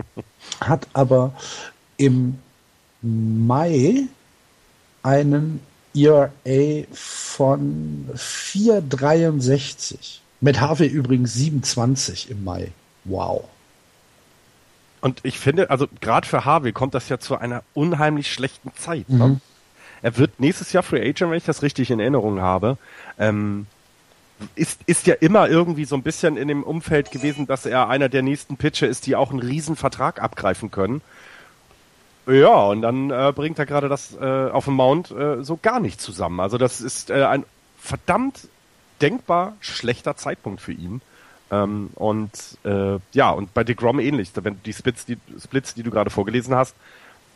hat 0.62 0.88
aber 0.94 1.34
im 1.98 2.40
Mai 3.02 4.08
einen 5.04 5.60
ERA 5.94 6.86
von 6.92 8.10
4,63. 8.14 10.20
Mit 10.40 10.62
Harvey 10.62 10.88
übrigens 10.88 11.34
27 11.34 12.30
im 12.30 12.44
Mai. 12.44 12.72
Wow. 13.06 13.46
Und 15.02 15.20
ich 15.24 15.40
finde, 15.40 15.70
also 15.70 15.88
gerade 16.02 16.28
für 16.28 16.46
Harvey 16.46 16.72
kommt 16.72 16.94
das 16.94 17.10
ja 17.10 17.20
zu 17.20 17.38
einer 17.38 17.64
unheimlich 17.74 18.32
schlechten 18.32 18.72
Zeit. 18.76 19.10
Ne? 19.10 19.16
Mhm. 19.16 19.32
Ne? 19.34 19.42
Er 20.02 20.18
wird 20.18 20.40
nächstes 20.40 20.74
Jahr 20.74 20.84
Free 20.84 21.02
Agent, 21.02 21.32
wenn 21.32 21.38
ich 21.38 21.46
das 21.46 21.64
richtig 21.64 21.90
in 21.90 22.00
Erinnerung 22.00 22.40
habe. 22.40 22.78
Ähm, 23.18 23.66
ist, 24.56 24.82
ist 24.86 25.08
ja 25.08 25.16
immer 25.16 25.50
irgendwie 25.50 25.86
so 25.86 25.96
ein 25.96 26.04
bisschen 26.04 26.38
in 26.38 26.48
dem 26.48 26.64
Umfeld 26.64 27.10
gewesen, 27.10 27.48
dass 27.48 27.66
er 27.66 27.90
einer 27.90 28.08
der 28.08 28.22
nächsten 28.22 28.58
Pitcher 28.58 28.88
ist, 28.88 29.08
die 29.08 29.16
auch 29.16 29.32
einen 29.32 29.40
riesen 29.40 29.76
Vertrag 29.76 30.22
abgreifen 30.22 30.70
können. 30.70 31.02
Ja, 32.28 32.66
und 32.66 32.82
dann 32.82 33.10
äh, 33.10 33.32
bringt 33.34 33.58
er 33.58 33.66
gerade 33.66 33.88
das 33.88 34.16
äh, 34.20 34.50
auf 34.50 34.66
dem 34.66 34.74
Mount 34.74 35.12
äh, 35.12 35.44
so 35.44 35.58
gar 35.62 35.80
nicht 35.80 36.02
zusammen. 36.02 36.42
Also 36.42 36.58
das 36.58 36.82
ist 36.82 37.10
äh, 37.10 37.24
ein 37.24 37.46
verdammt 37.78 38.50
denkbar 39.02 39.56
schlechter 39.62 40.18
Zeitpunkt 40.18 40.62
für 40.62 40.74
ihn. 40.74 41.02
Ähm, 41.52 41.90
und 41.96 42.32
äh, 42.66 43.00
ja, 43.14 43.32
und 43.32 43.54
bei 43.54 43.64
DeGrom 43.64 44.00
ähnlich. 44.00 44.32
Wenn 44.36 44.62
die 44.64 44.74
Splits, 44.74 45.06
die 45.06 45.18
Splits, 45.42 45.74
die 45.74 45.84
du 45.84 45.92
gerade 45.92 46.10
vorgelesen 46.10 46.54
hast, 46.54 46.76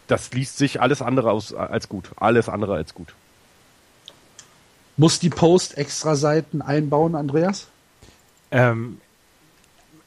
das 0.07 0.33
liest 0.33 0.57
sich 0.57 0.81
alles 0.81 1.01
andere 1.01 1.31
aus, 1.31 1.53
als 1.53 1.87
gut. 1.87 2.11
Alles 2.17 2.49
andere 2.49 2.75
als 2.75 2.93
gut. 2.93 3.13
Muss 4.97 5.19
die 5.19 5.29
Post 5.29 5.77
extra 5.77 6.15
Seiten 6.17 6.61
einbauen, 6.61 7.15
Andreas? 7.15 7.67
Ähm, 8.51 8.99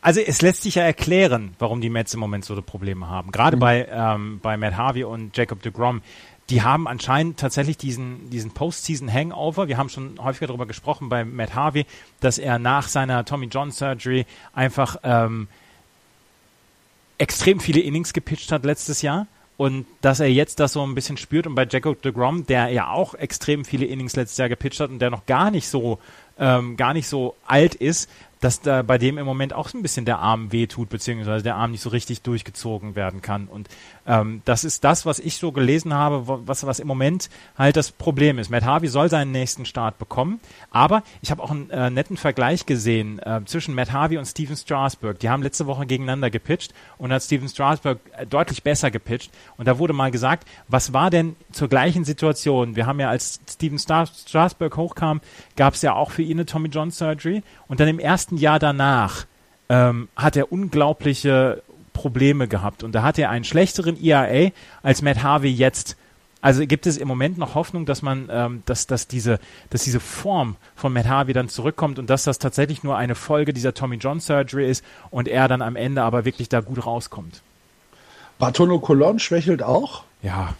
also 0.05 0.21
es 0.21 0.43
lässt 0.43 0.63
sich 0.63 0.75
ja 0.75 0.83
erklären, 0.83 1.55
warum 1.59 1.81
die 1.81 1.89
Mets 1.89 2.13
im 2.13 2.21
Moment 2.21 2.45
so 2.45 2.61
Probleme 2.61 3.09
haben. 3.09 3.33
Gerade 3.33 3.57
mhm. 3.57 3.61
bei, 3.61 3.89
ähm, 3.91 4.39
bei 4.43 4.59
Matt 4.59 4.77
Harvey 4.77 5.03
und 5.03 5.35
Jacob 5.35 5.63
de 5.63 5.73
Grom. 5.73 6.03
Die 6.51 6.61
haben 6.61 6.87
anscheinend 6.87 7.41
tatsächlich 7.41 7.79
diesen, 7.79 8.29
diesen 8.29 8.51
Postseason-Hangover. 8.51 9.67
Wir 9.67 9.79
haben 9.79 9.89
schon 9.89 10.23
häufiger 10.23 10.49
darüber 10.49 10.67
gesprochen 10.67 11.09
bei 11.09 11.25
Matt 11.25 11.55
Harvey, 11.55 11.87
dass 12.21 12.37
er 12.37 12.59
nach 12.59 12.89
seiner 12.89 13.25
Tommy 13.25 13.47
John 13.47 13.71
Surgery 13.71 14.27
einfach 14.53 14.97
ähm, 15.05 15.49
extrem 17.17 17.59
viele 17.59 17.81
Innings 17.81 18.13
gepitcht 18.13 18.53
hat 18.53 18.67
letztes 18.67 19.01
Jahr 19.01 19.27
und 19.57 19.87
dass 20.03 20.21
er 20.21 20.31
jetzt 20.31 20.61
das 20.61 20.75
so 20.75 20.87
ein 20.87 20.95
bisschen 20.95 21.17
spürt 21.17 21.47
und 21.47 21.55
bei 21.55 21.67
Jacob 21.67 22.03
de 22.03 22.13
Grom, 22.13 22.45
der 22.45 22.69
ja 22.69 22.89
auch 22.89 23.15
extrem 23.15 23.65
viele 23.65 23.87
Innings 23.87 24.17
letztes 24.17 24.37
Jahr 24.37 24.51
gepitcht 24.51 24.81
hat 24.81 24.91
und 24.91 24.99
der 24.99 25.09
noch 25.09 25.25
gar 25.25 25.51
nicht 25.51 25.67
so 25.67 25.99
ähm, 26.39 26.77
gar 26.77 26.95
nicht 26.95 27.09
so 27.09 27.37
alt 27.47 27.75
ist, 27.75 28.11
dass 28.45 28.61
da 28.61 28.83
bei 28.83 28.99
dem 28.99 29.17
im 29.17 29.25
Moment 29.25 29.55
auch 29.55 29.69
so 29.69 29.79
ein 29.79 29.83
bisschen 29.83 30.05
der 30.05 30.19
Arm 30.19 30.53
wehtut, 30.53 30.91
beziehungsweise 30.91 31.43
der 31.43 31.57
Arm 31.57 31.71
nicht 31.71 31.81
so 31.81 31.89
richtig 31.89 32.21
durchgezogen 32.21 32.95
werden 32.95 33.23
kann. 33.23 33.47
Und 33.47 33.69
ähm, 34.07 34.43
das 34.45 34.65
ist 34.65 34.85
das, 34.85 35.07
was 35.07 35.19
ich 35.19 35.39
so 35.39 35.51
gelesen 35.51 35.95
habe, 35.95 36.25
was, 36.47 36.67
was 36.67 36.79
im 36.79 36.87
Moment 36.87 37.31
halt 37.57 37.77
das 37.77 37.91
Problem 37.91 38.39
ist. 38.39 38.51
Matt 38.51 38.65
Harvey 38.65 38.89
soll 38.89 39.09
seinen 39.09 39.33
nächsten 39.33 39.65
Start 39.65 39.99
bekommen, 39.99 40.41
aber 40.71 41.03
ich 41.23 41.31
habe 41.31 41.43
auch 41.43 41.51
einen 41.51 41.71
äh, 41.71 41.89
netten 41.89 42.19
Vergleich 42.19 42.67
gesehen 42.67 43.19
äh, 43.21 43.41
zwischen 43.47 43.75
Matt 43.75 43.93
Harvey 43.93 44.19
und 44.19 44.27
Steven 44.27 44.57
Strasburg. 44.57 45.19
Die 45.21 45.31
haben 45.31 45.43
letzte 45.43 45.67
Woche 45.67 45.87
gegeneinander 45.87 46.29
gepitcht 46.29 46.75
und 46.99 47.15
hat 47.15 47.23
Steven 47.23 47.49
Strasburg 47.49 47.99
äh, 48.13 48.27
deutlich 48.27 48.63
besser 48.63 48.91
gepitcht. 48.91 49.33
Und 49.57 49.69
da 49.69 49.79
wurde 49.79 49.95
mal 49.95 50.11
gesagt, 50.11 50.47
was 50.69 50.93
war 50.93 51.09
denn 51.09 51.35
zur 51.51 51.69
gleichen 51.69 52.05
Situation? 52.05 52.77
Wir 52.77 52.85
haben 52.85 53.01
ja, 53.01 53.09
als 53.09 53.41
Steven 53.49 53.79
Strasburg 53.79 54.77
hochkam, 54.77 55.23
gab 55.57 55.73
es 55.73 55.81
ja 55.81 55.95
auch 55.95 56.11
für 56.11 56.23
ihn 56.23 56.33
eine 56.33 56.45
Tommy 56.45 56.69
John 56.69 56.91
Surgery 56.91 57.43
und 57.69 57.81
dann 57.81 57.89
im 57.89 57.99
ersten 57.99 58.34
Jahr 58.37 58.59
danach 58.59 59.27
ähm, 59.69 60.09
hat 60.17 60.37
er 60.37 60.53
unglaubliche 60.53 61.63
Probleme 61.93 62.49
gehabt 62.49 62.83
und 62.83 62.93
da 62.93 63.03
hat 63.03 63.19
er 63.19 63.31
einen 63.31 63.45
schlechteren 63.45 64.03
ERA 64.03 64.51
als 64.83 65.03
Matt 65.03 65.23
Harvey 65.23 65.51
jetzt. 65.51 65.97
Also 66.41 66.67
gibt 66.67 66.87
es 66.87 66.99
im 66.99 67.09
Moment 67.09 67.39
noch 67.39 67.55
Hoffnung, 67.55 67.87
dass 67.87 68.03
man, 68.03 68.29
ähm, 68.31 68.63
dass, 68.67 68.87
dass 68.87 69.09
diese, 69.09 69.39
dass 69.71 69.85
diese 69.85 70.01
Form 70.01 70.57
von 70.77 70.93
Matt 70.93 71.09
Harvey 71.09 71.33
dann 71.33 71.49
zurückkommt 71.49 71.99
und 71.99 72.11
dass 72.11 72.25
das 72.25 72.39
tatsächlich 72.39 72.83
nur 72.83 72.97
eine 72.99 73.15
Folge 73.15 73.55
dieser 73.55 73.73
Tommy 73.73 73.97
John 73.97 74.21
Surgery 74.21 74.69
ist 74.69 74.85
und 75.11 75.27
er 75.27 75.49
dann 75.49 75.63
am 75.63 75.77
Ende 75.77 76.03
aber 76.03 76.27
wirklich 76.27 76.51
da 76.51 76.61
gut 76.61 76.85
rauskommt. 76.85 77.43
Bartolo 78.39 78.79
Colon 78.81 79.19
schwächelt 79.19 79.63
auch. 79.63 80.03
Ja. 80.23 80.55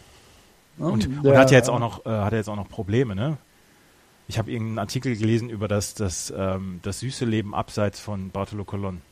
Und, 0.79 1.07
und, 1.07 1.27
und 1.27 1.37
hat 1.37 1.51
ja 1.51 1.59
jetzt 1.59 1.69
auch 1.69 1.79
noch, 1.79 2.07
äh, 2.07 2.09
hat 2.09 2.33
jetzt 2.33 2.49
auch 2.49 2.57
noch 2.57 2.69
Probleme, 2.69 3.15
ne? 3.15 3.37
Ich 4.27 4.39
habe 4.39 4.51
irgendeinen 4.51 4.79
Artikel 4.79 5.17
gelesen 5.17 5.51
über 5.51 5.69
das, 5.69 5.95
das, 5.95 6.33
ähm, 6.37 6.81
das 6.83 7.01
süße 7.01 7.25
Leben 7.25 7.55
abseits 7.55 8.01
von 8.01 8.31
Bartolo 8.31 8.65
Colon. 8.65 9.03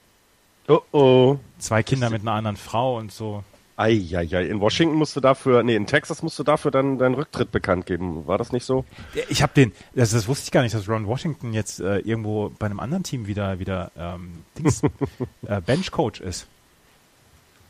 Oh 0.69 0.81
oh. 0.93 1.39
Zwei 1.59 1.83
Kinder 1.83 2.09
mit 2.09 2.23
einer 2.23 2.33
anderen 2.33 2.57
Frau 2.57 2.97
und 2.97 3.13
so. 3.13 3.45
Eieiei, 3.77 4.47
in 4.47 4.61
Washington 4.61 4.97
musst 4.97 5.17
du 5.17 5.21
dafür, 5.21 5.63
nee, 5.63 5.75
in 5.75 5.87
Texas 5.87 6.23
musst 6.23 6.39
du 6.39 6.45
dafür 6.45 6.71
dann 6.71 6.99
deinen 6.99 7.15
Rücktritt 7.15 7.51
bekannt 7.51 7.87
geben. 7.87 8.27
War 8.27 8.39
das 8.39 8.53
nicht 8.53 8.65
so? 8.65 8.85
Ich 9.29 9.43
habe 9.43 9.53
den, 9.55 9.73
das, 9.95 10.11
das 10.11 10.29
wusste 10.29 10.45
ich 10.45 10.53
gar 10.53 10.63
nicht, 10.63 10.75
dass 10.75 10.89
Ron 10.89 11.07
Washington 11.07 11.55
jetzt 11.55 11.81
äh, 11.81 11.99
irgendwo 11.99 12.53
bei 12.59 12.67
einem 12.67 12.81
anderen 12.81 13.03
Team 13.03 13.27
wieder, 13.27 13.59
wieder 13.59 13.91
ähm, 13.97 14.45
Dings, 14.59 14.83
äh, 15.47 15.61
Benchcoach 15.61 16.21
ist. 16.21 16.47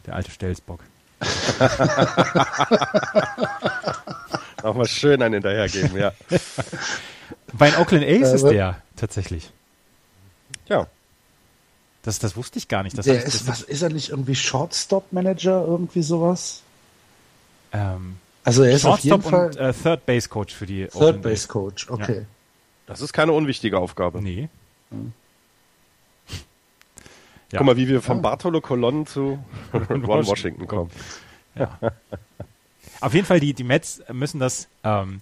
Der 0.07 0.17
alte 0.17 0.33
Stelzbock. 0.33 0.81
Auch 4.63 4.75
mal 4.75 4.89
schön 4.89 5.23
einen 5.23 5.35
hinterhergeben, 5.35 5.97
ja. 5.97 6.13
Bei 7.53 7.71
den 7.71 7.79
Oakland 7.79 8.05
A's 8.05 8.33
ist 8.33 8.45
der 8.45 8.81
tatsächlich. 8.97 9.51
Ja. 10.67 10.87
Das, 12.03 12.19
das 12.19 12.37
wusste 12.37 12.59
ich 12.59 12.69
gar 12.69 12.83
nicht. 12.83 12.99
Das 12.99 13.07
der 13.07 13.17
heißt, 13.17 13.29
ist, 13.29 13.47
was, 13.47 13.63
ist 13.63 13.83
er 13.83 13.91
nicht 13.91 14.11
irgendwie 14.11 14.35
Shortstop-Manager, 14.35 15.65
irgendwie 15.67 16.03
sowas? 16.03 16.63
Ähm, 17.73 18.17
also 18.45 18.65
er 18.65 18.73
ist 18.73 18.85
auf 18.85 18.99
jeden 19.01 19.23
Fall 19.23 19.49
und 19.49 19.57
äh, 19.57 19.73
Third 19.73 20.05
Base 20.05 20.29
Coach 20.29 20.53
für 20.55 20.67
die 20.67 20.87
Third 20.87 21.23
Base 21.23 21.47
Coach, 21.47 21.89
okay. 21.91 22.19
Ja. 22.21 22.27
Das 22.87 23.01
ist 23.01 23.13
keine 23.13 23.33
unwichtige 23.33 23.79
Aufgabe. 23.79 24.21
Nee. 24.21 24.49
Hm. 24.91 25.13
Ja. 27.53 27.59
Guck 27.59 27.67
mal, 27.67 27.77
wie 27.77 27.87
wir 27.87 28.01
von 28.01 28.17
ja. 28.17 28.23
Bartolo 28.23 28.61
Colon 28.61 29.07
zu 29.07 29.39
Ron 29.73 30.07
Washington, 30.07 30.27
Washington 30.27 30.67
kommen. 30.67 30.91
Ja. 31.55 31.79
Auf 33.01 33.15
jeden 33.15 33.27
Fall, 33.27 33.41
die, 33.41 33.53
die 33.53 33.65
Mets 33.65 34.03
müssen 34.11 34.41
das 34.41 34.69
ähm, 34.85 35.21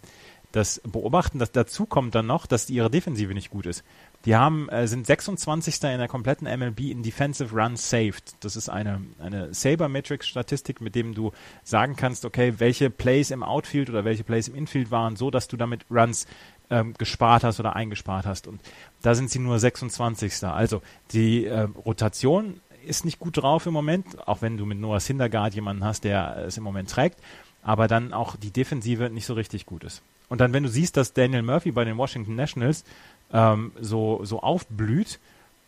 das 0.52 0.80
beobachten. 0.84 1.38
dass 1.38 1.52
dazu 1.52 1.86
kommt 1.86 2.14
dann 2.14 2.26
noch, 2.26 2.46
dass 2.46 2.70
ihre 2.70 2.90
Defensive 2.90 3.32
nicht 3.34 3.50
gut 3.50 3.66
ist. 3.66 3.84
Die 4.24 4.36
haben, 4.36 4.68
äh, 4.68 4.86
sind 4.86 5.06
26. 5.06 5.82
in 5.84 5.98
der 5.98 6.08
kompletten 6.08 6.46
MLB 6.46 6.90
in 6.90 7.02
Defensive 7.02 7.54
Runs 7.54 7.88
Saved. 7.88 8.34
Das 8.40 8.56
ist 8.56 8.68
eine, 8.68 9.00
eine 9.18 9.54
Sabermetrics-Statistik, 9.54 10.80
mit 10.80 10.94
dem 10.94 11.14
du 11.14 11.32
sagen 11.64 11.96
kannst, 11.96 12.24
okay, 12.24 12.54
welche 12.58 12.90
Plays 12.90 13.30
im 13.30 13.42
Outfield 13.42 13.88
oder 13.88 14.04
welche 14.04 14.24
Plays 14.24 14.48
im 14.48 14.54
Infield 14.54 14.90
waren, 14.90 15.16
so 15.16 15.30
dass 15.30 15.48
du 15.48 15.56
damit 15.56 15.86
Runs 15.90 16.26
ähm, 16.68 16.94
gespart 16.98 17.44
hast 17.44 17.60
oder 17.60 17.76
eingespart 17.76 18.26
hast. 18.26 18.46
Und 18.46 18.60
da 19.02 19.14
sind 19.14 19.30
sie 19.30 19.38
nur 19.38 19.58
26. 19.58 20.44
Also 20.44 20.82
die 21.12 21.46
äh, 21.46 21.60
Rotation 21.60 22.60
ist 22.86 23.04
nicht 23.04 23.18
gut 23.18 23.36
drauf 23.36 23.66
im 23.66 23.72
Moment, 23.72 24.26
auch 24.26 24.42
wenn 24.42 24.56
du 24.56 24.66
mit 24.66 24.78
Noah 24.78 25.00
Syndergaard 25.00 25.54
jemanden 25.54 25.84
hast, 25.84 26.04
der 26.04 26.36
es 26.46 26.56
im 26.56 26.64
Moment 26.64 26.90
trägt, 26.90 27.20
aber 27.62 27.88
dann 27.88 28.12
auch 28.12 28.36
die 28.36 28.50
Defensive 28.50 29.10
nicht 29.10 29.26
so 29.26 29.34
richtig 29.34 29.66
gut 29.66 29.84
ist. 29.84 30.02
Und 30.30 30.40
dann, 30.40 30.54
wenn 30.54 30.62
du 30.62 30.70
siehst, 30.70 30.96
dass 30.96 31.12
Daniel 31.12 31.42
Murphy 31.42 31.72
bei 31.72 31.84
den 31.84 31.98
Washington 31.98 32.36
Nationals 32.36 32.84
ähm, 33.32 33.72
so, 33.78 34.20
so 34.24 34.40
aufblüht, 34.40 35.18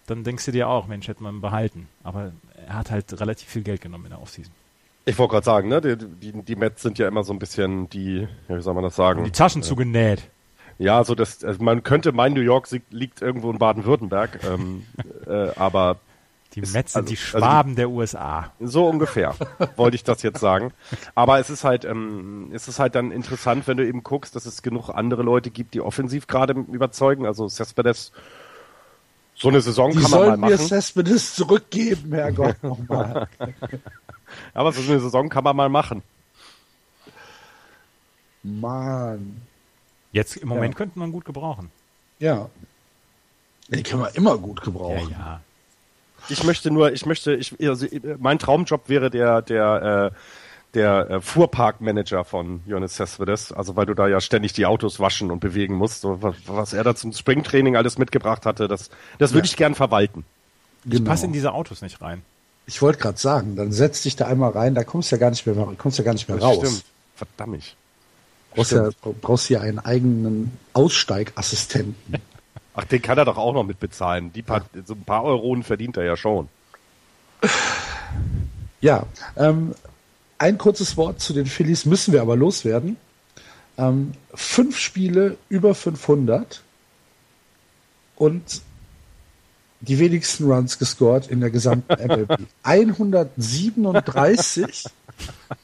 dann 0.07 0.25
denkst 0.25 0.47
du 0.47 0.53
dir 0.53 0.69
auch, 0.69 0.87
Mensch, 0.87 1.09
hätte 1.09 1.23
man 1.23 1.41
behalten. 1.41 1.89
Aber 2.03 2.33
er 2.67 2.75
hat 2.75 2.91
halt 2.91 3.21
relativ 3.21 3.49
viel 3.49 3.63
Geld 3.63 3.81
genommen 3.81 4.05
in 4.05 4.11
der 4.11 4.23
Offseason. 4.23 4.53
Ich 5.05 5.19
wollte 5.19 5.33
gerade 5.33 5.45
sagen, 5.45 5.69
ne, 5.69 5.81
die, 5.81 5.97
die, 5.97 6.43
die 6.43 6.57
Mets 6.57 6.83
sind 6.83 6.99
ja 6.99 7.09
immer 7.09 7.25
so 7.25 7.33
ein 7.33 7.39
bisschen 7.39 7.91
die, 7.91 8.29
ja, 8.49 8.57
wie 8.57 8.63
soll 8.63 8.75
man 8.75 8.85
das 8.85 8.95
sagen? 8.95 9.25
Die 9.25 9.33
Taschen 9.33 9.63
äh, 9.63 9.65
zugenäht. 9.65 10.23
Ja, 10.79 11.03
so 11.05 11.15
das, 11.15 11.45
also 11.45 11.63
man 11.63 11.83
könnte 11.83 12.13
meinen, 12.13 12.35
New 12.35 12.41
York 12.41 12.69
liegt 12.91 13.21
irgendwo 13.21 13.51
in 13.51 13.59
Baden-Württemberg, 13.59 14.41
ähm, 14.45 14.87
äh, 15.27 15.51
aber 15.57 15.99
die 16.55 16.61
Mets 16.61 16.93
sind 16.93 17.03
also, 17.03 17.09
die 17.09 17.17
Schwaben 17.17 17.71
also, 17.71 17.77
der 17.77 17.91
USA. 17.91 18.53
So 18.61 18.87
ungefähr, 18.87 19.35
wollte 19.77 19.95
ich 19.95 20.05
das 20.05 20.23
jetzt 20.23 20.41
sagen. 20.41 20.73
Aber 21.15 21.39
es 21.39 21.49
ist 21.49 21.65
halt, 21.65 21.85
ähm, 21.85 22.51
es 22.53 22.69
ist 22.69 22.79
halt 22.79 22.95
dann 22.95 23.11
interessant, 23.11 23.67
wenn 23.67 23.79
du 23.79 23.87
eben 23.87 24.03
guckst, 24.03 24.37
dass 24.37 24.45
es 24.45 24.63
genug 24.63 24.91
andere 24.91 25.23
Leute 25.23 25.51
gibt, 25.51 25.75
die 25.75 25.81
offensiv 25.81 26.27
gerade 26.27 26.53
überzeugen. 26.53 27.27
Also 27.27 27.49
Cespedes, 27.49 28.13
so 29.35 29.49
eine 29.49 29.61
Saison 29.63 29.93
die 29.93 30.01
kann 30.01 30.11
man 30.11 30.21
mal 30.21 30.37
machen. 30.37 30.57
sollen 30.57 30.61
mir 30.61 30.69
Cespedes 30.69 31.35
zurückgeben, 31.35 32.13
Herrgott, 32.13 32.63
nochmal. 32.63 33.29
Aber 34.55 34.73
so 34.73 34.81
eine 34.83 35.01
Saison 35.01 35.29
kann 35.29 35.45
man 35.45 35.57
mal 35.57 35.69
machen. 35.69 36.03
Mann. 38.43 39.41
Jetzt 40.11 40.37
im 40.37 40.49
Moment 40.49 40.75
ja. 40.75 40.79
könnte 40.79 40.99
man 40.99 41.13
gut 41.13 41.25
gebrauchen. 41.25 41.71
Ja. 42.19 42.51
Den 43.69 43.83
können 43.83 44.03
wir 44.03 44.15
immer 44.15 44.37
gut 44.37 44.61
gebrauchen. 44.61 45.09
Ja, 45.11 45.19
ja. 45.19 45.41
Ich 46.29 46.45
möchte 46.45 46.71
nur, 46.71 46.93
ich 46.93 47.07
möchte, 47.07 47.35
ich, 47.35 47.55
also 47.69 47.87
mein 48.19 48.39
Traumjob 48.39 48.89
wäre 48.89 49.11
der, 49.11 49.43
der, 49.43 50.13
äh, 50.13 50.17
der 50.75 51.11
äh, 51.11 51.21
Fuhrparkmanager 51.21 52.25
von 52.25 52.63
Jonas 52.67 52.95
Cespedes, 52.95 53.53
also 53.53 53.77
weil 53.77 53.87
du 53.87 53.95
da 53.95 54.09
ja 54.09 54.21
ständig 54.21 54.53
die 54.53 54.67
Autos 54.67 55.01
waschen 55.01 55.31
und 55.31 55.41
bewegen 55.41 55.75
musst, 55.75 56.01
so, 56.03 56.23
was, 56.23 56.37
was 56.47 56.73
er 56.73 56.85
da 56.85 56.95
zum 56.95 57.13
Springtraining 57.13 57.77
alles 57.77 57.99
mitgebracht 57.99 58.47
hatte, 58.47 58.69
das, 58.69 58.91
das 59.19 59.33
würde 59.33 59.47
ja. 59.47 59.53
ich 59.53 59.57
gern 59.57 59.75
verwalten. 59.75 60.25
Ich 60.85 60.93
genau. 60.93 61.11
passe 61.11 61.27
in 61.27 61.33
diese 61.33 61.53
Autos 61.53 61.83
nicht 61.83 62.01
rein. 62.01 62.23
Ich 62.67 62.81
wollte 62.81 63.01
gerade 63.01 63.19
sagen, 63.19 63.57
dann 63.57 63.73
setz 63.73 64.03
dich 64.03 64.17
da 64.17 64.27
einmal 64.27 64.53
rein, 64.53 64.75
da 64.75 64.85
kommst 64.85 65.11
du 65.11 65.17
ja 65.17 65.21
gar 65.21 65.31
nicht 65.31 65.47
mehr, 65.47 65.55
kommst 65.77 65.99
ja 65.99 66.05
gar 66.05 66.13
nicht 66.13 66.29
mehr 66.29 66.39
das 66.39 66.47
raus. 66.47 66.59
Stimmt. 66.59 66.85
Verdammt. 67.17 67.77
Brauchst 68.55 68.73
ja, 68.73 68.91
brauchst 69.21 69.51
ja 69.51 69.61
einen 69.61 69.79
eigenen 69.79 70.57
Aussteigassistenten. 70.73 72.21
Ach, 72.75 72.85
den 72.85 73.03
kann 73.03 73.19
er 73.19 73.25
doch 73.25 73.37
auch 73.37 73.53
noch 73.53 73.65
mit 73.65 73.81
bezahlen. 73.81 74.33
Die 74.33 74.43
paar, 74.43 74.65
so 74.85 74.95
ein 74.95 75.05
paar 75.05 75.25
Euronen 75.25 75.63
verdient 75.63 75.97
er 75.97 76.05
ja 76.05 76.17
schon. 76.17 76.49
Ja, 78.81 79.07
ähm, 79.37 79.77
ein 80.39 80.59
kurzes 80.59 80.97
Wort 80.97 81.21
zu 81.21 81.33
den 81.33 81.47
Phillies 81.47 81.87
müssen 81.87 82.13
wir 82.13 82.21
aber 82.21 82.35
loswerden. 82.35 82.97
Ähm, 83.79 84.15
fünf 84.35 84.77
Spiele 84.77 85.37
über 85.49 85.77
500 85.77 86.63
und 88.17 88.63
die 89.83 90.01
wenigsten 90.01 90.51
Runs 90.51 90.81
gescored 90.81 91.29
in 91.29 91.39
der 91.41 91.51
gesamten 91.51 91.93
MLB. 92.07 92.41
137. 92.65 94.87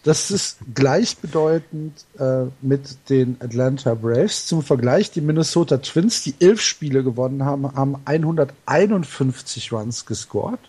Das 0.02 0.30
ist 0.30 0.58
gleichbedeutend 0.74 2.04
äh, 2.18 2.44
mit 2.62 3.08
den 3.08 3.36
Atlanta 3.40 3.94
Braves. 3.94 4.46
Zum 4.46 4.62
Vergleich, 4.62 5.10
die 5.10 5.20
Minnesota 5.20 5.78
Twins, 5.78 6.22
die 6.22 6.34
elf 6.40 6.60
Spiele 6.60 7.02
gewonnen 7.02 7.44
haben, 7.44 7.72
haben 7.74 7.96
151 8.04 9.72
Runs 9.72 10.06
gescored. 10.06 10.60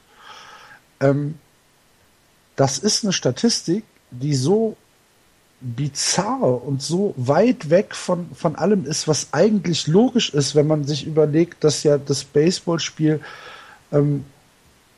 Ähm, 0.99 1.36
das 2.56 2.80
ist 2.80 3.03
eine 3.03 3.14
Statistik, 3.14 3.84
die 4.11 4.36
so 4.36 4.76
bizarr 5.61 6.64
und 6.64 6.82
so 6.82 7.14
weit 7.18 7.70
weg 7.70 7.95
von, 7.95 8.30
von 8.34 8.56
allem 8.56 8.86
ist, 8.86 9.07
was 9.07 9.30
eigentlich 9.34 9.88
logisch 9.88 10.34
ist, 10.34 10.56
wenn 10.56 10.68
man 10.68 10.86
sich 10.86 11.06
überlegt, 11.06 11.64
dass 11.64 11.84
ja 11.84 11.98
das 11.98 12.24
Baseballspiel 12.24 13.20
ähm, 13.91 14.26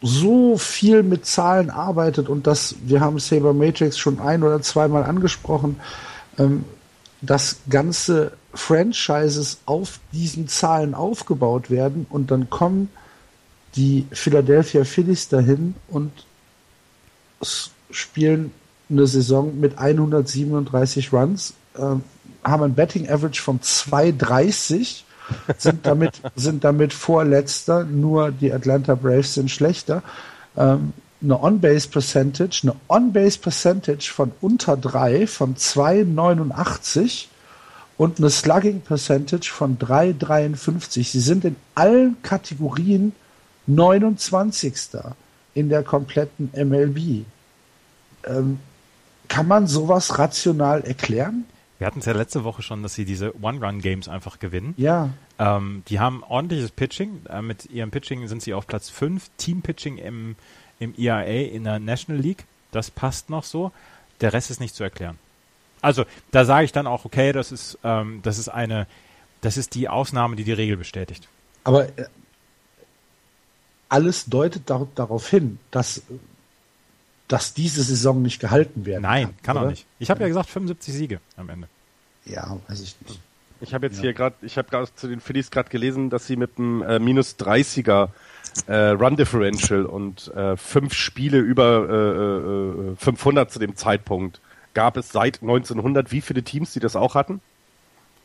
so 0.02 0.58
viel 0.58 1.04
mit 1.04 1.26
Zahlen 1.26 1.70
arbeitet 1.70 2.28
und 2.28 2.48
dass, 2.48 2.76
wir 2.84 3.02
haben 3.02 3.20
Saber 3.20 3.54
Matrix 3.54 3.98
schon 3.98 4.20
ein 4.20 4.44
oder 4.44 4.62
zweimal 4.62 5.04
angesprochen, 5.04 5.80
ähm, 6.38 6.66
dass 7.22 7.58
ganze 7.70 8.34
Franchises 8.54 9.60
auf 9.66 10.00
diesen 10.12 10.48
Zahlen 10.48 10.96
aufgebaut 10.96 11.70
werden 11.70 12.08
und 12.10 12.32
dann 12.32 12.50
kommen 12.50 12.90
die 13.76 14.08
Philadelphia 14.12 14.84
Phillies 14.84 15.30
dahin 15.30 15.76
und 15.88 16.12
spielen 17.92 18.52
eine 18.90 19.08
Saison 19.08 19.60
mit 19.60 19.78
137 19.78 21.14
Runs, 21.14 21.54
äh, 21.76 21.96
haben 22.44 22.64
ein 22.64 22.74
Betting 22.74 23.08
Average 23.10 23.42
von 23.42 23.62
230, 23.62 25.06
sind 25.58 25.86
damit, 25.86 26.22
sind 26.36 26.64
damit 26.64 26.94
vorletzter, 26.94 27.84
nur 27.84 28.32
die 28.32 28.54
Atlanta 28.54 28.96
Braves 28.96 29.34
sind 29.34 29.52
schlechter. 29.52 30.04
Ähm, 30.58 30.94
eine 31.24 31.42
On-Base 31.42 31.88
Percentage, 31.88 32.62
eine 32.64 32.76
On-Base 32.88 33.40
Percentage 33.40 34.12
von 34.12 34.32
unter 34.42 34.76
3 34.76 35.28
von 35.28 35.56
2,89 35.56 37.28
und 37.98 38.18
eine 38.18 38.32
Slugging 38.32 38.82
Percentage 38.82 39.52
von 39.52 39.78
3,53. 39.78 41.12
Sie 41.12 41.20
sind 41.20 41.46
in 41.46 41.56
allen 41.76 42.18
Kategorien 42.24 43.14
29. 43.68 44.74
in 45.54 45.70
der 45.70 45.84
kompletten 45.84 46.50
MLB. 46.56 47.26
Ähm, 48.26 48.60
kann 49.28 49.48
man 49.48 49.68
sowas 49.68 50.18
rational 50.18 50.82
erklären? 50.82 51.46
Wir 51.82 51.88
hatten 51.88 51.98
es 51.98 52.06
ja 52.06 52.14
letzte 52.14 52.44
Woche 52.44 52.62
schon, 52.62 52.84
dass 52.84 52.94
sie 52.94 53.06
diese 53.06 53.34
One-Run-Games 53.42 54.08
einfach 54.08 54.38
gewinnen. 54.38 54.76
Ja. 54.78 55.10
Ähm, 55.40 55.82
die 55.88 56.00
haben 56.00 56.22
ordentliches 56.22 56.70
Pitching. 56.70 57.26
Äh, 57.28 57.42
mit 57.42 57.72
ihrem 57.72 57.90
Pitching 57.90 58.28
sind 58.28 58.44
sie 58.44 58.54
auf 58.54 58.68
Platz 58.68 58.92
5. 58.92 59.32
Team-Pitching 59.38 59.98
im, 59.98 60.36
im 60.78 60.94
ERA 60.96 61.24
in 61.24 61.64
der 61.64 61.80
National 61.80 62.22
League. 62.22 62.46
Das 62.70 62.92
passt 62.92 63.32
noch 63.32 63.44
so. 63.44 63.72
Der 64.22 64.32
Rest 64.32 64.52
ist 64.52 64.60
nicht 64.60 64.76
zu 64.76 64.84
erklären. 64.84 65.18
Also, 65.82 66.06
da 66.30 66.46
sage 66.46 66.66
ich 66.66 66.72
dann 66.72 66.86
auch, 66.86 67.04
okay, 67.04 67.32
das 67.32 67.52
ist, 67.52 67.80
ähm, 67.84 68.20
das 68.22 68.38
ist 68.38 68.50
eine, 68.50 68.86
das 69.42 69.58
ist 69.58 69.74
die 69.74 69.90
Ausnahme, 69.90 70.36
die 70.36 70.44
die 70.44 70.54
Regel 70.54 70.78
bestätigt. 70.78 71.30
Aber 71.64 71.88
äh, 71.98 72.06
alles 73.90 74.26
deutet 74.28 74.70
da, 74.70 74.86
darauf 74.94 75.28
hin, 75.28 75.58
dass 75.72 76.04
dass 77.32 77.54
diese 77.54 77.82
Saison 77.82 78.22
nicht 78.22 78.40
gehalten 78.42 78.86
werden 78.86 79.04
Nein, 79.04 79.26
kann, 79.42 79.56
kann 79.56 79.58
auch 79.58 79.70
nicht. 79.70 79.86
Ich 80.00 80.10
habe 80.10 80.22
ja 80.22 80.28
gesagt 80.28 80.50
75 80.50 80.94
Siege 80.94 81.20
am 81.38 81.50
Ende. 81.50 81.68
Ja, 82.26 82.58
weiß 82.68 82.82
ich 82.82 82.96
nicht. 83.08 83.20
Ich 83.62 83.74
habe 83.74 83.86
jetzt 83.86 83.98
ja. 83.98 84.02
hier 84.02 84.14
gerade, 84.14 84.36
ich 84.42 84.58
habe 84.58 84.70
gerade 84.70 84.94
zu 84.94 85.08
den 85.08 85.22
Phillies 85.22 85.52
gerade 85.52 85.70
gelesen, 85.70 86.10
dass 86.10 86.28
sie 86.28 86.36
mit 86.36 86.58
einem 86.58 86.82
äh, 86.82 87.00
minus 87.00 87.38
30er 87.40 88.10
äh, 88.68 88.76
Run 88.90 89.16
Differential 89.16 89.86
und 89.86 90.28
äh, 90.34 90.58
fünf 90.58 90.94
Spiele 90.94 91.38
über 91.38 92.92
äh, 92.92 92.96
500 92.98 93.48
äh, 93.48 93.52
zu 93.52 93.60
dem 93.60 93.76
Zeitpunkt 93.76 94.42
gab 94.74 94.98
es 94.98 95.10
seit 95.12 95.42
1900. 95.42 96.12
Wie 96.12 96.22
viele 96.22 96.44
Teams, 96.44 96.74
die 96.74 96.80
das 96.80 96.96
auch 96.96 97.16
hatten? 97.16 97.40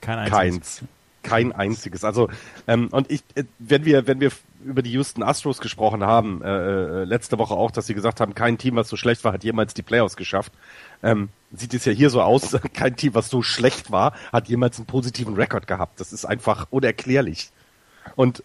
Kein 0.01 0.19
einziges. 0.19 0.39
Keins. 0.39 0.83
Kein 1.27 1.53
einziges. 1.53 2.05
Also 2.05 2.29
ähm, 2.67 2.89
und 2.91 3.11
ich, 3.11 3.23
äh, 3.35 3.45
wenn 3.59 3.85
wir, 3.85 4.07
wenn 4.07 4.21
wir 4.21 4.31
über 4.65 4.83
die 4.83 4.93
Houston 4.93 5.23
Astros 5.23 5.61
gesprochen 5.61 6.05
haben, 6.05 6.43
äh, 6.43 6.49
äh, 6.49 7.05
letzte 7.05 7.39
Woche 7.39 7.55
auch, 7.55 7.71
dass 7.71 7.87
sie 7.87 7.95
gesagt 7.95 8.21
haben, 8.21 8.35
kein 8.35 8.59
Team, 8.59 8.77
was 8.77 8.89
so 8.89 8.97
schlecht 8.97 9.25
war, 9.25 9.33
hat 9.33 9.45
jemals 9.45 9.75
die 9.75 9.83
Playoffs 9.83 10.17
geschafft. 10.17 10.53
Ähm, 11.03 11.29
sieht 11.53 11.75
es 11.75 11.85
ja 11.85 11.93
hier 11.93 12.11
so 12.11 12.23
aus, 12.23 12.57
kein 12.75 12.97
Team, 12.97 13.15
was 13.15 13.29
so 13.29 13.43
schlecht 13.43 13.91
war, 13.91 14.13
hat 14.33 14.49
jemals 14.49 14.79
einen 14.79 14.87
positiven 14.87 15.35
Rekord 15.35 15.67
gehabt. 15.67 16.01
Das 16.01 16.13
ist 16.13 16.25
einfach 16.25 16.67
unerklärlich. 16.71 17.51
Und 18.15 18.43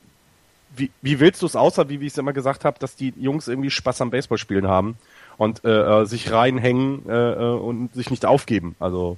wie, 0.76 0.92
wie 1.02 1.20
willst 1.20 1.42
du 1.42 1.46
es 1.46 1.56
außer, 1.56 1.90
wie, 1.90 2.00
wie 2.00 2.08
ich 2.08 2.14
es 2.14 2.18
immer 2.18 2.34
gesagt 2.34 2.66
habe, 2.66 2.80
dass 2.80 2.96
die 2.96 3.14
Jungs 3.18 3.48
irgendwie 3.48 3.72
Spaß 3.72 4.02
am 4.02 4.12
Baseballspielen 4.12 4.68
haben 4.68 4.98
und 5.38 5.64
äh, 5.66 6.02
äh 6.02 6.06
sich 6.06 6.32
reinhängen 6.32 7.08
äh, 7.10 7.32
äh, 7.34 7.60
und 7.60 7.94
sich 7.94 8.10
nicht 8.10 8.26
aufgeben? 8.26 8.76
Also, 8.80 9.18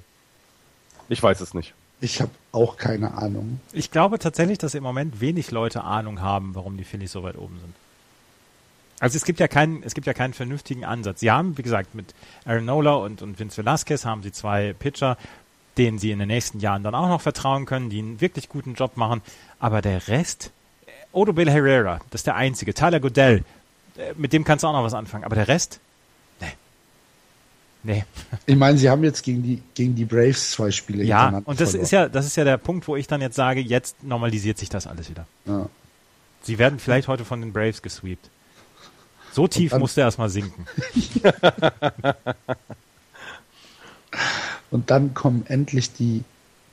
ich 1.08 1.22
weiß 1.22 1.40
es 1.40 1.54
nicht. 1.54 1.74
Ich 2.04 2.20
habe 2.20 2.30
auch 2.52 2.76
keine 2.76 3.14
Ahnung. 3.14 3.60
Ich 3.72 3.90
glaube 3.90 4.18
tatsächlich, 4.18 4.58
dass 4.58 4.74
im 4.74 4.82
Moment 4.82 5.22
wenig 5.22 5.50
Leute 5.50 5.84
Ahnung 5.84 6.20
haben, 6.20 6.54
warum 6.54 6.76
die 6.76 6.84
Phillies 6.84 7.12
so 7.12 7.22
weit 7.22 7.38
oben 7.38 7.58
sind. 7.58 7.72
Also 9.00 9.16
es 9.16 9.24
gibt 9.24 9.40
ja 9.40 9.48
keinen, 9.48 9.82
es 9.82 9.94
gibt 9.94 10.06
ja 10.06 10.12
keinen 10.12 10.34
vernünftigen 10.34 10.84
Ansatz. 10.84 11.20
Sie 11.20 11.30
haben, 11.30 11.56
wie 11.56 11.62
gesagt, 11.62 11.94
mit 11.94 12.14
Aaron 12.44 12.66
Nola 12.66 12.92
und, 12.92 13.22
und 13.22 13.38
Vince 13.38 13.56
Velasquez 13.56 14.04
haben 14.04 14.22
sie 14.22 14.32
zwei 14.32 14.74
Pitcher, 14.78 15.16
denen 15.78 15.98
sie 15.98 16.10
in 16.10 16.18
den 16.18 16.28
nächsten 16.28 16.60
Jahren 16.60 16.82
dann 16.82 16.94
auch 16.94 17.08
noch 17.08 17.22
vertrauen 17.22 17.64
können, 17.64 17.88
die 17.88 18.00
einen 18.00 18.20
wirklich 18.20 18.50
guten 18.50 18.74
Job 18.74 18.98
machen. 18.98 19.22
Aber 19.58 19.80
der 19.80 20.06
Rest, 20.08 20.50
Odo 21.10 21.32
Bill 21.32 21.50
Herrera, 21.50 22.00
das 22.10 22.20
ist 22.20 22.26
der 22.26 22.36
einzige. 22.36 22.74
Tyler 22.74 23.00
Goodell, 23.00 23.44
äh, 23.96 24.12
mit 24.18 24.34
dem 24.34 24.44
kannst 24.44 24.62
du 24.62 24.68
auch 24.68 24.74
noch 24.74 24.84
was 24.84 24.92
anfangen. 24.92 25.24
Aber 25.24 25.36
der 25.36 25.48
Rest, 25.48 25.80
Nee. 27.84 28.04
Ich 28.46 28.56
meine, 28.56 28.78
sie 28.78 28.88
haben 28.88 29.04
jetzt 29.04 29.22
gegen 29.22 29.42
die, 29.42 29.62
gegen 29.74 29.94
die 29.94 30.06
Braves 30.06 30.52
zwei 30.52 30.70
Spiele 30.70 31.04
Ja, 31.04 31.42
und 31.44 31.60
das 31.60 31.70
verloren. 31.70 31.84
ist 31.84 31.90
ja, 31.90 32.08
das 32.08 32.24
ist 32.26 32.36
ja 32.36 32.44
der 32.44 32.56
Punkt, 32.56 32.88
wo 32.88 32.96
ich 32.96 33.06
dann 33.06 33.20
jetzt 33.20 33.36
sage, 33.36 33.60
jetzt 33.60 34.02
normalisiert 34.02 34.56
sich 34.56 34.70
das 34.70 34.86
alles 34.86 35.10
wieder. 35.10 35.26
Ja. 35.44 35.68
Sie 36.42 36.58
werden 36.58 36.78
vielleicht 36.78 37.08
heute 37.08 37.26
von 37.26 37.40
den 37.40 37.52
Braves 37.52 37.82
gesweept. 37.82 38.30
So 39.32 39.46
tief 39.48 39.72
dann, 39.72 39.80
musste 39.80 40.00
er 40.00 40.06
erstmal 40.06 40.30
sinken. 40.30 40.66
und 44.70 44.90
dann 44.90 45.12
kommen 45.12 45.44
endlich 45.46 45.92
die, 45.92 46.24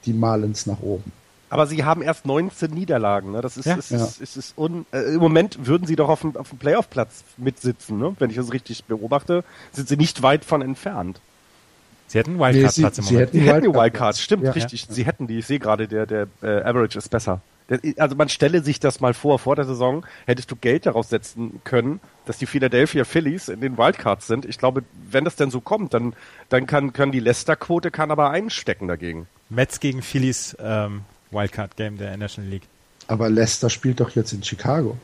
die 0.06 0.14
Marlins 0.14 0.66
nach 0.66 0.80
oben. 0.80 1.12
Aber 1.52 1.68
sie 1.68 1.84
haben 1.84 2.02
erst 2.02 2.26
19 2.26 2.72
Niederlagen. 2.72 3.34
Ne? 3.34 3.42
Das 3.42 3.58
ist, 3.58 3.66
ja. 3.66 3.76
ist, 3.76 3.92
ja. 3.92 3.98
ist, 3.98 4.22
ist, 4.22 4.38
ist 4.38 4.58
un, 4.58 4.86
äh, 4.94 5.00
im 5.00 5.20
Moment 5.20 5.68
würden 5.68 5.86
sie 5.86 5.98
doch 5.98 6.08
auf 6.08 6.22
dem, 6.22 6.38
auf 6.38 6.48
dem 6.48 6.60
Playoff-Platz 6.60 7.26
mitsitzen. 7.36 8.00
Ne? 8.00 8.16
Wenn 8.20 8.30
ich 8.30 8.38
das 8.38 8.54
richtig 8.54 8.86
beobachte, 8.86 9.44
sind 9.74 9.90
sie 9.90 9.98
nicht 9.98 10.22
weit 10.22 10.46
von 10.46 10.62
entfernt. 10.62 11.20
Sie 12.08 12.20
hätten 12.20 12.40
Wildcard-Platz 12.40 12.98
nee, 13.00 13.04
im 13.08 13.14
Moment. 13.14 13.32
Sie 13.34 13.42
hätten, 13.42 13.64
die 13.64 13.74
Wildcard, 13.74 14.18
stimmt, 14.18 14.44
ja. 14.44 14.52
richtig. 14.52 14.88
Sie 14.90 15.06
hätten 15.06 15.28
die. 15.28 15.40
Ich 15.40 15.46
sehe 15.46 15.60
gerade, 15.60 15.90
der, 15.90 16.06
der 16.06 16.28
äh, 16.42 16.62
Average 16.64 16.98
ist 16.98 17.10
besser. 17.10 17.42
Also 17.98 18.16
man 18.16 18.30
stelle 18.30 18.64
sich 18.64 18.80
das 18.80 19.02
mal 19.02 19.14
vor, 19.14 19.38
vor 19.38 19.58
der 19.58 19.66
Saison 19.66 20.06
hättest 20.26 20.52
du 20.52 20.56
Geld 20.56 20.86
daraus 20.86 21.10
setzen 21.10 21.60
können, 21.66 22.00
dass 22.26 22.38
die 22.38 22.46
Philadelphia 22.46 23.04
Phillies 23.04 23.50
in 23.50 23.60
den 23.60 23.78
Wildcards 23.78 24.26
sind. 24.26 24.46
Ich 24.46 24.58
glaube, 24.58 24.84
wenn 25.10 25.26
das 25.26 25.36
denn 25.36 25.52
so 25.52 25.60
kommt, 25.60 25.94
dann, 25.94 26.14
dann 26.48 26.66
kann, 26.66 26.94
kann 26.94 27.12
die 27.12 27.20
Leicester-Quote 27.20 27.92
kann 27.92 28.10
aber 28.10 28.30
einstecken 28.30 28.88
dagegen. 28.88 29.28
Mets 29.50 29.82
gegen 29.82 30.02
Phillies 30.02 30.56
ähm, 30.60 31.02
Wildcard 31.32 31.76
Game 31.76 31.98
der 31.98 32.16
National 32.18 32.50
League. 32.50 32.68
Aber 33.08 33.30
Leicester 33.30 33.70
spielt 33.70 34.00
doch 34.00 34.12
jetzt 34.12 34.32
in 34.34 34.44
Chicago. 34.44 34.98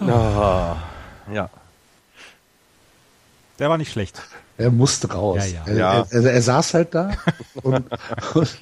Oh. 0.00 0.76
Ja. 1.32 1.50
Der 3.58 3.70
war 3.70 3.78
nicht 3.78 3.92
schlecht. 3.92 4.20
Er 4.58 4.70
musste 4.70 5.10
raus. 5.12 5.38
Ja, 5.38 5.44
ja. 5.46 5.66
Er, 5.66 5.76
ja. 5.76 6.06
Er, 6.10 6.24
er, 6.24 6.32
er, 6.32 6.42
saß 6.42 6.74
halt 6.74 6.94
da 6.94 7.12
und, 7.62 7.84
und, 8.34 8.58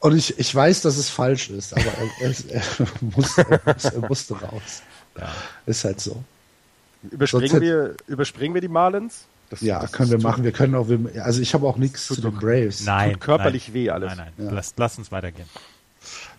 und, 0.00 0.16
ich, 0.16 0.38
ich 0.38 0.54
weiß, 0.54 0.82
dass 0.82 0.96
es 0.96 1.08
falsch 1.08 1.50
ist, 1.50 1.72
aber 1.72 1.92
er, 2.20 2.34
musste, 3.00 3.60
er 3.64 4.08
musste 4.08 4.34
raus. 4.34 4.82
Ja. 5.18 5.32
Ist 5.66 5.84
halt 5.84 6.00
so. 6.00 6.22
Überspringen, 7.10 7.60
wir, 7.60 7.94
überspringen 8.06 8.54
wir 8.54 8.60
die 8.60 8.68
Marlins? 8.68 9.24
Das, 9.50 9.60
ja, 9.60 9.80
das 9.80 9.92
können 9.92 10.10
wir 10.10 10.20
machen. 10.20 10.44
Wir 10.44 10.52
können 10.52 10.74
auch, 10.74 10.88
also 11.22 11.40
ich 11.40 11.54
habe 11.54 11.66
auch 11.66 11.76
nichts 11.76 12.06
zu 12.06 12.20
den 12.20 12.34
Braves. 12.34 12.84
Nein, 12.84 13.12
tut 13.12 13.20
körperlich 13.20 13.68
nein, 13.68 13.74
weh 13.74 13.90
alles. 13.90 14.16
Nein, 14.16 14.32
nein, 14.36 14.46
ja. 14.46 14.52
lass, 14.52 14.74
lass 14.76 14.98
uns 14.98 15.12
weitergehen. 15.12 15.48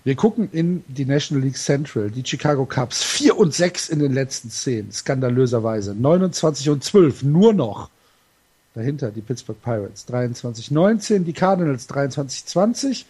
Wir 0.04 0.16
gucken 0.16 0.50
in 0.52 0.84
die 0.88 1.06
National 1.06 1.44
League 1.44 1.58
Central, 1.58 2.10
die 2.10 2.26
Chicago 2.26 2.66
Cubs 2.66 3.04
4 3.04 3.38
und 3.38 3.54
6 3.54 3.90
in 3.90 4.00
den 4.00 4.14
letzten 4.14 4.50
10, 4.50 4.92
skandalöserweise. 4.92 5.96
29 5.96 6.70
und 6.70 6.84
12, 6.84 7.24
nur 7.24 7.54
noch. 7.54 7.90
Dahinter 8.74 9.12
die 9.12 9.22
Pittsburgh 9.22 9.62
Pirates 9.62 10.06
23 10.06 10.72
19, 10.72 11.26
die 11.26 11.34
Cardinals 11.34 11.88
23 11.88 12.46
20 12.46 13.06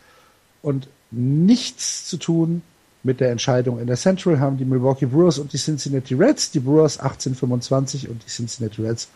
und 0.61 0.87
nichts 1.11 2.07
zu 2.07 2.17
tun 2.17 2.61
mit 3.03 3.19
der 3.19 3.31
Entscheidung 3.31 3.79
in 3.79 3.87
der 3.87 3.95
Central 3.97 4.39
haben 4.39 4.57
die 4.57 4.65
Milwaukee 4.65 5.05
Brewers 5.05 5.39
und 5.39 5.53
die 5.53 5.57
Cincinnati 5.57 6.13
Reds, 6.15 6.51
die 6.51 6.59
Brewers 6.59 6.99
18 6.99 7.35
25 7.35 8.09
und 8.09 8.23
die 8.23 8.29
Cincinnati 8.29 8.81
Reds 8.81 9.09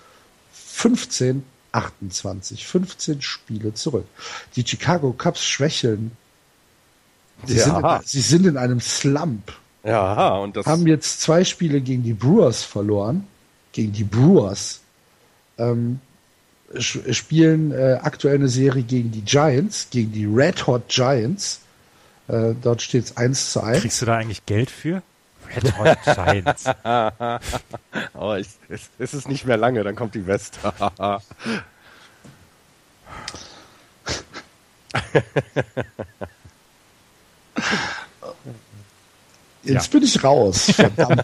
15, 0.71 1.43
28, 1.71 2.65
15 2.67 3.21
Spiele 3.21 3.73
zurück. 3.73 4.05
Die 4.55 4.65
Chicago 4.65 5.13
Cubs 5.13 5.43
schwächeln 5.45 6.11
Sie, 7.45 7.55
Ja. 7.57 7.63
sind, 7.63 7.77
in, 7.77 7.99
sie 8.05 8.21
sind 8.21 8.45
in 8.45 8.57
einem 8.57 8.79
Slump. 8.79 9.53
Ja, 9.83 10.35
und 10.35 10.55
das 10.55 10.65
Haben 10.67 10.85
jetzt 10.85 11.21
zwei 11.21 11.43
Spiele 11.43 11.81
gegen 11.81 12.03
die 12.03 12.13
Brewers 12.13 12.63
verloren. 12.63 13.25
Gegen 13.71 13.93
die 13.93 14.03
Brewers. 14.03 14.81
Ähm, 15.57 15.99
spielen 16.77 17.71
äh, 17.71 17.99
aktuell 18.01 18.35
eine 18.35 18.47
Serie 18.47 18.83
gegen 18.83 19.11
die 19.11 19.21
Giants, 19.21 19.87
gegen 19.89 20.11
die 20.11 20.25
Red 20.25 20.67
Hot 20.67 20.87
Giants. 20.87 21.61
Äh, 22.27 22.53
dort 22.61 22.81
steht 22.81 23.05
es 23.05 23.17
1 23.17 23.53
zu 23.53 23.61
1. 23.61 23.81
Kriegst 23.81 24.01
du 24.01 24.05
da 24.05 24.17
eigentlich 24.17 24.45
Geld 24.45 24.69
für? 24.69 25.01
Red 25.55 25.77
Hot 25.77 25.97
Giants. 26.03 26.65
aber 26.83 28.39
ich, 28.39 28.47
es, 28.69 28.89
es 28.99 29.13
ist 29.13 29.29
nicht 29.29 29.45
mehr 29.45 29.57
lange, 29.57 29.83
dann 29.83 29.95
kommt 29.95 30.15
die 30.15 30.25
West. 30.25 30.59
Jetzt 39.63 39.91
bin 39.91 40.03
ich 40.03 40.23
raus. 40.23 40.71
Verdammt. 40.75 41.23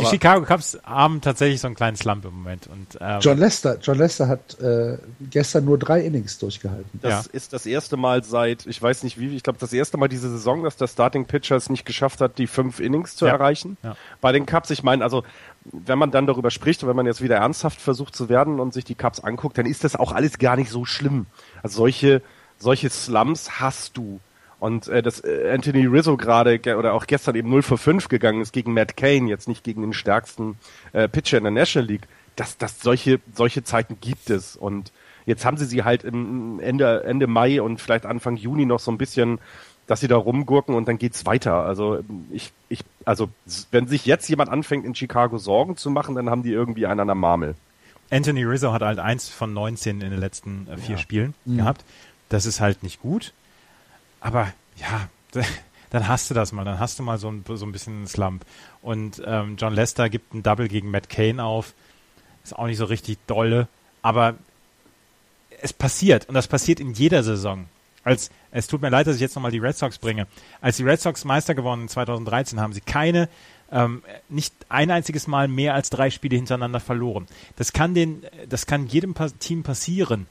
Die 0.00 0.06
Chicago 0.06 0.44
Cubs 0.44 0.78
haben 0.84 1.20
tatsächlich 1.20 1.60
so 1.60 1.66
einen 1.66 1.76
kleinen 1.76 1.96
Slump 1.96 2.24
im 2.24 2.34
Moment. 2.34 2.66
Und, 2.66 2.98
ähm, 3.00 3.18
John 3.20 3.38
Lester, 3.38 3.78
John 3.80 3.98
Lester 3.98 4.28
hat 4.28 4.58
äh, 4.60 4.98
gestern 5.30 5.64
nur 5.64 5.78
drei 5.78 6.00
Innings 6.00 6.38
durchgehalten. 6.38 7.00
Das 7.02 7.26
Ja. 7.26 7.30
ist 7.32 7.52
das 7.52 7.66
erste 7.66 7.96
Mal 7.96 8.24
seit, 8.24 8.66
ich 8.66 8.80
weiß 8.80 9.02
nicht 9.02 9.18
wie, 9.18 9.34
ich 9.36 9.42
glaube 9.42 9.58
das 9.58 9.72
erste 9.72 9.96
Mal 9.98 10.08
diese 10.08 10.30
Saison, 10.30 10.62
dass 10.62 10.76
der 10.76 10.86
Starting 10.88 11.26
Pitcher 11.26 11.56
es 11.56 11.70
nicht 11.70 11.84
geschafft 11.84 12.20
hat, 12.20 12.38
die 12.38 12.46
fünf 12.46 12.80
Innings 12.80 13.16
zu 13.16 13.26
Ja. 13.26 13.32
erreichen. 13.32 13.76
Ja. 13.82 13.96
Bei 14.20 14.32
den 14.32 14.46
Cubs, 14.46 14.70
ich 14.70 14.82
meine, 14.82 15.04
also 15.04 15.24
wenn 15.64 15.98
man 15.98 16.10
dann 16.10 16.26
darüber 16.26 16.50
spricht 16.50 16.82
und 16.82 16.88
wenn 16.88 16.96
man 16.96 17.06
jetzt 17.06 17.22
wieder 17.22 17.36
ernsthaft 17.36 17.80
versucht 17.80 18.16
zu 18.16 18.28
werden 18.28 18.60
und 18.60 18.72
sich 18.74 18.84
die 18.84 18.94
Cubs 18.94 19.20
anguckt, 19.20 19.58
dann 19.58 19.66
ist 19.66 19.84
das 19.84 19.96
auch 19.96 20.12
alles 20.12 20.38
gar 20.38 20.56
nicht 20.56 20.70
so 20.70 20.84
schlimm. 20.84 21.26
Also 21.62 21.76
solche, 21.78 22.22
solche 22.58 22.90
Slums 22.90 23.60
hast 23.60 23.96
du. 23.96 24.20
Und 24.62 24.86
äh, 24.86 25.02
dass 25.02 25.18
äh, 25.24 25.50
Anthony 25.52 25.86
Rizzo 25.86 26.16
gerade 26.16 26.60
ge- 26.60 26.74
oder 26.74 26.94
auch 26.94 27.08
gestern 27.08 27.34
eben 27.34 27.50
0 27.50 27.62
für 27.62 27.76
5 27.76 28.06
gegangen 28.06 28.40
ist 28.40 28.52
gegen 28.52 28.72
Matt 28.72 28.96
Cain, 28.96 29.26
jetzt 29.26 29.48
nicht 29.48 29.64
gegen 29.64 29.82
den 29.82 29.92
stärksten 29.92 30.56
äh, 30.92 31.08
Pitcher 31.08 31.38
in 31.38 31.42
der 31.42 31.50
National 31.50 31.88
League, 31.88 32.06
dass 32.36 32.58
das 32.58 32.78
solche 32.80 33.18
solche 33.34 33.64
Zeiten 33.64 33.98
gibt 34.00 34.30
es 34.30 34.54
und 34.54 34.92
jetzt 35.26 35.44
haben 35.44 35.56
sie 35.56 35.64
sie 35.64 35.82
halt 35.82 36.04
im 36.04 36.60
Ende 36.60 37.02
Ende 37.02 37.26
Mai 37.26 37.60
und 37.60 37.80
vielleicht 37.80 38.06
Anfang 38.06 38.36
Juni 38.36 38.64
noch 38.64 38.78
so 38.78 38.92
ein 38.92 38.98
bisschen, 38.98 39.40
dass 39.88 39.98
sie 39.98 40.06
da 40.06 40.16
rumgurken 40.16 40.76
und 40.76 40.86
dann 40.86 40.96
geht's 40.96 41.26
weiter. 41.26 41.64
Also 41.64 41.98
ich 42.30 42.52
ich 42.68 42.84
also 43.04 43.30
wenn 43.72 43.88
sich 43.88 44.06
jetzt 44.06 44.28
jemand 44.28 44.48
anfängt 44.48 44.84
in 44.86 44.94
Chicago 44.94 45.38
Sorgen 45.38 45.76
zu 45.76 45.90
machen, 45.90 46.14
dann 46.14 46.30
haben 46.30 46.44
die 46.44 46.52
irgendwie 46.52 46.86
einen 46.86 47.00
an 47.00 47.08
der 47.08 47.16
Marmel. 47.16 47.56
Anthony 48.10 48.44
Rizzo 48.44 48.72
hat 48.72 48.82
halt 48.82 49.00
eins 49.00 49.28
von 49.28 49.52
19 49.52 50.02
in 50.02 50.10
den 50.10 50.20
letzten 50.20 50.68
äh, 50.70 50.76
vier 50.76 50.98
Spielen 50.98 51.34
gehabt. 51.46 51.84
Das 52.28 52.46
ist 52.46 52.60
halt 52.60 52.84
nicht 52.84 53.02
gut. 53.02 53.32
Aber 54.22 54.52
ja, 54.76 55.08
dann 55.90 56.08
hast 56.08 56.30
du 56.30 56.34
das 56.34 56.52
mal. 56.52 56.64
Dann 56.64 56.78
hast 56.78 56.98
du 56.98 57.02
mal 57.02 57.18
so 57.18 57.30
ein, 57.30 57.44
so 57.46 57.66
ein 57.66 57.72
bisschen 57.72 57.94
einen 57.94 58.06
Slump. 58.06 58.46
Und 58.80 59.20
ähm, 59.26 59.56
John 59.58 59.74
Lester 59.74 60.08
gibt 60.08 60.32
ein 60.32 60.42
Double 60.42 60.68
gegen 60.68 60.90
Matt 60.90 61.10
Cain 61.10 61.40
auf. 61.40 61.74
Ist 62.42 62.56
auch 62.56 62.66
nicht 62.66 62.78
so 62.78 62.86
richtig 62.86 63.18
dolle. 63.26 63.68
Aber 64.00 64.36
es 65.60 65.72
passiert. 65.72 66.28
Und 66.28 66.34
das 66.34 66.48
passiert 66.48 66.80
in 66.80 66.92
jeder 66.92 67.22
Saison. 67.22 67.66
Als, 68.04 68.30
es 68.50 68.66
tut 68.66 68.80
mir 68.80 68.88
leid, 68.88 69.06
dass 69.06 69.16
ich 69.16 69.20
jetzt 69.20 69.36
nochmal 69.36 69.52
die 69.52 69.58
Red 69.58 69.76
Sox 69.76 69.98
bringe. 69.98 70.26
Als 70.60 70.76
die 70.76 70.82
Red 70.82 71.00
Sox 71.00 71.24
Meister 71.24 71.54
gewonnen 71.54 71.82
in 71.82 71.88
2013 71.88 72.58
haben 72.58 72.72
sie 72.72 72.80
keine, 72.80 73.28
ähm, 73.70 74.02
nicht 74.28 74.54
ein 74.68 74.90
einziges 74.90 75.26
Mal 75.28 75.46
mehr 75.46 75.74
als 75.74 75.90
drei 75.90 76.10
Spiele 76.10 76.36
hintereinander 76.36 76.80
verloren. 76.80 77.26
Das 77.56 77.72
kann 77.72 77.94
den, 77.94 78.24
das 78.48 78.66
kann 78.66 78.86
jedem 78.86 79.14
Team 79.38 79.62
passieren. 79.62 80.26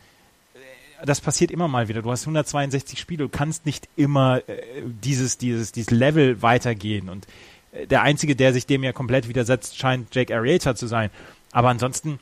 Das 1.06 1.22
passiert 1.22 1.52
immer 1.52 1.68
mal 1.68 1.88
wieder. 1.88 2.02
Du 2.02 2.12
hast 2.12 2.24
162 2.24 3.00
Spiele, 3.00 3.24
du 3.24 3.30
kannst 3.30 3.66
nicht 3.66 3.90
immer 3.96 4.42
äh, 4.48 4.62
dieses, 4.86 5.38
dieses, 5.38 5.72
dieses 5.72 5.92
Level 5.92 6.42
weitergehen. 6.42 7.10
Und 7.10 7.28
äh, 7.72 7.88
der 7.88 8.02
einzige, 8.02 8.36
der 8.36 8.54
sich 8.54 8.66
dem 8.66 8.84
ja 8.84 8.94
komplett 8.94 9.28
widersetzt, 9.28 9.78
scheint 9.78 10.14
Jake 10.14 10.36
Arrieta 10.36 10.76
zu 10.76 10.88
sein. 10.88 11.10
Aber 11.52 11.70
ansonsten, 11.70 12.20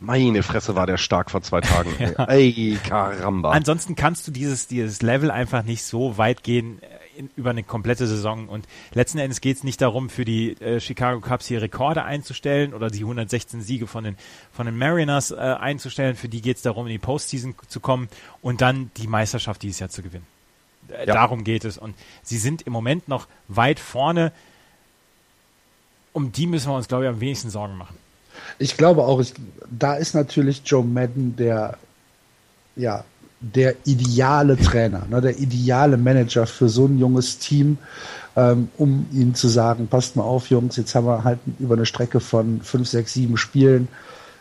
Meine 0.00 0.42
Fresse 0.42 0.74
war 0.74 0.86
der 0.86 0.96
stark 0.96 1.30
vor 1.30 1.42
zwei 1.42 1.60
Tagen. 1.60 1.90
Ey, 2.28 2.78
Karamba. 2.86 3.52
Ansonsten 3.52 3.94
kannst 3.94 4.26
du 4.26 4.32
dieses, 4.32 4.66
dieses 4.66 5.02
Level 5.02 5.30
einfach 5.30 5.62
nicht 5.62 5.82
so 5.84 6.18
weit 6.18 6.42
gehen 6.42 6.80
äh, 6.82 6.86
in, 7.16 7.30
über 7.36 7.50
eine 7.50 7.62
komplette 7.62 8.06
Saison. 8.06 8.48
Und 8.48 8.66
letzten 8.92 9.18
Endes 9.18 9.40
geht 9.40 9.56
es 9.56 9.64
nicht 9.64 9.80
darum, 9.80 10.10
für 10.10 10.24
die 10.24 10.60
äh, 10.60 10.80
Chicago 10.80 11.20
Cubs 11.20 11.46
hier 11.46 11.62
Rekorde 11.62 12.04
einzustellen 12.04 12.74
oder 12.74 12.90
die 12.90 13.00
116 13.00 13.62
Siege 13.62 13.86
von 13.86 14.04
den, 14.04 14.16
von 14.52 14.66
den 14.66 14.76
Mariners 14.76 15.30
äh, 15.30 15.34
einzustellen. 15.34 16.16
Für 16.16 16.28
die 16.28 16.40
geht 16.40 16.56
es 16.56 16.62
darum, 16.62 16.86
in 16.86 16.92
die 16.92 16.98
Postseason 16.98 17.54
zu 17.68 17.80
kommen 17.80 18.08
und 18.42 18.60
dann 18.60 18.90
die 18.96 19.06
Meisterschaft 19.06 19.62
dieses 19.62 19.80
Jahr 19.80 19.90
zu 19.90 20.02
gewinnen. 20.02 20.26
Äh, 20.88 21.06
Ja. 21.06 21.14
Darum 21.14 21.44
geht 21.44 21.64
es. 21.64 21.78
Und 21.78 21.94
sie 22.22 22.38
sind 22.38 22.62
im 22.62 22.72
Moment 22.72 23.08
noch 23.08 23.26
weit 23.48 23.80
vorne. 23.80 24.32
Um 26.12 26.32
die 26.32 26.46
müssen 26.46 26.68
wir 26.70 26.76
uns, 26.76 26.88
glaube 26.88 27.04
ich, 27.04 27.10
am 27.10 27.20
wenigsten 27.20 27.50
Sorgen 27.50 27.76
machen. 27.76 27.96
Ich 28.58 28.76
glaube 28.76 29.04
auch, 29.04 29.20
ich, 29.20 29.32
da 29.70 29.94
ist 29.94 30.14
natürlich 30.14 30.62
Joe 30.64 30.84
Madden 30.84 31.36
der, 31.36 31.78
ja, 32.76 33.04
der 33.40 33.74
ideale 33.84 34.56
Trainer, 34.56 35.06
ne, 35.08 35.20
der 35.20 35.38
ideale 35.38 35.96
Manager 35.96 36.46
für 36.46 36.68
so 36.68 36.86
ein 36.86 36.98
junges 36.98 37.38
Team, 37.38 37.78
ähm, 38.36 38.68
um 38.78 39.06
ihnen 39.12 39.34
zu 39.34 39.48
sagen, 39.48 39.86
passt 39.86 40.16
mal 40.16 40.22
auf, 40.22 40.50
Jungs, 40.50 40.76
jetzt 40.76 40.94
haben 40.94 41.06
wir 41.06 41.24
halt 41.24 41.38
über 41.58 41.74
eine 41.74 41.86
Strecke 41.86 42.20
von 42.20 42.60
fünf, 42.62 42.88
sechs, 42.88 43.12
sieben 43.12 43.36
Spielen 43.36 43.88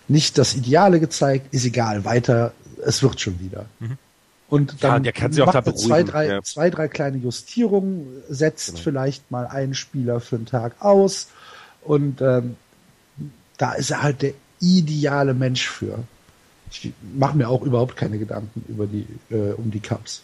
nicht 0.07 0.37
das 0.37 0.55
Ideale 0.55 0.99
gezeigt, 0.99 1.53
ist 1.53 1.65
egal, 1.65 2.05
weiter, 2.05 2.53
es 2.85 3.03
wird 3.03 3.19
schon 3.19 3.39
wieder. 3.39 3.65
Und 4.49 4.73
Ja, 4.81 4.91
dann 4.91 5.03
der 5.03 5.13
kann 5.13 5.31
sich 5.31 5.41
auch 5.41 5.51
da 5.51 5.59
er 5.59 5.75
zwei, 5.75 6.03
beruhigen, 6.03 6.07
drei, 6.11 6.27
ja. 6.27 6.41
zwei, 6.43 6.69
drei 6.69 6.87
kleine 6.87 7.17
Justierungen, 7.17 8.07
setzt 8.29 8.79
vielleicht 8.79 9.31
mal 9.31 9.47
einen 9.47 9.73
Spieler 9.73 10.19
für 10.19 10.35
einen 10.35 10.45
Tag 10.45 10.75
aus 10.79 11.29
und 11.81 12.21
ähm, 12.21 12.55
da 13.57 13.73
ist 13.73 13.91
er 13.91 14.03
halt 14.03 14.21
der 14.21 14.33
ideale 14.59 15.33
Mensch 15.33 15.67
für. 15.67 15.99
Ich 16.73 16.91
mache 17.15 17.37
mir 17.37 17.47
auch 17.49 17.61
überhaupt 17.61 17.95
keine 17.95 18.17
Gedanken 18.17 18.65
über 18.67 18.87
die, 18.87 19.07
äh, 19.29 19.53
um 19.53 19.69
die 19.71 19.79
Cups. 19.79 20.23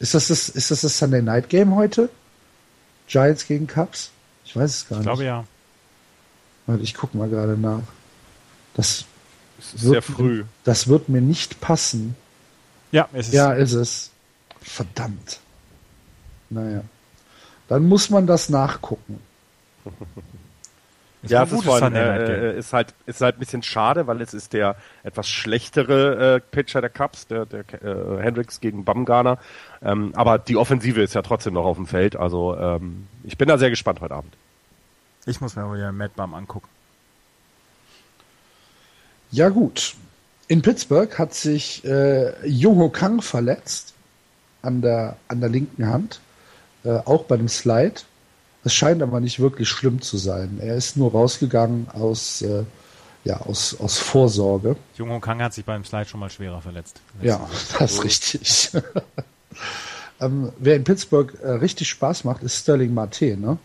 Ist 0.00 0.14
das 0.14 0.26
das, 0.28 0.48
ist 0.48 0.70
das 0.72 0.80
das 0.80 0.98
Sunday 0.98 1.22
Night 1.22 1.48
Game 1.48 1.74
heute? 1.76 2.08
Giants 3.06 3.46
gegen 3.46 3.66
Cups? 3.68 4.10
Ich 4.44 4.56
weiß 4.56 4.74
es 4.74 4.88
gar 4.88 4.98
Ich 4.98 4.98
nicht. 4.98 5.06
glaube 5.06 5.24
ja. 5.24 5.44
Warte, 6.66 6.82
ich 6.82 6.94
gucke 6.94 7.16
mal 7.16 7.28
gerade 7.28 7.56
nach. 7.56 7.82
Das, 8.74 9.04
ist 9.58 9.78
sehr 9.78 10.02
früh. 10.02 10.44
das 10.64 10.88
wird 10.88 11.08
mir 11.08 11.20
nicht 11.20 11.60
passen. 11.60 12.16
Ja, 12.90 13.08
es 13.12 13.28
ist 13.28 13.34
Ja, 13.34 13.52
ist 13.52 13.72
es. 13.74 14.10
Verdammt. 14.60 15.38
Naja. 16.50 16.82
Dann 17.68 17.88
muss 17.88 18.10
man 18.10 18.26
das 18.26 18.48
nachgucken. 18.48 19.20
ist 21.22 21.30
Ja, 21.30 21.42
ein 21.42 21.46
es 21.46 21.52
ist, 21.52 21.64
Game. 21.64 21.94
äh, 21.94 22.50
äh, 22.52 22.58
ist 22.58 22.72
halt 22.72 22.94
ist 23.06 23.20
halt 23.20 23.36
ein 23.36 23.38
bisschen 23.38 23.62
schade, 23.62 24.06
weil 24.06 24.20
es 24.20 24.34
ist 24.34 24.52
der 24.52 24.76
etwas 25.04 25.28
schlechtere 25.28 26.36
äh, 26.36 26.40
Pitcher 26.40 26.80
der 26.80 26.90
Cubs, 26.90 27.26
der, 27.26 27.46
der 27.46 27.64
äh, 27.82 28.22
Hendricks 28.22 28.60
gegen 28.60 28.84
Bumgarner. 28.84 29.38
Ähm, 29.82 30.12
aber 30.16 30.38
die 30.38 30.56
Offensive 30.56 31.00
ist 31.02 31.14
ja 31.14 31.22
trotzdem 31.22 31.54
noch 31.54 31.64
auf 31.64 31.76
dem 31.76 31.86
Feld. 31.86 32.16
Also 32.16 32.56
ähm, 32.56 33.06
ich 33.24 33.38
bin 33.38 33.48
da 33.48 33.58
sehr 33.58 33.70
gespannt 33.70 34.00
heute 34.00 34.14
Abend. 34.14 34.34
Ich 35.26 35.40
muss 35.40 35.54
mir 35.56 35.64
mal 35.64 35.76
wieder 35.76 35.92
Mad 35.92 36.12
Bum 36.16 36.34
angucken. 36.34 36.68
Ja, 39.30 39.48
gut. 39.48 39.94
In 40.48 40.60
Pittsburgh 40.62 41.18
hat 41.18 41.32
sich 41.34 41.84
äh, 41.84 42.46
Yoho 42.46 42.90
Kang 42.90 43.22
verletzt 43.22 43.94
an 44.60 44.82
der, 44.82 45.16
an 45.28 45.40
der 45.40 45.48
linken 45.48 45.86
Hand, 45.86 46.20
äh, 46.84 46.90
auch 47.04 47.24
bei 47.24 47.36
dem 47.36 47.48
Slide. 47.48 47.94
Es 48.64 48.74
scheint 48.74 49.02
aber 49.02 49.20
nicht 49.20 49.40
wirklich 49.40 49.68
schlimm 49.68 50.00
zu 50.00 50.16
sein. 50.16 50.58
Er 50.60 50.76
ist 50.76 50.96
nur 50.96 51.10
rausgegangen 51.10 51.88
aus, 51.90 52.42
äh, 52.42 52.64
ja, 53.24 53.40
aus, 53.40 53.78
aus 53.80 53.98
Vorsorge. 53.98 54.76
Jungo 54.96 55.18
Kang 55.20 55.42
hat 55.42 55.52
sich 55.52 55.64
beim 55.64 55.84
Slide 55.84 56.06
schon 56.06 56.20
mal 56.20 56.30
schwerer 56.30 56.60
verletzt. 56.60 57.00
Ja, 57.20 57.48
das 57.78 57.92
ist 57.92 58.04
richtig. 58.04 58.70
ähm, 60.20 60.52
wer 60.58 60.76
in 60.76 60.84
Pittsburgh 60.84 61.36
äh, 61.42 61.50
richtig 61.50 61.88
Spaß 61.88 62.24
macht, 62.24 62.42
ist 62.42 62.58
Sterling 62.58 62.94
Marte, 62.94 63.36
ne? 63.36 63.58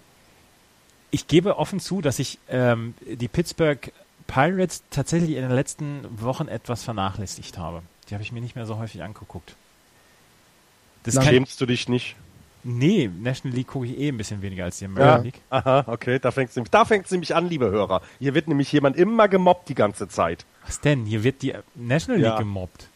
Ich 1.09 1.27
gebe 1.27 1.57
offen 1.57 1.79
zu, 1.79 2.01
dass 2.01 2.19
ich 2.19 2.37
ähm, 2.49 2.93
die 3.05 3.29
Pittsburgh 3.29 3.91
Pirates 4.27 4.83
tatsächlich 4.89 5.31
in 5.31 5.41
den 5.41 5.51
letzten 5.51 6.05
Wochen 6.21 6.49
etwas 6.49 6.83
vernachlässigt 6.83 7.57
habe. 7.57 7.81
Die 8.09 8.13
habe 8.13 8.23
ich 8.23 8.31
mir 8.31 8.41
nicht 8.41 8.55
mehr 8.55 8.65
so 8.65 8.77
häufig 8.77 9.01
angeguckt. 9.03 9.55
Das 11.03 11.23
Schämst 11.23 11.61
du 11.61 11.65
dich 11.65 11.87
nicht? 11.87 12.17
Nee, 12.67 13.09
National 13.21 13.55
League 13.55 13.67
gucke 13.67 13.85
ich 13.87 13.97
eh 13.97 14.09
ein 14.09 14.17
bisschen 14.17 14.41
weniger 14.41 14.65
als 14.65 14.77
die 14.79 14.85
American 14.85 15.23
League. 15.23 15.41
Aha, 15.49 15.83
okay, 15.87 16.19
da 16.19 16.31
fängt 16.31 16.55
es 16.55 16.63
da 16.69 16.85
fängt's 16.85 17.11
nämlich 17.11 17.33
an, 17.35 17.47
liebe 17.47 17.69
Hörer. 17.71 18.01
Hier 18.19 18.33
wird 18.35 18.47
nämlich 18.47 18.71
jemand 18.71 18.95
immer 18.97 19.27
gemobbt 19.27 19.69
die 19.69 19.75
ganze 19.75 20.07
Zeit. 20.07 20.45
Was 20.65 20.81
denn? 20.81 21.05
Hier 21.05 21.23
wird 21.23 21.41
die 21.41 21.53
National 21.75 22.19
League 22.21 22.31
Ja. 22.33 22.37
gemobbt. 22.39 22.87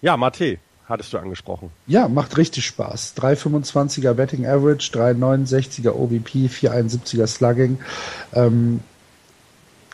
Ja, 0.00 0.16
Mate, 0.16 0.58
hattest 0.88 1.12
du 1.12 1.18
angesprochen. 1.18 1.70
Ja, 1.86 2.08
macht 2.08 2.36
richtig 2.36 2.64
Spaß. 2.66 3.14
3,25er 3.16 4.14
Betting 4.14 4.46
Average, 4.46 4.90
3,69er 4.92 5.90
OBP, 5.90 6.48
4,71er 6.48 7.26
Slugging. 7.26 7.78
Ähm, 8.32 8.80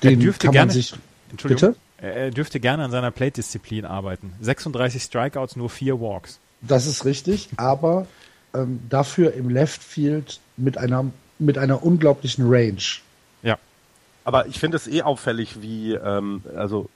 Er 0.01 0.11
den 0.11 0.21
dürfte 0.21 0.47
kann 0.47 0.53
gerne, 0.53 0.67
man 0.69 0.75
sich. 0.75 0.95
Entschuldigung, 1.31 1.71
Bitte? 1.71 1.81
Er 2.05 2.31
dürfte 2.31 2.61
gerne 2.61 2.85
an 2.85 2.91
seiner 2.91 3.11
Plate-Disziplin 3.11 3.85
arbeiten. 3.87 4.35
36 4.41 5.03
Strikeouts, 5.03 5.57
nur 5.57 5.71
vier 5.71 6.01
Walks. 6.01 6.39
Das 6.61 6.87
ist 6.87 7.05
richtig, 7.05 7.49
aber 7.57 8.07
ähm, 8.55 8.81
dafür 8.89 9.35
im 9.35 9.49
Left 9.49 9.83
Field 9.83 10.41
mit 10.57 10.79
einer, 10.79 11.07
mit 11.39 11.59
einer 11.59 11.83
unglaublichen 11.83 12.47
Range. 12.47 12.83
Ja. 13.43 13.59
Aber 14.25 14.47
ich 14.47 14.59
finde 14.59 14.77
es 14.77 14.87
eh 14.87 15.03
auffällig, 15.03 15.63
wie, 15.63 15.95
ähm, 15.95 16.43
also 16.55 16.89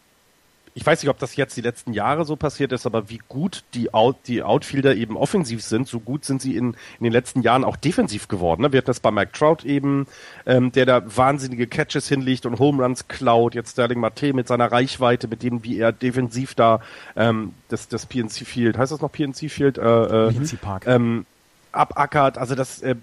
ich 0.79 0.87
weiß 0.87 1.03
nicht, 1.03 1.11
ob 1.11 1.19
das 1.19 1.35
jetzt 1.35 1.57
die 1.57 1.61
letzten 1.61 1.93
Jahre 1.93 2.25
so 2.25 2.37
passiert 2.37 2.71
ist, 2.71 2.87
aber 2.87 3.11
wie 3.11 3.19
gut 3.27 3.65
die, 3.75 3.93
Out, 3.93 4.15
die 4.29 4.45
Outfielder 4.45 4.95
eben 4.95 5.17
offensiv 5.17 5.61
sind, 5.65 5.89
so 5.89 5.99
gut 5.99 6.25
sind 6.25 6.41
sie 6.41 6.55
in, 6.55 6.75
in 7.01 7.05
den 7.05 7.13
letzten 7.13 7.43
Jahren 7.43 7.65
auch 7.65 7.75
defensiv 7.75 8.29
geworden. 8.29 8.63
Ne? 8.63 8.71
Wir 8.71 8.79
hatten 8.79 8.87
das 8.87 9.01
bei 9.01 9.11
Mike 9.11 9.33
Trout 9.33 9.65
eben, 9.65 10.07
ähm, 10.47 10.71
der 10.71 10.87
da 10.87 11.03
wahnsinnige 11.05 11.67
Catches 11.67 12.09
hinlegt 12.09 12.47
und 12.47 12.61
Home 12.61 12.81
Runs 12.81 13.09
klaut. 13.09 13.57
Jetzt 13.57 13.73
Sterling 13.73 13.99
Mate 13.99 14.33
mit 14.33 14.47
seiner 14.47 14.71
Reichweite, 14.71 15.27
mit 15.27 15.43
dem, 15.43 15.65
wie 15.65 15.81
er 15.81 15.91
defensiv 15.91 16.55
da 16.55 16.81
ähm, 17.17 17.55
das, 17.67 17.89
das 17.89 18.07
PNC 18.07 18.47
Field, 18.47 18.79
heißt 18.79 18.93
das 18.93 19.01
noch 19.01 19.11
PNC 19.11 19.51
Field? 19.51 19.79
Äh, 19.79 19.83
äh, 19.83 20.33
PNC 20.33 20.61
Park. 20.61 20.87
Ähm, 20.87 21.27
abackert. 21.73 22.39
Also 22.39 22.55
das 22.55 22.83
äh, 22.83 22.95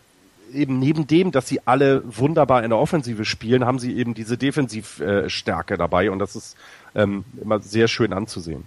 eben 0.56 0.80
neben 0.80 1.08
dem, 1.08 1.32
dass 1.32 1.48
sie 1.48 1.62
alle 1.66 2.02
wunderbar 2.06 2.64
in 2.64 2.70
der 2.70 2.80
Offensive 2.80 3.26
spielen, 3.26 3.66
haben 3.66 3.80
sie 3.80 3.96
eben 3.96 4.14
diese 4.14 4.38
Defensivstärke 4.38 5.78
dabei 5.78 6.10
und 6.12 6.20
das 6.20 6.36
ist 6.36 6.56
ähm, 6.96 7.26
immer 7.42 7.60
sehr 7.60 7.88
schön 7.88 8.14
anzusehen. 8.14 8.64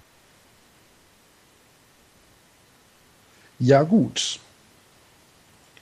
Ja 3.59 3.82
gut. 3.82 4.39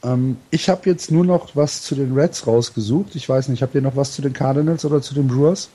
Ähm, 0.03 0.39
ich 0.51 0.69
habe 0.69 0.89
jetzt 0.89 1.11
nur 1.11 1.25
noch 1.25 1.55
was 1.55 1.83
zu 1.83 1.95
den 1.95 2.15
Reds 2.15 2.47
rausgesucht. 2.47 3.15
Ich 3.17 3.29
weiß 3.29 3.49
nicht, 3.49 3.63
habt 3.63 3.75
ihr 3.75 3.83
noch 3.83 3.97
was 3.97 4.13
zu 4.13 4.23
den 4.23 4.33
Cardinals 4.33 4.85
oder 4.85 5.03
zu 5.03 5.15
den 5.15 5.29
Brewers? 5.29 5.69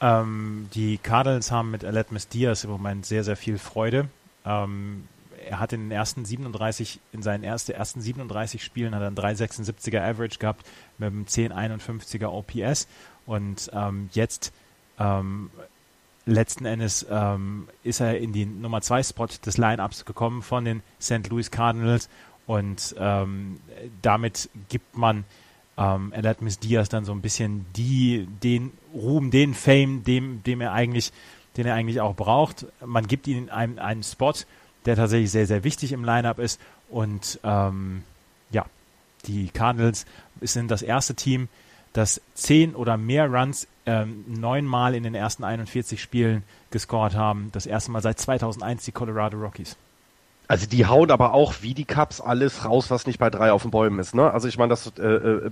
Ähm, 0.00 0.68
die 0.74 0.98
Cardinals 0.98 1.50
haben 1.50 1.70
mit 1.70 1.84
Aletmus 1.84 2.28
Diaz 2.28 2.64
im 2.64 2.70
Moment 2.70 3.06
sehr, 3.06 3.24
sehr 3.24 3.36
viel 3.36 3.58
Freude. 3.58 4.08
Ähm, 4.44 5.04
er 5.48 5.60
hat 5.60 5.72
in 5.72 5.80
den 5.80 5.90
ersten 5.90 6.24
37, 6.24 7.00
in 7.12 7.22
seinen 7.22 7.44
ersten, 7.44 7.72
ersten 7.72 8.00
37 8.00 8.62
Spielen 8.62 8.94
hat 8.94 9.02
er 9.02 9.08
einen 9.08 9.16
3,76er 9.16 10.00
Average 10.00 10.38
gehabt 10.38 10.66
mit 10.98 11.08
einem 11.08 11.24
10,51er 11.24 12.26
OPS 12.26 12.88
und 13.26 13.70
ähm, 13.72 14.08
jetzt 14.12 14.52
ähm, 14.98 15.50
letzten 16.26 16.64
Endes 16.64 17.06
ähm, 17.10 17.68
ist 17.82 18.00
er 18.00 18.18
in 18.18 18.32
die 18.32 18.46
Nummer 18.46 18.80
2 18.82 19.02
Spot 19.02 19.26
des 19.26 19.56
Lineups 19.56 20.04
gekommen 20.04 20.42
von 20.42 20.64
den 20.64 20.82
St. 21.00 21.28
Louis 21.28 21.50
Cardinals 21.50 22.08
und 22.46 22.94
ähm, 22.98 23.60
damit 24.02 24.48
gibt 24.68 24.96
man 24.96 25.24
ähm, 25.76 26.12
Alatmis 26.14 26.58
Diaz 26.58 26.88
dann 26.88 27.04
so 27.04 27.12
ein 27.12 27.22
bisschen 27.22 27.66
die, 27.76 28.28
den 28.42 28.72
Ruhm, 28.92 29.30
den 29.30 29.54
Fame, 29.54 30.04
dem, 30.04 30.42
dem 30.42 30.60
er 30.60 30.72
eigentlich, 30.72 31.12
den 31.56 31.66
er 31.66 31.74
eigentlich 31.74 32.00
auch 32.00 32.14
braucht. 32.14 32.66
Man 32.84 33.06
gibt 33.06 33.26
ihm 33.26 33.48
einen, 33.50 33.78
einen 33.78 34.02
Spot, 34.02 34.34
der 34.86 34.96
tatsächlich 34.96 35.30
sehr, 35.30 35.46
sehr 35.46 35.64
wichtig 35.64 35.92
im 35.92 36.04
Lineup 36.04 36.38
ist 36.38 36.60
und 36.88 37.38
ähm, 37.44 38.02
ja, 38.50 38.64
die 39.26 39.48
Cardinals 39.48 40.06
sind 40.40 40.70
das 40.70 40.82
erste 40.82 41.14
Team, 41.14 41.48
das 41.92 42.20
zehn 42.34 42.74
oder 42.74 42.96
mehr 42.96 43.30
Runs 43.30 43.66
ähm, 43.86 44.24
neunmal 44.28 44.94
in 44.94 45.02
den 45.02 45.14
ersten 45.14 45.44
41 45.44 46.00
Spielen 46.00 46.44
gescored 46.70 47.14
haben. 47.14 47.50
Das 47.52 47.66
erste 47.66 47.90
Mal 47.90 48.02
seit 48.02 48.18
2001 48.18 48.84
die 48.84 48.92
Colorado 48.92 49.36
Rockies. 49.38 49.76
Also 50.46 50.66
die 50.66 50.86
hauen 50.86 51.10
aber 51.10 51.32
auch 51.32 51.54
wie 51.60 51.74
die 51.74 51.84
Cups 51.84 52.20
alles 52.20 52.64
raus, 52.64 52.90
was 52.90 53.06
nicht 53.06 53.18
bei 53.18 53.30
drei 53.30 53.52
auf 53.52 53.62
den 53.62 53.70
Bäumen 53.70 53.98
ist. 54.00 54.14
Ne? 54.14 54.32
Also 54.32 54.48
ich 54.48 54.58
meine, 54.58 54.70
das 54.70 54.92
äh, 54.98 55.02
äh, 55.02 55.50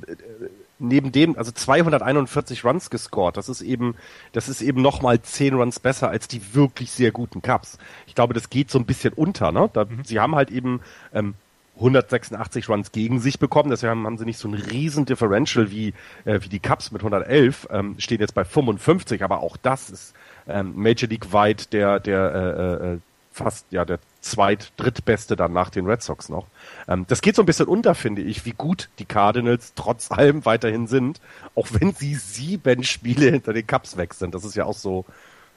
neben 0.78 1.12
dem, 1.12 1.36
also 1.36 1.52
241 1.52 2.64
Runs 2.64 2.90
gescored, 2.90 3.36
das 3.36 3.48
ist 3.48 3.62
eben, 3.62 3.94
das 4.32 4.48
ist 4.48 4.62
eben 4.62 4.82
nochmal 4.82 5.20
10 5.20 5.54
Runs 5.54 5.80
besser 5.80 6.08
als 6.08 6.28
die 6.28 6.54
wirklich 6.54 6.90
sehr 6.90 7.10
guten 7.10 7.42
Cups. 7.42 7.78
Ich 8.06 8.14
glaube, 8.14 8.34
das 8.34 8.50
geht 8.50 8.70
so 8.70 8.78
ein 8.78 8.86
bisschen 8.86 9.12
unter. 9.12 9.52
Ne? 9.52 9.70
Da, 9.72 9.84
mhm. 9.84 10.04
Sie 10.04 10.20
haben 10.20 10.34
halt 10.34 10.50
eben 10.50 10.80
ähm, 11.12 11.34
186 11.76 12.68
Runs 12.68 12.92
gegen 12.92 13.20
sich 13.20 13.38
bekommen. 13.38 13.70
Deswegen 13.70 13.90
haben, 13.90 14.06
haben 14.06 14.18
sie 14.18 14.24
nicht 14.24 14.38
so 14.38 14.48
ein 14.48 14.54
riesen 14.54 15.04
Differential 15.04 15.70
wie, 15.70 15.94
äh, 16.24 16.40
wie 16.42 16.48
die 16.48 16.60
Cubs 16.60 16.90
mit 16.90 17.02
111, 17.02 17.68
ähm, 17.70 17.94
stehen 17.98 18.20
jetzt 18.20 18.34
bei 18.34 18.44
55, 18.44 19.22
aber 19.22 19.40
auch 19.40 19.56
das 19.56 19.90
ist 19.90 20.14
ähm, 20.46 20.72
Major 20.76 21.08
League 21.08 21.32
weit 21.32 21.72
der, 21.72 22.00
der 22.00 22.34
äh, 22.34 22.92
äh, 22.94 22.98
fast 23.32 23.66
ja 23.70 23.84
der 23.84 23.98
zweit, 24.30 24.72
drittbeste 24.76 25.36
dann 25.36 25.52
nach 25.52 25.70
den 25.70 25.86
Red 25.86 26.02
Sox 26.02 26.28
noch. 26.28 26.46
Ähm, 26.86 27.04
das 27.08 27.20
geht 27.20 27.36
so 27.36 27.42
ein 27.42 27.46
bisschen 27.46 27.66
unter, 27.66 27.94
finde 27.94 28.22
ich, 28.22 28.44
wie 28.44 28.52
gut 28.52 28.88
die 28.98 29.04
Cardinals 29.04 29.72
trotz 29.74 30.10
allem 30.10 30.44
weiterhin 30.44 30.86
sind, 30.86 31.20
auch 31.54 31.68
wenn 31.72 31.92
sie 31.92 32.14
sieben 32.14 32.84
Spiele 32.84 33.30
hinter 33.30 33.52
den 33.52 33.66
Cubs 33.66 33.96
weg 33.96 34.14
sind. 34.14 34.34
Das 34.34 34.44
ist 34.44 34.56
ja 34.56 34.64
auch 34.64 34.74
so, 34.74 35.04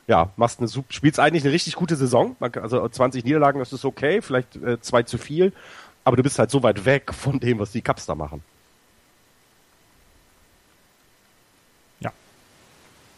ja, 0.07 0.29
machst 0.35 0.59
eine 0.59 0.69
spielst 0.89 1.19
eigentlich 1.19 1.43
eine 1.43 1.53
richtig 1.53 1.75
gute 1.75 1.95
Saison. 1.95 2.35
Also 2.39 2.87
20 2.87 3.23
Niederlagen, 3.23 3.59
das 3.59 3.73
ist 3.73 3.85
okay, 3.85 4.21
vielleicht 4.21 4.55
äh, 4.57 4.81
zwei 4.81 5.03
zu 5.03 5.17
viel 5.17 5.53
aber 6.03 6.17
du 6.17 6.23
bist 6.23 6.39
halt 6.39 6.51
so 6.51 6.63
weit 6.63 6.85
weg 6.85 7.13
von 7.13 7.39
dem, 7.39 7.59
was 7.59 7.71
die 7.71 7.81
Cups 7.81 8.05
da 8.05 8.15
machen. 8.15 8.43
Ja. 11.99 12.11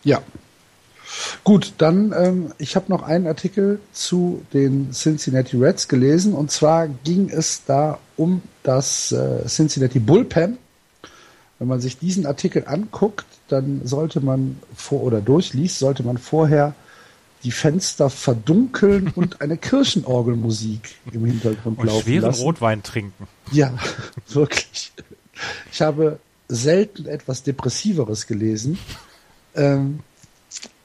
Ja. 0.04 0.22
Gut, 1.44 1.74
dann, 1.78 2.14
ähm, 2.18 2.54
ich 2.58 2.76
habe 2.76 2.86
noch 2.90 3.04
einen 3.04 3.28
Artikel 3.28 3.80
zu 3.92 4.44
den 4.54 4.92
Cincinnati 4.92 5.58
Reds 5.58 5.88
gelesen 5.88 6.34
und 6.34 6.52
zwar 6.52 6.88
ging 6.88 7.30
es 7.30 7.64
da 7.66 8.00
um 8.18 8.42
das 8.64 9.12
äh, 9.12 9.46
Cincinnati 9.48 10.00
Bullpen. 10.00 10.58
Wenn 11.60 11.68
man 11.68 11.80
sich 11.80 11.98
diesen 11.98 12.26
Artikel 12.26 12.66
anguckt, 12.66 13.26
dann 13.48 13.82
sollte 13.86 14.22
man 14.22 14.60
vor 14.76 15.04
oder 15.04 15.22
durchliest, 15.22 15.80
sollte 15.80 16.04
man 16.04 16.18
vorher 16.18 16.74
die 17.44 17.52
Fenster 17.52 18.10
verdunkeln 18.10 19.12
und 19.16 19.42
eine 19.42 19.58
Kirchenorgelmusik 19.58 20.96
im 21.12 21.26
Hintergrund 21.26 21.80
und 21.80 21.86
laufen 21.86 22.04
schweren 22.04 22.22
lassen. 22.24 22.42
Rotwein 22.44 22.84
trinken. 22.84 23.28
Ja, 23.52 23.74
wirklich. 24.30 24.94
Ich 25.72 25.82
habe 25.82 26.20
selten 26.48 27.06
etwas 27.06 27.44
Depressiveres 27.44 28.28
gelesen. 28.28 28.80
Ähm, 29.56 30.00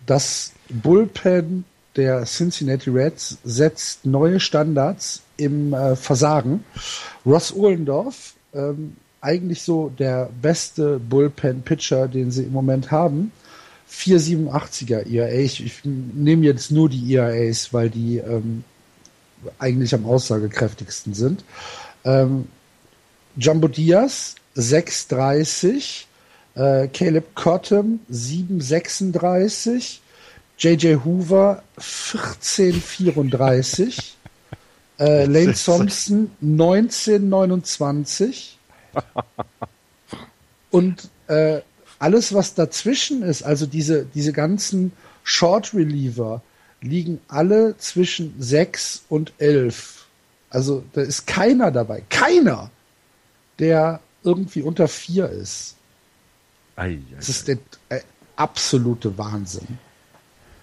das 0.09 0.53
Bullpen 0.71 1.65
der 1.97 2.25
Cincinnati 2.25 2.91
Reds 2.91 3.39
setzt 3.45 4.07
neue 4.07 4.41
Standards 4.41 5.23
im 5.37 5.73
äh, 5.75 5.97
Versagen. 5.97 6.65
Ross 7.27 7.55
Ohlendorf, 7.55 8.35
ähm, 8.55 8.97
eigentlich 9.21 9.63
so 9.63 9.91
der 9.99 10.31
beste 10.41 10.99
Bullpen-Pitcher, 10.99 12.09
den 12.09 12.31
sie 12.31 12.45
im 12.45 12.53
Moment 12.53 12.91
haben, 12.91 13.33
487er 13.91 15.11
ERA. 15.11 15.33
Ich, 15.33 15.65
ich 15.65 15.81
nehme 15.85 16.45
jetzt 16.45 16.71
nur 16.71 16.89
die 16.89 17.15
ERAs, 17.15 17.73
weil 17.75 17.91
die 17.91 18.19
ähm, 18.19 18.65
eigentlich 19.59 19.95
am 19.95 20.07
aussagekräftigsten 20.07 21.15
sind. 21.15 21.45
Ähm, 22.05 22.49
Jumbo 23.37 23.69
Diaz 23.69 24.37
630, 24.55 26.08
äh, 26.59 26.89
Caleb 26.89 27.35
Cottom 27.35 28.01
736, 28.09 30.01
JJ 30.59 30.97
Hoover 31.05 31.63
1434, 31.77 34.17
äh, 34.99 35.27
Lane 35.27 35.55
Thompson 35.55 36.33
1929 36.43 38.59
und 40.71 41.09
äh, 41.29 41.61
alles, 42.01 42.35
was 42.35 42.55
dazwischen 42.55 43.23
ist, 43.23 43.45
also 43.45 43.67
diese, 43.67 44.07
diese 44.07 44.33
ganzen 44.33 44.91
Short 45.23 45.75
Reliever, 45.75 46.43
liegen 46.81 47.21
alle 47.29 47.77
zwischen 47.79 48.35
6 48.39 49.03
und 49.09 49.33
11. 49.39 50.07
Also 50.51 50.85
da 50.93 51.01
ist 51.03 51.27
keiner 51.27 51.73
dabei, 51.73 52.05
keiner, 52.09 52.71
der 53.59 54.01
irgendwie 54.23 54.63
unter 54.63 54.87
4 54.89 55.29
ist. 55.29 55.75
Ei, 56.79 56.99
das 57.17 57.29
ist 57.29 57.49
der 57.49 57.59
äh, 57.89 58.01
absolute 58.37 59.19
Wahnsinn. 59.19 59.79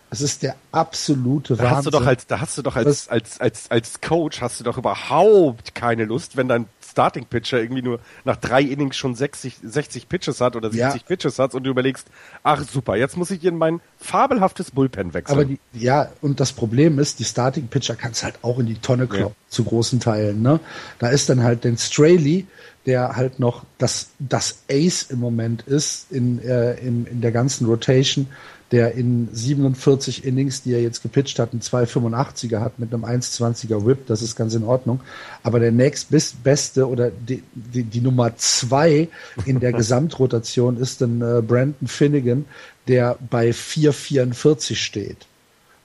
Es 0.09 0.21
ist 0.21 0.43
der 0.43 0.55
absolute 0.71 1.55
da 1.55 1.63
Wahnsinn. 1.63 1.75
Hast 1.75 1.85
du 1.87 1.89
doch 1.91 2.05
als, 2.05 2.27
da 2.27 2.39
hast 2.39 2.57
du 2.57 2.61
doch 2.61 2.75
als, 2.77 3.09
als, 3.09 3.41
als, 3.41 3.69
als 3.69 3.99
Coach 3.99 4.39
hast 4.39 4.59
du 4.61 4.63
doch 4.63 4.77
überhaupt 4.77 5.75
keine 5.75 6.05
Lust, 6.05 6.37
wenn 6.37 6.47
dein 6.47 6.67
Starting 6.79 7.25
Pitcher 7.25 7.59
irgendwie 7.59 7.81
nur 7.81 7.99
nach 8.23 8.37
drei 8.37 8.61
Innings 8.61 8.95
schon 8.95 9.13
60, 9.15 9.57
60 9.61 10.07
Pitches 10.07 10.39
hat 10.39 10.55
oder 10.55 10.71
70 10.71 11.01
ja. 11.01 11.05
Pitches 11.05 11.37
hat 11.37 11.53
und 11.53 11.63
du 11.65 11.69
überlegst, 11.69 12.07
ach 12.43 12.63
super, 12.63 12.95
jetzt 12.95 13.17
muss 13.17 13.31
ich 13.31 13.43
in 13.43 13.57
mein 13.57 13.81
fabelhaftes 13.97 14.71
Bullpen 14.71 15.13
wechseln. 15.13 15.37
Aber 15.37 15.43
die, 15.43 15.59
ja, 15.73 16.09
und 16.21 16.39
das 16.39 16.53
Problem 16.53 16.97
ist, 16.97 17.19
die 17.19 17.25
Starting 17.25 17.67
Pitcher 17.67 17.97
kannst 17.97 18.23
halt 18.23 18.35
auch 18.43 18.59
in 18.59 18.67
die 18.67 18.75
Tonne 18.75 19.07
kloppen, 19.07 19.35
ja. 19.37 19.49
zu 19.49 19.65
großen 19.65 19.99
Teilen, 19.99 20.41
ne? 20.41 20.61
Da 20.99 21.09
ist 21.09 21.27
dann 21.27 21.43
halt 21.43 21.65
den 21.65 21.77
Straley, 21.77 22.47
der 22.85 23.15
halt 23.15 23.39
noch 23.39 23.65
das, 23.77 24.09
das 24.19 24.59
Ace 24.69 25.07
im 25.09 25.19
Moment 25.19 25.63
ist 25.63 26.11
in, 26.11 26.39
äh, 26.43 26.75
in, 26.79 27.05
in 27.05 27.21
der 27.21 27.31
ganzen 27.31 27.65
Rotation, 27.65 28.27
der 28.71 28.93
in 28.93 29.29
47 29.31 30.25
Innings, 30.25 30.63
die 30.63 30.73
er 30.73 30.81
jetzt 30.81 31.01
gepitcht 31.03 31.37
hat, 31.39 31.51
einen 31.51 31.61
285er 31.61 32.59
hat 32.59 32.79
mit 32.79 32.93
einem 32.93 33.05
120er 33.05 33.85
Whip, 33.85 34.07
das 34.07 34.21
ist 34.21 34.35
ganz 34.35 34.55
in 34.55 34.63
Ordnung. 34.63 34.99
Aber 35.43 35.59
der 35.59 35.71
nächstbeste 35.71 36.87
oder 36.87 37.11
die, 37.11 37.43
die, 37.53 37.83
die 37.83 38.01
Nummer 38.01 38.35
zwei 38.37 39.07
in 39.45 39.59
der 39.59 39.71
Gesamtrotation 39.73 40.77
ist 40.77 41.01
dann 41.01 41.21
äh, 41.21 41.41
Brandon 41.41 41.87
Finnegan, 41.87 42.45
der 42.87 43.17
bei 43.29 43.51
4,44 43.51 44.75
steht. 44.75 45.27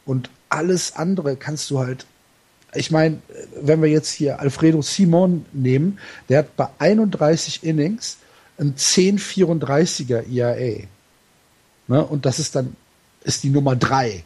Und 0.07 0.31
alles 0.49 0.97
andere 0.97 1.37
kannst 1.37 1.71
du 1.71 1.79
halt. 1.79 2.07
Ich 2.75 2.91
meine, 2.91 3.21
wenn 3.61 3.83
wir 3.83 3.89
jetzt 3.89 4.11
hier 4.11 4.41
Alfredo 4.41 4.81
Simon 4.83 5.45
nehmen, 5.53 5.99
der 6.29 6.41
hat 6.41 6.57
bei 6.57 6.69
31 6.79 7.65
Innings 7.65 8.19
ein 8.59 8.75
10,34er 8.77 10.25
ERA. 10.33 10.85
Ne? 11.89 12.05
Und 12.05 12.27
das 12.27 12.39
ist 12.39 12.55
dann, 12.55 12.77
ist 13.25 13.43
die 13.43 13.51
Nummer 13.51 13.75
drei. 13.75 14.25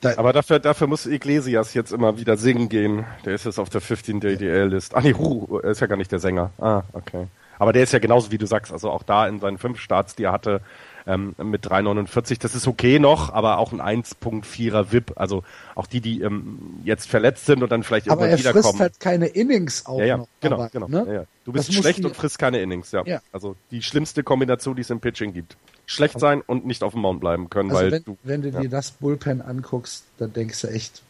Da 0.00 0.16
Aber 0.18 0.32
dafür, 0.32 0.58
dafür 0.58 0.86
muss 0.86 1.06
Iglesias 1.06 1.74
jetzt 1.74 1.90
immer 1.90 2.18
wieder 2.18 2.36
singen 2.36 2.68
gehen. 2.68 3.04
Der 3.24 3.34
ist 3.34 3.46
jetzt 3.46 3.58
auf 3.58 3.70
der 3.70 3.82
15-Day-DL-List. 3.82 4.94
Ach 4.94 5.02
nee, 5.02 5.12
Ru, 5.12 5.58
ist 5.58 5.80
ja 5.80 5.86
gar 5.86 5.96
nicht 5.96 6.12
der 6.12 6.18
Sänger. 6.18 6.50
Ah, 6.58 6.82
okay. 6.92 7.26
Aber 7.58 7.72
der 7.72 7.82
ist 7.82 7.92
ja 7.92 7.98
genauso 7.98 8.30
wie 8.30 8.38
du 8.38 8.46
sagst, 8.46 8.72
also 8.72 8.90
auch 8.90 9.02
da 9.02 9.26
in 9.26 9.40
seinen 9.40 9.58
fünf 9.58 9.80
Starts, 9.80 10.14
die 10.14 10.24
er 10.24 10.32
hatte, 10.32 10.60
ähm, 11.06 11.34
mit 11.42 11.66
3,49. 11.66 12.40
Das 12.40 12.54
ist 12.54 12.66
okay 12.66 12.98
noch, 12.98 13.32
aber 13.32 13.58
auch 13.58 13.72
ein 13.72 13.80
1,4er 13.80 14.92
VIP. 14.92 15.12
Also 15.16 15.44
auch 15.74 15.86
die, 15.86 16.00
die 16.00 16.20
ähm, 16.20 16.80
jetzt 16.84 17.08
verletzt 17.08 17.46
sind 17.46 17.62
und 17.62 17.70
dann 17.70 17.82
vielleicht 17.82 18.10
aber 18.10 18.22
irgendwann 18.22 18.40
wiederkommen. 18.40 18.64
Aber 18.64 18.68
er 18.68 18.72
frisst 18.72 18.80
halt 18.80 19.00
keine 19.00 19.26
Innings 19.26 19.86
auch 19.86 19.98
ja, 19.98 20.06
ja, 20.06 20.16
noch. 20.18 20.28
Genau, 20.40 20.56
aber, 20.56 20.68
genau. 20.70 20.88
Ne? 20.88 21.04
Ja, 21.06 21.12
ja. 21.12 21.24
Du 21.44 21.52
bist 21.52 21.68
das 21.68 21.76
schlecht 21.76 22.04
und 22.04 22.16
frisst 22.16 22.38
keine 22.38 22.60
Innings, 22.60 22.90
ja. 22.92 23.04
ja. 23.06 23.20
Also 23.32 23.56
die 23.70 23.82
schlimmste 23.82 24.22
Kombination, 24.22 24.74
die 24.74 24.82
es 24.82 24.90
im 24.90 25.00
Pitching 25.00 25.32
gibt. 25.32 25.56
Schlecht 25.86 26.18
sein 26.18 26.42
und 26.44 26.66
nicht 26.66 26.82
auf 26.82 26.94
dem 26.94 27.02
Mount 27.02 27.20
bleiben 27.20 27.48
können, 27.48 27.70
also 27.70 27.82
weil 27.82 27.92
wenn, 27.92 28.04
du. 28.04 28.18
Wenn 28.24 28.42
du 28.42 28.50
dir 28.50 28.68
das 28.68 28.90
Bullpen 28.90 29.40
anguckst, 29.40 30.04
dann 30.18 30.32
denkst 30.32 30.60
du 30.62 30.66
echt, 30.66 31.02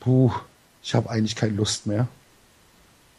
puh, 0.00 0.30
ich 0.82 0.94
habe 0.94 1.08
eigentlich 1.08 1.34
keine 1.34 1.54
Lust 1.54 1.86
mehr. 1.86 2.06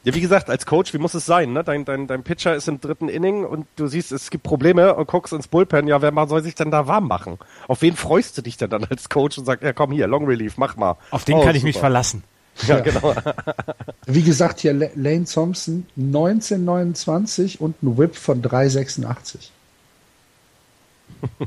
Ja, 0.04 0.16
wie 0.16 0.22
gesagt, 0.22 0.50
als 0.50 0.66
Coach, 0.66 0.96
wie 0.96 0.98
muss 0.98 1.14
es 1.14 1.28
sein? 1.28 1.54
Ne? 1.54 1.64
Dein, 1.64 1.86
dein, 1.86 2.08
dein 2.08 2.24
Pitcher 2.24 2.56
ist 2.56 2.68
im 2.68 2.82
dritten 2.82 3.08
Inning 3.08 3.46
und 3.46 3.68
du 3.76 3.86
siehst, 3.86 4.12
es 4.12 4.32
gibt 4.32 4.44
Probleme 4.44 4.96
und 4.96 5.08
guckst 5.08 5.32
ins 5.32 5.48
Bullpen. 5.48 5.88
Ja, 5.88 6.02
wer 6.02 6.12
soll 6.28 6.42
sich 6.42 6.56
denn 6.56 6.72
da 6.72 6.88
warm 6.88 7.08
machen? 7.08 7.38
Auf 7.68 7.84
wen 7.84 7.96
freust 7.96 8.36
du 8.38 8.42
dich 8.42 8.58
denn 8.58 8.72
dann 8.72 8.84
als 8.86 9.10
Coach 9.10 9.38
und 9.38 9.46
sagst, 9.46 9.64
ja 9.64 9.74
komm 9.74 9.92
hier, 9.92 10.08
Long 10.08 10.26
Relief, 10.26 10.58
mach 10.58 10.76
mal. 10.76 10.98
Auf 11.12 11.24
den 11.24 11.36
oh, 11.36 11.44
kann 11.44 11.56
ich 11.56 11.64
mich 11.64 11.78
verlassen. 11.78 12.24
Ja, 12.68 12.76
ja, 12.76 12.82
genau. 12.82 13.16
Wie 14.06 14.24
gesagt, 14.24 14.60
hier 14.60 14.74
Lane 14.74 15.24
Thompson 15.24 15.88
1929 15.96 17.62
und 17.62 17.82
ein 17.82 17.98
Whip 17.98 18.18
von 18.18 18.42
386. 18.42 19.52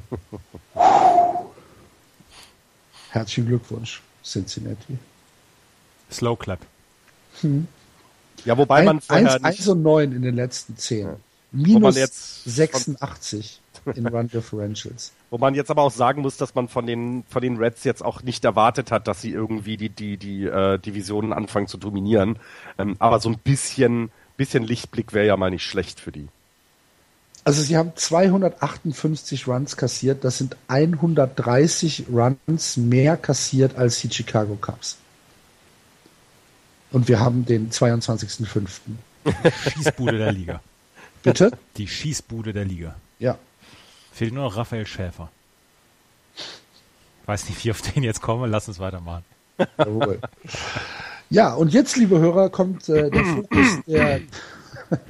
Herzlichen 3.10 3.46
Glückwunsch, 3.46 4.02
Cincinnati. 4.24 4.98
Slow 6.10 6.36
Clap. 6.36 6.60
Hm. 7.42 7.68
Ja, 8.44 8.58
wobei 8.58 8.78
ein, 8.78 8.84
man 8.86 9.00
vorher 9.00 9.34
1, 9.34 9.42
nicht... 9.42 9.60
1 9.60 9.68
und 9.68 9.82
9 9.82 10.12
in 10.12 10.22
den 10.22 10.34
letzten 10.34 10.76
10. 10.76 11.00
Ja. 11.00 11.16
Minus 11.52 12.42
86 12.46 13.60
in 13.94 14.06
Run 14.06 14.28
Differentials. 14.28 15.12
Wo 15.30 15.38
man 15.38 15.54
jetzt 15.54 15.70
aber 15.70 15.82
auch 15.82 15.90
sagen 15.90 16.22
muss, 16.22 16.36
dass 16.36 16.54
man 16.54 16.68
von 16.68 16.86
den, 16.86 17.24
von 17.28 17.42
den 17.42 17.56
Reds 17.56 17.84
jetzt 17.84 18.04
auch 18.04 18.22
nicht 18.22 18.44
erwartet 18.44 18.90
hat, 18.90 19.06
dass 19.06 19.20
sie 19.20 19.30
irgendwie 19.30 19.76
die, 19.76 19.88
die, 19.88 20.16
die 20.16 20.44
äh, 20.44 20.78
Divisionen 20.78 21.32
anfangen 21.32 21.68
zu 21.68 21.76
dominieren. 21.76 22.38
Ähm, 22.78 22.96
aber 22.98 23.20
so 23.20 23.28
ein 23.28 23.38
bisschen, 23.38 24.10
bisschen 24.36 24.64
Lichtblick 24.64 25.12
wäre 25.12 25.26
ja 25.26 25.36
mal 25.36 25.50
nicht 25.50 25.64
schlecht 25.64 26.00
für 26.00 26.12
die. 26.12 26.28
Also 27.44 27.62
sie 27.62 27.76
haben 27.76 27.92
258 27.94 29.46
Runs 29.46 29.76
kassiert, 29.76 30.24
das 30.24 30.38
sind 30.38 30.56
130 30.68 32.06
Runs 32.10 32.78
mehr 32.78 33.18
kassiert 33.18 33.76
als 33.76 34.00
die 34.00 34.10
Chicago 34.10 34.56
Cubs. 34.58 34.96
Und 36.94 37.08
wir 37.08 37.18
haben 37.18 37.44
den 37.44 37.70
22.05. 37.70 38.68
Schießbude 39.72 40.16
der 40.16 40.30
Liga. 40.30 40.60
Bitte? 41.24 41.50
Die 41.76 41.88
Schießbude 41.88 42.52
der 42.52 42.64
Liga. 42.64 42.94
Ja. 43.18 43.36
Fehlt 44.12 44.32
nur 44.32 44.44
noch 44.44 44.56
Raphael 44.56 44.86
Schäfer. 44.86 45.28
Weiß 47.26 47.48
nicht, 47.48 47.64
wie 47.64 47.72
auf 47.72 47.82
den 47.82 48.04
jetzt 48.04 48.22
komme. 48.22 48.46
Lass 48.46 48.68
uns 48.68 48.78
weitermachen. 48.78 49.24
Jawohl. 49.76 50.20
Ja, 51.30 51.54
und 51.54 51.72
jetzt, 51.72 51.96
liebe 51.96 52.20
Hörer, 52.20 52.48
kommt 52.48 52.88
äh, 52.88 53.10
der 53.10 53.24
Fokus 53.24 53.66
der, 53.88 54.20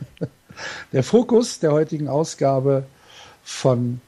der 0.92 1.02
Fokus 1.04 1.58
der 1.58 1.72
heutigen 1.72 2.08
Ausgabe 2.08 2.86
von 3.42 4.00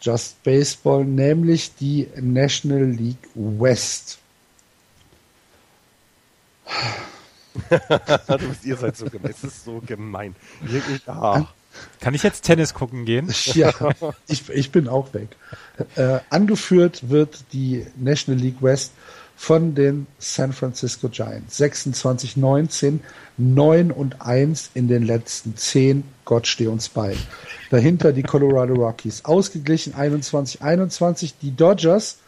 Just 0.00 0.40
Baseball, 0.44 1.04
nämlich 1.04 1.74
die 1.74 2.06
National 2.20 2.84
League 2.84 3.28
West. 3.34 4.20
ihr 8.64 8.76
seid 8.76 8.96
so 8.96 9.06
gemein. 9.06 9.30
Es 9.30 9.44
ist 9.44 9.64
so 9.64 9.80
gemein. 9.84 10.34
Ah. 11.06 11.46
Kann 12.00 12.14
ich 12.14 12.22
jetzt 12.22 12.42
Tennis 12.42 12.74
gucken 12.74 13.04
gehen? 13.04 13.32
Ja, 13.54 13.72
ich, 14.26 14.48
ich 14.48 14.72
bin 14.72 14.88
auch 14.88 15.12
weg. 15.14 15.28
Äh, 15.96 16.20
angeführt 16.30 17.08
wird 17.08 17.44
die 17.52 17.86
National 17.96 18.40
League 18.40 18.62
West 18.62 18.92
von 19.36 19.74
den 19.74 20.06
San 20.18 20.52
Francisco 20.52 21.08
Giants. 21.08 21.60
26-19, 21.60 22.98
9 23.36 23.92
und 23.92 24.20
1 24.20 24.70
in 24.74 24.88
den 24.88 25.04
letzten 25.04 25.56
10. 25.56 26.02
Gott 26.24 26.46
stehe 26.46 26.70
uns 26.70 26.88
bei. 26.88 27.16
Dahinter 27.70 28.12
die 28.12 28.24
Colorado 28.24 28.74
Rockies. 28.74 29.24
Ausgeglichen 29.24 29.94
21-21. 29.94 31.34
Die 31.40 31.54
Dodgers 31.54 32.18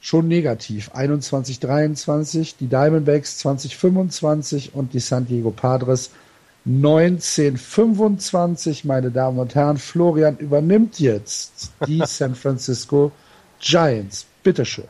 schon 0.00 0.28
negativ. 0.28 0.90
21-23, 0.94 2.54
die 2.58 2.66
Diamondbacks 2.66 3.38
2025 3.38 4.74
und 4.74 4.92
die 4.94 5.00
San 5.00 5.26
Diego 5.26 5.50
Padres 5.50 6.10
1925. 6.66 8.84
Meine 8.84 9.10
Damen 9.10 9.38
und 9.38 9.54
Herren, 9.54 9.78
Florian 9.78 10.36
übernimmt 10.38 11.00
jetzt 11.00 11.72
die 11.86 12.02
San 12.06 12.34
Francisco 12.34 13.12
Giants. 13.60 14.26
Bitteschön. 14.42 14.84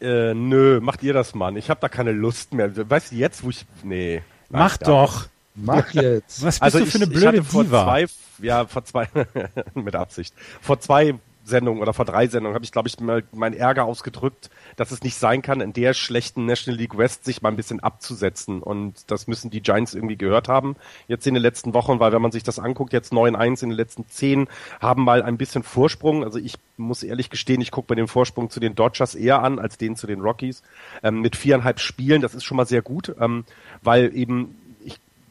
Äh, 0.00 0.32
nö, 0.34 0.80
macht 0.80 1.02
ihr 1.02 1.12
das, 1.12 1.34
Mann. 1.34 1.56
Ich 1.56 1.70
habe 1.70 1.80
da 1.80 1.88
keine 1.88 2.12
Lust 2.12 2.52
mehr. 2.52 2.70
Weißt 2.88 3.10
du, 3.12 3.16
jetzt, 3.16 3.42
wo 3.42 3.50
ich. 3.50 3.66
Nee. 3.82 4.22
Mach 4.48 4.76
doch. 4.76 5.26
Mach 5.54 5.92
jetzt. 5.92 6.44
Was 6.44 6.60
bist 6.60 6.62
also 6.62 6.78
du 6.80 6.86
für 6.86 6.98
eine 6.98 7.06
blöde 7.08 7.38
ich 7.38 7.44
hatte 7.44 7.64
Diva? 7.64 7.84
Vor 7.84 7.84
zwei, 7.84 8.06
ja, 8.40 8.66
vor 8.66 8.84
zwei, 8.84 9.08
mit 9.74 9.96
Absicht. 9.96 10.34
Vor 10.60 10.78
zwei 10.78 11.14
Sendung 11.48 11.80
oder 11.80 11.92
vor 11.92 12.04
drei 12.04 12.28
Sendungen 12.28 12.54
habe 12.54 12.64
ich, 12.64 12.72
glaube 12.72 12.88
ich, 12.88 13.00
mal 13.00 13.24
meinen 13.32 13.54
Ärger 13.54 13.84
ausgedrückt, 13.84 14.50
dass 14.76 14.92
es 14.92 15.02
nicht 15.02 15.16
sein 15.16 15.42
kann, 15.42 15.60
in 15.60 15.72
der 15.72 15.94
schlechten 15.94 16.46
National 16.46 16.78
League 16.78 16.96
West 16.96 17.24
sich 17.24 17.42
mal 17.42 17.48
ein 17.48 17.56
bisschen 17.56 17.80
abzusetzen. 17.80 18.62
Und 18.62 19.10
das 19.10 19.26
müssen 19.26 19.50
die 19.50 19.62
Giants 19.62 19.94
irgendwie 19.94 20.16
gehört 20.16 20.48
haben 20.48 20.76
jetzt 21.06 21.26
in 21.26 21.34
den 21.34 21.42
letzten 21.42 21.74
Wochen, 21.74 22.00
weil 22.00 22.12
wenn 22.12 22.22
man 22.22 22.32
sich 22.32 22.42
das 22.42 22.58
anguckt, 22.58 22.92
jetzt 22.92 23.12
9-1 23.12 23.62
in 23.62 23.70
den 23.70 23.76
letzten 23.76 24.06
10 24.06 24.48
haben 24.80 25.04
mal 25.04 25.22
ein 25.22 25.38
bisschen 25.38 25.62
Vorsprung. 25.62 26.24
Also 26.24 26.38
ich 26.38 26.54
muss 26.76 27.02
ehrlich 27.02 27.30
gestehen, 27.30 27.60
ich 27.60 27.70
gucke 27.70 27.92
mir 27.92 27.96
den 27.96 28.08
Vorsprung 28.08 28.50
zu 28.50 28.60
den 28.60 28.74
Dodgers 28.74 29.14
eher 29.14 29.42
an 29.42 29.58
als 29.58 29.78
den 29.78 29.96
zu 29.96 30.06
den 30.06 30.20
Rockies. 30.20 30.62
Ähm, 31.02 31.20
mit 31.20 31.36
viereinhalb 31.36 31.80
Spielen, 31.80 32.22
das 32.22 32.34
ist 32.34 32.44
schon 32.44 32.56
mal 32.56 32.66
sehr 32.66 32.82
gut, 32.82 33.14
ähm, 33.18 33.44
weil 33.82 34.14
eben 34.14 34.56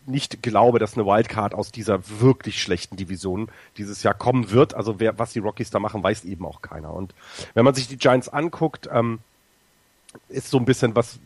nicht 0.07 0.41
glaube, 0.41 0.79
dass 0.79 0.95
eine 0.95 1.05
Wildcard 1.05 1.53
aus 1.53 1.71
dieser 1.71 1.99
wirklich 2.19 2.61
schlechten 2.61 2.95
Division 2.95 3.49
dieses 3.77 4.03
Jahr 4.03 4.13
kommen 4.13 4.51
wird. 4.51 4.73
Also 4.73 4.99
wer, 4.99 5.19
was 5.19 5.33
die 5.33 5.39
Rockies 5.39 5.69
da 5.69 5.79
machen, 5.79 6.03
weiß 6.03 6.25
eben 6.25 6.45
auch 6.45 6.61
keiner. 6.61 6.93
Und 6.93 7.13
wenn 7.53 7.65
man 7.65 7.75
sich 7.75 7.87
die 7.87 7.97
Giants 7.97 8.29
anguckt, 8.29 8.89
ähm, 8.91 9.19
ist 10.29 10.49
so 10.49 10.57
ein 10.57 10.65
bisschen 10.65 10.95
was, 10.95 11.19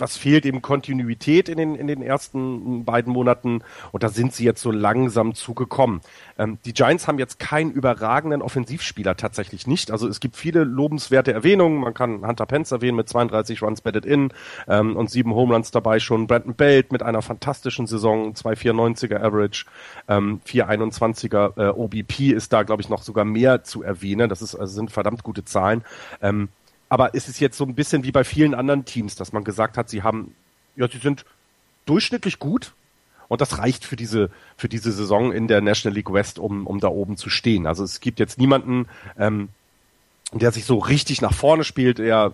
was 0.00 0.16
fehlt 0.16 0.46
eben 0.46 0.62
Kontinuität 0.62 1.48
in 1.48 1.56
den, 1.56 1.74
in 1.74 1.86
den 1.86 2.02
ersten 2.02 2.84
beiden 2.84 3.12
Monaten 3.12 3.62
und 3.92 4.02
da 4.02 4.08
sind 4.08 4.34
sie 4.34 4.44
jetzt 4.44 4.62
so 4.62 4.70
langsam 4.70 5.34
zugekommen. 5.34 6.00
Ähm, 6.38 6.58
die 6.64 6.72
Giants 6.72 7.06
haben 7.06 7.18
jetzt 7.18 7.38
keinen 7.38 7.70
überragenden 7.70 8.42
Offensivspieler 8.42 9.16
tatsächlich 9.16 9.66
nicht. 9.66 9.90
Also 9.90 10.08
es 10.08 10.20
gibt 10.20 10.36
viele 10.36 10.64
lobenswerte 10.64 11.32
Erwähnungen. 11.32 11.80
Man 11.80 11.94
kann 11.94 12.26
Hunter 12.26 12.46
Pence 12.46 12.72
erwähnen 12.72 12.96
mit 12.96 13.08
32 13.08 13.62
Runs 13.62 13.80
batted 13.80 14.06
in 14.06 14.32
ähm, 14.68 14.96
und 14.96 15.10
sieben 15.10 15.34
Home 15.34 15.54
Runs 15.54 15.70
dabei 15.70 16.00
schon. 16.00 16.26
Brandon 16.26 16.54
Belt 16.54 16.92
mit 16.92 17.02
einer 17.02 17.22
fantastischen 17.22 17.86
Saison, 17.86 18.32
2,94er 18.32 19.20
Average, 19.20 19.66
ähm, 20.08 20.40
4,21er 20.46 21.58
äh, 21.58 21.68
OBP 21.70 22.32
ist 22.32 22.52
da, 22.52 22.62
glaube 22.62 22.82
ich, 22.82 22.88
noch 22.88 23.02
sogar 23.02 23.24
mehr 23.24 23.64
zu 23.64 23.82
erwähnen. 23.82 24.28
Das 24.28 24.42
ist, 24.42 24.54
also 24.54 24.72
sind 24.72 24.90
verdammt 24.90 25.22
gute 25.22 25.44
Zahlen. 25.44 25.84
Ähm, 26.22 26.48
aber 26.90 27.14
ist 27.14 27.28
es 27.28 27.40
jetzt 27.40 27.56
so 27.56 27.64
ein 27.64 27.74
bisschen 27.74 28.04
wie 28.04 28.12
bei 28.12 28.24
vielen 28.24 28.52
anderen 28.52 28.84
Teams, 28.84 29.14
dass 29.14 29.32
man 29.32 29.44
gesagt 29.44 29.78
hat, 29.78 29.88
sie 29.88 30.02
haben, 30.02 30.34
ja, 30.76 30.88
sie 30.88 30.98
sind 30.98 31.24
durchschnittlich 31.86 32.38
gut 32.38 32.74
und 33.28 33.40
das 33.40 33.58
reicht 33.58 33.84
für 33.84 33.94
diese, 33.96 34.28
für 34.56 34.68
diese 34.68 34.90
Saison 34.90 35.32
in 35.32 35.46
der 35.46 35.60
National 35.60 35.94
League 35.94 36.12
West, 36.12 36.40
um, 36.40 36.66
um 36.66 36.80
da 36.80 36.88
oben 36.88 37.16
zu 37.16 37.30
stehen. 37.30 37.66
Also 37.66 37.84
es 37.84 38.00
gibt 38.00 38.18
jetzt 38.18 38.38
niemanden, 38.38 38.86
ähm, 39.16 39.50
der 40.32 40.50
sich 40.50 40.64
so 40.64 40.78
richtig 40.78 41.20
nach 41.22 41.32
vorne 41.32 41.62
spielt, 41.62 41.98
der 41.98 42.32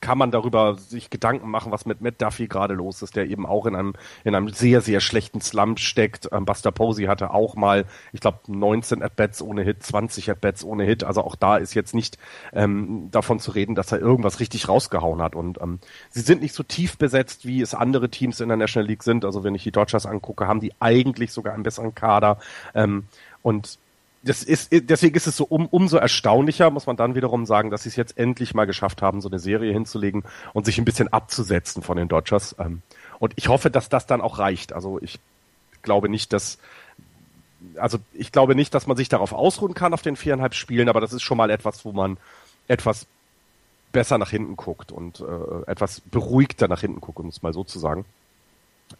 kann 0.00 0.18
man 0.18 0.30
darüber 0.30 0.76
sich 0.76 1.10
Gedanken 1.10 1.50
machen, 1.50 1.72
was 1.72 1.86
mit 1.86 2.00
Matt 2.00 2.20
Duffy 2.22 2.48
gerade 2.48 2.74
los 2.74 3.02
ist, 3.02 3.16
der 3.16 3.26
eben 3.28 3.46
auch 3.46 3.66
in 3.66 3.74
einem, 3.74 3.94
in 4.24 4.34
einem 4.34 4.48
sehr, 4.48 4.80
sehr 4.80 5.00
schlechten 5.00 5.40
Slump 5.40 5.78
steckt. 5.78 6.28
Ähm, 6.32 6.44
Buster 6.44 6.72
Posey 6.72 7.04
hatte 7.04 7.32
auch 7.32 7.54
mal, 7.54 7.84
ich 8.12 8.20
glaube, 8.20 8.38
19 8.46 9.02
At-Bats 9.02 9.42
ohne 9.42 9.62
Hit, 9.62 9.82
20 9.82 10.30
At-Bats 10.30 10.64
ohne 10.64 10.84
Hit. 10.84 11.04
Also 11.04 11.22
auch 11.22 11.36
da 11.36 11.56
ist 11.58 11.74
jetzt 11.74 11.94
nicht 11.94 12.18
ähm, 12.52 13.08
davon 13.10 13.40
zu 13.40 13.50
reden, 13.50 13.74
dass 13.74 13.92
er 13.92 14.00
irgendwas 14.00 14.40
richtig 14.40 14.68
rausgehauen 14.68 15.20
hat. 15.20 15.34
Und 15.34 15.60
ähm, 15.60 15.80
sie 16.08 16.20
sind 16.20 16.40
nicht 16.40 16.54
so 16.54 16.62
tief 16.62 16.96
besetzt, 16.96 17.46
wie 17.46 17.60
es 17.60 17.74
andere 17.74 18.08
Teams 18.08 18.40
in 18.40 18.48
der 18.48 18.56
National 18.56 18.88
League 18.88 19.02
sind. 19.02 19.24
Also 19.24 19.44
wenn 19.44 19.54
ich 19.54 19.64
die 19.64 19.72
Dodgers 19.72 20.06
angucke, 20.06 20.46
haben 20.46 20.60
die 20.60 20.72
eigentlich 20.80 21.32
sogar 21.32 21.52
einen 21.52 21.62
besseren 21.62 21.94
Kader. 21.94 22.38
Ähm, 22.74 23.04
und 23.42 23.78
das 24.22 24.42
ist, 24.42 24.70
deswegen 24.72 25.16
ist 25.16 25.26
es 25.26 25.36
so 25.36 25.44
um, 25.44 25.66
umso 25.66 25.96
erstaunlicher, 25.96 26.70
muss 26.70 26.86
man 26.86 26.96
dann 26.96 27.14
wiederum 27.14 27.46
sagen, 27.46 27.70
dass 27.70 27.84
sie 27.84 27.88
es 27.88 27.96
jetzt 27.96 28.18
endlich 28.18 28.52
mal 28.54 28.66
geschafft 28.66 29.00
haben, 29.00 29.20
so 29.20 29.28
eine 29.28 29.38
Serie 29.38 29.72
hinzulegen 29.72 30.24
und 30.52 30.66
sich 30.66 30.78
ein 30.78 30.84
bisschen 30.84 31.08
abzusetzen 31.08 31.82
von 31.82 31.96
den 31.96 32.08
Dodgers. 32.08 32.54
Ähm, 32.58 32.82
und 33.18 33.32
ich 33.36 33.48
hoffe, 33.48 33.70
dass 33.70 33.88
das 33.88 34.06
dann 34.06 34.20
auch 34.20 34.38
reicht. 34.38 34.72
Also 34.72 35.00
ich 35.00 35.18
glaube 35.82 36.08
nicht, 36.08 36.32
dass 36.32 36.58
also 37.76 37.98
ich 38.12 38.32
glaube 38.32 38.54
nicht, 38.54 38.74
dass 38.74 38.86
man 38.86 38.96
sich 38.96 39.08
darauf 39.08 39.32
ausruhen 39.32 39.74
kann 39.74 39.92
auf 39.92 40.02
den 40.02 40.16
viereinhalb 40.16 40.54
Spielen, 40.54 40.88
aber 40.88 41.00
das 41.00 41.12
ist 41.12 41.22
schon 41.22 41.36
mal 41.36 41.50
etwas, 41.50 41.84
wo 41.84 41.92
man 41.92 42.16
etwas 42.68 43.06
besser 43.92 44.18
nach 44.18 44.30
hinten 44.30 44.56
guckt 44.56 44.92
und 44.92 45.20
äh, 45.20 45.70
etwas 45.70 46.00
beruhigter 46.00 46.68
nach 46.68 46.80
hinten 46.80 47.00
guckt, 47.00 47.18
um 47.18 47.28
es 47.28 47.42
mal 47.42 47.52
so 47.52 47.64
zu 47.64 47.78
sagen. 47.78 48.04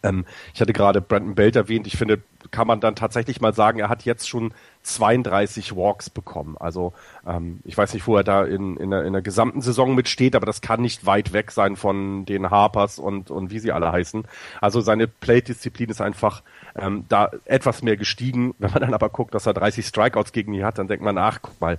Ähm, 0.03 0.25
ich 0.53 0.61
hatte 0.61 0.73
gerade 0.73 1.01
Brandon 1.01 1.35
Belt 1.35 1.55
erwähnt. 1.55 1.87
Ich 1.87 1.97
finde, 1.97 2.21
kann 2.49 2.67
man 2.67 2.79
dann 2.79 2.95
tatsächlich 2.95 3.39
mal 3.41 3.53
sagen, 3.53 3.79
er 3.79 3.89
hat 3.89 4.03
jetzt 4.03 4.27
schon 4.27 4.53
32 4.83 5.75
Walks 5.75 6.09
bekommen. 6.09 6.57
Also 6.59 6.93
ähm, 7.25 7.59
ich 7.65 7.77
weiß 7.77 7.93
nicht, 7.93 8.07
wo 8.07 8.17
er 8.17 8.23
da 8.23 8.43
in, 8.43 8.77
in, 8.77 8.91
der, 8.91 9.03
in 9.03 9.13
der 9.13 9.21
gesamten 9.21 9.61
Saison 9.61 9.93
mitsteht, 9.93 10.35
aber 10.35 10.45
das 10.45 10.61
kann 10.61 10.81
nicht 10.81 11.05
weit 11.05 11.33
weg 11.33 11.51
sein 11.51 11.75
von 11.75 12.25
den 12.25 12.49
Harpers 12.49 12.99
und, 12.99 13.29
und 13.29 13.51
wie 13.51 13.59
sie 13.59 13.71
alle 13.71 13.91
heißen. 13.91 14.25
Also 14.59 14.81
seine 14.81 15.07
Play-Disziplin 15.07 15.89
ist 15.89 16.01
einfach 16.01 16.41
ähm, 16.75 17.05
da 17.09 17.31
etwas 17.45 17.81
mehr 17.83 17.97
gestiegen. 17.97 18.55
Wenn 18.59 18.71
man 18.71 18.81
dann 18.81 18.93
aber 18.93 19.09
guckt, 19.09 19.35
dass 19.35 19.45
er 19.45 19.53
30 19.53 19.85
Strikeouts 19.85 20.31
gegen 20.31 20.53
die 20.53 20.63
hat, 20.63 20.77
dann 20.77 20.87
denkt 20.87 21.03
man, 21.03 21.17
ach, 21.17 21.39
guck 21.41 21.59
mal, 21.61 21.77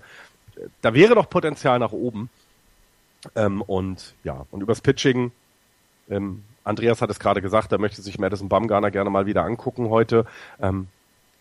da 0.80 0.94
wäre 0.94 1.14
doch 1.14 1.28
Potenzial 1.28 1.78
nach 1.78 1.92
oben. 1.92 2.30
Ähm, 3.36 3.62
und 3.62 4.14
ja, 4.24 4.46
und 4.50 4.62
übers 4.62 4.80
Pitching, 4.80 5.32
ähm, 6.10 6.42
Andreas 6.64 7.02
hat 7.02 7.10
es 7.10 7.18
gerade 7.18 7.42
gesagt, 7.42 7.72
er 7.72 7.78
möchte 7.78 8.02
sich 8.02 8.18
Madison 8.18 8.48
Bumgarner 8.48 8.90
gerne 8.90 9.10
mal 9.10 9.26
wieder 9.26 9.44
angucken 9.44 9.88
heute. 9.88 10.26
Ähm, 10.60 10.88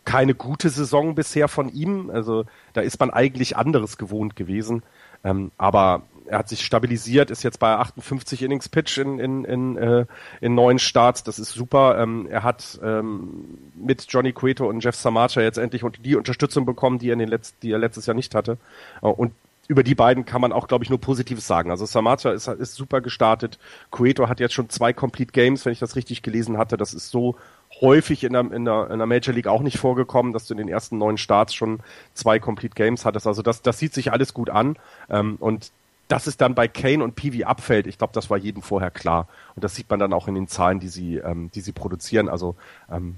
keine 0.04 0.34
gute 0.34 0.70
Saison 0.70 1.14
bisher 1.16 1.48
von 1.48 1.70
ihm, 1.70 2.10
also 2.10 2.46
da 2.74 2.82
ist 2.82 3.00
man 3.00 3.12
eigentlich 3.12 3.56
anderes 3.56 3.98
gewohnt 3.98 4.36
gewesen. 4.36 4.84
Ähm, 5.24 5.52
aber 5.58 6.02
er 6.26 6.40
hat 6.40 6.50
sich 6.50 6.66
stabilisiert, 6.66 7.30
ist 7.30 7.44
jetzt 7.44 7.60
bei 7.60 7.76
58 7.76 8.42
Innings 8.42 8.70
Pitch 8.70 8.98
in, 8.98 9.20
in, 9.20 9.44
in, 9.44 9.78
äh, 9.78 10.06
in 10.40 10.56
neun 10.56 10.80
Starts. 10.80 11.24
Das 11.24 11.40
ist 11.40 11.52
super. 11.52 12.00
Ähm, 12.00 12.28
er 12.30 12.44
hat 12.44 12.80
ähm, 12.82 13.60
mit 13.76 14.06
Johnny 14.08 14.32
Cueto 14.32 14.68
und 14.68 14.84
Jeff 14.84 14.96
Samacha 14.96 15.42
jetzt 15.42 15.58
endlich 15.58 15.84
die 16.04 16.16
Unterstützung 16.16 16.66
bekommen, 16.66 17.00
die 17.00 17.10
er, 17.10 17.14
in 17.14 17.20
den 17.20 17.30
Letz 17.30 17.54
die 17.62 17.72
er 17.72 17.80
letztes 17.80 18.06
Jahr 18.06 18.16
nicht 18.16 18.34
hatte. 18.34 18.58
Äh, 19.02 19.08
und 19.08 19.34
über 19.72 19.84
die 19.84 19.96
beiden 19.96 20.26
kann 20.26 20.42
man 20.42 20.52
auch, 20.52 20.68
glaube 20.68 20.84
ich, 20.84 20.90
nur 20.90 21.00
Positives 21.00 21.48
sagen. 21.48 21.72
Also 21.72 21.86
Samacha 21.86 22.32
ist, 22.32 22.46
ist 22.50 22.76
super 22.76 23.00
gestartet. 23.00 23.58
Cueto 23.90 24.28
hat 24.28 24.42
jetzt 24.42 24.54
schon 24.54 24.70
zwei 24.70 24.92
Complete 24.92 25.32
Games, 25.32 25.64
wenn 25.64 25.72
ich 25.72 25.80
das 25.80 25.96
richtig 25.96 26.24
gelesen 26.24 26.58
hatte. 26.58 26.76
Das 26.76 26.94
ist 26.94 27.10
so 27.10 27.38
häufig 27.80 28.26
in 28.26 28.34
der, 28.34 28.52
in 28.52 28.66
der, 28.66 28.92
in 28.92 28.98
der 28.98 29.08
Major 29.08 29.34
League 29.34 29.48
auch 29.48 29.62
nicht 29.62 29.78
vorgekommen, 29.78 30.34
dass 30.34 30.46
du 30.46 30.56
in 30.56 30.58
den 30.58 30.68
ersten 30.68 30.98
neun 30.98 31.18
Starts 31.18 31.54
schon 31.54 31.80
zwei 32.14 32.38
Complete 32.38 32.76
Games 32.76 33.06
hattest. 33.06 33.28
Also 33.28 33.42
das, 33.42 33.62
das 33.62 33.80
sieht 33.80 33.94
sich 33.94 34.12
alles 34.12 34.34
gut 34.34 34.50
an. 34.50 34.76
Ähm, 35.10 35.38
und 35.40 35.72
dass 36.10 36.28
es 36.28 36.36
dann 36.36 36.54
bei 36.54 36.68
Kane 36.68 37.02
und 37.02 37.16
Peavy 37.16 37.46
abfällt, 37.46 37.88
ich 37.88 37.98
glaube, 37.98 38.12
das 38.12 38.30
war 38.30 38.38
jedem 38.38 38.62
vorher 38.62 38.92
klar. 38.92 39.30
Und 39.56 39.64
das 39.64 39.74
sieht 39.74 39.90
man 39.90 40.00
dann 40.00 40.12
auch 40.12 40.28
in 40.28 40.36
den 40.36 40.50
Zahlen, 40.50 40.82
die 40.82 40.90
sie, 40.90 41.16
ähm, 41.16 41.50
die 41.56 41.62
sie 41.62 41.72
produzieren. 41.72 42.28
Also 42.28 42.56
ähm, 42.92 43.16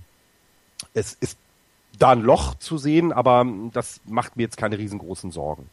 es 0.93 1.17
ist 1.19 1.39
da 1.97 2.11
ein 2.11 2.21
Loch 2.21 2.53
zu 2.59 2.77
sehen, 2.77 3.11
aber 3.11 3.43
das 3.71 4.01
macht 4.05 4.37
mir 4.37 4.43
jetzt 4.43 4.57
keine 4.57 4.77
riesengroßen 4.77 5.31
Sorgen. 5.31 5.67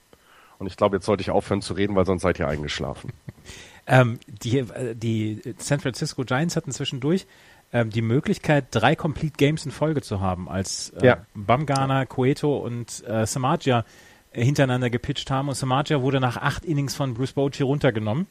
Und 0.61 0.67
ich 0.67 0.77
glaube, 0.77 0.97
jetzt 0.97 1.07
sollte 1.07 1.23
ich 1.23 1.31
aufhören 1.31 1.63
zu 1.63 1.73
reden, 1.73 1.97
weil 1.97 2.05
sonst 2.05 2.23
seid 2.23 2.39
ihr 2.39 2.47
eingeschlafen. 2.47 3.13
ähm, 3.87 4.21
die, 4.29 4.59
äh, 4.59 4.95
die 4.95 5.41
San 5.57 5.81
Francisco 5.81 6.23
Giants 6.23 6.55
hatten 6.55 6.71
zwischendurch 6.71 7.27
ähm, 7.73 7.89
die 7.89 8.03
Möglichkeit, 8.03 8.67
drei 8.71 8.95
Complete 8.95 9.35
Games 9.39 9.65
in 9.65 9.73
Folge 9.73 10.03
zu 10.03 10.21
haben, 10.21 10.49
als 10.51 10.91
äh, 11.01 11.07
ja. 11.07 11.27
Bamgana, 11.35 12.05
Cueto 12.05 12.59
und 12.59 13.03
äh, 13.09 13.27
Samaja 13.27 13.85
hintereinander 14.33 14.91
gepitcht 14.91 15.31
haben. 15.31 15.49
Und 15.49 15.55
Samaja 15.55 16.03
wurde 16.03 16.21
nach 16.21 16.37
acht 16.37 16.67
Innings 16.67 16.95
von 16.95 17.15
Bruce 17.15 17.33
Bochy 17.33 17.63
runtergenommen. 17.63 18.27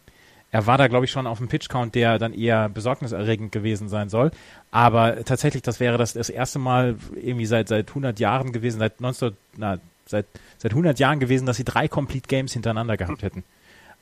Er 0.52 0.68
war 0.68 0.78
da, 0.78 0.88
glaube 0.88 1.06
ich, 1.06 1.12
schon 1.12 1.28
auf 1.28 1.40
dem 1.40 1.48
Pitch-Count, 1.48 1.94
der 1.96 2.20
dann 2.20 2.34
eher 2.34 2.70
besorgniserregend 2.70 3.52
gewesen 3.52 3.88
sein 3.90 4.10
soll. 4.10 4.32
Aber 4.72 5.24
tatsächlich, 5.24 5.64
das 5.64 5.80
wäre 5.80 5.98
das, 5.98 6.14
das 6.14 6.30
erste 6.30 6.60
Mal 6.60 6.96
irgendwie 7.16 7.46
seit, 7.46 7.68
seit 7.68 7.90
100 7.90 8.20
Jahren 8.20 8.52
gewesen, 8.52 8.80
seit 8.80 9.02
19, 9.02 9.36
na, 9.58 9.80
seit, 10.10 10.26
seit 10.58 10.72
100 10.72 11.00
Jahren 11.00 11.20
gewesen, 11.20 11.46
dass 11.46 11.58
sie 11.58 11.64
drei 11.64 11.88
Complete 11.88 12.28
Games 12.28 12.54
hintereinander 12.54 12.98
gehabt 12.98 13.24
hätten. 13.24 13.44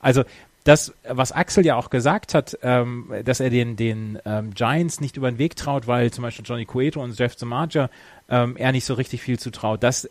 Also 0.00 0.24
das, 0.64 0.92
was 1.08 1.32
Axel 1.32 1.64
ja 1.64 1.76
auch 1.76 1.90
gesagt 1.90 2.34
hat, 2.34 2.58
ähm, 2.62 3.10
dass 3.24 3.40
er 3.40 3.50
den, 3.50 3.76
den 3.76 4.18
ähm, 4.24 4.52
Giants 4.54 5.00
nicht 5.00 5.16
über 5.16 5.30
den 5.30 5.38
Weg 5.38 5.56
traut, 5.56 5.86
weil 5.86 6.10
zum 6.10 6.22
Beispiel 6.22 6.44
Johnny 6.44 6.66
Cueto 6.66 7.02
und 7.02 7.18
Jeff 7.18 7.36
Zamaja 7.36 7.88
ähm, 8.28 8.56
er 8.56 8.72
nicht 8.72 8.84
so 8.84 8.94
richtig 8.94 9.22
viel 9.22 9.38
zutraut. 9.38 9.82
Das 9.82 10.04
äh, 10.04 10.10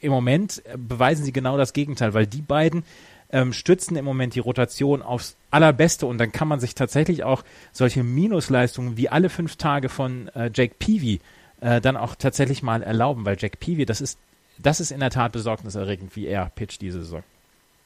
im 0.00 0.12
Moment 0.12 0.62
beweisen 0.76 1.24
sie 1.24 1.32
genau 1.32 1.56
das 1.56 1.72
Gegenteil, 1.72 2.14
weil 2.14 2.26
die 2.26 2.42
beiden 2.42 2.84
ähm, 3.32 3.52
stützen 3.52 3.96
im 3.96 4.04
Moment 4.04 4.34
die 4.34 4.40
Rotation 4.40 5.02
aufs 5.02 5.36
allerbeste 5.50 6.06
und 6.06 6.18
dann 6.18 6.32
kann 6.32 6.48
man 6.48 6.60
sich 6.60 6.74
tatsächlich 6.74 7.24
auch 7.24 7.42
solche 7.72 8.04
Minusleistungen 8.04 8.96
wie 8.96 9.08
alle 9.08 9.30
fünf 9.30 9.56
Tage 9.56 9.88
von 9.88 10.28
äh, 10.28 10.50
Jake 10.54 10.74
Peavy 10.78 11.20
äh, 11.60 11.80
dann 11.80 11.96
auch 11.96 12.14
tatsächlich 12.14 12.62
mal 12.62 12.82
erlauben, 12.82 13.24
weil 13.24 13.36
Jack 13.38 13.58
Peavy, 13.58 13.86
das 13.86 14.00
ist 14.00 14.18
das 14.62 14.80
ist 14.80 14.92
in 14.92 15.00
der 15.00 15.10
Tat 15.10 15.32
besorgniserregend, 15.32 16.14
wie 16.16 16.26
er 16.26 16.50
pitcht 16.54 16.80
diese 16.80 17.00
Saison. 17.00 17.22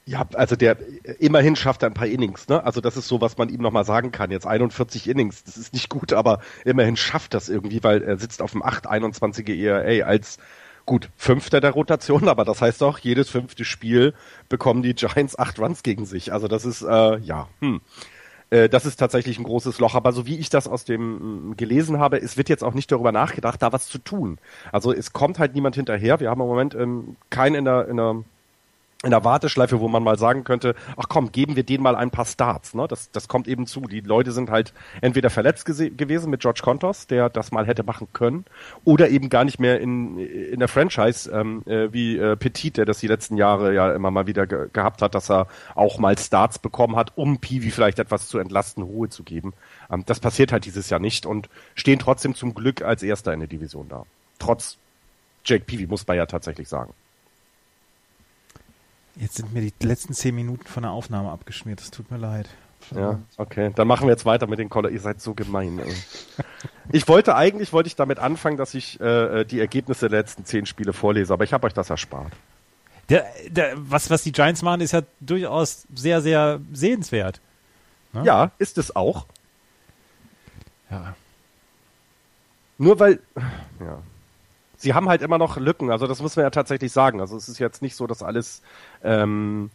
Ja, 0.09 0.25
also 0.35 0.55
der 0.55 0.77
immerhin 1.19 1.57
schafft 1.57 1.83
er 1.83 1.91
ein 1.91 1.95
paar 1.95 2.07
Innings, 2.07 2.47
ne? 2.49 2.63
Also 2.63 2.81
das 2.81 2.97
ist 2.97 3.09
so, 3.09 3.21
was 3.21 3.39
man 3.39 3.49
ihm 3.49 3.61
nochmal 3.61 3.85
sagen 3.85 4.13
kann. 4.13 4.31
Jetzt 4.31 4.47
41 4.47 5.09
Innings, 5.09 5.43
das 5.43 5.57
ist 5.57 5.73
nicht 5.73 5.89
gut, 5.89 6.13
aber 6.13 6.41
immerhin 6.65 6.97
schafft 6.97 7.35
das 7.35 7.49
irgendwie, 7.49 7.83
weil 7.83 8.03
er 8.03 8.17
sitzt 8.17 8.41
auf 8.41 8.53
dem 8.53 8.63
8-21er 8.63 9.53
ERA 9.53 10.07
als 10.07 10.39
gut 10.85 11.11
Fünfter 11.17 11.61
der 11.61 11.73
Rotation, 11.73 12.29
aber 12.29 12.45
das 12.45 12.63
heißt 12.63 12.81
doch, 12.81 12.99
jedes 13.01 13.29
fünfte 13.29 13.65
Spiel 13.65 14.15
bekommen 14.49 14.85
die 14.85 14.95
Giants 14.95 15.37
acht 15.37 15.59
Runs 15.59 15.83
gegen 15.83 16.07
sich. 16.07 16.33
Also 16.33 16.47
das 16.47 16.65
ist 16.65 16.83
äh, 16.83 17.19
ja, 17.19 17.49
hm. 17.61 17.81
Äh, 18.51 18.69
das 18.69 18.87
ist 18.87 18.97
tatsächlich 18.97 19.39
ein 19.39 19.45
großes 19.45 19.79
Loch. 19.79 19.95
Aber 19.95 20.13
so 20.13 20.27
wie 20.27 20.39
ich 20.39 20.51
das 20.51 20.69
aus 20.69 20.85
dem 20.85 21.51
mm, 21.51 21.57
gelesen 21.57 21.99
habe, 21.99 22.21
es 22.21 22.37
wird 22.37 22.49
jetzt 22.49 22.65
auch 22.65 22.75
nicht 22.75 22.91
darüber 22.93 23.13
nachgedacht, 23.13 23.63
da 23.63 23.73
was 23.73 23.87
zu 23.89 23.99
tun. 23.99 24.39
Also 24.73 24.93
es 24.93 25.13
kommt 25.13 25.39
halt 25.39 25.55
niemand 25.55 25.77
hinterher. 25.77 26.21
Wir 26.21 26.31
haben 26.31 26.41
im 26.41 26.47
Moment 26.47 26.75
ähm, 26.75 27.17
keinen 27.31 27.57
in 27.57 27.65
der, 27.65 27.89
in 27.89 27.97
der 27.97 28.25
in 29.07 29.13
der 29.13 29.25
Warteschleife, 29.25 29.81
wo 29.81 29.89
man 29.89 30.03
mal 30.03 30.19
sagen 30.19 30.45
könnte, 30.45 30.75
ach 30.97 31.07
komm, 31.09 31.33
geben 31.33 31.57
wir 31.57 31.63
denen 31.63 31.83
mal 31.83 31.97
ein 31.97 32.11
paar 32.11 32.27
Starts. 32.27 32.75
Ne? 32.75 32.87
Das, 32.89 33.11
das 33.11 33.29
kommt 33.29 33.49
eben 33.49 33.67
zu. 33.67 33.81
Die 33.83 34.01
Leute 34.01 34.33
sind 34.33 34.51
halt 34.51 34.75
entweder 35.01 35.31
verletzt 35.31 35.65
gewesen 35.65 36.31
mit 36.31 36.41
George 36.41 36.61
Contos, 36.63 37.07
der 37.07 37.31
das 37.31 37.53
mal 37.53 37.67
hätte 37.67 37.85
machen 37.85 38.09
können, 38.13 38.45
oder 38.85 39.09
eben 39.09 39.31
gar 39.31 39.45
nicht 39.45 39.59
mehr 39.59 39.81
in, 39.81 40.19
in 40.19 40.59
der 40.59 40.69
Franchise, 40.69 41.31
ähm, 41.31 41.63
äh, 41.67 41.93
wie 41.93 42.19
äh, 42.19 42.37
Petit, 42.37 42.77
der 42.77 42.85
das 42.85 42.99
die 42.99 43.07
letzten 43.07 43.37
Jahre 43.37 43.75
ja 43.75 43.93
immer 43.93 44.11
mal 44.11 44.27
wieder 44.27 44.47
ge 44.47 44.67
gehabt 44.73 45.01
hat, 45.01 45.15
dass 45.15 45.31
er 45.31 45.47
auch 45.75 45.99
mal 45.99 46.19
Starts 46.19 46.59
bekommen 46.59 46.97
hat, 46.97 47.13
um 47.17 47.39
Piwi 47.39 47.71
vielleicht 47.71 47.99
etwas 47.99 48.29
zu 48.29 48.39
entlasten, 48.39 48.83
Ruhe 48.83 49.09
zu 49.09 49.23
geben. 49.23 49.55
Ähm, 49.91 50.03
das 50.07 50.21
passiert 50.21 50.53
halt 50.53 50.65
dieses 50.65 50.91
Jahr 50.91 51.01
nicht 51.01 51.27
und 51.27 51.49
stehen 51.75 51.99
trotzdem 51.99 52.35
zum 52.35 52.55
Glück 52.55 52.83
als 52.83 53.03
Erster 53.03 53.33
in 53.33 53.41
der 53.41 53.49
Division 53.49 53.89
da. 53.89 54.05
Trotz 54.39 54.77
Jake 55.45 55.65
Peavy, 55.65 55.87
muss 55.87 56.07
man 56.07 56.17
ja 56.17 56.27
tatsächlich 56.27 56.69
sagen. 56.69 56.93
Jetzt 59.17 59.37
sind 59.37 59.53
mir 59.53 59.63
die 59.63 59.87
letzten 59.87 60.13
zehn 60.13 60.35
Minuten 60.35 60.67
von 60.67 60.83
der 60.83 60.93
Aufnahme 60.93 61.31
abgeschmiert. 61.31 61.81
Das 61.81 61.91
tut 61.91 62.11
mir 62.11 62.19
leid. 62.19 62.49
Ja, 62.95 63.19
okay. 63.37 63.73
Dann 63.75 63.89
machen 63.89 64.07
wir 64.07 64.13
jetzt 64.13 64.27
weiter 64.27 64.47
mit 64.47 64.59
den 64.59 64.69
Koller. 64.69 64.91
Ihr 64.91 65.01
seid 65.01 65.21
so 65.21 65.35
gemein. 65.35 65.79
Ey. 65.79 65.93
ich 66.93 67.09
wollte 67.09 67.35
eigentlich 67.35 67.73
wollte 67.73 67.89
ich 67.89 67.97
damit 67.97 68.19
anfangen, 68.19 68.57
dass 68.57 68.75
ich 68.75 69.01
äh, 69.01 69.45
die 69.45 69.59
Ergebnisse 69.59 70.09
der 70.09 70.21
letzten 70.21 70.45
zehn 70.45 70.67
Spiele 70.67 70.93
vorlese, 70.93 71.33
aber 71.33 71.45
ich 71.45 71.53
habe 71.53 71.67
euch 71.67 71.75
das 71.75 71.91
erspart. 71.91 72.33
Der, 73.09 73.25
der, 73.49 73.73
was, 73.77 74.11
was 74.11 74.23
die 74.23 74.33
Giants 74.33 74.63
machen, 74.63 74.81
ist 74.81 74.93
ja 74.93 75.03
durchaus 75.21 75.87
sehr, 75.95 76.21
sehr 76.21 76.61
sehenswert. 76.73 77.41
Ne? 78.13 78.25
Ja, 78.25 78.51
ist 78.59 78.79
es 78.79 78.95
auch. 78.95 79.27
Ja. 80.91 81.15
Nur 82.79 83.01
weil, 83.01 83.21
ja, 83.81 84.03
sie 84.77 84.95
haben 84.95 85.09
halt 85.09 85.23
immer 85.23 85.39
noch 85.39 85.57
Lücken. 85.57 85.91
Also 85.91 86.07
das 86.07 86.21
muss 86.21 86.37
man 86.37 86.45
ja 86.45 86.51
tatsächlich 86.51 86.93
sagen. 86.93 87.21
Also 87.21 87.37
es 87.37 87.49
ist 87.49 87.59
jetzt 87.59 87.83
nicht 87.83 87.97
so, 87.97 88.07
dass 88.07 88.23
alles, 88.23 88.63
ähm, 89.03 89.71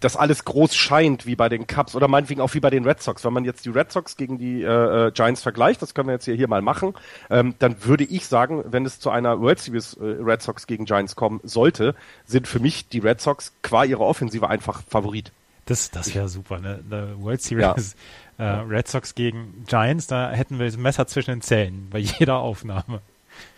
dass 0.00 0.16
alles 0.16 0.44
groß 0.44 0.74
scheint 0.74 1.26
wie 1.26 1.36
bei 1.36 1.48
den 1.48 1.66
Cubs 1.66 1.94
oder 1.94 2.08
meinetwegen 2.08 2.40
auch 2.40 2.52
wie 2.54 2.60
bei 2.60 2.70
den 2.70 2.84
Red 2.84 3.00
Sox. 3.00 3.24
Wenn 3.24 3.32
man 3.32 3.44
jetzt 3.44 3.64
die 3.64 3.70
Red 3.70 3.92
Sox 3.92 4.16
gegen 4.16 4.38
die 4.38 4.62
äh, 4.62 5.06
äh, 5.08 5.10
Giants 5.12 5.42
vergleicht, 5.42 5.80
das 5.80 5.94
können 5.94 6.08
wir 6.08 6.14
jetzt 6.14 6.24
hier, 6.24 6.34
hier 6.34 6.48
mal 6.48 6.62
machen, 6.62 6.94
ähm, 7.30 7.54
dann 7.58 7.84
würde 7.84 8.04
ich 8.04 8.26
sagen, 8.26 8.64
wenn 8.66 8.84
es 8.84 8.98
zu 9.00 9.10
einer 9.10 9.40
World 9.40 9.60
Series 9.60 9.94
äh, 9.94 10.04
Red 10.04 10.42
Sox 10.42 10.66
gegen 10.66 10.84
Giants 10.84 11.16
kommen 11.16 11.40
sollte, 11.44 11.94
sind 12.26 12.48
für 12.48 12.58
mich 12.58 12.88
die 12.88 12.98
Red 12.98 13.20
Sox 13.20 13.52
qua 13.62 13.84
ihrer 13.84 14.02
Offensive 14.02 14.48
einfach 14.48 14.82
Favorit. 14.88 15.32
Das, 15.66 15.92
das 15.92 16.12
wäre 16.14 16.28
super, 16.28 16.58
ne? 16.58 16.82
Eine 16.84 17.14
World 17.22 17.40
Series 17.40 17.94
ja. 18.38 18.62
äh, 18.62 18.64
Red 18.64 18.88
Sox 18.88 19.14
gegen 19.14 19.64
Giants, 19.68 20.08
da 20.08 20.30
hätten 20.30 20.58
wir 20.58 20.66
das 20.66 20.76
Messer 20.76 21.06
zwischen 21.06 21.30
den 21.30 21.42
Zähnen 21.42 21.88
bei 21.90 22.00
jeder 22.00 22.38
Aufnahme. 22.38 23.00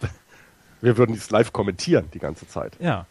Wir 0.84 0.98
würden 0.98 1.16
es 1.16 1.30
live 1.30 1.50
kommentieren 1.52 2.10
die 2.12 2.18
ganze 2.18 2.46
Zeit. 2.46 2.76
Ja. 2.78 3.06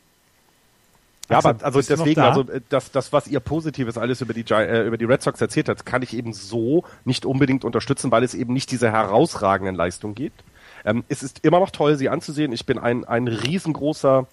Ja, 1.29 1.37
also, 1.37 1.49
aber 1.49 1.65
also 1.65 1.81
deswegen, 1.81 2.21
da? 2.21 2.29
also 2.29 2.41
äh, 2.51 2.61
das, 2.69 2.91
das, 2.91 3.11
was 3.13 3.27
ihr 3.27 3.39
Positives 3.39 3.97
alles 3.97 4.21
über 4.21 4.33
die, 4.33 4.45
äh, 4.53 4.85
über 4.85 4.97
die 4.97 5.05
Red 5.05 5.23
Sox 5.23 5.41
erzählt 5.41 5.69
habt, 5.69 5.85
kann 5.85 6.01
ich 6.03 6.13
eben 6.13 6.33
so 6.33 6.83
nicht 7.05 7.25
unbedingt 7.25 7.65
unterstützen, 7.65 8.11
weil 8.11 8.23
es 8.23 8.35
eben 8.35 8.53
nicht 8.53 8.69
diese 8.69 8.91
herausragenden 8.91 9.75
Leistungen 9.75 10.13
gibt. 10.13 10.43
Ähm, 10.85 11.03
es 11.07 11.23
ist 11.23 11.43
immer 11.43 11.59
noch 11.59 11.71
toll, 11.71 11.95
sie 11.95 12.09
anzusehen. 12.09 12.51
Ich 12.51 12.67
bin 12.67 12.77
ein, 12.77 13.05
ein 13.05 13.27
riesengroßer 13.27 14.27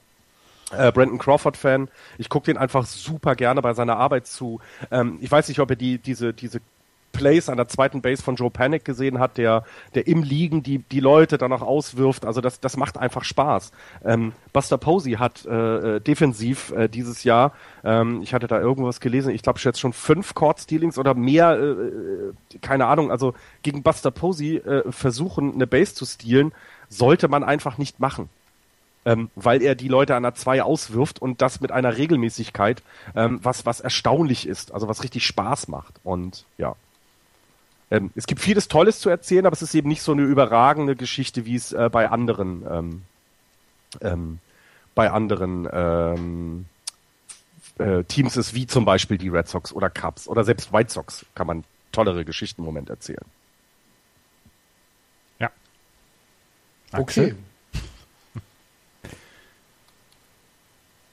äh, 0.73 0.93
Brandon 0.93 1.19
Crawford-Fan. 1.19 1.89
Ich 2.19 2.29
gucke 2.29 2.47
den 2.47 2.59
einfach 2.59 2.85
super 2.85 3.37
gerne 3.37 3.63
bei 3.63 3.73
seiner 3.73 3.97
Arbeit 3.97 4.27
zu. 4.27 4.61
Ähm, 4.91 5.19
ich 5.23 5.31
weiß 5.31 5.49
nicht, 5.49 5.61
ob 5.61 5.71
er 5.71 5.77
die, 5.77 5.99
diese, 5.99 6.35
diese 6.35 6.61
Plays 7.13 7.49
an 7.49 7.57
der 7.57 7.69
zweiten 7.69 8.03
Base 8.03 8.23
von 8.23 8.37
Joe 8.37 8.51
Panic 8.51 8.85
gesehen 8.85 9.19
hat, 9.19 9.39
der, 9.39 9.65
der 9.95 10.07
im 10.07 10.23
Liegen 10.23 10.63
die, 10.63 10.79
die 10.79 11.01
Leute 11.01 11.39
dann 11.39 11.51
noch 11.51 11.63
auswirft. 11.63 12.25
Also 12.25 12.41
das, 12.41 12.61
das 12.61 12.77
macht 12.77 12.99
einfach 12.99 13.25
Spaß. 13.25 13.73
Ähm, 14.05 14.33
Buster 14.53 14.79
Posey 14.79 15.13
hat 15.13 15.45
äh, 15.47 15.97
äh, 15.97 16.01
defensiv 16.01 16.73
äh, 16.73 16.89
dieses 16.89 17.25
Jahr, 17.25 17.53
ähm, 17.85 18.21
ich 18.23 18.35
hatte 18.35 18.47
da 18.47 18.61
irgendwas 18.61 19.01
gelesen, 19.01 19.35
ich 19.35 19.43
glaube 19.43 19.61
jetzt 19.63 19.81
schon 19.81 19.93
fünf 19.93 20.35
Court-Stealings 20.35 20.99
oder 20.99 21.15
mehr, 21.15 21.53
äh, 21.53 21.65
äh, 21.65 22.33
keine 22.61 22.87
Ahnung, 22.87 23.11
also 23.11 23.35
gegen 23.63 23.83
Buster 23.83 24.11
Posey 24.11 24.57
äh, 24.57 24.91
versuchen, 24.91 25.55
eine 25.55 25.67
Base 25.67 25.95
zu 25.95 26.05
stealen, 26.05 26.53
sollte 26.89 27.29
man 27.29 27.45
einfach 27.45 27.79
nicht 27.79 28.01
machen 28.01 28.29
ähm, 29.05 29.31
weil 29.35 29.63
er 29.63 29.75
die 29.75 29.89
Leute 29.89 30.15
an 30.15 30.23
der 30.23 30.35
2 30.35 30.63
auswirft 30.63 31.21
und 31.21 31.41
das 31.41 31.61
mit 31.61 31.73
einer 31.73 31.97
Regelmäßigkeit, 31.97 32.83
ähm, 33.17 33.41
was, 33.43 33.67
was 33.67 33.81
erstaunlich 33.81 34.47
ist, 34.47 34.73
also 34.73 34.89
was 34.89 35.03
richtig 35.03 35.27
Spaß 35.27 35.69
macht. 35.69 35.95
Und 36.05 36.45
ja. 36.59 36.77
Ähm, 37.91 38.11
es 38.15 38.27
gibt 38.27 38.41
vieles 38.41 38.69
Tolles 38.69 39.01
zu 39.01 39.11
erzählen, 39.11 39.47
aber 39.47 39.55
es 39.55 39.63
ist 39.63 39.75
eben 39.75 39.89
nicht 39.89 40.03
so 40.03 40.13
eine 40.13 40.23
überragende 40.23 40.95
Geschichte, 40.95 41.45
wie 41.45 41.57
es 41.57 41.73
äh, 41.73 41.89
bei 41.91 42.09
anderen, 42.09 42.65
ähm, 42.71 43.03
ähm, 44.01 44.39
bei 44.95 45.11
anderen 45.11 45.69
ähm, 45.73 46.67
äh, 47.79 48.05
Teams 48.05 48.37
ist, 48.37 48.55
wie 48.55 48.67
zum 48.67 48.85
Beispiel 48.85 49.19
die 49.19 49.29
Red 49.29 49.49
Sox 49.49 49.73
oder 49.73 49.91
Cubs 49.91 50.29
oder 50.29 50.45
selbst 50.45 50.73
White 50.73 50.93
Sox 50.93 51.27
kann 51.35 51.47
man 51.47 51.65
tollere 51.93 52.25
Geschichten 52.25 52.63
im 52.63 52.67
Moment 52.67 52.91
erzählen. 52.91 53.25
Ja. 55.41 55.51
Okay. 56.93 57.35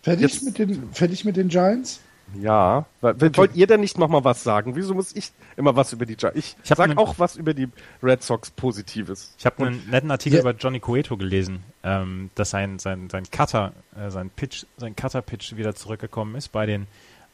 Fertig, 0.03 0.41
mit 0.43 0.57
den, 0.57 0.93
fertig 0.93 1.25
mit 1.25 1.35
den 1.35 1.49
Giants? 1.49 2.01
Ja. 2.35 2.85
Okay. 3.01 3.29
Wollt 3.35 3.55
ihr 3.55 3.67
denn 3.67 3.79
nicht 3.79 3.97
nochmal 3.97 4.23
was 4.23 4.43
sagen? 4.43 4.75
Wieso 4.75 4.93
muss 4.93 5.15
ich 5.15 5.31
immer 5.55 5.75
was 5.75 5.93
über 5.93 6.05
die 6.05 6.15
Giants? 6.15 6.37
Ich, 6.37 6.55
ich 6.61 6.69
sag 6.69 6.97
auch 6.97 7.15
was 7.17 7.35
über 7.35 7.53
die 7.53 7.69
Red 8.03 8.21
Sox 8.21 8.51
Positives. 8.51 9.33
Ich 9.37 9.45
habe 9.45 9.65
einen 9.65 9.89
netten 9.89 10.11
Artikel 10.11 10.39
über 10.39 10.51
Johnny 10.51 10.79
Cueto 10.79 11.17
gelesen, 11.17 11.63
ähm, 11.83 12.29
dass 12.35 12.49
sein, 12.49 12.79
sein, 12.79 13.09
sein 13.09 13.23
Cutter, 13.31 13.73
äh, 13.97 14.09
sein 14.09 14.29
Pitch, 14.29 14.65
sein 14.77 14.95
Cutter-Pitch 14.95 15.55
wieder 15.55 15.75
zurückgekommen 15.75 16.35
ist 16.35 16.51
bei 16.51 16.65
den 16.65 16.87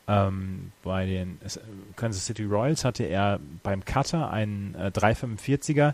ähm, 0.06 0.74
bei 0.84 1.06
den 1.06 1.40
Kansas 1.96 2.26
City 2.26 2.44
Royals 2.44 2.84
hatte 2.84 3.06
er 3.06 3.40
beim 3.64 3.86
Cutter 3.86 4.32
einen 4.32 4.76
äh, 4.76 4.92
3,45er 4.94 5.94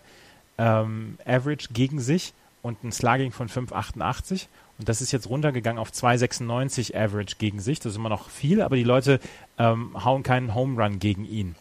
ähm, 0.57 1.19
Average 1.25 1.67
gegen 1.73 1.99
sich 1.99 2.33
und 2.63 2.83
ein 2.83 2.91
Slugging 2.91 3.31
von 3.31 3.49
5,88 3.49 4.47
und 4.79 4.87
das 4.87 5.01
ist 5.01 5.11
jetzt 5.11 5.29
runtergegangen 5.29 5.79
auf 5.79 5.91
2,96 5.91 6.95
Average 6.95 7.35
gegen 7.37 7.59
sich. 7.59 7.79
Das 7.79 7.91
ist 7.91 7.97
immer 7.97 8.09
noch 8.09 8.29
viel, 8.29 8.61
aber 8.61 8.77
die 8.77 8.83
Leute 8.83 9.19
ähm, 9.57 9.91
hauen 10.03 10.23
keinen 10.23 10.55
Home 10.55 10.81
Run 10.81 10.99
gegen 10.99 11.25
ihn. 11.25 11.55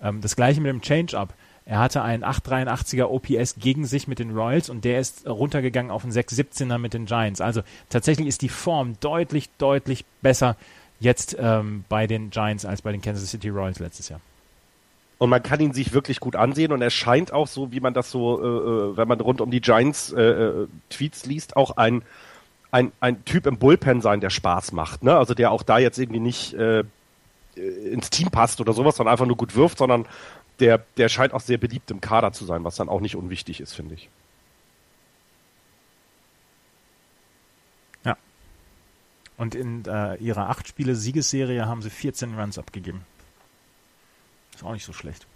Ähm, 0.00 0.22
das 0.22 0.36
gleiche 0.36 0.60
mit 0.62 0.70
dem 0.70 0.80
Change-Up. 0.80 1.34
Er 1.64 1.78
hatte 1.78 2.02
einen 2.02 2.24
883er 2.24 3.04
OPS 3.04 3.56
gegen 3.60 3.84
sich 3.84 4.08
mit 4.08 4.18
den 4.18 4.36
Royals 4.36 4.70
und 4.70 4.84
der 4.84 4.98
ist 4.98 5.28
runtergegangen 5.28 5.92
auf 5.92 6.02
einen 6.02 6.12
617er 6.12 6.78
mit 6.78 6.94
den 6.94 7.04
Giants. 7.04 7.40
Also 7.40 7.62
tatsächlich 7.90 8.26
ist 8.26 8.42
die 8.42 8.48
Form 8.48 8.94
deutlich, 9.00 9.50
deutlich 9.58 10.04
besser 10.22 10.56
jetzt 10.98 11.36
ähm, 11.38 11.84
bei 11.88 12.06
den 12.06 12.30
Giants 12.30 12.64
als 12.64 12.82
bei 12.82 12.90
den 12.90 13.02
Kansas 13.02 13.30
City 13.30 13.50
Royals 13.50 13.80
letztes 13.80 14.08
Jahr. 14.08 14.20
Und 15.18 15.30
man 15.30 15.42
kann 15.42 15.60
ihn 15.60 15.72
sich 15.72 15.92
wirklich 15.92 16.18
gut 16.18 16.34
ansehen 16.34 16.72
und 16.72 16.82
er 16.82 16.90
scheint 16.90 17.32
auch 17.32 17.46
so, 17.46 17.70
wie 17.70 17.78
man 17.80 17.94
das 17.94 18.10
so, 18.10 18.42
äh, 18.42 18.92
äh 18.92 18.96
wenn 18.96 19.06
man 19.06 19.20
rund 19.20 19.40
um 19.40 19.50
die 19.50 19.60
Giants 19.60 20.12
äh, 20.12 20.20
äh, 20.20 20.66
Tweets 20.88 21.26
liest, 21.26 21.56
auch 21.56 21.76
ein 21.76 22.02
ein, 22.72 22.90
ein 23.00 23.24
Typ 23.24 23.46
im 23.46 23.58
Bullpen 23.58 24.00
sein, 24.00 24.20
der 24.20 24.30
Spaß 24.30 24.72
macht. 24.72 25.04
Ne? 25.04 25.16
Also 25.16 25.34
der 25.34 25.52
auch 25.52 25.62
da 25.62 25.78
jetzt 25.78 25.98
irgendwie 25.98 26.20
nicht 26.20 26.54
äh, 26.54 26.84
ins 27.54 28.10
Team 28.10 28.30
passt 28.30 28.60
oder 28.60 28.72
sowas, 28.72 28.96
sondern 28.96 29.12
einfach 29.12 29.26
nur 29.26 29.36
gut 29.36 29.54
wirft, 29.54 29.78
sondern 29.78 30.06
der, 30.58 30.78
der 30.96 31.08
scheint 31.08 31.34
auch 31.34 31.40
sehr 31.40 31.58
beliebt 31.58 31.90
im 31.90 32.00
Kader 32.00 32.32
zu 32.32 32.44
sein, 32.44 32.64
was 32.64 32.76
dann 32.76 32.88
auch 32.88 33.00
nicht 33.00 33.14
unwichtig 33.14 33.60
ist, 33.60 33.74
finde 33.74 33.94
ich. 33.94 34.08
Ja. 38.04 38.16
Und 39.36 39.54
in 39.54 39.84
äh, 39.84 40.16
ihrer 40.16 40.48
acht 40.48 40.66
Spiele 40.66 40.94
Siegesserie 40.94 41.66
haben 41.66 41.82
sie 41.82 41.90
14 41.90 42.38
Runs 42.38 42.58
abgegeben. 42.58 43.04
Ist 44.54 44.64
auch 44.64 44.72
nicht 44.72 44.86
so 44.86 44.94
schlecht 44.94 45.26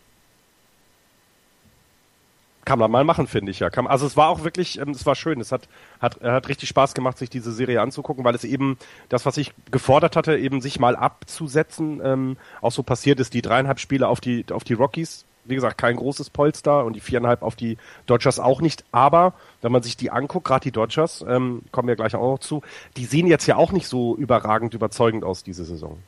kann 2.66 2.80
man 2.80 2.90
mal 2.90 3.05
machen, 3.05 3.28
finde 3.28 3.52
ich 3.52 3.60
ja. 3.60 3.70
Kann, 3.70 3.86
also 3.86 4.06
es 4.06 4.16
war 4.16 4.28
auch 4.28 4.44
wirklich, 4.44 4.78
ähm, 4.78 4.90
es 4.90 5.06
war 5.06 5.14
schön. 5.14 5.40
Es 5.40 5.52
hat, 5.52 5.68
hat, 6.01 6.20
hat 6.20 6.48
richtig 6.48 6.68
Spaß 6.68 6.93
gemacht, 6.93 7.16
sich 7.16 7.30
diese 7.30 7.52
Serie 7.52 7.80
anzugucken, 7.80 8.24
weil 8.24 8.34
es 8.34 8.44
eben 8.44 8.76
das, 9.09 9.24
was 9.24 9.38
ich 9.38 9.55
gefordert 9.70 10.16
hatte, 10.16 10.36
eben 10.36 10.60
sich 10.60 10.78
mal 10.78 10.97
abzusetzen, 10.97 12.02
ähm, 12.05 12.36
auch 12.60 12.72
so 12.72 12.82
passiert 12.82 13.20
ist. 13.20 13.32
Die 13.32 13.40
dreieinhalb 13.40 13.78
Spiele 13.78 14.09
auf 14.09 14.20
die, 14.20 14.44
auf 14.51 14.64
die 14.64 14.74
Rockies, 14.74 15.24
wie 15.44 15.55
gesagt, 15.55 15.78
kein 15.78 15.97
großes 15.97 16.28
Polster 16.30 16.84
und 16.84 16.94
die 16.94 17.01
viereinhalb 17.01 17.43
auf 17.43 17.55
die 17.55 17.78
Dodgers 18.06 18.40
auch 18.40 18.60
nicht. 18.60 18.84
Aber 18.90 19.34
wenn 19.62 19.70
man 19.70 19.84
sich 19.84 19.97
die 19.97 20.10
anguckt, 20.10 20.48
gerade 20.48 20.64
die 20.64 20.72
Dodgers, 20.72 21.24
ähm, 21.26 21.62
kommen 21.70 21.86
wir 21.86 21.94
gleich 21.94 22.16
auch 22.16 22.32
noch 22.32 22.40
zu, 22.40 22.62
die 22.97 23.05
sehen 23.05 23.28
jetzt 23.28 23.47
ja 23.47 23.55
auch 23.55 23.70
nicht 23.70 23.86
so 23.86 24.16
überragend 24.16 24.74
überzeugend 24.74 25.22
aus 25.22 25.44
diese 25.44 25.64
Saison. 25.64 25.98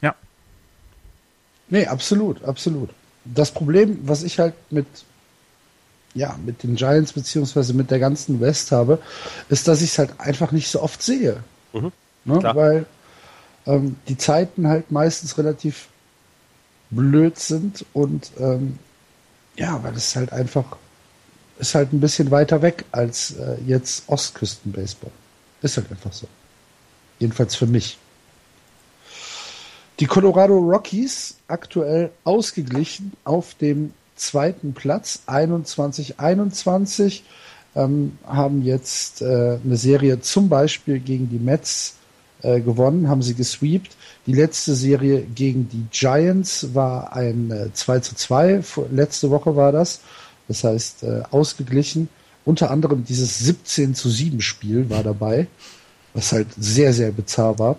Ja. 0.00 0.14
Nee, 1.68 1.86
absolut, 1.86 2.44
absolut 2.44 2.90
das 3.24 3.50
Problem, 3.50 4.00
was 4.02 4.22
ich 4.22 4.38
halt 4.38 4.54
mit, 4.70 4.86
ja, 6.14 6.38
mit 6.44 6.62
den 6.62 6.76
Giants 6.76 7.12
beziehungsweise 7.12 7.74
mit 7.74 7.90
der 7.90 7.98
ganzen 7.98 8.40
West 8.40 8.72
habe, 8.72 8.98
ist, 9.48 9.68
dass 9.68 9.82
ich 9.82 9.90
es 9.90 9.98
halt 9.98 10.18
einfach 10.18 10.52
nicht 10.52 10.68
so 10.68 10.82
oft 10.82 11.02
sehe. 11.02 11.42
Mhm. 11.72 11.92
Ne? 12.24 12.42
Weil 12.54 12.86
ähm, 13.66 13.96
die 14.08 14.18
Zeiten 14.18 14.66
halt 14.66 14.90
meistens 14.90 15.38
relativ 15.38 15.88
blöd 16.90 17.38
sind 17.38 17.84
und 17.92 18.30
ähm, 18.38 18.78
ja, 19.56 19.82
weil 19.82 19.94
es 19.94 20.14
halt 20.16 20.32
einfach 20.32 20.76
ist 21.58 21.74
halt 21.74 21.92
ein 21.92 22.00
bisschen 22.00 22.30
weiter 22.30 22.60
weg 22.62 22.84
als 22.90 23.32
äh, 23.32 23.56
jetzt 23.66 24.04
Ostküstenbaseball. 24.08 25.12
Ist 25.62 25.76
halt 25.76 25.90
einfach 25.90 26.12
so. 26.12 26.26
Jedenfalls 27.18 27.54
für 27.54 27.66
mich. 27.66 27.98
Die 30.02 30.08
Colorado 30.08 30.58
Rockies 30.58 31.36
aktuell 31.46 32.10
ausgeglichen 32.24 33.12
auf 33.22 33.54
dem 33.54 33.92
zweiten 34.16 34.72
Platz 34.72 35.22
21-21 35.28 37.20
ähm, 37.76 38.18
haben 38.26 38.62
jetzt 38.62 39.22
äh, 39.22 39.60
eine 39.64 39.76
Serie 39.76 40.20
zum 40.20 40.48
Beispiel 40.48 40.98
gegen 40.98 41.28
die 41.28 41.38
Mets 41.38 41.98
äh, 42.42 42.60
gewonnen, 42.60 43.08
haben 43.08 43.22
sie 43.22 43.34
gesweept. 43.34 43.96
Die 44.26 44.32
letzte 44.32 44.74
Serie 44.74 45.20
gegen 45.20 45.68
die 45.68 45.86
Giants 45.92 46.74
war 46.74 47.12
ein 47.12 47.52
äh, 47.52 47.72
2 47.72 48.00
zu 48.00 48.16
2, 48.16 48.60
letzte 48.90 49.30
Woche 49.30 49.54
war 49.54 49.70
das. 49.70 50.00
Das 50.48 50.64
heißt 50.64 51.04
äh, 51.04 51.22
ausgeglichen. 51.30 52.08
Unter 52.44 52.72
anderem 52.72 53.04
dieses 53.04 53.38
17 53.38 53.94
zu 53.94 54.10
7 54.10 54.40
Spiel 54.40 54.90
war 54.90 55.04
dabei, 55.04 55.46
was 56.12 56.32
halt 56.32 56.48
sehr, 56.58 56.92
sehr 56.92 57.12
bizarr 57.12 57.56
war 57.60 57.76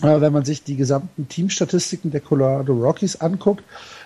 wenn 0.00 0.32
man 0.32 0.44
sich 0.44 0.64
die 0.64 0.76
gesamten 0.76 1.28
Teamstatistiken 1.28 2.10
der 2.10 2.20
Colorado 2.20 2.72
Rockies 2.72 3.16
anguckt, 3.16 3.62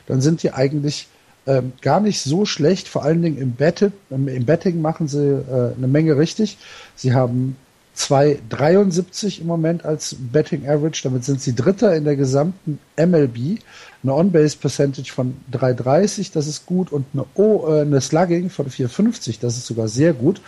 dann 0.07 0.21
sind 0.21 0.43
die 0.43 0.53
eigentlich 0.53 1.09
ähm, 1.47 1.73
gar 1.81 2.01
nicht 2.01 2.21
so 2.21 2.45
schlecht. 2.45 2.89
Vor 2.89 3.05
allen 3.05 3.23
Dingen 3.23 3.39
im, 3.39 3.53
Betted, 3.53 3.93
im 4.11 4.45
Betting 4.45 4.83
machen 4.83 5.09
sie 5.09 5.27
äh, 5.27 5.75
eine 5.77 5.89
Menge 5.89 6.17
richtig. 6.19 6.59
Sie 6.95 7.15
haben 7.15 7.57
2,73 7.97 9.41
im 9.41 9.47
Moment 9.47 9.85
als 9.85 10.15
Betting 10.19 10.69
Average. 10.69 11.01
Damit 11.05 11.25
sind 11.25 11.41
sie 11.41 11.55
Dritter 11.55 11.97
in 11.97 12.05
der 12.05 12.17
gesamten 12.17 12.79
MLB. 12.97 13.61
Eine 14.03 14.15
On-Base 14.15 14.59
Percentage 14.59 15.13
von 15.13 15.37
3,30, 15.53 16.31
das 16.33 16.47
ist 16.47 16.67
gut. 16.67 16.93
Und 16.93 17.07
eine, 17.15 17.25
o, 17.35 17.67
äh, 17.67 17.81
eine 17.81 18.01
Slugging 18.01 18.51
von 18.51 18.67
4,50, 18.67 19.39
das 19.41 19.57
ist 19.57 19.67
sogar 19.67 19.89
sehr 19.89 20.13
gut. 20.13 20.41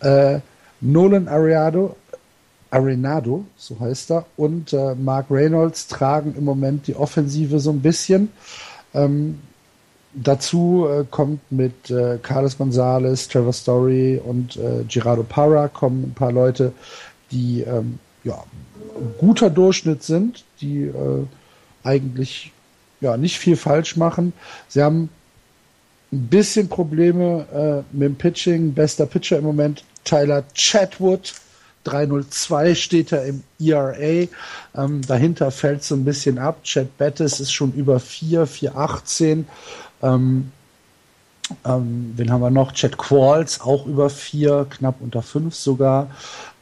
Äh, 0.00 0.40
Nolan 0.80 1.28
Ariado 1.28 1.96
Arenado, 2.70 3.44
so 3.56 3.78
heißt 3.80 4.10
er, 4.10 4.26
und 4.36 4.72
äh, 4.72 4.94
Mark 4.94 5.26
Reynolds 5.30 5.86
tragen 5.86 6.34
im 6.36 6.44
Moment 6.44 6.86
die 6.86 6.96
Offensive 6.96 7.60
so 7.60 7.70
ein 7.70 7.80
bisschen. 7.80 8.30
Ähm, 8.94 9.38
dazu 10.14 10.86
äh, 10.88 11.04
kommt 11.10 11.40
mit 11.50 11.90
äh, 11.90 12.18
Carlos 12.22 12.58
Gonzalez, 12.58 13.28
Trevor 13.28 13.52
Story 13.52 14.20
und 14.22 14.56
äh, 14.56 14.84
Gerardo 14.88 15.22
Parra 15.22 15.68
kommen 15.68 16.04
ein 16.04 16.14
paar 16.14 16.32
Leute, 16.32 16.72
die 17.30 17.62
ähm, 17.62 17.98
ja, 18.24 18.42
guter 19.18 19.50
Durchschnitt 19.50 20.02
sind, 20.02 20.44
die 20.60 20.84
äh, 20.84 21.24
eigentlich 21.84 22.52
ja 23.00 23.16
nicht 23.16 23.38
viel 23.38 23.56
falsch 23.56 23.96
machen. 23.96 24.32
Sie 24.68 24.82
haben 24.82 25.08
ein 26.12 26.26
bisschen 26.28 26.68
Probleme 26.68 27.84
äh, 27.92 27.96
mit 27.96 28.08
dem 28.08 28.16
Pitching. 28.16 28.74
Bester 28.74 29.06
Pitcher 29.06 29.38
im 29.38 29.44
Moment 29.44 29.84
Tyler 30.04 30.44
Chatwood 30.54 31.34
302 31.90 32.74
steht 32.74 33.12
er 33.12 33.24
im 33.24 33.42
ERA. 33.60 34.28
Ähm, 34.74 35.02
dahinter 35.06 35.50
fällt 35.50 35.82
so 35.84 35.94
ein 35.94 36.04
bisschen 36.04 36.38
ab. 36.38 36.62
Chad 36.64 36.96
Bettis 36.98 37.40
ist 37.40 37.52
schon 37.52 37.72
über 37.72 38.00
4, 38.00 38.46
418. 38.46 39.46
Ähm, 40.02 40.52
Ähm, 41.64 42.12
wen 42.16 42.30
haben 42.30 42.42
wir 42.42 42.50
noch? 42.50 42.72
Chad 42.72 42.98
Qualls 42.98 43.60
auch 43.62 43.86
über 43.86 44.10
vier, 44.10 44.66
knapp 44.68 44.96
unter 45.00 45.22
fünf 45.22 45.54
sogar. 45.54 46.10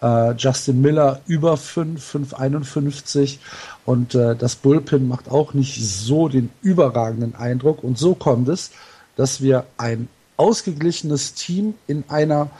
Äh, 0.00 0.32
Justin 0.36 0.80
Miller 0.80 1.20
über 1.26 1.56
fünf, 1.56 2.14
5,51. 2.14 3.38
Und 3.84 4.14
äh, 4.14 4.36
das 4.36 4.54
Bullpen 4.54 5.08
macht 5.08 5.28
auch 5.28 5.54
nicht 5.54 5.84
so 5.84 6.28
den 6.28 6.50
überragenden 6.62 7.34
Eindruck. 7.34 7.82
Und 7.82 7.98
so 7.98 8.14
kommt 8.14 8.48
es, 8.48 8.70
dass 9.16 9.40
wir 9.40 9.64
ein 9.76 10.08
ausgeglichenes 10.36 11.34
Team 11.34 11.74
in 11.88 12.04
einer, 12.08 12.50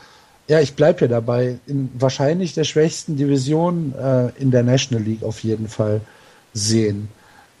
ja, 0.47 0.61
ich 0.61 0.75
bleibe 0.75 1.01
ja 1.01 1.07
dabei, 1.07 1.59
in 1.67 1.89
wahrscheinlich 1.93 2.53
der 2.53 2.63
schwächsten 2.63 3.17
Division 3.17 3.93
äh, 3.95 4.29
in 4.39 4.51
der 4.51 4.63
National 4.63 5.03
League 5.03 5.23
auf 5.23 5.43
jeden 5.43 5.67
Fall 5.67 6.01
sehen. 6.53 7.09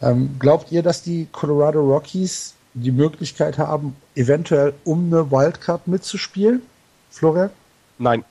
Ähm, 0.01 0.35
glaubt 0.39 0.71
ihr, 0.71 0.83
dass 0.83 1.01
die 1.01 1.27
Colorado 1.31 1.81
Rockies 1.81 2.53
die 2.73 2.91
Möglichkeit 2.91 3.57
haben, 3.57 3.95
eventuell 4.15 4.73
um 4.83 5.07
eine 5.07 5.31
Wildcard 5.31 5.87
mitzuspielen? 5.87 6.61
Florian? 7.09 7.49
Nein. 7.97 8.23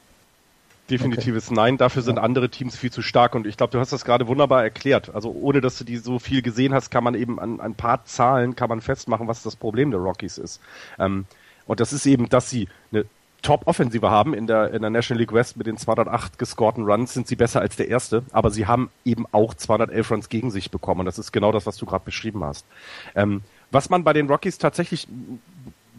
Definitives 0.89 1.47
okay. 1.49 1.55
Nein. 1.57 1.79
Dafür 1.79 2.03
sind 2.03 2.17
ja. 2.17 2.23
andere 2.23 2.49
Teams 2.49 2.77
viel 2.77 2.93
zu 2.93 3.03
stark 3.03 3.35
und 3.35 3.47
ich 3.47 3.57
glaube, 3.57 3.73
du 3.73 3.81
hast 3.81 3.93
das 3.93 4.05
gerade 4.05 4.29
wunderbar 4.29 4.63
erklärt. 4.63 5.15
Also 5.15 5.31
ohne, 5.33 5.61
dass 5.61 5.77
du 5.79 5.85
die 5.85 5.97
so 5.97 6.19
viel 6.19 6.43
gesehen 6.43 6.73
hast, 6.73 6.91
kann 6.91 7.03
man 7.03 7.15
eben 7.15 7.41
an 7.41 7.61
ein 7.61 7.75
paar 7.75 8.05
Zahlen 8.05 8.55
kann 8.55 8.69
man 8.69 8.81
festmachen, 8.81 9.27
was 9.27 9.43
das 9.43 9.57
Problem 9.57 9.91
der 9.91 10.01
Rockies 10.01 10.39
ist. 10.39 10.61
Ähm, 10.99 11.27
und 11.67 11.81
das 11.81 11.93
ist 11.93 12.07
eben, 12.07 12.29
dass 12.29 12.49
sie 12.49 12.69
eine 12.93 13.05
Top-Offensive 13.47 14.11
haben 14.11 14.35
in 14.35 14.49
der, 14.49 14.75
in 14.75 14.83
der 14.83 14.91
National 14.91 15.21
League 15.21 15.33
West 15.33 15.57
mit 15.57 15.69
den 15.69 15.77
208 15.77 16.37
gescorten 16.37 16.85
Runs 16.85 17.15
sind 17.15 17.29
sie 17.29 17.37
besser 17.37 17.61
als 17.61 17.77
der 17.77 17.87
erste, 17.87 18.25
aber 18.33 18.51
sie 18.51 18.67
haben 18.67 18.91
eben 19.05 19.25
auch 19.31 19.55
211 19.55 20.11
Runs 20.11 20.29
gegen 20.29 20.51
sich 20.51 20.73
bekommen 20.73 21.01
und 21.01 21.07
das 21.07 21.21
ist 21.21 21.31
genau 21.31 21.53
das, 21.53 21.65
was 21.65 21.77
du 21.77 21.87
gerade 21.87 22.05
beschrieben 22.05 22.43
hast. 22.43 22.67
Ähm, 23.15 23.43
was 23.71 23.89
man 23.89 24.03
bei 24.03 24.13
den 24.13 24.27
Rockies 24.27 24.59
tatsächlich 24.59 25.07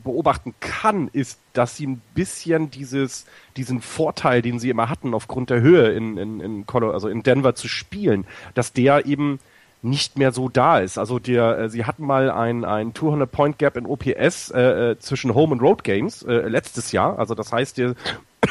beobachten 0.03 0.55
kann, 0.59 1.09
ist, 1.13 1.39
dass 1.53 1.77
sie 1.77 1.87
ein 1.87 2.01
bisschen 2.13 2.69
dieses, 2.69 3.25
diesen 3.55 3.79
Vorteil, 3.81 4.41
den 4.41 4.59
sie 4.59 4.69
immer 4.69 4.89
hatten, 4.89 5.13
aufgrund 5.13 5.49
der 5.49 5.61
Höhe 5.61 5.93
in, 5.93 6.17
in, 6.17 6.41
in, 6.41 6.65
Colorado, 6.65 6.95
also 6.95 7.07
in 7.07 7.23
Denver 7.23 7.55
zu 7.55 7.69
spielen, 7.69 8.25
dass 8.55 8.73
der 8.73 9.05
eben 9.05 9.39
nicht 9.81 10.17
mehr 10.17 10.31
so 10.31 10.49
da 10.49 10.79
ist. 10.79 10.97
Also 10.97 11.19
der, 11.19 11.57
äh, 11.59 11.69
sie 11.69 11.85
hatten 11.85 12.05
mal 12.05 12.31
ein, 12.31 12.65
ein 12.65 12.93
200-Point-Gap 12.93 13.77
in 13.77 13.85
OPS 13.85 14.51
äh, 14.51 14.91
äh, 14.91 14.99
zwischen 14.99 15.33
Home 15.33 15.53
und 15.53 15.61
Road 15.61 15.83
Games 15.83 16.23
äh, 16.23 16.47
letztes 16.47 16.91
Jahr. 16.91 17.19
Also 17.19 17.35
das 17.35 17.51
heißt, 17.51 17.77
der, 17.77 17.95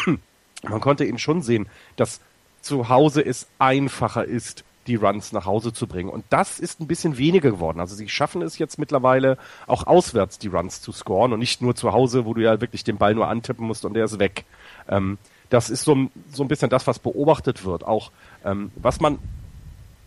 man 0.63 0.81
konnte 0.81 1.05
ihn 1.05 1.19
schon 1.19 1.43
sehen, 1.43 1.69
dass 1.97 2.21
zu 2.63 2.89
Hause 2.89 3.25
es 3.25 3.47
einfacher 3.59 4.25
ist, 4.25 4.65
die 4.87 4.97
Runs 4.97 5.33
nach 5.33 5.47
Hause 5.47 5.73
zu 5.73 5.87
bringen. 5.87 6.11
Und 6.11 6.25
das 6.31 6.61
ist 6.61 6.81
ein 6.81 6.87
bisschen 6.87 7.19
weniger 7.19 7.51
geworden. 7.51 7.81
Also 7.81 7.97
sie 7.97 8.09
schaffen 8.09 8.43
es 8.43 8.59
jetzt 8.59 8.79
mittlerweile 8.79 9.37
auch 9.67 9.87
auswärts 9.87 10.39
die 10.39 10.49
Runs 10.49 10.81
zu 10.81 10.93
scoren 10.93 11.33
und 11.33 11.41
nicht 11.41 11.61
nur 11.61 11.75
zu 11.75 11.93
Hause, 11.93 12.25
wo 12.25 12.35
du 12.35 12.43
ja 12.43 12.61
wirklich 12.61 12.85
den 12.85 12.97
Ball 12.97 13.15
nur 13.15 13.29
antippen 13.29 13.67
musst 13.67 13.85
und 13.85 13.95
der 13.95 14.05
ist 14.05 14.19
weg. 14.19 14.45
Ähm, 14.89 15.19
das 15.51 15.71
ist 15.71 15.85
so, 15.85 16.09
so 16.33 16.43
ein 16.43 16.49
bisschen 16.49 16.71
das, 16.71 16.87
was 16.87 16.99
beobachtet 16.99 17.65
wird. 17.65 17.85
Auch 17.85 18.11
ähm, 18.45 18.71
was 18.77 19.01
man 19.01 19.19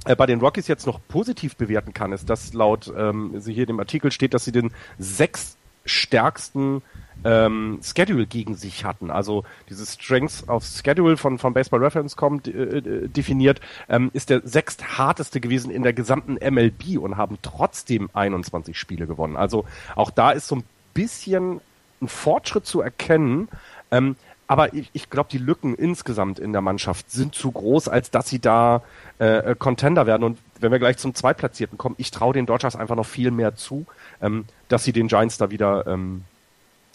bei 0.06 0.26
den 0.26 0.40
Rockies 0.40 0.68
jetzt 0.68 0.88
noch 0.88 1.00
positiv 1.08 1.56
bewerten 1.56 1.94
kann, 1.94 2.14
ist, 2.14 2.30
dass 2.30 2.54
laut 2.54 2.92
ähm, 2.96 3.40
hier 3.46 3.64
in 3.64 3.68
dem 3.68 3.80
Artikel 3.80 4.12
steht, 4.12 4.34
dass 4.34 4.46
sie 4.46 4.52
den 4.52 4.72
sechs 4.98 5.58
stärksten 5.86 6.82
ähm, 7.24 7.80
Schedule 7.84 8.26
gegen 8.26 8.56
sich 8.56 8.86
hatten. 8.86 9.12
Also 9.12 9.44
dieses 9.70 9.96
Strengths 9.96 10.48
of 10.48 10.64
Schedule 10.64 11.18
von, 11.18 11.38
von 11.38 11.54
Baseball 11.54 11.84
Reference 11.84 12.16
kommt 12.16 12.48
äh, 12.48 12.78
äh, 12.78 13.08
definiert, 13.08 13.60
ähm, 13.90 14.10
ist 14.14 14.30
der 14.30 14.42
sechst 14.46 14.98
harteste 14.98 15.42
gewesen 15.42 15.72
in 15.72 15.84
der 15.84 15.94
gesamten 15.94 16.36
MLB 16.36 16.98
und 17.00 17.18
haben 17.18 17.38
trotzdem 17.42 18.10
21 18.14 18.78
Spiele 18.78 19.08
gewonnen. 19.08 19.36
Also 19.36 19.66
auch 19.96 20.12
da 20.12 20.32
ist 20.32 20.48
so 20.48 20.58
ein 20.58 20.64
bisschen 20.94 21.62
ein 22.02 22.08
Fortschritt 22.08 22.66
zu 22.66 22.82
erkennen. 22.82 23.50
Ähm, 23.92 24.16
aber 24.50 24.74
ich, 24.74 24.90
ich 24.94 25.12
glaube, 25.12 25.30
die 25.32 25.38
Lücken 25.38 25.76
insgesamt 25.76 26.40
in 26.40 26.54
der 26.54 26.62
Mannschaft 26.62 27.12
sind 27.12 27.36
zu 27.36 27.52
groß, 27.52 27.88
als 27.88 28.10
dass 28.10 28.28
sie 28.28 28.40
da 28.40 28.82
äh, 29.20 29.54
Contender 29.54 30.08
werden. 30.08 30.24
Und 30.24 30.40
wenn 30.60 30.72
wir 30.72 30.80
gleich 30.80 30.98
zum 30.98 31.14
Zweitplatzierten 31.14 31.78
kommen, 31.78 31.94
ich 32.00 32.10
traue 32.10 32.34
den 32.34 32.48
Dodgers 32.48 32.76
einfach 32.76 32.96
noch 32.96 33.06
viel 33.06 33.30
mehr 33.30 33.56
zu, 33.56 33.86
ähm, 34.24 34.46
dass 34.68 34.84
sie 34.84 34.92
den 34.92 35.08
Giants 35.08 35.38
da 35.38 35.52
wieder, 35.52 35.86
ähm, 35.86 36.24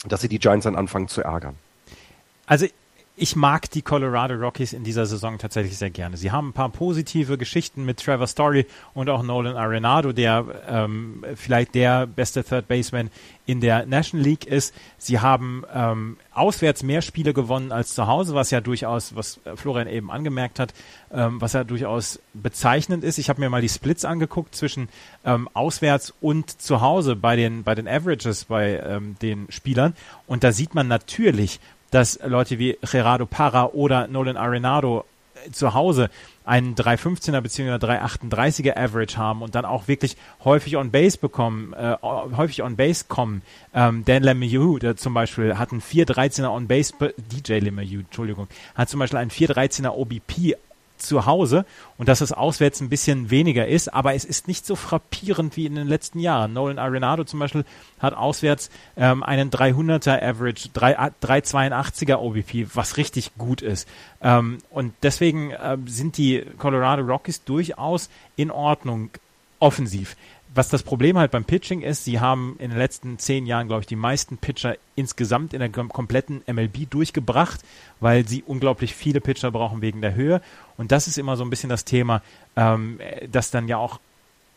dass 0.05 0.19
sie 0.19 0.27
die 0.27 0.39
Giants 0.39 0.65
dann 0.65 0.75
anfangen 0.75 1.07
zu 1.07 1.21
ärgern. 1.21 1.55
Also 2.45 2.67
ich 3.17 3.35
mag 3.35 3.69
die 3.71 3.81
Colorado 3.81 4.33
Rockies 4.33 4.73
in 4.73 4.83
dieser 4.83 5.05
Saison 5.05 5.37
tatsächlich 5.37 5.77
sehr 5.77 5.89
gerne. 5.89 6.17
Sie 6.17 6.31
haben 6.31 6.49
ein 6.49 6.53
paar 6.53 6.69
positive 6.69 7.37
Geschichten 7.37 7.85
mit 7.85 8.03
Trevor 8.03 8.27
Story 8.27 8.65
und 8.93 9.09
auch 9.09 9.23
Nolan 9.23 9.55
Arenado, 9.55 10.11
der 10.11 10.45
ähm, 10.67 11.23
vielleicht 11.35 11.75
der 11.75 12.07
beste 12.07 12.43
Third 12.43 12.67
Baseman 12.67 13.09
in 13.45 13.61
der 13.61 13.85
National 13.85 14.25
League 14.25 14.45
ist. 14.45 14.73
Sie 14.97 15.19
haben 15.19 15.63
ähm, 15.73 16.17
auswärts 16.33 16.83
mehr 16.83 17.01
Spiele 17.01 17.33
gewonnen 17.33 17.71
als 17.71 17.93
zu 17.93 18.07
Hause, 18.07 18.35
was 18.35 18.51
ja 18.51 18.59
durchaus, 18.59 19.15
was 19.15 19.39
Florian 19.55 19.87
eben 19.87 20.11
angemerkt 20.11 20.59
hat, 20.59 20.73
ähm, 21.13 21.39
was 21.39 21.53
ja 21.53 21.63
durchaus 21.63 22.19
bezeichnend 22.33 23.03
ist. 23.03 23.17
Ich 23.17 23.29
habe 23.29 23.39
mir 23.39 23.49
mal 23.49 23.61
die 23.61 23.69
Splits 23.69 24.03
angeguckt 24.03 24.55
zwischen 24.55 24.89
ähm, 25.23 25.47
auswärts 25.53 26.13
und 26.19 26.61
zu 26.61 26.81
Hause 26.81 27.15
bei 27.15 27.35
den 27.37 27.63
bei 27.63 27.75
den 27.75 27.87
Averages 27.87 28.45
bei 28.45 28.77
ähm, 28.85 29.15
den 29.21 29.45
Spielern 29.49 29.93
und 30.27 30.43
da 30.43 30.51
sieht 30.51 30.73
man 30.73 30.87
natürlich, 30.87 31.59
dass 31.95 32.19
Leute 32.25 32.59
wie 32.59 32.77
Gerardo 32.91 33.25
Parra 33.25 33.67
oder 33.67 34.07
Nolan 34.09 34.35
Arenado 34.35 35.05
äh, 35.45 35.51
zu 35.51 35.73
Hause 35.73 36.09
einen 36.43 36.75
315er 36.75 37.39
bzw. 37.39 37.75
338er 37.75 38.77
Average 38.77 39.17
haben 39.17 39.41
und 39.41 39.55
dann 39.55 39.63
auch 39.63 39.87
wirklich 39.87 40.17
häufig 40.43 40.75
on 40.75 40.91
Base 40.91 41.17
bekommen, 41.17 41.71
äh, 41.71 41.95
häufig 42.03 42.61
on 42.63 42.75
Base 42.75 43.05
kommen. 43.07 43.43
Ähm, 43.73 44.03
Dan 44.03 44.23
Lemieux, 44.23 44.79
der 44.79 44.97
zum 44.97 45.13
Beispiel 45.13 45.57
hat 45.57 45.71
einen 45.71 45.81
413er 45.81 46.49
on 46.49 46.67
Base, 46.67 46.93
DJ 47.17 47.59
Lemieux, 47.59 48.03
Entschuldigung, 48.03 48.47
hat 48.75 48.89
zum 48.89 48.99
Beispiel 48.99 49.17
einen 49.17 49.31
413er 49.31 49.91
OBP 49.91 50.57
zu 50.97 51.25
Hause 51.25 51.65
und 51.97 52.09
dass 52.09 52.21
es 52.21 52.31
auswärts 52.31 52.81
ein 52.81 52.89
bisschen 52.89 53.29
weniger 53.29 53.67
ist, 53.67 53.93
aber 53.93 54.13
es 54.13 54.25
ist 54.25 54.47
nicht 54.47 54.65
so 54.65 54.75
frappierend 54.75 55.57
wie 55.57 55.65
in 55.65 55.75
den 55.75 55.87
letzten 55.87 56.19
Jahren. 56.19 56.53
Nolan 56.53 56.79
Arenado 56.79 57.23
zum 57.23 57.39
Beispiel 57.39 57.65
hat 57.99 58.13
auswärts 58.13 58.69
ähm, 58.97 59.23
einen 59.23 59.49
300er 59.49 60.21
Average, 60.21 60.69
3, 60.73 61.11
382er 61.21 62.15
OBP, 62.15 62.75
was 62.75 62.97
richtig 62.97 63.31
gut 63.37 63.61
ist. 63.61 63.87
Ähm, 64.21 64.59
und 64.69 64.93
deswegen 65.03 65.51
äh, 65.51 65.77
sind 65.85 66.17
die 66.17 66.43
Colorado 66.57 67.03
Rockies 67.03 67.43
durchaus 67.43 68.09
in 68.35 68.51
Ordnung 68.51 69.09
offensiv 69.59 70.15
was 70.55 70.69
das 70.69 70.83
Problem 70.83 71.17
halt 71.17 71.31
beim 71.31 71.43
Pitching 71.43 71.81
ist, 71.81 72.05
sie 72.05 72.19
haben 72.19 72.55
in 72.59 72.69
den 72.69 72.79
letzten 72.79 73.19
zehn 73.19 73.45
Jahren, 73.45 73.67
glaube 73.67 73.81
ich, 73.81 73.87
die 73.87 73.97
meisten 73.97 74.37
Pitcher 74.37 74.77
insgesamt 74.95 75.53
in 75.53 75.59
der 75.59 75.69
kompletten 75.69 76.41
MLB 76.47 76.89
durchgebracht, 76.89 77.59
weil 77.99 78.27
sie 78.27 78.41
unglaublich 78.41 78.95
viele 78.95 79.19
Pitcher 79.19 79.51
brauchen 79.51 79.81
wegen 79.81 80.01
der 80.01 80.15
Höhe. 80.15 80.41
Und 80.77 80.91
das 80.91 81.07
ist 81.07 81.17
immer 81.17 81.35
so 81.35 81.43
ein 81.43 81.49
bisschen 81.49 81.69
das 81.69 81.83
Thema, 81.83 82.21
ähm, 82.55 82.99
das 83.29 83.51
dann 83.51 83.67
ja 83.67 83.77
auch 83.77 83.99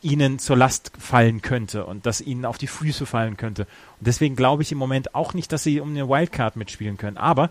ihnen 0.01 0.39
zur 0.39 0.55
Last 0.55 0.93
fallen 0.97 1.41
könnte 1.41 1.85
und 1.85 2.05
das 2.05 2.21
ihnen 2.21 2.45
auf 2.45 2.57
die 2.57 2.67
Füße 2.67 3.05
fallen 3.05 3.35
könnte. 3.35 3.63
Und 3.99 4.07
deswegen 4.07 4.37
glaube 4.37 4.63
ich 4.63 4.71
im 4.71 4.77
Moment 4.77 5.13
auch 5.13 5.33
nicht, 5.33 5.51
dass 5.51 5.63
sie 5.63 5.81
um 5.81 5.89
eine 5.89 6.07
Wildcard 6.07 6.55
mitspielen 6.55 6.95
können. 6.95 7.17
Aber 7.17 7.49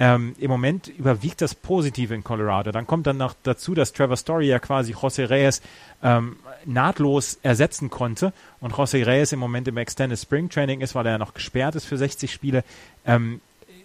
ähm, 0.00 0.36
Im 0.38 0.50
Moment 0.50 0.86
überwiegt 0.86 1.40
das 1.40 1.54
Positive 1.56 2.14
in 2.14 2.22
Colorado. 2.22 2.70
Dann 2.70 2.86
kommt 2.86 3.06
dann 3.08 3.16
noch 3.16 3.34
dazu, 3.42 3.74
dass 3.74 3.92
Trevor 3.92 4.16
Story 4.16 4.46
ja 4.46 4.60
quasi 4.60 4.94
José 4.94 5.28
Reyes 5.28 5.60
ähm, 6.04 6.36
nahtlos 6.64 7.38
ersetzen 7.42 7.90
konnte 7.90 8.32
und 8.60 8.74
José 8.74 9.06
Reyes 9.06 9.32
im 9.32 9.38
Moment 9.38 9.68
im 9.68 9.76
Extended 9.76 10.18
Spring 10.18 10.48
Training 10.48 10.80
ist, 10.80 10.94
weil 10.94 11.06
er 11.06 11.12
ja 11.12 11.18
noch 11.18 11.34
gesperrt 11.34 11.74
ist 11.74 11.84
für 11.84 11.96
60 11.96 12.32
Spiele. 12.32 12.64
Ähm, 13.04 13.40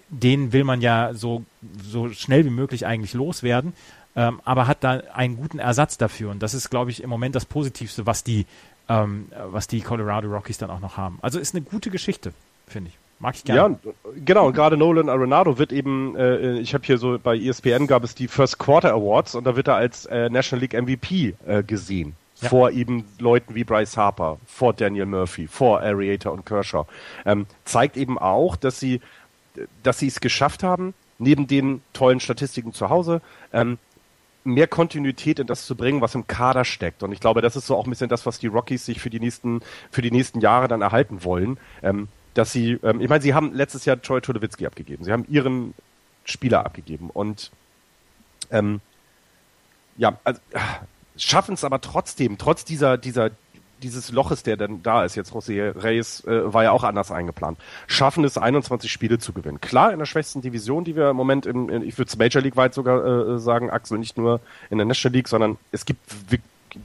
den 0.10 0.54
will 0.54 0.64
man 0.64 0.82
ja 0.82 1.14
so, 1.14 1.44
so 1.82 2.10
schnell 2.10 2.46
wie 2.46 2.52
möglich 2.52 2.86
eigentlich 2.86 3.14
loswerden, 3.14 3.74
ähm, 4.16 4.42
aber 4.46 4.68
hat 4.68 4.84
da 4.84 5.02
einen 5.14 5.38
guten 5.38 5.60
Ersatz 5.60 5.98
dafür. 5.98 6.30
Und 6.32 6.44
das 6.44 6.54
ist, 6.54 6.70
glaube 6.70 6.92
ich, 6.92 7.02
im 7.02 7.10
Moment 7.10 7.36
das 7.36 7.46
Positivste, 7.46 8.06
was 8.06 8.24
die, 8.24 8.46
ähm, 8.90 9.28
was 9.52 9.68
die 9.68 9.82
Colorado 9.82 10.30
Rockies 10.30 10.60
dann 10.60 10.70
auch 10.70 10.80
noch 10.80 10.98
haben. 10.98 11.18
Also 11.22 11.40
ist 11.40 11.56
eine 11.56 11.64
gute 11.64 11.90
Geschichte, 11.90 12.34
finde 12.68 12.90
ich. 12.90 12.98
Mag 13.20 13.36
ich 13.36 13.46
gerne. 13.46 13.78
Ja, 13.84 13.92
genau. 14.26 14.48
Und 14.48 14.54
gerade 14.54 14.76
Nolan 14.76 15.08
Arenado 15.08 15.58
wird 15.58 15.72
eben, 15.72 16.16
äh, 16.18 16.60
ich 16.60 16.74
habe 16.74 16.86
hier 16.86 16.98
so 16.98 17.18
bei 17.18 17.38
ESPN 17.38 17.88
gab 17.88 18.04
es 18.04 18.16
die 18.16 18.28
First 18.28 18.60
Quarter 18.60 18.92
Awards 18.92 19.36
und 19.36 19.46
da 19.46 19.56
wird 19.56 19.70
er 19.70 19.76
als 19.76 20.06
äh, 20.08 20.30
National 20.30 20.62
League 20.62 20.74
MVP 20.74 21.36
äh, 21.48 21.64
gesehen. 21.64 22.16
Ja. 22.44 22.50
Vor 22.50 22.72
eben 22.72 23.06
Leuten 23.20 23.56
wie 23.56 23.64
Bryce 23.64 23.98
Harper, 23.98 24.38
vor 24.46 24.74
Daniel 24.74 25.06
Murphy, 25.06 25.48
vor 25.48 25.82
Ariator 25.82 26.32
und 26.32 26.46
Kershaw. 26.46 26.86
Ähm, 27.26 27.46
zeigt 27.66 27.98
eben 27.98 28.18
auch, 28.18 28.56
dass 28.56 28.80
sie, 28.80 29.02
dass 29.82 30.00
sie 30.00 30.08
es 30.08 30.20
geschafft 30.20 30.64
haben, 30.64 30.94
neben 31.20 31.48
den 31.48 31.82
tollen 31.94 32.20
Statistiken 32.20 32.74
zu 32.74 32.90
Hause, 32.90 33.22
ähm, 33.52 33.78
mehr 34.44 34.68
Kontinuität 34.68 35.40
in 35.40 35.48
das 35.48 35.66
zu 35.66 35.76
bringen, 35.76 36.02
was 36.02 36.16
im 36.16 36.28
Kader 36.28 36.66
steckt. 36.66 37.02
Und 37.02 37.12
ich 37.14 37.20
glaube, 37.20 37.42
das 37.42 37.56
ist 37.56 37.68
so 37.68 37.78
auch 37.78 37.86
ein 37.86 37.90
bisschen 37.90 38.10
das, 38.10 38.26
was 38.26 38.40
die 38.40 38.48
Rockies 38.48 38.86
sich 38.86 39.00
für 39.00 39.10
die 39.10 39.20
nächsten, 39.20 39.62
für 39.90 40.02
die 40.02 40.12
nächsten 40.12 40.42
Jahre 40.42 40.68
dann 40.68 40.82
erhalten 40.82 41.24
wollen. 41.24 41.58
Ähm, 41.82 42.10
dass 42.34 42.52
sie, 42.52 42.80
ähm, 42.84 43.00
ich 43.00 43.10
meine, 43.10 43.22
sie 43.22 43.34
haben 43.34 43.54
letztes 43.54 43.86
Jahr 43.86 44.02
Troy 44.02 44.22
Tulowitzki 44.22 44.66
abgegeben. 44.66 45.04
Sie 45.04 45.12
haben 45.12 45.26
ihren 45.30 45.74
Spieler 46.26 46.66
abgegeben 46.66 47.10
und 47.10 47.52
ähm, 48.52 48.82
ja, 49.98 50.18
also, 50.24 50.40
schaffen 51.18 51.54
es 51.54 51.64
aber 51.64 51.82
trotzdem, 51.82 52.38
trotz 52.38 52.66
dieser, 52.66 52.98
dieser, 52.98 53.32
dieses 53.84 54.12
Loches, 54.12 54.44
der 54.44 54.58
dann 54.58 54.82
da 54.82 55.04
ist, 55.04 55.16
jetzt 55.16 55.32
José 55.32 55.74
Reyes, 55.76 56.24
äh, 56.26 56.54
war 56.54 56.64
ja 56.64 56.72
auch 56.72 56.84
anders 56.84 57.12
eingeplant, 57.12 57.58
schaffen 57.88 58.24
es, 58.24 58.38
21 58.38 58.92
Spiele 58.92 59.20
zu 59.20 59.34
gewinnen. 59.34 59.62
Klar, 59.62 59.92
in 59.92 60.00
der 60.00 60.06
schwächsten 60.06 60.42
Division, 60.42 60.84
die 60.84 60.96
wir 60.96 61.10
im 61.10 61.16
Moment, 61.16 61.46
im, 61.46 61.70
in, 61.70 61.84
ich 61.84 61.98
würde 61.98 62.10
es 62.10 62.18
Major 62.18 62.42
League 62.42 62.56
weit 62.56 62.74
sogar 62.74 63.36
äh, 63.36 63.40
sagen, 63.40 63.70
Axel, 63.70 64.00
nicht 64.00 64.18
nur 64.18 64.40
in 64.70 64.78
der 64.78 64.86
National 64.86 65.16
League, 65.16 65.28
sondern 65.28 65.58
es 65.72 65.86
gibt, 65.86 66.00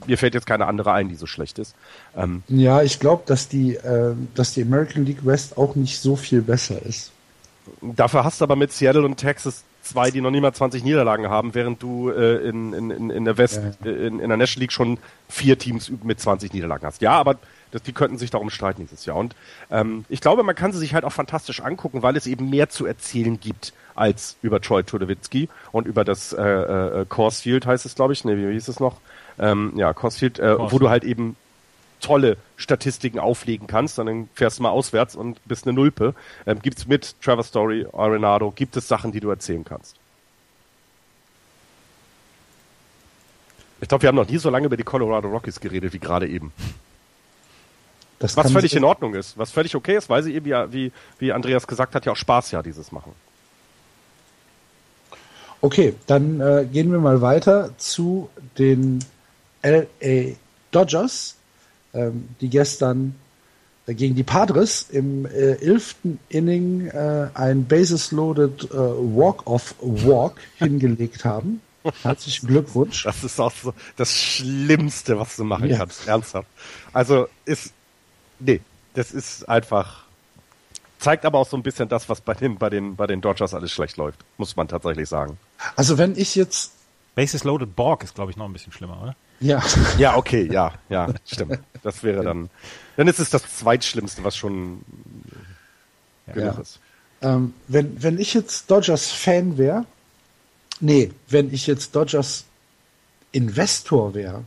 mir 0.05 0.17
fällt 0.17 0.33
jetzt 0.33 0.45
keine 0.45 0.67
andere 0.67 0.91
ein, 0.93 1.09
die 1.09 1.15
so 1.15 1.25
schlecht 1.25 1.57
ist. 1.57 1.75
Ähm, 2.15 2.43
ja, 2.47 2.83
ich 2.83 2.99
glaube, 2.99 3.23
dass 3.25 3.47
die, 3.47 3.75
äh, 3.75 4.13
dass 4.35 4.53
die 4.53 4.61
American 4.61 5.05
League 5.05 5.25
West 5.25 5.57
auch 5.57 5.75
nicht 5.75 5.99
so 5.99 6.15
viel 6.15 6.41
besser 6.41 6.81
ist. 6.81 7.11
Dafür 7.81 8.23
hast 8.23 8.41
du 8.41 8.45
aber 8.45 8.55
mit 8.55 8.71
Seattle 8.71 9.05
und 9.05 9.17
Texas 9.17 9.63
zwei, 9.81 10.11
die 10.11 10.21
noch 10.21 10.31
nie 10.31 10.41
mal 10.41 10.53
20 10.53 10.83
Niederlagen 10.83 11.29
haben, 11.29 11.55
während 11.55 11.81
du 11.81 12.09
äh, 12.09 12.47
in, 12.47 12.73
in, 12.73 13.09
in 13.09 13.25
der 13.25 13.37
West, 13.37 13.61
ja. 13.83 13.91
in, 13.91 14.19
in 14.19 14.29
der 14.29 14.37
National 14.37 14.61
League 14.61 14.71
schon 14.71 14.97
vier 15.27 15.57
Teams 15.57 15.91
mit 16.03 16.19
20 16.19 16.53
Niederlagen 16.53 16.85
hast. 16.85 17.01
Ja, 17.01 17.13
aber 17.13 17.37
das, 17.71 17.83
die 17.83 17.93
könnten 17.93 18.17
sich 18.17 18.31
darum 18.31 18.49
streiten 18.49 18.81
dieses 18.81 19.05
Jahr. 19.05 19.17
Und 19.17 19.35
ähm, 19.71 20.05
ich 20.09 20.21
glaube, 20.21 20.43
man 20.43 20.55
kann 20.55 20.71
sie 20.71 20.79
sich 20.79 20.93
halt 20.93 21.05
auch 21.05 21.11
fantastisch 21.11 21.61
angucken, 21.61 22.01
weil 22.01 22.17
es 22.17 22.27
eben 22.27 22.49
mehr 22.49 22.69
zu 22.69 22.85
erzählen 22.85 23.39
gibt 23.39 23.73
als 23.95 24.37
über 24.41 24.61
Troy 24.61 24.83
Tulowitzki 24.83 25.49
und 25.71 25.85
über 25.85 26.03
das 26.03 26.33
äh, 26.33 26.41
äh, 26.41 27.05
Course 27.07 27.41
Field 27.41 27.65
heißt 27.65 27.85
es, 27.85 27.95
glaube 27.95 28.13
ich. 28.13 28.25
Ne, 28.25 28.37
wie 28.37 28.53
hieß 28.53 28.67
es 28.67 28.79
noch? 28.79 28.97
Ähm, 29.37 29.73
ja, 29.75 29.93
Course 29.93 30.19
Field, 30.19 30.39
äh, 30.39 30.57
wo 30.57 30.79
du 30.79 30.89
halt 30.89 31.03
eben 31.03 31.35
tolle 31.99 32.37
Statistiken 32.57 33.19
auflegen 33.19 33.67
kannst, 33.67 33.97
dann 33.97 34.29
fährst 34.33 34.59
du 34.59 34.63
mal 34.63 34.69
auswärts 34.69 35.15
und 35.15 35.39
bist 35.45 35.65
eine 35.65 35.73
Nulpe. 35.73 36.13
Ähm, 36.45 36.61
gibt 36.61 36.77
es 36.77 36.87
mit 36.87 37.15
Trevor 37.21 37.43
Story, 37.43 37.85
Arenado, 37.93 38.51
gibt 38.51 38.77
es 38.77 38.87
Sachen, 38.87 39.11
die 39.11 39.19
du 39.19 39.29
erzählen 39.29 39.63
kannst? 39.63 39.95
Ich 43.81 43.87
glaube, 43.87 44.01
wir 44.01 44.09
haben 44.09 44.15
noch 44.15 44.27
nie 44.27 44.37
so 44.37 44.49
lange 44.49 44.65
über 44.65 44.77
die 44.77 44.83
Colorado 44.83 45.29
Rockies 45.29 45.59
geredet 45.59 45.93
wie 45.93 45.99
gerade 45.99 46.27
eben. 46.27 46.51
Das 48.19 48.35
was 48.35 48.51
völlig 48.51 48.75
in 48.75 48.83
Ordnung 48.83 49.15
ist, 49.15 49.37
was 49.37 49.51
völlig 49.51 49.75
okay 49.75 49.95
ist, 49.95 50.09
weil 50.09 50.23
sie 50.23 50.35
eben 50.35 50.45
ja, 50.45 50.71
wie, 50.73 50.91
wie 51.19 51.31
Andreas 51.31 51.65
gesagt 51.65 51.95
hat, 51.95 52.05
ja 52.05 52.11
auch 52.11 52.17
Spaß 52.17 52.51
ja 52.51 52.61
dieses 52.61 52.91
machen. 52.91 53.13
Okay, 55.61 55.95
dann 56.07 56.39
äh, 56.41 56.65
gehen 56.71 56.91
wir 56.91 56.99
mal 56.99 57.21
weiter 57.21 57.71
zu 57.77 58.29
den 58.57 58.99
LA 59.61 60.35
Dodgers 60.71 61.35
die 61.93 62.49
gestern 62.49 63.15
gegen 63.93 64.15
die 64.15 64.23
Padres 64.23 64.87
im 64.89 65.25
äh, 65.25 65.53
elften 65.53 66.19
Inning 66.29 66.87
äh, 66.87 67.29
ein 67.33 67.65
Bases-Loaded 67.65 68.65
äh, 68.65 68.75
Walk-off-Walk 68.75 70.39
hingelegt 70.57 71.25
haben. 71.25 71.61
Herzlichen 72.03 72.47
Glückwunsch. 72.47 73.03
Das 73.03 73.23
ist 73.23 73.39
auch 73.39 73.51
so 73.51 73.73
das 73.95 74.13
Schlimmste, 74.13 75.17
was 75.17 75.37
du 75.37 75.43
machen 75.43 75.69
ja. 75.69 75.77
kannst, 75.77 76.07
ernsthaft. 76.07 76.47
Also 76.93 77.27
ist, 77.45 77.73
nee, 78.39 78.61
das 78.93 79.11
ist 79.11 79.47
einfach, 79.47 80.03
zeigt 80.99 81.25
aber 81.25 81.39
auch 81.39 81.47
so 81.47 81.55
ein 81.55 81.63
bisschen 81.63 81.87
das, 81.87 82.09
was 82.09 82.21
bei 82.21 82.33
den, 82.33 82.57
bei 82.57 82.69
den, 82.69 82.95
bei 82.95 83.07
den 83.07 83.21
Dodgers 83.21 83.53
alles 83.53 83.71
schlecht 83.71 83.97
läuft, 83.97 84.19
muss 84.37 84.55
man 84.55 84.67
tatsächlich 84.67 85.07
sagen. 85.07 85.37
Also 85.75 85.97
wenn 85.97 86.17
ich 86.17 86.35
jetzt 86.35 86.73
Bases 87.15 87.43
Loaded 87.43 87.75
Borg 87.75 88.03
ist, 88.03 88.15
glaube 88.15 88.31
ich, 88.31 88.37
noch 88.37 88.45
ein 88.45 88.53
bisschen 88.53 88.73
schlimmer, 88.73 89.01
oder? 89.01 89.15
Ja. 89.39 89.63
Ja, 89.97 90.17
okay, 90.17 90.49
ja, 90.51 90.73
ja, 90.89 91.13
stimmt. 91.25 91.59
Das 91.81 92.03
wäre 92.03 92.23
dann, 92.23 92.49
dann 92.97 93.07
ist 93.07 93.19
es 93.19 93.29
das 93.29 93.43
zweitschlimmste, 93.57 94.23
was 94.23 94.35
schon 94.35 94.81
ja. 96.27 96.33
genug 96.33 96.59
ist. 96.59 96.79
Ähm, 97.21 97.53
wenn, 97.67 98.01
wenn 98.01 98.19
ich 98.19 98.33
jetzt 98.33 98.69
Dodgers 98.69 99.11
Fan 99.11 99.57
wäre, 99.57 99.85
nee, 100.79 101.11
wenn 101.27 101.53
ich 101.53 101.67
jetzt 101.67 101.95
Dodgers 101.95 102.45
Investor 103.31 104.13
wäre, 104.13 104.43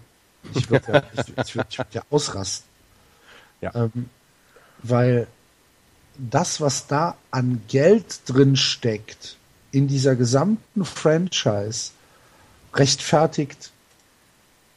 ich 0.54 0.70
würde 0.70 0.92
ja, 0.92 1.02
ich, 1.12 1.38
ich 1.38 1.56
würd, 1.56 1.66
ich 1.70 1.78
würd 1.78 1.94
ja 1.94 2.02
ausrasten. 2.10 2.68
Ja. 3.60 3.74
Ähm, 3.74 4.10
weil 4.82 5.26
das, 6.16 6.60
was 6.60 6.86
da 6.86 7.16
an 7.30 7.62
Geld 7.68 8.20
drin 8.26 8.56
steckt, 8.56 9.36
in 9.70 9.88
dieser 9.88 10.16
gesamten 10.16 10.84
Franchise, 10.84 11.92
rechtfertigt 12.74 13.71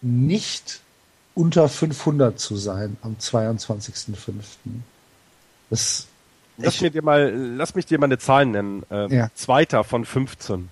nicht 0.05 0.81
unter 1.33 1.67
500 1.67 2.39
zu 2.39 2.55
sein 2.55 2.95
am 3.01 3.17
22.05. 3.19 4.13
Das 5.69 6.07
lass, 6.57 6.79
mir 6.79 6.91
dir 6.91 7.01
mal, 7.01 7.33
lass 7.33 7.75
mich 7.75 7.85
dir 7.85 7.99
mal 7.99 8.05
eine 8.05 8.19
Zahl 8.19 8.45
nennen. 8.45 8.83
Äh, 8.91 9.13
ja. 9.13 9.29
Zweiter 9.33 9.83
von 9.83 10.05
15. 10.05 10.69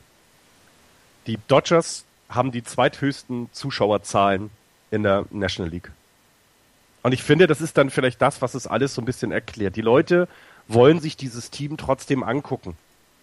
Die 1.28 1.40
Dodgers 1.48 2.06
haben 2.30 2.52
die 2.52 2.64
zweithöchsten 2.64 3.50
Zuschauerzahlen 3.52 4.52
in 4.92 5.04
der 5.04 5.26
National 5.32 5.72
League. 5.72 5.92
Und 7.02 7.12
ich 7.12 7.24
finde, 7.24 7.48
das 7.48 7.60
ist 7.60 7.78
dann 7.78 7.90
vielleicht 7.90 8.22
das, 8.22 8.42
was 8.42 8.54
es 8.54 8.68
alles 8.68 8.94
so 8.94 9.02
ein 9.02 9.06
bisschen 9.06 9.32
erklärt. 9.32 9.76
Die 9.76 9.82
Leute 9.82 10.28
wollen 10.68 11.00
sich 11.00 11.18
dieses 11.18 11.50
Team 11.50 11.76
trotzdem 11.78 12.24
angucken. 12.24 12.78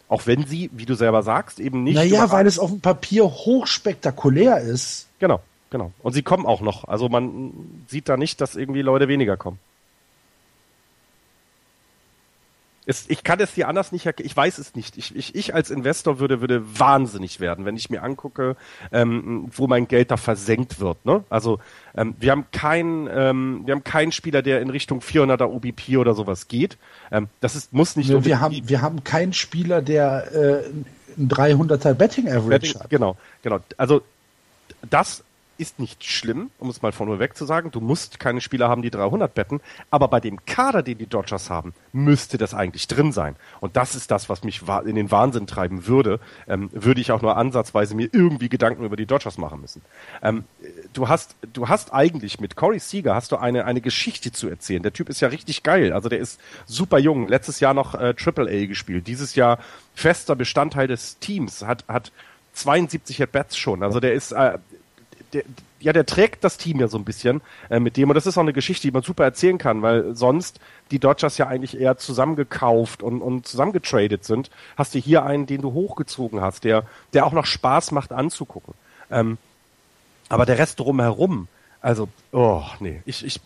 Auch 0.09 0.27
wenn 0.27 0.45
sie, 0.45 0.71
wie 0.73 0.87
du 0.87 0.95
selber 0.95 1.23
sagst, 1.23 1.61
eben 1.61 1.85
nicht. 1.85 1.95
Naja, 1.95 2.31
weil 2.33 2.47
es 2.47 2.59
auf 2.59 2.71
dem 2.71 2.81
Papier 2.81 3.25
hochspektakulär 3.25 4.59
ist. 4.59 5.07
Genau. 5.21 5.41
Genau. 5.71 5.93
Und 6.03 6.13
sie 6.13 6.23
kommen 6.23 6.47
auch 6.47 6.61
noch. 6.61 6.85
Also 6.85 7.09
man 7.09 7.85
sieht 7.87 8.09
da 8.09 8.17
nicht, 8.17 8.41
dass 8.41 8.57
irgendwie 8.57 8.83
Leute 8.83 9.09
weniger 9.09 9.37
kommen. 9.37 9.59
Es, 12.87 13.05
ich 13.09 13.23
kann 13.23 13.39
es 13.39 13.55
dir 13.55 13.69
anders 13.69 13.93
nicht 13.93 14.07
erklären. 14.07 14.27
Ich 14.27 14.37
weiß 14.37 14.59
es 14.59 14.75
nicht. 14.75 14.97
Ich, 14.97 15.15
ich, 15.15 15.37
ich 15.37 15.55
als 15.55 15.71
Investor 15.71 16.19
würde, 16.19 16.41
würde 16.41 16.61
wahnsinnig 16.77 17.39
werden, 17.39 17.65
wenn 17.65 17.77
ich 17.77 17.89
mir 17.89 18.03
angucke, 18.03 18.57
ähm, 18.91 19.49
wo 19.55 19.69
mein 19.69 19.87
Geld 19.87 20.11
da 20.11 20.17
versenkt 20.17 20.81
wird. 20.81 21.05
Ne? 21.07 21.23
Also 21.31 21.61
ähm, 21.97 22.17
wir 22.19 22.33
haben 22.33 22.47
keinen, 22.51 23.09
ähm, 23.13 23.63
wir 23.65 23.75
haben 23.75 23.85
keinen 23.85 24.11
Spieler, 24.11 24.43
der 24.43 24.61
in 24.61 24.71
Richtung 24.71 25.01
400er 25.01 25.45
OBP 25.45 25.99
oder 25.99 26.15
sowas 26.15 26.49
geht. 26.49 26.79
Ähm, 27.13 27.29
das 27.41 27.55
ist 27.55 27.73
muss 27.73 27.95
nicht. 27.95 28.09
Wir, 28.09 28.25
wir 28.25 28.41
haben, 28.41 28.69
wir 28.69 28.83
haben 28.83 29.05
keinen 29.05 29.35
Spieler, 29.35 29.83
der 29.83 30.33
äh, 30.35 30.71
ein 31.17 31.29
300er 31.29 31.95
Betting 31.95 32.29
Average 32.29 32.49
Betting, 32.49 32.81
hat. 32.81 32.91
Genau, 32.91 33.17
genau. 33.43 33.61
Also 33.77 34.03
das 34.89 35.23
ist 35.61 35.79
nicht 35.79 36.05
schlimm, 36.05 36.51
um 36.59 36.71
es 36.71 36.81
mal 36.81 36.93
von 36.93 37.07
nur 37.07 37.19
weg 37.19 37.37
zu 37.37 37.45
sagen. 37.45 37.71
Du 37.71 37.81
musst 37.81 38.19
keine 38.19 38.41
Spieler 38.41 38.69
haben, 38.69 38.81
die 38.81 38.91
300 38.91 39.35
betten, 39.35 39.61
aber 39.91 40.09
bei 40.09 40.19
dem 40.19 40.45
Kader, 40.47 40.83
den 40.83 40.99
die 40.99 41.07
Dodgers 41.07 41.51
haben, 41.51 41.75
müsste 41.93 42.39
das 42.39 42.55
eigentlich 42.55 42.89
drin 42.89 43.13
sein. 43.13 43.37
Und 43.61 43.77
das 43.77 43.95
ist 43.95 44.11
das, 44.11 44.29
was 44.29 44.43
mich 44.43 44.63
in 44.87 44.95
den 44.95 45.11
Wahnsinn 45.11 45.47
treiben 45.47 45.87
würde. 45.87 46.19
Ähm, 46.49 46.71
würde 46.73 47.01
ich 47.01 47.13
auch 47.13 47.21
nur 47.21 47.37
ansatzweise 47.37 47.95
mir 47.95 48.09
irgendwie 48.11 48.49
Gedanken 48.49 48.85
über 48.85 48.97
die 48.97 49.07
Dodgers 49.07 49.37
machen 49.37 49.61
müssen. 49.61 49.83
Ähm, 50.23 50.45
du 50.95 51.09
hast, 51.09 51.37
du 51.53 51.69
hast 51.69 51.93
eigentlich 51.93 52.41
mit 52.41 52.57
Corey 52.57 52.79
Seager 52.79 53.15
hast 53.15 53.31
du 53.33 53.37
eine, 53.37 53.67
eine 53.67 53.83
Geschichte 53.83 54.33
zu 54.33 54.49
erzählen. 54.49 54.83
Der 54.83 54.95
Typ 54.95 55.11
ist 55.11 55.21
ja 55.21 55.29
richtig 55.29 55.63
geil. 55.63 55.93
Also 55.93 56.09
der 56.09 56.21
ist 56.21 56.41
super 56.65 56.99
jung. 56.99 57.29
Letztes 57.29 57.61
Jahr 57.61 57.75
noch 57.75 57.95
äh, 57.95 58.15
Triple 58.15 58.51
A 58.51 58.67
gespielt. 58.67 59.07
Dieses 59.07 59.35
Jahr 59.35 59.59
fester 59.95 60.37
Bestandteil 60.37 60.87
des 60.87 61.19
Teams. 61.19 61.63
Hat, 61.63 61.85
hat 61.87 62.13
72 62.55 63.23
At-Bats 63.23 63.57
schon. 63.57 63.83
Also 63.83 64.01
der 64.01 64.15
ist, 64.15 64.33
äh, 64.33 64.59
der, 65.33 65.45
ja, 65.81 65.93
der 65.93 66.07
trägt 66.07 66.45
das 66.45 66.59
Team 66.59 66.81
ja 66.81 66.89
so 66.89 66.99
ein 66.99 67.05
bisschen 67.05 67.41
äh, 67.69 67.81
mit 67.81 67.97
dem. 67.97 68.11
Und 68.11 68.15
das 68.15 68.27
ist 68.27 68.37
auch 68.37 68.43
eine 68.43 68.53
Geschichte, 68.53 68.87
die 68.87 68.93
man 68.93 69.03
super 69.03 69.25
erzählen 69.25 69.59
kann, 69.59 69.83
weil 69.83 70.15
sonst 70.15 70.61
die 70.91 70.99
Dodgers 70.99 71.39
ja 71.39 71.47
eigentlich 71.47 71.79
eher 71.79 71.97
zusammengekauft 71.97 73.03
und, 73.03 73.23
und 73.23 73.47
zusammengetradet 73.47 74.25
sind. 74.25 74.51
Hast 74.77 74.95
du 74.95 74.99
hier 74.99 75.25
einen, 75.25 75.47
den 75.47 75.63
du 75.63 75.73
hochgezogen 75.73 76.41
hast, 76.41 76.65
der, 76.65 76.85
der 77.13 77.27
auch 77.27 77.33
noch 77.33 77.47
Spaß 77.47 77.93
macht 77.93 78.13
anzugucken. 78.13 78.75
Ähm, 79.11 79.39
aber 80.29 80.47
der 80.47 80.59
Rest 80.59 80.79
drumherum, 80.79 81.49
also, 81.81 82.09
oh, 82.33 82.63
nee, 82.79 83.03
ich, 83.05 83.25
ich, 83.25 83.41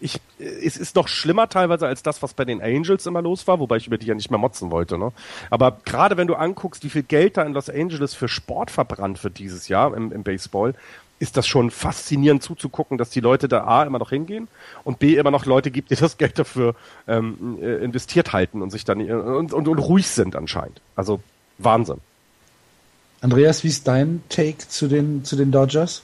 ich, 0.00 0.20
es 0.38 0.76
ist 0.76 0.96
noch 0.96 1.08
schlimmer 1.08 1.48
teilweise 1.48 1.86
als 1.86 2.02
das, 2.02 2.22
was 2.22 2.34
bei 2.34 2.44
den 2.44 2.62
Angels 2.62 3.06
immer 3.06 3.22
los 3.22 3.46
war, 3.46 3.58
wobei 3.58 3.76
ich 3.76 3.86
über 3.86 3.98
die 3.98 4.06
ja 4.06 4.14
nicht 4.14 4.30
mehr 4.30 4.38
motzen 4.38 4.70
wollte. 4.70 4.98
Ne? 4.98 5.12
Aber 5.50 5.78
gerade 5.84 6.16
wenn 6.16 6.26
du 6.26 6.34
anguckst, 6.34 6.84
wie 6.84 6.90
viel 6.90 7.02
Geld 7.02 7.36
da 7.36 7.42
in 7.42 7.52
Los 7.52 7.68
Angeles 7.68 8.14
für 8.14 8.28
Sport 8.28 8.70
verbrannt 8.70 9.22
wird 9.24 9.38
dieses 9.38 9.68
Jahr 9.68 9.94
im, 9.94 10.12
im 10.12 10.22
Baseball, 10.22 10.74
ist 11.20 11.36
das 11.36 11.46
schon 11.46 11.70
faszinierend 11.70 12.42
zuzugucken, 12.42 12.98
dass 12.98 13.10
die 13.10 13.20
Leute 13.20 13.46
da 13.46 13.64
A 13.64 13.84
immer 13.84 13.98
noch 13.98 14.10
hingehen 14.10 14.48
und 14.82 14.98
B 14.98 15.16
immer 15.16 15.30
noch 15.30 15.44
Leute 15.44 15.70
gibt, 15.70 15.90
die 15.90 15.96
das 15.96 16.16
Geld 16.16 16.38
dafür 16.38 16.74
ähm, 17.06 17.58
äh, 17.62 17.84
investiert 17.84 18.32
halten 18.32 18.62
und 18.62 18.70
sich 18.70 18.84
dann 18.84 19.00
äh, 19.00 19.12
und, 19.12 19.52
und, 19.52 19.68
und 19.68 19.78
ruhig 19.78 20.08
sind 20.08 20.34
anscheinend. 20.34 20.80
Also 20.96 21.20
Wahnsinn. 21.58 21.98
Andreas, 23.20 23.62
wie 23.62 23.68
ist 23.68 23.86
dein 23.86 24.22
Take 24.30 24.66
zu 24.66 24.88
den, 24.88 25.24
zu 25.24 25.36
den 25.36 25.52
Dodgers? 25.52 26.02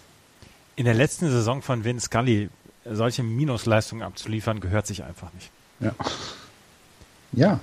In 0.76 0.84
der 0.84 0.94
letzten 0.94 1.30
Saison 1.30 1.62
von 1.62 1.82
Vin 1.84 1.98
Scully 1.98 2.51
solche 2.84 3.22
Minusleistungen 3.22 4.02
abzuliefern, 4.02 4.60
gehört 4.60 4.86
sich 4.86 5.02
einfach 5.02 5.32
nicht. 5.32 5.51
Ja. 5.80 5.94
Ja, 7.32 7.60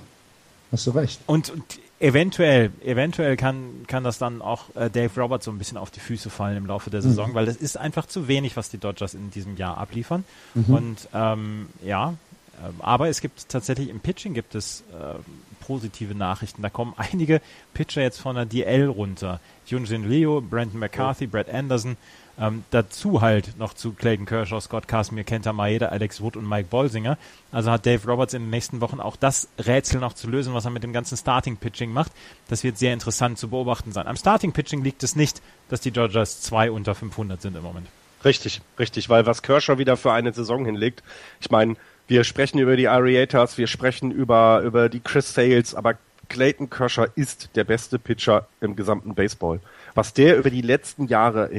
hast 0.70 0.86
du 0.86 0.90
recht. 0.90 1.20
Und, 1.26 1.50
und 1.50 1.78
eventuell, 2.04 2.70
eventuell 2.84 3.36
kann, 3.36 3.84
kann 3.86 4.04
das 4.04 4.18
dann 4.18 4.42
auch 4.42 4.74
äh, 4.76 4.90
Dave 4.90 5.20
Roberts 5.20 5.46
so 5.46 5.50
ein 5.50 5.58
bisschen 5.58 5.78
auf 5.78 5.90
die 5.90 6.00
Füße 6.00 6.28
fallen 6.28 6.56
im 6.58 6.66
Laufe 6.66 6.90
der 6.90 7.00
mhm. 7.00 7.04
Saison, 7.04 7.30
mhm. 7.30 7.34
weil 7.34 7.46
das 7.46 7.56
ist 7.56 7.78
einfach 7.78 8.06
zu 8.06 8.28
wenig, 8.28 8.56
was 8.56 8.68
die 8.68 8.78
Dodgers 8.78 9.14
in 9.14 9.30
diesem 9.30 9.56
Jahr 9.56 9.78
abliefern. 9.78 10.24
Mhm. 10.54 10.74
Und 10.74 11.08
ähm, 11.14 11.68
ja, 11.82 12.10
äh, 12.10 12.70
aber 12.80 13.08
es 13.08 13.22
gibt 13.22 13.48
tatsächlich 13.48 13.88
im 13.88 14.00
Pitching 14.00 14.34
gibt 14.34 14.54
es 14.54 14.84
äh, 14.92 15.18
positive 15.66 16.14
Nachrichten. 16.14 16.60
Da 16.60 16.68
kommen 16.68 16.92
einige 16.98 17.40
Pitcher 17.72 18.02
jetzt 18.02 18.20
von 18.20 18.36
der 18.36 18.44
DL 18.44 18.86
runter. 18.86 19.40
Junjin 19.66 20.06
Leo, 20.06 20.42
Brandon 20.42 20.78
McCarthy, 20.78 21.26
Brad 21.26 21.48
Anderson, 21.48 21.96
Ähm, 22.38 22.64
dazu 22.70 23.20
halt 23.20 23.58
noch 23.58 23.74
zu 23.74 23.92
Clayton 23.92 24.26
Kershaw, 24.26 24.60
Scott 24.60 24.88
Casimir, 24.88 25.24
Kenta 25.24 25.52
Maeda, 25.52 25.86
Alex 25.86 26.20
Wood 26.20 26.36
und 26.36 26.48
Mike 26.48 26.68
Bolsinger. 26.68 27.16
Also 27.52 27.70
hat 27.70 27.86
Dave 27.86 28.06
Roberts 28.08 28.34
in 28.34 28.42
den 28.42 28.50
nächsten 28.50 28.80
Wochen 28.80 29.00
auch 29.00 29.16
das 29.16 29.48
Rätsel 29.58 30.00
noch 30.00 30.14
zu 30.14 30.28
lösen, 30.28 30.52
was 30.52 30.64
er 30.64 30.72
mit 30.72 30.82
dem 30.82 30.92
ganzen 30.92 31.16
Starting-Pitching 31.16 31.92
macht. 31.92 32.12
Das 32.48 32.64
wird 32.64 32.76
sehr 32.78 32.92
interessant 32.92 33.38
zu 33.38 33.48
beobachten 33.48 33.92
sein. 33.92 34.08
Am 34.08 34.16
Starting-Pitching 34.16 34.82
liegt 34.82 35.02
es 35.04 35.14
nicht, 35.14 35.42
dass 35.68 35.80
die 35.80 35.92
Dodgers 35.92 36.40
zwei 36.40 36.70
unter 36.70 36.94
500 36.94 37.40
sind 37.40 37.56
im 37.56 37.62
Moment. 37.62 37.86
Richtig, 38.24 38.62
richtig, 38.78 39.08
weil 39.08 39.26
was 39.26 39.42
Kershaw 39.42 39.78
wieder 39.78 39.96
für 39.96 40.12
eine 40.12 40.32
Saison 40.32 40.64
hinlegt, 40.64 41.02
ich 41.40 41.50
meine, 41.50 41.76
wir 42.06 42.24
sprechen 42.24 42.58
über 42.58 42.76
die 42.76 42.88
Ariators, 42.88 43.58
wir 43.58 43.66
sprechen 43.66 44.10
über, 44.10 44.60
über 44.62 44.88
die 44.88 45.00
Chris 45.00 45.34
Sales, 45.34 45.74
aber 45.74 45.94
Clayton 46.28 46.70
Kershaw 46.70 47.06
ist 47.14 47.50
der 47.54 47.64
beste 47.64 47.98
Pitcher 47.98 48.48
im 48.60 48.76
gesamten 48.76 49.14
Baseball. 49.14 49.60
Was 49.94 50.12
der 50.12 50.36
über 50.36 50.50
die 50.50 50.60
letzten 50.60 51.06
Jahre 51.06 51.50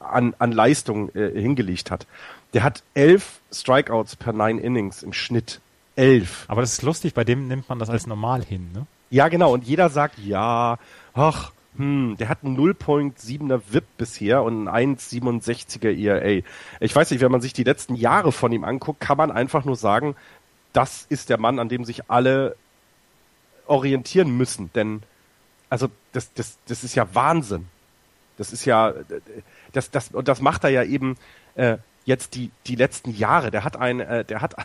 an, 0.00 0.34
an 0.38 0.52
Leistung 0.52 1.14
äh, 1.14 1.30
hingelegt 1.30 1.90
hat. 1.90 2.06
Der 2.52 2.62
hat 2.62 2.82
elf 2.94 3.40
Strikeouts 3.52 4.16
per 4.16 4.32
nine 4.32 4.60
Innings 4.60 5.02
im 5.02 5.12
Schnitt. 5.12 5.60
Elf. 5.96 6.44
Aber 6.48 6.60
das 6.60 6.72
ist 6.72 6.82
lustig, 6.82 7.14
bei 7.14 7.22
dem 7.22 7.46
nimmt 7.46 7.68
man 7.68 7.78
das 7.78 7.88
als 7.88 8.08
normal 8.08 8.42
hin, 8.44 8.70
ne? 8.72 8.86
Ja, 9.10 9.28
genau. 9.28 9.52
Und 9.52 9.64
jeder 9.64 9.90
sagt, 9.90 10.18
ja, 10.18 10.78
ach, 11.14 11.52
hm, 11.76 12.16
der 12.18 12.28
hat 12.28 12.38
einen 12.42 12.56
0.7er 12.56 13.60
VIP 13.70 13.84
bisher 13.96 14.42
und 14.42 14.68
einen 14.68 14.96
1,67er 14.96 15.96
ERA. 15.96 16.42
Ich 16.80 16.96
weiß 16.96 17.10
nicht, 17.10 17.20
wenn 17.20 17.30
man 17.32 17.40
sich 17.40 17.52
die 17.52 17.64
letzten 17.64 17.94
Jahre 17.94 18.32
von 18.32 18.50
ihm 18.50 18.64
anguckt, 18.64 19.00
kann 19.00 19.16
man 19.16 19.30
einfach 19.30 19.64
nur 19.64 19.76
sagen, 19.76 20.16
das 20.72 21.06
ist 21.08 21.30
der 21.30 21.38
Mann, 21.38 21.58
an 21.58 21.68
dem 21.68 21.84
sich 21.84 22.10
alle 22.10 22.56
orientieren 23.66 24.36
müssen, 24.36 24.70
denn 24.74 25.02
also 25.70 25.88
das, 26.12 26.32
das, 26.34 26.58
das 26.66 26.84
ist 26.84 26.94
ja 26.94 27.14
Wahnsinn. 27.14 27.66
Das 28.36 28.52
ist 28.52 28.64
ja, 28.64 28.92
das, 29.72 29.90
das, 29.90 30.08
und 30.08 30.28
das 30.28 30.40
macht 30.40 30.64
er 30.64 30.70
ja 30.70 30.82
eben 30.82 31.16
äh, 31.54 31.78
jetzt 32.04 32.34
die, 32.34 32.50
die 32.66 32.74
letzten 32.74 33.14
Jahre. 33.14 33.50
Der 33.50 33.64
hat 33.64 33.76
ein, 33.76 34.00
äh, 34.00 34.24
der 34.24 34.40
hat, 34.40 34.56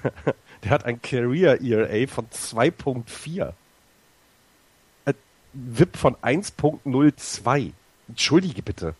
der 0.64 0.70
hat 0.70 0.84
ein 0.84 1.00
Career 1.02 1.60
ERA 1.62 2.06
von 2.06 2.28
2.4. 2.28 3.52
Äh, 5.04 5.14
VIP 5.52 5.96
von 5.96 6.16
1.02. 6.16 7.72
Entschuldige 8.08 8.62
bitte. 8.62 8.94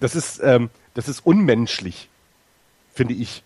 Das 0.00 0.14
ist, 0.14 0.40
ähm, 0.42 0.70
das 0.94 1.08
ist 1.08 1.24
unmenschlich, 1.26 2.08
finde 2.92 3.14
ich. 3.14 3.42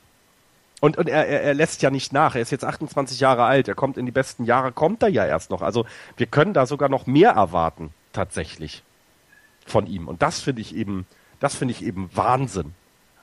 Und, 0.80 0.96
und 0.96 1.08
er, 1.08 1.26
er, 1.26 1.42
er 1.42 1.54
lässt 1.54 1.82
ja 1.82 1.90
nicht 1.90 2.12
nach. 2.12 2.36
Er 2.36 2.42
ist 2.42 2.52
jetzt 2.52 2.64
28 2.64 3.18
Jahre 3.18 3.44
alt. 3.44 3.68
Er 3.68 3.74
kommt 3.74 3.96
in 3.96 4.06
die 4.06 4.12
besten 4.12 4.44
Jahre, 4.44 4.70
kommt 4.72 5.02
er 5.02 5.08
ja 5.08 5.26
erst 5.26 5.50
noch. 5.50 5.62
Also 5.62 5.86
wir 6.16 6.26
können 6.26 6.54
da 6.54 6.66
sogar 6.66 6.88
noch 6.88 7.06
mehr 7.06 7.30
erwarten, 7.30 7.90
tatsächlich, 8.12 8.84
von 9.68 9.86
ihm. 9.86 10.08
Und 10.08 10.22
das 10.22 10.40
finde 10.40 10.62
ich 10.62 10.74
eben, 10.74 11.06
das 11.40 11.56
finde 11.56 11.72
ich 11.72 11.84
eben 11.84 12.10
Wahnsinn. 12.14 12.74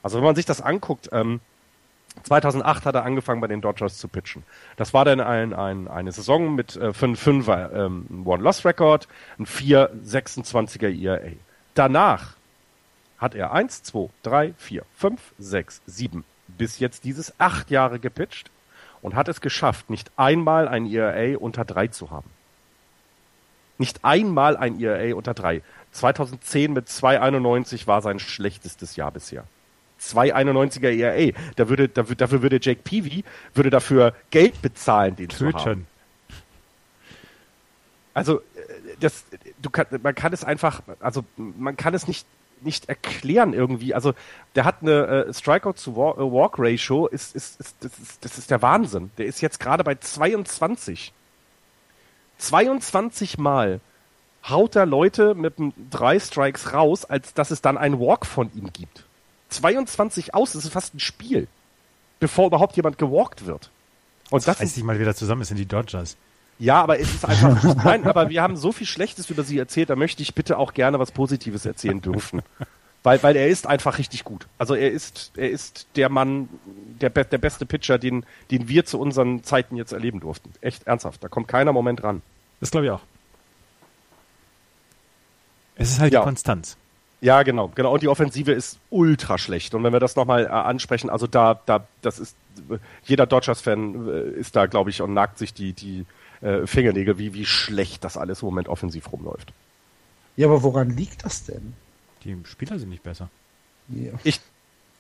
Also 0.04 0.18
wenn 0.18 0.26
man 0.26 0.36
sich 0.36 0.46
das 0.46 0.62
anguckt, 0.62 1.10
ähm, 1.12 1.40
2008 2.24 2.86
hat 2.86 2.96
er 2.96 3.04
angefangen 3.04 3.42
bei 3.42 3.48
den 3.48 3.62
Dodgers 3.62 3.98
zu 3.98 4.08
pitchen. 4.08 4.44
Das 4.78 4.94
war 4.94 5.06
dann 5.06 5.20
ein, 5.20 5.54
ein, 5.54 5.88
eine 5.88 6.12
Saison 6.12 6.56
mit 6.56 6.76
äh, 6.76 6.90
5-5er 6.90 7.74
ähm, 7.74 8.24
One-Loss-Record, 8.26 9.08
ein 9.38 9.46
4-26er 9.46 10.90
ERA. 10.90 11.34
Danach 11.74 12.36
hat 13.18 13.36
er 13.36 13.52
1, 13.52 13.84
2, 13.84 14.10
3, 14.24 14.54
4, 14.58 14.84
5, 14.96 15.22
6, 15.40 15.82
7, 15.86 16.24
bis 16.48 16.80
jetzt 16.80 17.04
dieses 17.04 17.38
acht 17.40 17.70
Jahre 17.70 18.00
gepitcht 18.00 18.50
und 19.02 19.16
hat 19.16 19.28
es 19.28 19.42
geschafft, 19.42 19.90
nicht 19.90 20.12
einmal 20.16 20.68
ein 20.68 20.92
ERA 20.92 21.38
unter 21.38 21.66
drei 21.66 21.88
zu 21.88 22.12
haben. 22.12 22.30
Nicht 23.78 24.04
einmal 24.06 24.56
ein 24.58 24.80
ERA 24.80 25.16
unter 25.16 25.34
drei. 25.34 25.62
2010 25.96 26.74
mit 26.74 26.88
2,91 26.88 27.88
war 27.88 28.02
sein 28.02 28.20
schlechtestes 28.20 28.96
Jahr 28.96 29.12
bisher. 29.12 29.46
2,91er 30.02 30.90
ERA. 30.90 31.38
Da 31.56 31.70
würde, 31.70 31.88
dafür 31.88 32.42
würde 32.42 32.60
Jake 32.62 32.82
Peavy 32.84 33.24
würde 33.54 33.70
dafür 33.70 34.14
Geld 34.30 34.62
bezahlen, 34.62 35.16
den 35.16 35.30
Töten. 35.30 35.58
zu 35.58 35.66
haben. 35.66 35.88
Also, 38.14 38.40
äh, 38.40 38.42
das, 39.00 39.26
du 39.62 39.70
kann, 39.70 39.88
man 40.04 40.16
kann 40.16 40.34
es 40.34 40.44
einfach, 40.44 40.82
also 41.00 41.24
man 41.38 41.76
kann 41.78 41.94
es 41.94 42.08
nicht 42.08 42.26
nicht 42.62 42.90
erklären 42.90 43.54
irgendwie. 43.54 43.94
Also 43.94 44.14
der 44.56 44.64
hat 44.64 44.82
eine 44.82 45.26
äh, 45.28 45.34
Strikeout 45.34 45.74
zu 45.74 45.96
Walk, 45.96 46.18
äh, 46.18 46.22
Walk 46.22 46.56
Ratio, 46.58 47.06
ist, 47.06 47.36
ist, 47.36 47.60
ist, 47.60 47.76
das 47.82 48.00
ist, 48.00 48.26
das 48.26 48.38
ist 48.38 48.50
der 48.50 48.62
Wahnsinn. 48.62 49.12
Der 49.18 49.26
ist 49.26 49.42
jetzt 49.42 49.60
gerade 49.60 49.84
bei 49.84 49.96
22. 49.96 51.14
22 52.38 53.38
Mal 53.38 53.82
haut 54.50 54.76
er 54.76 54.86
Leute 54.86 55.36
mit 55.36 55.54
drei 55.90 56.20
Strikes 56.20 56.74
raus, 56.74 57.06
als 57.06 57.34
dass 57.34 57.52
es 57.52 57.62
dann 57.62 57.78
einen 57.78 58.00
Walk 58.00 58.26
von 58.26 58.52
ihm 58.56 58.72
gibt. 58.72 59.06
22 59.50 60.34
aus, 60.34 60.54
das 60.54 60.66
ist 60.66 60.74
fast 60.74 60.96
ein 60.96 61.00
Spiel, 61.00 61.48
bevor 62.20 62.48
überhaupt 62.48 62.76
jemand 62.76 62.98
gewalkt 62.98 63.46
wird. 63.46 63.70
Und 64.30 64.40
das, 64.40 64.46
das 64.46 64.62
reißt 64.62 64.76
sich 64.76 64.84
mal 64.84 65.00
wieder 65.00 65.16
zusammen, 65.16 65.42
es 65.42 65.50
sind 65.50 65.58
die 65.58 65.66
Dodgers. 65.66 66.18
Ja, 66.58 66.82
aber 66.82 67.00
es 67.00 67.14
ist 67.14 67.26
einfach, 67.26 67.76
nein, 67.84 68.06
aber 68.06 68.30
wir 68.30 68.42
haben 68.42 68.56
so 68.58 68.72
viel 68.72 68.88
Schlechtes 68.88 69.30
über 69.30 69.44
sie 69.44 69.58
erzählt, 69.58 69.90
da 69.90 69.96
möchte 69.96 70.24
ich 70.24 70.36
bitte 70.36 70.58
auch 70.58 70.74
gerne 70.74 71.00
was 71.00 71.12
Positives 71.12 71.66
erzählen 71.66 72.02
dürfen. 72.02 72.42
Weil, 73.04 73.22
weil 73.22 73.36
er 73.36 73.50
ist 73.50 73.68
einfach 73.68 74.00
richtig 74.00 74.24
gut. 74.24 74.48
Also 74.58 74.74
er 74.74 74.92
ist, 74.92 75.32
er 75.36 75.52
ist 75.52 75.86
der 75.96 76.10
Mann, 76.10 76.50
der, 77.02 77.12
der 77.12 77.38
beste 77.38 77.68
Pitcher, 77.68 78.00
den, 78.00 78.26
den 78.50 78.68
wir 78.68 78.84
zu 78.86 79.00
unseren 79.00 79.44
Zeiten 79.44 79.76
jetzt 79.76 79.92
erleben 79.92 80.22
durften. 80.22 80.52
Echt 80.62 80.88
ernsthaft. 80.88 81.24
Da 81.24 81.28
kommt 81.28 81.48
keiner 81.48 81.72
Moment 81.72 82.04
ran. 82.04 82.24
Das 82.62 82.72
glaube 82.72 82.88
ich 82.88 82.92
auch. 82.92 83.02
Es 85.76 85.92
ist 85.92 86.00
halt 86.00 86.14
ja. 86.14 86.22
die 86.22 86.26
Konstanz. 86.26 86.78
Ja, 87.22 87.44
genau, 87.44 87.72
genau. 87.74 87.94
Und 87.94 88.04
die 88.04 88.08
Offensive 88.08 88.52
ist 88.52 88.78
ultra 88.90 89.38
schlecht. 89.38 89.74
Und 89.74 89.84
wenn 89.84 89.94
wir 89.94 90.00
das 90.00 90.16
nochmal 90.16 90.46
äh, 90.46 90.50
ansprechen, 90.50 91.10
also 91.10 91.28
da, 91.28 91.60
da, 91.66 91.88
das 92.02 92.20
ist, 92.20 92.36
jeder 93.04 93.26
Dodgers-Fan 93.26 94.08
äh, 94.08 94.40
ist 94.40 94.56
da, 94.56 94.68
glaube 94.68 94.90
ich, 94.90 95.02
und 95.02 95.14
nagt 95.14 95.38
sich 95.38 95.54
die, 95.54 95.74
die, 95.74 96.06
äh, 96.42 96.68
Fingernägel, 96.68 97.18
wie, 97.18 97.34
wie 97.34 97.46
schlecht 97.46 98.04
das 98.04 98.18
alles 98.18 98.42
im 98.42 98.48
Moment 98.48 98.68
offensiv 98.68 99.12
rumläuft. 99.12 99.54
Ja, 100.36 100.48
aber 100.48 100.64
woran 100.64 100.90
liegt 100.90 101.26
das 101.26 101.46
denn? 101.46 101.74
Die 102.24 102.38
Spieler 102.46 102.78
sind 102.78 102.90
nicht 102.90 103.04
besser. 103.04 103.30
Ja. 103.88 104.14
Ich, 104.24 104.42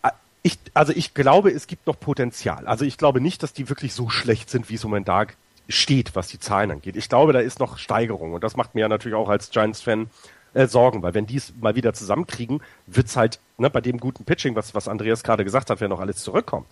äh, 0.01 0.09
ich, 0.41 0.57
also 0.73 0.93
ich 0.95 1.13
glaube, 1.13 1.51
es 1.51 1.67
gibt 1.67 1.87
noch 1.87 1.99
Potenzial. 1.99 2.67
Also 2.67 2.85
ich 2.85 2.97
glaube 2.97 3.21
nicht, 3.21 3.43
dass 3.43 3.53
die 3.53 3.69
wirklich 3.69 3.93
so 3.93 4.09
schlecht 4.09 4.49
sind, 4.49 4.69
wie 4.69 4.75
es 4.75 4.83
im 4.83 4.89
Moment 4.89 5.07
da 5.07 5.25
steht, 5.67 6.15
was 6.15 6.27
die 6.27 6.39
Zahlen 6.39 6.71
angeht. 6.71 6.95
Ich 6.95 7.09
glaube, 7.09 7.33
da 7.33 7.39
ist 7.39 7.59
noch 7.59 7.77
Steigerung. 7.77 8.33
Und 8.33 8.43
das 8.43 8.55
macht 8.55 8.75
mir 8.75 8.81
ja 8.81 8.87
natürlich 8.87 9.15
auch 9.15 9.29
als 9.29 9.49
Giants-Fan 9.49 10.09
äh, 10.55 10.67
Sorgen, 10.67 11.03
weil 11.03 11.13
wenn 11.13 11.27
die 11.27 11.35
es 11.35 11.53
mal 11.59 11.75
wieder 11.75 11.93
zusammenkriegen, 11.93 12.61
wird's 12.87 13.15
halt 13.15 13.39
ne, 13.57 13.69
bei 13.69 13.81
dem 13.81 13.99
guten 13.99 14.25
Pitching, 14.25 14.55
was, 14.55 14.73
was 14.73 14.87
Andreas 14.87 15.23
gerade 15.23 15.43
gesagt 15.43 15.69
hat, 15.69 15.81
wenn 15.81 15.89
noch 15.89 15.99
alles 15.99 16.17
zurückkommt, 16.17 16.67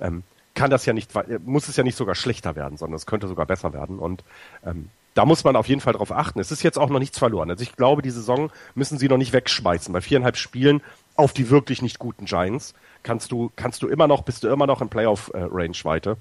ähm, 0.00 0.24
kann 0.54 0.70
das 0.70 0.86
ja 0.86 0.92
nicht, 0.92 1.12
muss 1.44 1.68
es 1.68 1.76
ja 1.76 1.84
nicht 1.84 1.96
sogar 1.96 2.14
schlechter 2.14 2.56
werden, 2.56 2.78
sondern 2.78 2.96
es 2.96 3.06
könnte 3.06 3.28
sogar 3.28 3.44
besser 3.44 3.74
werden. 3.74 3.98
Und 3.98 4.24
ähm, 4.64 4.88
da 5.12 5.26
muss 5.26 5.44
man 5.44 5.54
auf 5.54 5.68
jeden 5.68 5.82
Fall 5.82 5.92
drauf 5.92 6.12
achten. 6.12 6.40
Es 6.40 6.50
ist 6.50 6.62
jetzt 6.62 6.78
auch 6.78 6.88
noch 6.88 6.98
nichts 6.98 7.18
verloren. 7.18 7.50
Also 7.50 7.62
ich 7.62 7.76
glaube, 7.76 8.02
die 8.02 8.10
Saison 8.10 8.50
müssen 8.74 8.98
sie 8.98 9.08
noch 9.08 9.18
nicht 9.18 9.34
wegschmeißen. 9.34 9.92
Bei 9.92 10.00
viereinhalb 10.00 10.36
Spielen 10.36 10.80
auf 11.14 11.32
die 11.32 11.50
wirklich 11.50 11.82
nicht 11.82 11.98
guten 11.98 12.24
Giants 12.24 12.74
kannst 13.02 13.32
du, 13.32 13.52
kannst 13.54 13.82
du 13.82 13.88
immer 13.88 14.06
noch, 14.08 14.22
bist 14.22 14.44
du 14.44 14.48
immer 14.48 14.66
noch 14.66 14.80
in 14.80 14.88
Playoff-Range-Weite. 14.88 16.16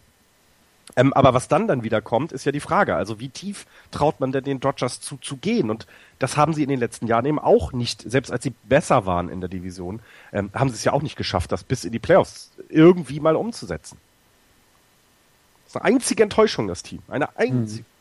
Ähm, 0.95 1.13
aber 1.13 1.33
was 1.33 1.47
dann 1.47 1.67
dann 1.67 1.83
wieder 1.83 2.01
kommt, 2.01 2.31
ist 2.31 2.45
ja 2.45 2.51
die 2.51 2.59
Frage. 2.59 2.95
Also 2.95 3.19
wie 3.19 3.29
tief 3.29 3.65
traut 3.91 4.19
man 4.19 4.31
denn 4.31 4.43
den 4.43 4.59
Dodgers 4.59 5.01
zu, 5.01 5.17
zu 5.17 5.37
gehen? 5.37 5.69
Und 5.69 5.87
das 6.19 6.37
haben 6.37 6.53
sie 6.53 6.63
in 6.63 6.69
den 6.69 6.79
letzten 6.79 7.07
Jahren 7.07 7.25
eben 7.25 7.39
auch 7.39 7.73
nicht, 7.73 8.09
selbst 8.09 8.31
als 8.31 8.43
sie 8.43 8.53
besser 8.63 9.05
waren 9.05 9.29
in 9.29 9.41
der 9.41 9.49
Division, 9.49 9.99
ähm, 10.31 10.51
haben 10.53 10.69
sie 10.69 10.75
es 10.75 10.83
ja 10.83 10.93
auch 10.93 11.01
nicht 11.01 11.17
geschafft, 11.17 11.51
das 11.51 11.63
bis 11.63 11.83
in 11.83 11.91
die 11.91 11.99
Playoffs 11.99 12.51
irgendwie 12.69 13.19
mal 13.19 13.35
umzusetzen. 13.35 13.97
Das 15.65 15.75
ist 15.75 15.81
eine 15.81 15.95
einzige 15.95 16.23
Enttäuschung, 16.23 16.67
das 16.67 16.83
Team. 16.83 17.01
Eine 17.07 17.37
einzige. 17.37 17.81
Mhm. 17.81 17.95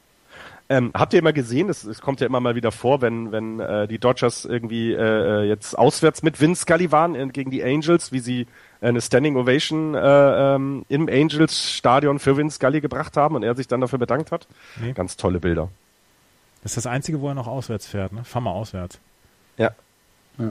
Ähm, 0.70 0.93
habt 0.94 1.12
ihr 1.12 1.19
immer 1.19 1.35
gesehen, 1.35 1.69
es 1.69 2.01
kommt 2.01 2.20
ja 2.20 2.27
immer 2.27 2.40
mal 2.40 2.55
wieder 2.55 2.73
vor, 2.73 3.02
wenn, 3.02 3.32
wenn 3.32 3.61
äh, 3.61 3.86
die 3.86 3.98
Dodgers 3.98 4.47
irgendwie 4.47 4.93
äh, 4.93 5.43
äh 5.43 5.43
jetzt 5.43 5.77
auswärts 5.77 6.23
mit 6.23 6.40
Vince 6.40 6.62
Scully 6.62 6.90
waren 6.90 7.15
in, 7.15 7.32
gegen 7.32 7.51
die 7.51 7.62
Angels, 7.62 8.12
wie 8.12 8.20
sie 8.20 8.47
eine 8.85 9.01
Standing 9.01 9.36
Ovation 9.36 9.94
äh, 9.94 9.98
ähm, 10.55 10.85
im 10.89 11.09
Angels 11.09 11.73
Stadion 11.73 12.19
für 12.19 12.36
Vince 12.36 12.56
Scully 12.56 12.81
gebracht 12.81 13.16
haben 13.16 13.35
und 13.35 13.43
er 13.43 13.55
sich 13.55 13.69
dann 13.69 13.81
dafür 13.81 13.98
bedankt 13.98 14.31
hat. 14.32 14.47
Nee. 14.81 14.93
Ganz 14.93 15.16
tolle 15.16 15.40
Bilder. 15.40 15.69
Das 16.62 16.73
ist 16.73 16.78
das 16.78 16.86
Einzige, 16.86 17.20
wo 17.20 17.28
er 17.28 17.35
noch 17.35 17.47
auswärts 17.47 17.86
fährt, 17.86 18.12
ne? 18.12 18.24
Fahr 18.24 18.43
mal 18.43 18.52
auswärts. 18.52 18.98
Ja. 19.59 19.74
ja. 20.39 20.51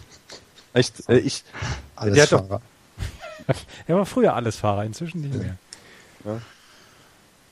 Echt, 0.72 1.08
äh, 1.08 1.18
ich. 1.18 1.44
Alles 1.96 2.28
Fahrer. 2.28 2.60
Doch, 3.46 3.54
er 3.86 3.96
war 3.96 4.06
früher 4.06 4.34
alles 4.34 4.56
Fahrer, 4.56 4.84
inzwischen 4.84 5.20
nicht 5.20 5.34
mehr. 5.34 5.56
Ja. 6.24 6.40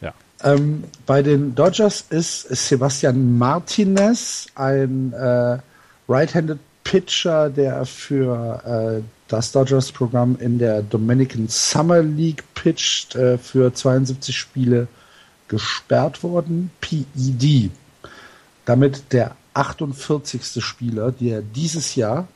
ja. 0.01 0.15
Ähm, 0.43 0.85
bei 1.07 1.23
den 1.23 1.55
Dodgers 1.55 2.07
ist 2.11 2.43
Sebastian 2.49 3.39
Martinez 3.39 4.49
ein 4.55 5.13
äh, 5.13 5.59
right-handed 6.09 6.59
Pitcher, 6.85 7.49
der 7.51 7.87
für 7.87 9.01
äh, 9.01 9.22
das 9.33 9.51
Dodgers-Programm 9.51 10.37
in 10.39 10.59
der 10.59 10.83
Dominican 10.83 11.49
Summer 11.49 12.03
League 12.03 12.45
pitcht, 12.55 13.15
äh, 13.15 13.39
für 13.39 13.73
72 13.73 14.37
Spiele 14.37 14.89
gesperrt 15.49 16.23
worden. 16.23 16.71
PED. 16.83 17.71
Damit 18.67 19.13
der 19.13 19.35
48. 19.55 20.63
Spieler, 20.63 21.13
der 21.13 21.41
dieses 21.41 21.95
Jahr 21.95 22.29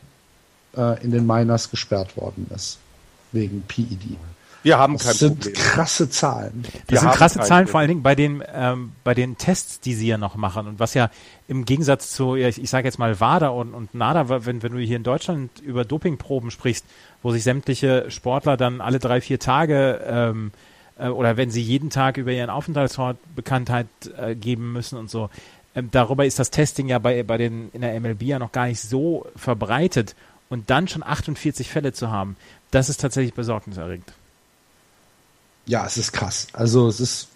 äh, 0.74 1.02
in 1.04 1.10
den 1.10 1.26
Miners 1.26 1.70
gesperrt 1.70 2.16
worden 2.16 2.46
ist. 2.54 2.78
Wegen 3.30 3.62
PED. 3.68 4.16
Wir 4.66 4.78
haben 4.78 4.94
Das 4.94 5.04
kein 5.04 5.14
sind 5.14 5.40
Problem. 5.40 5.54
krasse 5.54 6.10
Zahlen. 6.10 6.64
Das 6.64 6.72
Wir 6.88 6.98
sind 6.98 7.12
krasse 7.12 7.38
Zahlen, 7.38 7.66
Bild. 7.66 7.70
vor 7.70 7.78
allen 7.78 7.88
Dingen 7.88 8.02
bei 8.02 8.16
den, 8.16 8.42
ähm, 8.52 8.90
bei 9.04 9.14
den 9.14 9.38
Tests, 9.38 9.78
die 9.78 9.94
sie 9.94 10.08
ja 10.08 10.18
noch 10.18 10.34
machen. 10.34 10.66
Und 10.66 10.80
was 10.80 10.94
ja 10.94 11.08
im 11.46 11.64
Gegensatz 11.64 12.10
zu, 12.10 12.34
ja, 12.34 12.48
ich, 12.48 12.60
ich 12.60 12.68
sage 12.68 12.88
jetzt 12.88 12.98
mal 12.98 13.20
WADA 13.20 13.46
und, 13.50 13.74
und 13.74 13.94
NADA, 13.94 14.44
wenn, 14.44 14.64
wenn 14.64 14.72
du 14.72 14.78
hier 14.80 14.96
in 14.96 15.04
Deutschland 15.04 15.60
über 15.60 15.84
Dopingproben 15.84 16.50
sprichst, 16.50 16.84
wo 17.22 17.30
sich 17.30 17.44
sämtliche 17.44 18.10
Sportler 18.10 18.56
dann 18.56 18.80
alle 18.80 18.98
drei, 18.98 19.20
vier 19.20 19.38
Tage 19.38 20.00
ähm, 20.04 20.50
äh, 20.98 21.06
oder 21.06 21.36
wenn 21.36 21.50
sie 21.50 21.62
jeden 21.62 21.90
Tag 21.90 22.16
über 22.16 22.32
ihren 22.32 22.50
Aufenthaltsort 22.50 23.18
Bekanntheit 23.36 23.86
äh, 24.18 24.34
geben 24.34 24.72
müssen 24.72 24.98
und 24.98 25.08
so. 25.08 25.30
Ähm, 25.76 25.90
darüber 25.92 26.26
ist 26.26 26.40
das 26.40 26.50
Testing 26.50 26.88
ja 26.88 26.98
bei, 26.98 27.22
bei 27.22 27.36
den 27.38 27.70
in 27.72 27.82
der 27.82 28.00
MLB 28.00 28.22
ja 28.22 28.40
noch 28.40 28.50
gar 28.50 28.66
nicht 28.66 28.80
so 28.80 29.26
verbreitet. 29.36 30.16
Und 30.48 30.70
dann 30.70 30.88
schon 30.88 31.04
48 31.04 31.70
Fälle 31.70 31.92
zu 31.92 32.10
haben, 32.10 32.36
das 32.72 32.88
ist 32.88 33.00
tatsächlich 33.00 33.34
besorgniserregend. 33.34 34.12
Ja, 35.66 35.84
es 35.86 35.96
ist 35.98 36.12
krass. 36.12 36.46
Also 36.52 36.88
es 36.88 37.00
ist. 37.00 37.28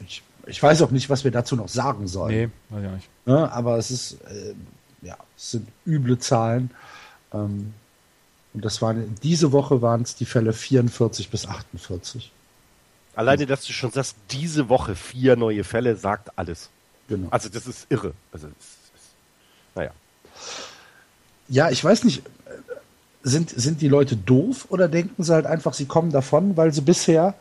Ich, 0.00 0.22
ich 0.46 0.62
weiß 0.62 0.82
auch 0.82 0.90
nicht, 0.90 1.08
was 1.08 1.24
wir 1.24 1.30
dazu 1.30 1.56
noch 1.56 1.68
sagen 1.68 2.08
sollen. 2.08 2.34
Nee, 2.34 2.50
weiß 2.70 2.82
ich 2.82 2.88
auch 2.88 2.94
nicht. 2.94 3.08
Ne? 3.26 3.52
Aber 3.52 3.78
es 3.78 3.90
ist, 3.90 4.18
äh, 4.24 4.54
ja, 5.02 5.16
es 5.36 5.52
sind 5.52 5.68
üble 5.86 6.18
Zahlen. 6.18 6.70
Ähm, 7.32 7.72
und 8.52 8.64
das 8.64 8.80
waren, 8.82 9.14
diese 9.22 9.52
Woche 9.52 9.82
waren 9.82 10.02
es 10.02 10.14
die 10.14 10.26
Fälle 10.26 10.52
44 10.52 11.30
bis 11.30 11.46
48. 11.46 12.30
Alleine, 13.16 13.46
dass 13.46 13.64
du 13.64 13.72
schon 13.72 13.90
sagst, 13.90 14.16
diese 14.30 14.68
Woche 14.68 14.94
vier 14.94 15.36
neue 15.36 15.64
Fälle, 15.64 15.96
sagt 15.96 16.36
alles. 16.36 16.70
Genau. 17.08 17.28
Also 17.30 17.48
das 17.48 17.66
ist 17.66 17.86
irre. 17.90 18.12
Also 18.32 18.48
das 18.48 18.56
ist, 18.56 19.12
naja. 19.74 19.90
Ja, 21.48 21.70
ich 21.70 21.82
weiß 21.84 22.04
nicht, 22.04 22.22
sind, 23.24 23.50
sind 23.50 23.80
die 23.80 23.88
Leute 23.88 24.16
doof 24.16 24.66
oder 24.68 24.86
denken 24.86 25.24
sie 25.24 25.32
halt 25.32 25.46
einfach, 25.46 25.74
sie 25.74 25.86
kommen 25.86 26.12
davon, 26.12 26.56
weil 26.56 26.72
sie 26.72 26.82
bisher 26.82 27.34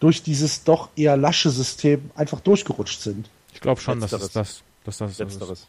durch 0.00 0.22
dieses 0.22 0.64
doch 0.64 0.90
eher 0.96 1.16
lasche 1.16 1.50
System 1.50 2.10
einfach 2.14 2.40
durchgerutscht 2.40 3.00
sind. 3.00 3.30
Ich 3.54 3.60
glaube 3.60 3.80
schon, 3.80 4.00
dass 4.00 4.10
Letzteres. 4.10 4.32
das, 4.32 4.62
dass 4.84 4.98
das 4.98 4.98
so 4.98 5.04
ist. 5.06 5.18
Letzteres. 5.18 5.66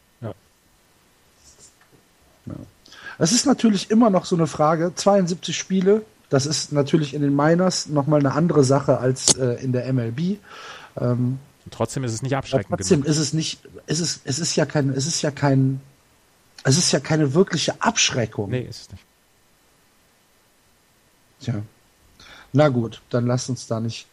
Es 3.19 3.31
ist 3.31 3.45
natürlich 3.45 3.91
immer 3.91 4.09
noch 4.09 4.25
so 4.25 4.35
eine 4.35 4.47
Frage, 4.47 4.93
72 4.95 5.55
Spiele, 5.55 6.03
das 6.29 6.45
ist 6.45 6.71
natürlich 6.71 7.13
in 7.13 7.21
den 7.21 7.35
Miners 7.35 7.87
nochmal 7.87 8.19
eine 8.19 8.33
andere 8.33 8.63
Sache 8.63 8.99
als 8.99 9.35
äh, 9.35 9.63
in 9.63 9.71
der 9.71 9.91
MLB. 9.91 10.37
Ähm, 10.99 11.39
trotzdem 11.69 12.03
ist 12.03 12.13
es 12.13 12.21
nicht 12.21 12.35
abschreckend 12.35 12.69
trotzdem 12.69 13.01
genug. 13.01 13.09
ist 13.09 13.17
es 13.17 13.33
nicht, 13.33 13.59
ist 13.87 13.99
es, 13.99 14.21
es 14.23 14.39
ist 14.39 14.55
ja 14.55 14.65
kein, 14.65 14.89
es 14.89 15.05
ist 15.05 15.21
ja 15.21 15.31
kein, 15.31 15.81
es 16.63 16.77
ist 16.77 16.91
ja 16.91 16.99
keine 16.99 17.33
wirkliche 17.33 17.81
Abschreckung. 17.81 18.51
Nee, 18.51 18.61
ist 18.61 18.81
es 18.81 18.91
nicht. 18.91 19.03
Tja. 21.39 21.55
Na 22.53 22.69
gut, 22.69 23.01
dann 23.09 23.27
lasst 23.27 23.49
uns 23.49 23.67
da 23.67 23.79
nicht 23.79 24.07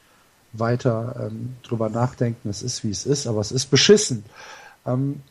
weiter 0.52 1.28
ähm, 1.30 1.56
drüber 1.62 1.88
nachdenken. 1.88 2.48
Es 2.48 2.62
ist, 2.62 2.84
wie 2.84 2.90
es 2.90 3.06
ist, 3.06 3.26
aber 3.26 3.40
es 3.40 3.52
ist 3.52 3.66
beschissen. 3.66 4.24
Ähm, 4.86 5.22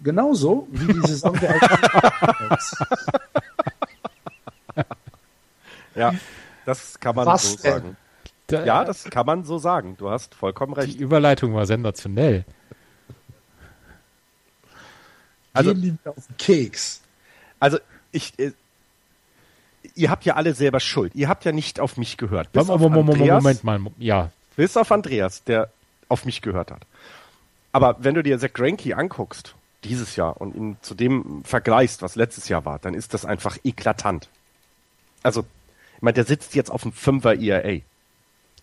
genauso 0.00 0.66
wie 0.70 0.92
die 0.92 1.06
Saison 1.06 1.38
der 1.40 1.58
Ja, 5.94 6.14
das 6.66 6.98
kann 7.00 7.16
man 7.16 7.26
Was 7.26 7.52
so 7.52 7.56
denn? 7.62 7.72
sagen. 7.72 7.96
Da, 8.46 8.64
Ja, 8.64 8.84
das 8.84 9.04
kann 9.04 9.26
man 9.26 9.44
so 9.44 9.58
sagen. 9.58 9.96
Du 9.96 10.10
hast 10.10 10.34
vollkommen 10.34 10.74
die 10.74 10.80
recht. 10.80 11.00
Überleitung 11.00 11.54
war 11.54 11.66
sensationell. 11.66 12.44
Also- 15.52 15.74
gehen 15.74 15.98
die 16.04 16.08
auf 16.08 16.26
den 16.26 16.36
Keks. 16.36 17.00
Also 17.58 17.78
ich, 18.12 18.38
äh, 18.38 18.52
ihr 19.94 20.10
habt 20.10 20.24
ja 20.24 20.34
alle 20.34 20.54
selber 20.54 20.80
Schuld. 20.80 21.14
Ihr 21.14 21.28
habt 21.28 21.44
ja 21.44 21.52
nicht 21.52 21.80
auf 21.80 21.96
mich 21.96 22.16
gehört. 22.16 22.52
Bis 22.52 22.66
Moment, 22.66 22.84
auf 22.84 22.90
Moment, 22.90 23.20
Andreas, 23.20 23.42
Moment 23.42 23.64
mal. 23.64 23.92
Ja, 23.98 24.30
Bis 24.56 24.76
auf 24.76 24.92
Andreas, 24.92 25.44
der 25.44 25.70
auf 26.08 26.24
mich 26.24 26.42
gehört 26.42 26.70
hat. 26.70 26.82
Aber 27.72 27.96
wenn 28.00 28.14
du 28.14 28.22
dir 28.22 28.38
Zach 28.38 28.52
Greinke 28.52 28.96
anguckst, 28.96 29.54
dieses 29.84 30.16
Jahr, 30.16 30.40
und 30.40 30.54
ihn 30.54 30.76
zu 30.82 30.94
dem 30.94 31.42
vergleichst, 31.44 32.02
was 32.02 32.16
letztes 32.16 32.48
Jahr 32.48 32.64
war, 32.64 32.78
dann 32.78 32.94
ist 32.94 33.14
das 33.14 33.24
einfach 33.24 33.56
eklatant. 33.64 34.28
Also, 35.22 35.46
ich 35.96 36.02
meine, 36.02 36.14
der 36.14 36.24
sitzt 36.24 36.54
jetzt 36.54 36.70
auf 36.70 36.82
einem 36.82 36.92
Fünfer 36.92 37.40
ERA. 37.40 37.80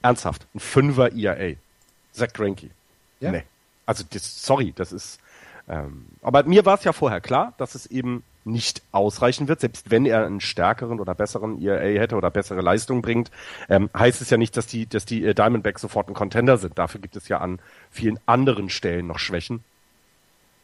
Ernsthaft, 0.01 0.45
ein 0.53 0.59
Fünfer 0.59 1.11
ERA. 1.13 1.55
Zach 2.11 2.33
Greinke. 2.33 2.69
Ja. 3.19 3.31
Nee. 3.31 3.43
Also, 3.85 4.03
das, 4.07 4.45
sorry, 4.45 4.73
das 4.75 4.91
ist. 4.91 5.19
Ähm, 5.67 6.05
aber 6.21 6.43
mir 6.43 6.65
war 6.65 6.77
es 6.77 6.83
ja 6.83 6.93
vorher 6.93 7.21
klar, 7.21 7.53
dass 7.57 7.75
es 7.75 7.87
eben 7.87 8.23
nicht 8.47 8.81
ausreichen 8.91 9.47
wird, 9.47 9.59
selbst 9.59 9.91
wenn 9.91 10.05
er 10.05 10.25
einen 10.25 10.41
stärkeren 10.41 10.99
oder 10.99 11.13
besseren 11.15 11.61
ERA 11.61 11.99
hätte 11.99 12.15
oder 12.15 12.31
bessere 12.31 12.61
Leistung 12.61 13.01
bringt, 13.01 13.31
ähm, 13.69 13.89
heißt 13.97 14.21
es 14.21 14.29
ja 14.29 14.37
nicht, 14.37 14.57
dass 14.57 14.67
die, 14.67 14.87
dass 14.87 15.05
die 15.05 15.25
äh, 15.25 15.33
Diamondbacks 15.33 15.81
sofort 15.81 16.07
ein 16.09 16.13
Contender 16.13 16.57
sind. 16.57 16.77
Dafür 16.77 17.01
gibt 17.01 17.15
es 17.15 17.27
ja 17.27 17.39
an 17.39 17.59
vielen 17.91 18.19
anderen 18.25 18.69
Stellen 18.69 19.07
noch 19.07 19.19
Schwächen, 19.19 19.63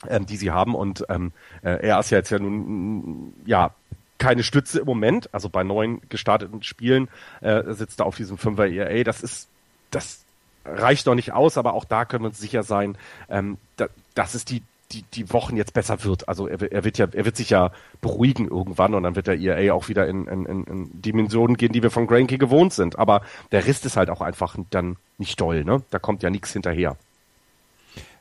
ähm, 0.08 0.26
die 0.26 0.38
sie 0.38 0.52
haben. 0.52 0.76
Und 0.76 1.06
ähm, 1.10 1.32
äh, 1.62 1.86
er 1.88 2.00
ist 2.00 2.10
ja 2.10 2.18
jetzt 2.18 2.30
ja 2.30 2.40
nun 2.40 3.28
mm, 3.28 3.34
ja 3.46 3.72
keine 4.18 4.44
Stütze 4.44 4.80
im 4.80 4.86
Moment. 4.86 5.34
Also 5.34 5.50
bei 5.50 5.64
neun 5.64 6.02
gestarteten 6.10 6.64
Spielen 6.64 7.10
äh, 7.42 7.74
sitzt 7.74 8.00
er 8.00 8.06
auf 8.06 8.16
diesem 8.16 8.38
Fünfer 8.38 8.68
ERA. 8.68 9.04
Das 9.04 9.22
ist 9.22 9.48
das 9.92 10.24
reicht 10.66 11.06
noch 11.06 11.16
nicht 11.16 11.34
aus, 11.34 11.58
aber 11.58 11.74
auch 11.74 11.86
da 11.86 12.06
können 12.06 12.24
wir 12.24 12.30
uns 12.30 12.40
sicher 12.40 12.64
sein, 12.64 12.98
ähm, 13.30 13.58
da, 13.78 13.88
dass 14.16 14.34
es 14.34 14.46
die, 14.46 14.64
die, 14.94 15.04
die 15.14 15.34
Wochen 15.34 15.58
jetzt 15.58 15.74
besser 15.74 16.04
wird. 16.04 16.28
Also 16.28 16.48
er, 16.48 16.62
er 16.72 16.84
wird 16.84 16.98
ja, 16.98 17.08
er 17.12 17.26
wird 17.26 17.36
sich 17.36 17.50
ja 17.50 17.72
beruhigen 18.02 18.48
irgendwann 18.48 18.94
und 18.94 19.04
dann 19.04 19.16
wird 19.16 19.28
der 19.28 19.40
ERA 19.40 19.74
auch 19.74 19.90
wieder 19.90 20.08
in, 20.08 20.28
in, 20.28 20.46
in, 20.46 21.02
Dimensionen 21.02 21.58
gehen, 21.58 21.72
die 21.72 21.84
wir 21.84 21.92
von 21.92 22.08
Granky 22.08 22.38
gewohnt 22.38 22.74
sind. 22.74 22.98
Aber 23.00 23.22
der 23.52 23.66
Rest 23.66 23.86
ist 23.86 23.98
halt 23.98 24.10
auch 24.10 24.22
einfach 24.22 24.56
dann 24.70 24.98
nicht 25.18 25.40
doll, 25.40 25.64
ne? 25.64 25.84
Da 25.90 26.00
kommt 26.00 26.24
ja 26.24 26.30
nichts 26.30 26.54
hinterher. 26.54 26.98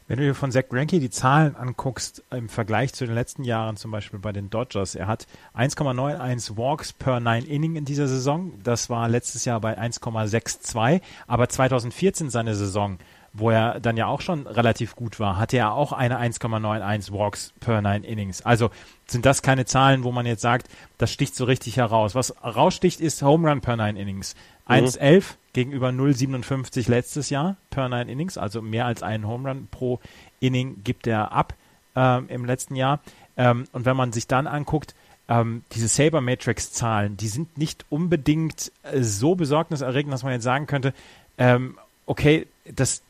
Wenn 0.09 0.19
du 0.19 0.25
dir 0.25 0.35
von 0.35 0.51
Zach 0.51 0.65
Greinke 0.69 0.99
die 0.99 1.11
Zahlen 1.11 1.55
anguckst, 1.57 2.23
im 2.31 2.49
Vergleich 2.49 2.93
zu 2.93 3.07
den 3.07 3.15
letzten 3.15 3.45
Jahren, 3.45 3.77
zum 3.77 3.93
Beispiel 3.93 4.19
bei 4.19 4.33
den 4.33 4.51
Dodgers, 4.51 4.95
er 4.95 5.07
hat 5.07 5.27
1,91 5.57 6.57
Walks 6.57 6.93
per 6.93 7.21
9 7.21 7.45
Inning 7.45 7.77
in 7.77 7.85
dieser 7.85 8.09
Saison. 8.09 8.53
Das 8.63 8.91
war 8.91 9.09
letztes 9.09 9.45
Jahr 9.45 9.61
bei 9.61 9.79
1,62. 9.79 11.01
Aber 11.27 11.49
2014 11.49 12.31
seine 12.31 12.55
Saison, 12.55 12.99
wo 13.33 13.51
er 13.51 13.81
dann 13.81 13.97
ja 13.97 14.07
auch 14.07 14.21
schon 14.21 14.47
relativ 14.47 14.95
gut 14.95 15.19
war, 15.19 15.39
hatte 15.39 15.57
er 15.57 15.73
auch 15.73 15.93
eine 15.93 16.21
1,91 16.21 17.13
Walks 17.13 17.53
per 17.61 17.81
9 17.81 18.05
Innings. 18.05 18.43
Also 18.43 18.71
sind 19.07 19.25
das 19.25 19.43
keine 19.43 19.65
Zahlen, 19.65 20.05
wo 20.05 20.13
man 20.13 20.27
jetzt 20.27 20.43
sagt, 20.43 20.69
das 20.99 21.11
sticht 21.11 21.35
so 21.35 21.45
richtig 21.45 21.79
heraus. 21.79 22.15
Was 22.15 22.35
raussticht, 22.43 23.01
ist 23.01 23.23
Home 23.23 23.49
Run 23.49 23.61
per 23.61 23.77
9 23.77 23.97
Innings. 23.97 24.35
1,11 24.69 25.25
gegenüber 25.53 25.89
0,57 25.89 26.89
letztes 26.89 27.31
Jahr 27.31 27.57
per 27.71 27.89
9 27.89 28.09
Innings, 28.09 28.39
also 28.39 28.63
mehr 28.63 28.87
als 28.87 29.03
einen 29.03 29.27
Home 29.27 29.49
Run 29.49 29.69
pro 29.71 29.99
Inning 30.41 30.83
gibt 30.85 31.07
er 31.07 31.33
ab 31.33 31.55
ähm, 31.97 32.27
im 32.29 32.45
letzten 32.45 32.77
Jahr. 32.77 33.01
Ähm, 33.37 33.65
und 33.73 33.85
wenn 33.85 33.97
man 33.97 34.13
sich 34.13 34.27
dann 34.27 34.47
anguckt, 34.47 34.95
ähm, 35.29 35.65
diese 35.73 35.89
Saber 35.89 36.21
Matrix 36.21 36.73
Zahlen, 36.73 37.17
die 37.17 37.29
sind 37.29 37.57
nicht 37.57 37.87
unbedingt 37.91 38.73
äh, 38.83 39.03
so 39.03 39.35
besorgniserregend, 39.35 40.13
dass 40.13 40.23
man 40.23 40.33
jetzt 40.33 40.43
sagen 40.43 40.67
könnte, 40.67 40.93
ähm, 41.39 41.79
okay, 42.07 42.47
das, 42.65 43.03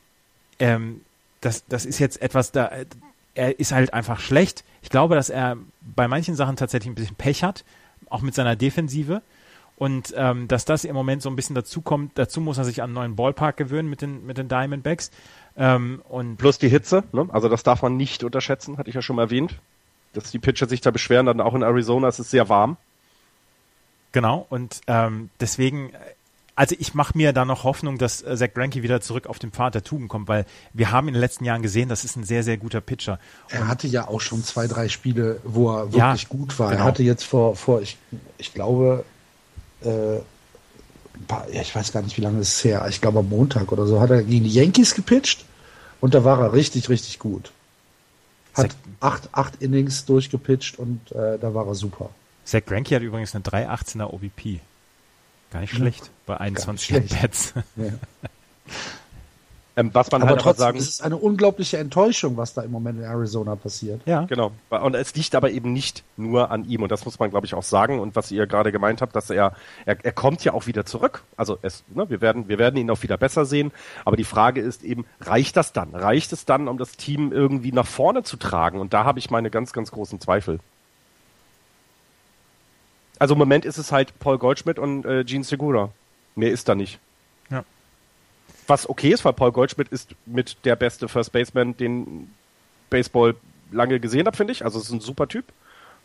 ähm, 0.59 1.01
das, 1.41 1.65
das 1.67 1.85
ist 1.85 1.99
jetzt 1.99 2.21
etwas, 2.21 2.51
da, 2.51 2.67
äh, 2.67 2.85
er 3.35 3.59
ist 3.59 3.71
halt 3.71 3.93
einfach 3.93 4.19
schlecht. 4.19 4.63
Ich 4.81 4.89
glaube, 4.89 5.15
dass 5.15 5.29
er 5.29 5.57
bei 5.81 6.07
manchen 6.07 6.35
Sachen 6.35 6.55
tatsächlich 6.55 6.91
ein 6.91 6.95
bisschen 6.95 7.15
Pech 7.15 7.43
hat, 7.43 7.63
auch 8.09 8.21
mit 8.21 8.35
seiner 8.35 8.55
Defensive. 8.55 9.21
Und 9.75 10.13
ähm, 10.15 10.47
dass 10.47 10.65
das 10.65 10.85
im 10.85 10.93
Moment 10.93 11.21
so 11.21 11.29
ein 11.29 11.35
bisschen 11.35 11.55
dazu 11.55 11.81
kommt, 11.81 12.17
dazu 12.17 12.39
muss 12.41 12.57
er 12.57 12.63
sich 12.63 12.81
an 12.81 12.89
einen 12.89 12.93
neuen 12.93 13.15
Ballpark 13.15 13.57
gewöhnen 13.57 13.89
mit 13.89 14.01
den, 14.01 14.25
mit 14.25 14.37
den 14.37 14.47
Diamondbacks. 14.47 15.09
Ähm, 15.57 16.01
und 16.07 16.37
Plus 16.37 16.59
die 16.59 16.69
Hitze, 16.69 17.03
ne? 17.11 17.27
Also 17.31 17.49
das 17.49 17.63
darf 17.63 17.81
man 17.81 17.97
nicht 17.97 18.23
unterschätzen, 18.23 18.77
hatte 18.77 18.89
ich 18.89 18.95
ja 18.95 19.01
schon 19.01 19.17
erwähnt. 19.17 19.59
Dass 20.13 20.29
die 20.29 20.39
Pitcher 20.39 20.67
sich 20.67 20.81
da 20.81 20.91
beschweren, 20.91 21.25
dann 21.25 21.41
auch 21.41 21.55
in 21.55 21.63
Arizona 21.63 22.07
ist 22.07 22.19
es 22.19 22.29
sehr 22.29 22.49
warm. 22.49 22.77
genau, 24.11 24.45
und 24.49 24.81
ähm, 24.85 25.31
deswegen, 25.39 25.91
also 26.55 26.75
ich 26.77 26.93
mache 26.93 27.17
mir 27.17 27.33
da 27.33 27.45
noch 27.45 27.63
Hoffnung, 27.63 27.97
dass 27.97 28.21
äh, 28.21 28.35
Zach 28.37 28.53
Greinke 28.53 28.83
wieder 28.83 29.01
zurück 29.01 29.27
auf 29.27 29.39
den 29.39 29.51
Pfad 29.51 29.75
der 29.75 29.83
Tugend 29.83 30.09
kommt, 30.09 30.27
weil 30.27 30.45
wir 30.73 30.91
haben 30.91 31.07
in 31.07 31.13
den 31.15 31.21
letzten 31.21 31.45
Jahren 31.45 31.61
gesehen, 31.61 31.89
das 31.89 32.03
ist 32.03 32.15
ein 32.15 32.23
sehr, 32.23 32.43
sehr 32.43 32.57
guter 32.57 32.81
Pitcher. 32.81 33.19
Er 33.49 33.67
hatte 33.67 33.87
ja 33.87 34.07
auch 34.07 34.21
schon 34.21 34.43
zwei, 34.43 34.67
drei 34.67 34.87
Spiele, 34.89 35.39
wo 35.43 35.71
er 35.71 35.87
Ja, 35.89 36.09
wirklich 36.09 36.29
gut 36.29 36.57
war. 36.59 36.69
genau. 36.69 36.81
Er 36.81 36.85
hatte 36.85 37.03
jetzt 37.03 37.23
vor, 37.23 37.55
vor 37.55 37.81
ich, 37.81 37.97
ich 38.37 38.53
glaube, 38.53 39.03
äh, 39.83 40.15
ja, 40.17 41.61
ich 41.61 41.75
weiß 41.75 41.91
gar 41.91 42.01
nicht, 42.01 42.17
wie 42.17 42.21
lange 42.21 42.39
es 42.39 42.57
ist 42.57 42.63
her. 42.63 42.85
Ich 42.89 43.01
glaube, 43.01 43.19
am 43.19 43.29
Montag 43.29 43.71
oder 43.71 43.85
so 43.87 43.99
hat 43.99 44.09
er 44.11 44.23
gegen 44.23 44.43
die 44.43 44.51
Yankees 44.53 44.93
gepitcht 44.95 45.45
und 46.01 46.13
da 46.13 46.23
war 46.23 46.39
er 46.39 46.53
richtig, 46.53 46.89
richtig 46.89 47.19
gut. 47.19 47.51
Hat 48.53 48.75
acht, 48.99 49.29
acht 49.31 49.61
Innings 49.61 50.05
durchgepitcht 50.05 50.77
und 50.77 51.11
äh, 51.11 51.39
da 51.39 51.53
war 51.55 51.65
er 51.65 51.73
super. 51.75 52.11
Zach 52.45 52.61
Greinke 52.65 52.95
hat 52.95 53.01
übrigens 53.01 53.33
eine 53.33 53.43
3,18er 53.43 54.13
OBP. 54.13 54.59
Gar 55.53 55.61
nicht 55.61 55.75
schlecht 55.75 56.11
bei 56.25 56.37
21 56.37 56.85
schlecht. 56.85 57.21
Bats. 57.21 57.53
Ja. 57.75 57.85
Ähm, 59.75 59.89
was 59.93 60.11
man 60.11 60.21
aber 60.21 60.31
halt 60.31 60.41
trotzdem, 60.41 60.65
aber 60.65 60.73
sagen, 60.73 60.77
es 60.77 60.87
ist 60.87 61.03
eine 61.03 61.17
unglaubliche 61.17 61.79
Enttäuschung, 61.79 62.37
was 62.37 62.53
da 62.53 62.61
im 62.61 62.71
Moment 62.71 62.99
in 62.99 63.05
Arizona 63.05 63.55
passiert. 63.55 64.01
Ja. 64.05 64.25
Genau. 64.25 64.51
Und 64.69 64.93
es 64.93 65.15
liegt 65.15 65.33
aber 65.33 65.49
eben 65.49 65.73
nicht 65.73 66.03
nur 66.15 66.51
an 66.51 66.69
ihm. 66.69 66.83
Und 66.83 66.91
das 66.91 67.05
muss 67.05 67.17
man, 67.17 67.31
glaube 67.31 67.47
ich, 67.47 67.55
auch 67.55 67.63
sagen. 67.63 67.99
Und 67.99 68.15
was 68.15 68.29
ihr 68.29 68.45
gerade 68.45 68.71
gemeint 68.71 69.01
habt, 69.01 69.15
dass 69.15 69.31
er, 69.31 69.55
er, 69.85 69.97
er 70.03 70.11
kommt 70.11 70.43
ja 70.43 70.53
auch 70.53 70.67
wieder 70.67 70.85
zurück. 70.85 71.23
Also 71.37 71.57
es, 71.63 71.83
ne, 71.93 72.07
wir 72.09 72.21
werden, 72.21 72.47
wir 72.49 72.59
werden 72.59 72.77
ihn 72.77 72.89
auch 72.91 73.01
wieder 73.01 73.17
besser 73.17 73.45
sehen. 73.45 73.71
Aber 74.05 74.15
die 74.15 74.23
Frage 74.23 74.61
ist 74.61 74.83
eben, 74.83 75.05
reicht 75.21 75.57
das 75.57 75.73
dann? 75.73 75.95
Reicht 75.95 76.33
es 76.33 76.45
dann, 76.45 76.67
um 76.67 76.77
das 76.77 76.91
Team 76.91 77.31
irgendwie 77.31 77.71
nach 77.71 77.87
vorne 77.87 78.21
zu 78.21 78.37
tragen? 78.37 78.79
Und 78.79 78.93
da 78.93 79.05
habe 79.05 79.17
ich 79.17 79.31
meine 79.31 79.49
ganz, 79.49 79.73
ganz 79.73 79.91
großen 79.91 80.19
Zweifel. 80.19 80.59
Also 83.19 83.35
im 83.35 83.39
Moment 83.39 83.65
ist 83.65 83.77
es 83.77 83.91
halt 83.91 84.17
Paul 84.19 84.37
Goldschmidt 84.37 84.79
und 84.79 85.05
äh, 85.05 85.23
Gene 85.23 85.43
Segura. 85.43 85.89
Mehr 86.35 86.51
ist 86.51 86.67
da 86.67 86.75
nicht. 86.75 86.99
Ja. 87.49 87.63
Was 88.67 88.89
okay 88.89 89.09
ist, 89.09 89.23
weil 89.23 89.33
Paul 89.33 89.51
Goldschmidt 89.51 89.89
ist 89.89 90.15
mit 90.25 90.57
der 90.65 90.75
beste 90.75 91.07
First 91.07 91.31
Baseman, 91.31 91.77
den 91.77 92.33
Baseball 92.89 93.35
lange 93.71 93.99
gesehen 93.99 94.27
hat, 94.27 94.35
finde 94.35 94.53
ich. 94.53 94.63
Also 94.65 94.79
es 94.79 94.85
ist 94.85 94.91
ein 94.91 94.99
super 94.99 95.27
Typ. 95.27 95.45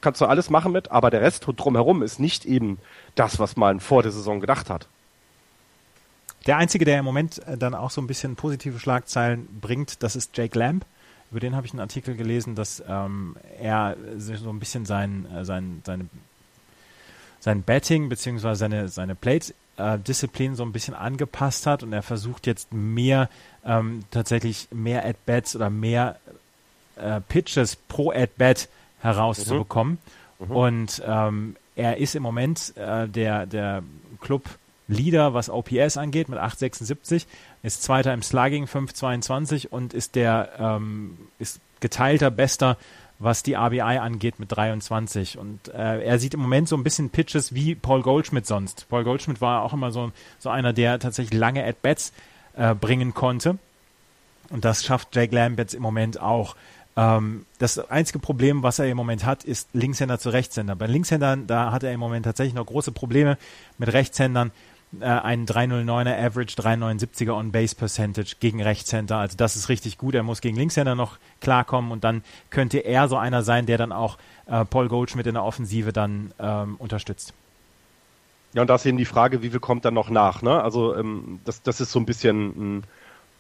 Kannst 0.01 0.21
du 0.21 0.27
alles 0.27 0.49
machen 0.49 0.73
mit, 0.73 0.91
aber 0.91 1.11
der 1.11 1.23
Rest 1.23 1.45
drumherum 1.47 2.03
ist 2.03 2.21
nicht 2.21 2.45
eben 2.45 2.79
das, 3.15 3.39
was 3.39 3.57
man 3.57 3.81
vor 3.81 4.03
der 4.03 4.13
Saison 4.13 4.41
gedacht 4.41 4.71
hat. 4.71 4.87
Der 6.47 6.57
Einzige, 6.57 6.85
der 6.85 6.99
im 6.99 7.05
Moment 7.05 7.47
äh, 7.47 7.59
dann 7.59 7.75
auch 7.75 7.91
so 7.91 8.01
ein 8.01 8.07
bisschen 8.07 8.37
positive 8.37 8.79
Schlagzeilen 8.79 9.49
bringt, 9.61 10.03
das 10.03 10.15
ist 10.17 10.37
Jake 10.37 10.59
Lamb. 10.59 10.87
Über 11.31 11.41
den 11.41 11.55
habe 11.55 11.67
ich 11.67 11.73
einen 11.73 11.81
Artikel 11.81 12.17
gelesen, 12.17 12.55
dass 12.55 12.83
ähm, 12.89 13.37
er 13.61 13.97
so 14.17 14.49
ein 14.49 14.59
bisschen 14.59 14.87
sein, 14.87 15.27
äh, 15.31 15.45
sein, 15.45 15.83
seine, 15.85 16.07
sein 17.41 17.63
Batting 17.63 18.09
bzw. 18.09 18.55
seine, 18.55 18.89
seine 18.89 19.15
Plate-Disziplin 19.15 20.55
so 20.57 20.65
ein 20.65 20.73
bisschen 20.73 20.95
angepasst 20.95 21.67
hat 21.67 21.83
und 21.83 21.93
er 21.93 22.03
versucht 22.03 22.47
jetzt 22.47 22.73
mehr 22.73 23.29
ähm, 23.65 24.05
tatsächlich 24.11 24.69
mehr 24.73 25.05
At-Bats 25.05 25.57
oder 25.57 25.71
mehr 25.71 26.19
äh, 26.97 27.21
Pitches 27.21 27.77
pro 27.77 28.11
At-Bat 28.11 28.69
herauszubekommen. 29.01 29.99
Mhm. 30.39 30.51
Und 30.51 31.03
ähm, 31.07 31.57
er 31.77 31.99
ist 31.99 32.17
im 32.17 32.23
Moment 32.23 32.77
äh, 32.77 33.09
der, 33.09 33.47
der 33.47 33.83
Club 34.21 34.49
Leader, 34.89 35.35
was 35.35 35.51
OPS 35.51 35.97
angeht, 35.97 36.29
mit 36.29 36.39
8,76, 36.39 37.27
ist 37.63 37.83
Zweiter 37.83 38.15
im 38.15 38.23
Slugging, 38.23 38.65
5,22 38.65 39.69
und 39.69 39.93
ist 39.93 40.15
der 40.15 40.51
ähm, 40.59 41.19
ist 41.39 41.61
geteilter 41.81 42.31
Bester, 42.31 42.77
was 43.19 43.43
die 43.43 43.55
RBI 43.55 43.81
angeht, 43.81 44.39
mit 44.39 44.53
23. 44.53 45.39
Und 45.39 45.69
äh, 45.69 46.03
er 46.03 46.19
sieht 46.19 46.35
im 46.35 46.41
Moment 46.41 46.69
so 46.69 46.77
ein 46.77 46.85
bisschen 46.85 47.11
Pitches 47.11 47.55
wie 47.55 47.75
Paul 47.75 48.03
Goldschmidt 48.03 48.47
sonst. 48.47 48.87
Paul 48.89 49.05
Goldschmidt 49.05 49.41
war 49.41 49.63
auch 49.63 49.73
immer 49.73 49.91
so, 49.91 50.13
so 50.39 50.51
einer, 50.51 50.73
der 50.73 50.99
tatsächlich 50.99 51.39
lange 51.39 51.65
At-Bats 51.65 52.13
äh, 52.57 52.75
bringen 52.75 53.15
konnte. 53.15 53.59
Und 54.51 54.65
das 54.65 54.85
schafft 54.85 55.15
Jake 55.15 55.35
Lamb 55.35 55.59
jetzt 55.59 55.75
im 55.75 55.83
Moment 55.83 56.21
auch. 56.21 56.55
Ähm, 56.97 57.45
das 57.59 57.79
einzige 57.91 58.19
Problem, 58.19 58.63
was 58.63 58.79
er 58.79 58.87
im 58.87 58.97
Moment 58.97 59.25
hat, 59.25 59.45
ist 59.45 59.69
Linkshänder 59.73 60.19
zu 60.19 60.31
Rechtshänder. 60.31 60.77
Bei 60.77 60.87
Linkshändern, 60.87 61.47
da 61.47 61.73
hat 61.73 61.83
er 61.83 61.93
im 61.93 62.01
Moment 62.01 62.25
tatsächlich 62.25 62.55
noch 62.55 62.67
große 62.67 62.93
Probleme 62.93 63.37
mit 63.79 63.93
Rechtshändern 63.93 64.53
äh, 65.01 65.05
ein 65.05 65.47
309er 65.47 66.19
Average, 66.19 66.55
379er 66.57 67.33
On-Base 67.33 67.77
Percentage 67.77 68.37
gegen 68.41 68.63
Rechtshänder. 68.63 69.17
Also 69.17 69.37
das 69.37 69.57
ist 69.57 69.69
richtig 69.69 69.99
gut. 69.99 70.15
Er 70.15 70.23
muss 70.23 70.41
gegen 70.41 70.57
Linkshänder 70.57 70.95
noch 70.95 71.19
klarkommen 71.41 71.93
und 71.93 72.05
dann 72.05 72.23
könnte 72.51 72.79
er 72.79 73.09
so 73.09 73.17
einer 73.17 73.43
sein, 73.43 73.67
der 73.67 73.79
dann 73.79 73.93
auch 73.93 74.19
äh, 74.47 74.65
Paul 74.65 74.89
Goldschmidt 74.89 75.27
in 75.27 75.35
der 75.35 75.45
Offensive 75.45 75.93
dann 75.93 76.33
ähm, 76.39 76.77
unterstützt. 76.79 77.35
Ja, 78.55 78.63
und 78.63 78.71
da 78.71 78.77
ist 78.77 78.87
eben 78.87 78.99
die 78.99 79.05
Frage, 79.05 79.43
wie 79.43 79.51
viel 79.51 79.61
kommt 79.61 79.85
dann 79.85 79.95
noch 79.95 80.09
nach? 80.09 80.43
Ne? 80.43 80.63
Also 80.63 80.97
ähm, 80.97 81.41
das, 81.45 81.63
das 81.63 81.81
ist 81.81 81.93
so 81.93 82.01
ein 82.01 82.07
bisschen 82.07 82.47
mh, 82.47 82.55
hm, 82.55 82.83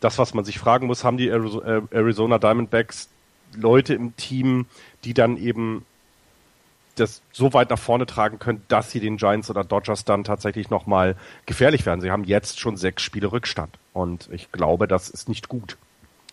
das, 0.00 0.18
was 0.18 0.34
man 0.34 0.44
sich 0.44 0.58
fragen 0.58 0.86
muss. 0.86 1.02
Haben 1.02 1.16
die 1.16 1.28
Arizona 1.28 2.38
Diamondbacks 2.38 3.08
Leute 3.56 3.94
im 3.94 4.14
Team, 4.16 4.66
die 5.04 5.14
dann 5.14 5.36
eben 5.36 5.84
das 7.00 7.22
so 7.32 7.52
weit 7.52 7.70
nach 7.70 7.78
vorne 7.78 8.06
tragen 8.06 8.38
können, 8.38 8.62
dass 8.68 8.90
sie 8.90 9.00
den 9.00 9.16
Giants 9.16 9.50
oder 9.50 9.64
Dodgers 9.64 10.04
dann 10.04 10.24
tatsächlich 10.24 10.70
nochmal 10.70 11.16
gefährlich 11.46 11.86
werden. 11.86 12.00
Sie 12.00 12.10
haben 12.10 12.24
jetzt 12.24 12.60
schon 12.60 12.76
sechs 12.76 13.02
Spiele 13.02 13.32
Rückstand 13.32 13.78
und 13.92 14.28
ich 14.32 14.52
glaube, 14.52 14.88
das 14.88 15.08
ist 15.08 15.28
nicht 15.28 15.48
gut. 15.48 15.76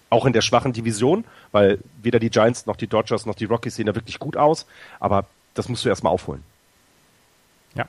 Auch 0.10 0.26
in 0.26 0.34
der 0.34 0.42
schwachen 0.42 0.74
Division, 0.74 1.26
weil 1.52 1.80
weder 2.02 2.20
die 2.20 2.30
Giants 2.30 2.66
noch 2.66 2.76
die 2.76 2.88
Dodgers 2.88 3.26
noch 3.26 3.36
die 3.36 3.46
Rockies 3.46 3.76
sehen 3.76 3.88
da 3.88 3.96
wirklich 3.96 4.20
gut 4.20 4.38
aus, 4.38 4.66
aber 5.00 5.26
das 5.54 5.70
musst 5.70 5.84
du 5.86 5.90
erstmal 5.90 6.14
aufholen. 6.14 6.44
Ja. 7.74 7.88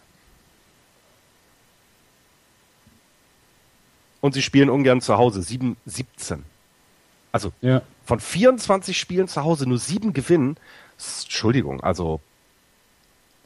Und 4.20 4.34
sie 4.34 4.42
spielen 4.42 4.70
ungern 4.70 5.00
zu 5.00 5.18
Hause, 5.18 5.40
7-17. 5.40 6.40
Also 7.32 7.52
ja. 7.60 7.82
von 8.06 8.18
24 8.18 8.98
Spielen 8.98 9.28
zu 9.28 9.44
Hause 9.44 9.68
nur 9.68 9.78
sieben 9.78 10.14
gewinnen. 10.14 10.56
Entschuldigung, 10.96 11.82
also 11.82 12.20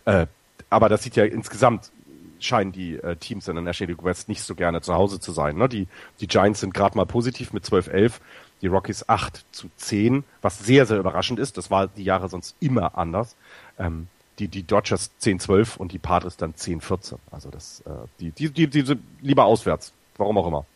äh, 0.05 0.27
aber 0.69 0.89
das 0.89 1.03
sieht 1.03 1.17
ja 1.17 1.25
insgesamt 1.25 1.91
scheinen 2.39 2.73
die 2.73 2.97
äh, 2.97 3.17
Teams 3.17 3.49
in 3.49 3.55
der 3.55 3.65
National 3.65 3.93
League 3.93 4.05
West 4.05 4.29
nicht 4.29 4.43
so 4.43 4.55
gerne 4.55 4.81
zu 4.81 4.95
Hause 4.95 5.21
zu 5.21 5.33
sein. 5.33 5.57
Ne? 5.57 5.69
Die, 5.69 5.87
die 6.21 6.27
Giants 6.27 6.61
sind 6.61 6.75
gerade 6.75 6.97
mal 6.97 7.07
positiv 7.07 7.53
mit 7.53 7.65
12-11, 7.65 8.15
die 8.63 8.67
Rockies 8.67 9.09
8 9.09 9.45
zu 9.53 9.69
10, 9.77 10.25
was 10.43 10.59
sehr, 10.59 10.87
sehr 10.87 10.99
überraschend 10.99 11.39
ist. 11.39 11.57
Das 11.59 11.71
war 11.71 11.89
die 11.89 12.05
Jahre 12.05 12.29
sonst 12.29 12.57
immer 12.61 12.97
anders. 12.97 13.37
Ähm, 13.79 14.09
die, 14.39 14.49
die 14.49 14.63
Dodgers 14.63 15.11
10-12 15.21 15.77
und 15.77 15.93
die 15.93 15.99
Padres 15.99 16.37
dann 16.37 16.55
10-14. 16.55 17.17
Also 17.31 17.51
das, 17.51 17.81
äh, 17.81 17.91
die, 18.21 18.31
die, 18.31 18.51
die, 18.51 18.69
die 18.69 18.83
sind 18.83 19.03
lieber 19.21 19.45
auswärts. 19.45 19.93
Warum 20.17 20.39
auch 20.39 20.47
immer. 20.47 20.67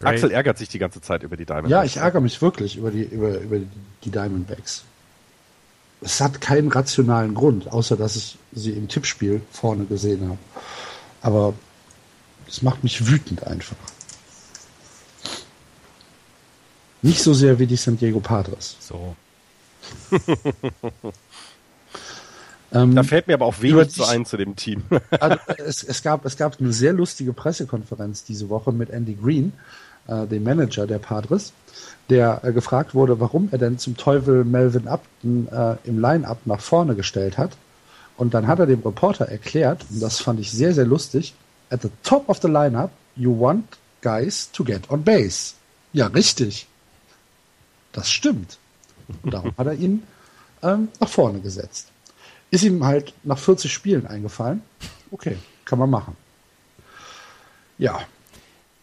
Great. 0.00 0.14
Axel 0.14 0.30
ärgert 0.30 0.56
sich 0.56 0.70
die 0.70 0.78
ganze 0.78 1.02
Zeit 1.02 1.22
über 1.22 1.36
die 1.36 1.44
Diamondbacks. 1.44 1.70
Ja, 1.70 1.84
ich 1.84 1.98
ärgere 1.98 2.22
mich 2.22 2.40
wirklich 2.40 2.76
über 2.76 2.90
die, 2.90 3.02
über, 3.02 3.38
über 3.38 3.58
die 4.02 4.10
Diamondbacks. 4.10 4.84
Es 6.00 6.22
hat 6.22 6.40
keinen 6.40 6.68
rationalen 6.68 7.34
Grund, 7.34 7.70
außer 7.70 7.98
dass 7.98 8.16
ich 8.16 8.38
sie 8.52 8.72
im 8.72 8.88
Tippspiel 8.88 9.42
vorne 9.52 9.84
gesehen 9.84 10.26
habe. 10.26 10.38
Aber 11.20 11.52
es 12.48 12.62
macht 12.62 12.82
mich 12.82 13.06
wütend 13.06 13.46
einfach. 13.46 13.76
Nicht 17.02 17.22
so 17.22 17.34
sehr 17.34 17.58
wie 17.58 17.66
die 17.66 17.76
San 17.76 17.98
Diego 17.98 18.20
Padres. 18.20 18.76
So. 18.80 19.14
ähm, 22.72 22.94
da 22.94 23.02
fällt 23.02 23.26
mir 23.26 23.34
aber 23.34 23.44
auch 23.44 23.60
wenig 23.60 23.92
so 23.92 24.04
ein 24.04 24.24
zu 24.24 24.38
dem 24.38 24.56
Team. 24.56 24.84
also 25.10 25.36
es, 25.58 25.82
es, 25.82 26.02
gab, 26.02 26.24
es 26.24 26.38
gab 26.38 26.58
eine 26.58 26.72
sehr 26.72 26.94
lustige 26.94 27.34
Pressekonferenz 27.34 28.24
diese 28.24 28.48
Woche 28.48 28.72
mit 28.72 28.88
Andy 28.88 29.14
Green, 29.14 29.52
äh, 30.08 30.26
dem 30.26 30.42
Manager 30.42 30.86
der 30.86 30.98
Padres, 30.98 31.52
der 32.08 32.40
äh, 32.44 32.52
gefragt 32.52 32.94
wurde, 32.94 33.20
warum 33.20 33.48
er 33.52 33.58
denn 33.58 33.78
zum 33.78 33.96
Teufel 33.96 34.44
Melvin 34.44 34.88
Upton 34.88 35.48
äh, 35.48 35.76
im 35.84 36.00
Line-Up 36.00 36.38
nach 36.44 36.60
vorne 36.60 36.94
gestellt 36.94 37.38
hat. 37.38 37.56
Und 38.16 38.34
dann 38.34 38.46
hat 38.46 38.58
er 38.58 38.66
dem 38.66 38.82
Reporter 38.82 39.26
erklärt, 39.26 39.86
und 39.90 40.02
das 40.02 40.20
fand 40.20 40.40
ich 40.40 40.50
sehr, 40.50 40.74
sehr 40.74 40.84
lustig, 40.84 41.34
at 41.70 41.82
the 41.82 41.90
top 42.02 42.28
of 42.28 42.40
the 42.42 42.48
lineup, 42.48 42.90
you 43.16 43.38
want 43.38 43.64
guys 44.02 44.50
to 44.52 44.64
get 44.64 44.90
on 44.90 45.02
base. 45.02 45.54
Ja, 45.92 46.06
richtig. 46.08 46.66
Das 47.92 48.10
stimmt. 48.10 48.58
Und 49.22 49.34
darum 49.34 49.52
hat 49.56 49.66
er 49.66 49.74
ihn 49.74 50.02
ähm, 50.62 50.88
nach 51.00 51.08
vorne 51.08 51.40
gesetzt. 51.40 51.88
Ist 52.50 52.64
ihm 52.64 52.84
halt 52.84 53.14
nach 53.22 53.38
40 53.38 53.72
Spielen 53.72 54.06
eingefallen. 54.06 54.62
Okay, 55.10 55.36
kann 55.64 55.78
man 55.78 55.90
machen. 55.90 56.16
Ja, 57.78 58.00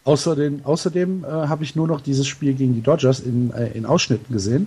Außerdem, 0.08 0.60
außerdem 0.64 1.24
äh, 1.24 1.28
habe 1.28 1.64
ich 1.64 1.76
nur 1.76 1.86
noch 1.86 2.00
dieses 2.00 2.26
Spiel 2.26 2.54
gegen 2.54 2.74
die 2.74 2.80
Dodgers 2.80 3.20
in, 3.20 3.52
äh, 3.52 3.68
in 3.72 3.84
Ausschnitten 3.84 4.32
gesehen. 4.32 4.66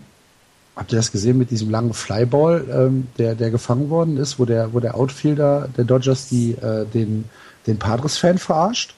Habt 0.75 0.93
ihr 0.93 0.97
das 0.97 1.11
gesehen 1.11 1.39
mit 1.39 1.49
diesem 1.49 1.71
langen 1.71 1.95
Flyball, 1.95 2.63
ähm, 2.71 3.07
der, 3.17 3.33
der 3.33 3.49
gefangen 3.49 3.89
worden 3.89 4.17
ist, 4.17 4.37
wo 4.37 4.45
der, 4.45 4.71
wo 4.71 4.79
der 4.79 4.93
Outfielder 4.93 5.67
der 5.75 5.85
Dodgers 5.85 6.29
die, 6.29 6.51
äh, 6.51 6.85
den, 6.85 7.25
den 7.65 7.79
Padres-Fan 7.79 8.37
verarscht? 8.37 8.93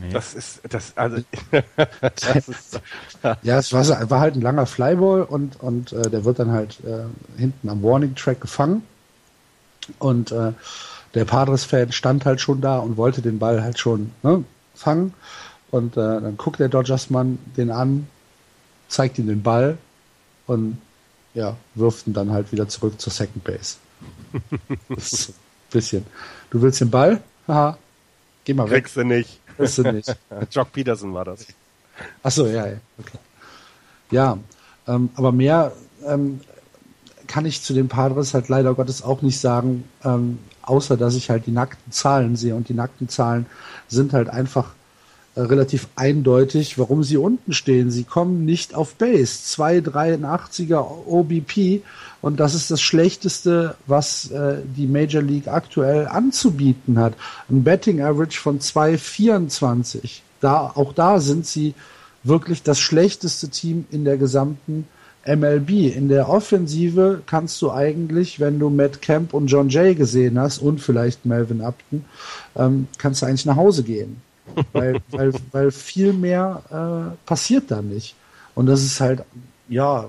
Nee. 0.00 0.12
Das 0.12 0.34
ist, 0.34 0.60
das, 0.68 0.96
also, 0.96 1.16
das 2.00 2.48
ist, 2.48 2.80
ja, 3.42 3.58
es 3.58 3.72
war, 3.72 4.08
war 4.08 4.20
halt 4.20 4.36
ein 4.36 4.42
langer 4.42 4.66
Flyball 4.66 5.22
und, 5.22 5.60
und 5.60 5.92
äh, 5.92 6.08
der 6.08 6.24
wird 6.24 6.38
dann 6.38 6.52
halt 6.52 6.78
äh, 6.84 7.40
hinten 7.40 7.68
am 7.68 7.82
Warning 7.82 8.14
Track 8.14 8.40
gefangen. 8.40 8.84
Und 9.98 10.30
äh, 10.30 10.52
der 11.14 11.24
Padres-Fan 11.24 11.90
stand 11.90 12.24
halt 12.24 12.40
schon 12.40 12.60
da 12.60 12.78
und 12.78 12.96
wollte 12.96 13.20
den 13.20 13.40
Ball 13.40 13.64
halt 13.64 13.80
schon 13.80 14.12
ne, 14.22 14.44
fangen. 14.76 15.12
Und 15.76 15.96
äh, 15.96 16.20
dann 16.20 16.36
guckt 16.36 16.58
der 16.58 16.68
Dodgers-Mann 16.68 17.38
den 17.56 17.70
an, 17.70 18.06
zeigt 18.88 19.18
ihm 19.18 19.26
den 19.26 19.42
Ball 19.42 19.78
und 20.46 20.78
ja, 21.34 21.56
wirft 21.74 22.06
ihn 22.06 22.14
dann 22.14 22.30
halt 22.30 22.50
wieder 22.50 22.66
zurück 22.68 22.98
zur 23.00 23.12
Second 23.12 23.44
Base. 23.44 23.76
das 24.88 25.12
ist 25.12 25.28
ein 25.30 25.34
bisschen. 25.70 26.06
Du 26.50 26.62
willst 26.62 26.80
den 26.80 26.90
Ball? 26.90 27.20
Haha. 27.46 27.76
Geh 28.44 28.54
mal 28.54 28.70
weg. 28.70 28.84
Kriegst 28.84 28.96
du 28.96 29.04
nicht. 29.04 29.40
Kriegst 29.56 29.78
du 29.78 29.92
nicht. 29.92 30.16
Jock 30.50 30.72
Peterson 30.72 31.12
war 31.12 31.24
das. 31.24 31.46
Achso, 32.22 32.46
ja, 32.46 32.66
ja. 32.66 32.76
Okay. 32.98 33.18
Ja, 34.10 34.38
ähm, 34.86 35.10
aber 35.14 35.32
mehr 35.32 35.72
ähm, 36.06 36.40
kann 37.26 37.44
ich 37.44 37.62
zu 37.62 37.74
den 37.74 37.88
Padres 37.88 38.34
halt 38.34 38.48
leider 38.48 38.74
Gottes 38.74 39.02
auch 39.02 39.20
nicht 39.20 39.40
sagen, 39.40 39.84
ähm, 40.04 40.38
außer 40.62 40.96
dass 40.96 41.16
ich 41.16 41.28
halt 41.28 41.46
die 41.46 41.50
nackten 41.50 41.92
Zahlen 41.92 42.36
sehe. 42.36 42.54
Und 42.54 42.68
die 42.68 42.74
nackten 42.74 43.08
Zahlen 43.08 43.46
sind 43.88 44.12
halt 44.12 44.28
einfach 44.28 44.75
relativ 45.40 45.88
eindeutig, 45.96 46.78
warum 46.78 47.02
sie 47.02 47.16
unten 47.16 47.52
stehen. 47.52 47.90
Sie 47.90 48.04
kommen 48.04 48.44
nicht 48.44 48.74
auf 48.74 48.94
Base. 48.94 49.38
2,83er 49.60 50.78
OBP 51.06 51.82
und 52.22 52.40
das 52.40 52.54
ist 52.54 52.70
das 52.70 52.80
Schlechteste, 52.80 53.76
was 53.86 54.30
äh, 54.30 54.56
die 54.76 54.86
Major 54.86 55.22
League 55.22 55.48
aktuell 55.48 56.06
anzubieten 56.08 56.98
hat. 56.98 57.14
Ein 57.50 57.62
Betting 57.62 58.02
Average 58.02 58.40
von 58.40 58.58
2,24. 58.58 60.22
Da, 60.40 60.72
auch 60.74 60.92
da 60.92 61.20
sind 61.20 61.46
sie 61.46 61.74
wirklich 62.24 62.62
das 62.62 62.80
schlechteste 62.80 63.48
Team 63.48 63.84
in 63.90 64.04
der 64.04 64.16
gesamten 64.16 64.88
MLB. 65.26 65.94
In 65.94 66.08
der 66.08 66.28
Offensive 66.28 67.22
kannst 67.26 67.60
du 67.62 67.70
eigentlich, 67.70 68.40
wenn 68.40 68.58
du 68.58 68.70
Matt 68.70 69.02
Camp 69.02 69.34
und 69.34 69.48
John 69.48 69.68
Jay 69.68 69.94
gesehen 69.94 70.38
hast 70.38 70.58
und 70.58 70.80
vielleicht 70.80 71.26
Melvin 71.26 71.60
Upton, 71.60 72.04
ähm, 72.56 72.88
kannst 72.98 73.22
du 73.22 73.26
eigentlich 73.26 73.46
nach 73.46 73.56
Hause 73.56 73.82
gehen. 73.82 74.22
Weil, 74.72 75.00
weil, 75.10 75.32
weil 75.52 75.70
viel 75.70 76.12
mehr 76.12 76.62
äh, 76.70 77.16
passiert 77.26 77.70
da 77.70 77.82
nicht. 77.82 78.14
Und 78.54 78.66
das 78.66 78.82
ist 78.82 79.00
halt, 79.00 79.24
ja, 79.68 80.08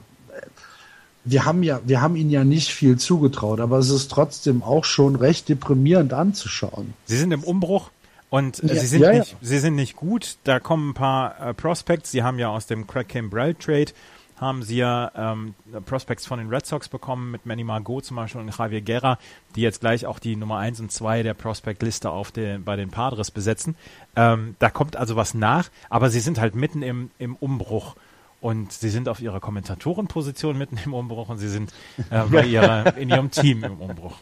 wir 1.26 1.46
haben 1.46 1.64
ja, 1.64 1.82
wir 1.86 2.02
haben 2.02 2.16
ihnen 2.16 2.30
ja 2.30 2.44
nicht 2.44 2.74
viel 2.74 2.98
zugetraut, 2.98 3.60
aber 3.60 3.78
es 3.80 3.90
ist 3.90 4.10
trotzdem 4.10 4.64
auch 4.64 4.86
schon 4.86 5.16
recht 5.16 5.50
deprimierend 5.50 6.14
anzuschauen. 6.14 6.94
Sie 7.06 7.18
sind 7.18 7.32
im 7.32 7.44
Umbruch. 7.44 7.92
Und 8.30 8.62
äh, 8.64 8.68
ja, 8.68 8.76
sie, 8.76 8.88
sind 8.88 9.02
ja, 9.02 9.14
nicht, 9.14 9.32
ja. 9.32 9.38
sie 9.42 9.60
sind 9.60 9.76
nicht 9.76 9.96
gut. 9.96 10.38
Da 10.44 10.60
kommen 10.60 10.90
ein 10.90 10.94
paar 10.94 11.40
äh, 11.40 11.54
Prospects. 11.54 12.12
Sie 12.12 12.24
haben 12.24 12.40
ja 12.40 12.50
aus 12.50 12.68
dem 12.68 12.86
Craig 12.86 13.08
Cambrell 13.08 13.56
Trade 13.56 13.92
haben 14.40 14.64
sie 14.64 14.78
ja 14.78 15.12
ähm, 15.16 15.56
Prospects 15.86 16.26
von 16.26 16.40
den 16.40 16.50
Red 16.50 16.66
Sox 16.66 16.88
bekommen, 16.90 17.32
mit 17.32 17.46
Manny 17.46 17.64
Margot 17.64 18.06
zum 18.06 18.18
Beispiel 18.18 18.42
und 18.42 18.56
Javier 18.56 18.82
Guerra, 18.82 19.18
die 19.56 19.62
jetzt 19.62 19.82
gleich 19.82 20.06
auch 20.06 20.20
die 20.20 20.36
Nummer 20.36 20.58
1 20.58 20.80
und 20.80 20.92
2 20.92 21.24
der 21.24 21.34
Prospect-Liste 21.34 22.10
auf 22.10 22.32
den, 22.32 22.64
bei 22.64 22.76
den 22.76 22.90
Padres 22.90 23.32
besetzen. 23.32 23.76
Ähm, 24.16 24.56
da 24.60 24.70
kommt 24.70 24.96
also 24.96 25.16
was 25.16 25.34
nach, 25.34 25.70
aber 25.90 26.10
sie 26.10 26.20
sind 26.20 26.40
halt 26.40 26.56
mitten 26.56 26.82
im, 26.82 27.12
im 27.18 27.36
Umbruch. 27.36 27.96
Und 28.40 28.72
sie 28.72 28.90
sind 28.90 29.10
auf 29.10 29.20
ihrer 29.20 29.40
Kommentatorenposition 29.40 30.58
mitten 30.58 30.78
im 30.86 30.94
Umbruch 30.94 31.30
und 31.30 31.40
sie 31.40 31.50
sind 31.50 31.74
äh, 32.12 32.22
bei 32.30 32.46
ihrer, 32.46 32.96
in 32.96 33.10
ihrem 33.10 33.32
Team 33.32 33.64
im 33.64 33.82
Umbruch. 33.82 34.16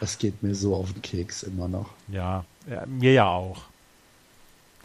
Das 0.00 0.18
geht 0.18 0.42
mir 0.42 0.54
so 0.54 0.74
auf 0.74 0.92
den 0.92 1.02
Keks 1.02 1.44
immer 1.44 1.68
noch. 1.68 1.90
Ja, 2.08 2.44
ja 2.68 2.84
mir 2.86 3.12
ja 3.12 3.28
auch. 3.28 3.62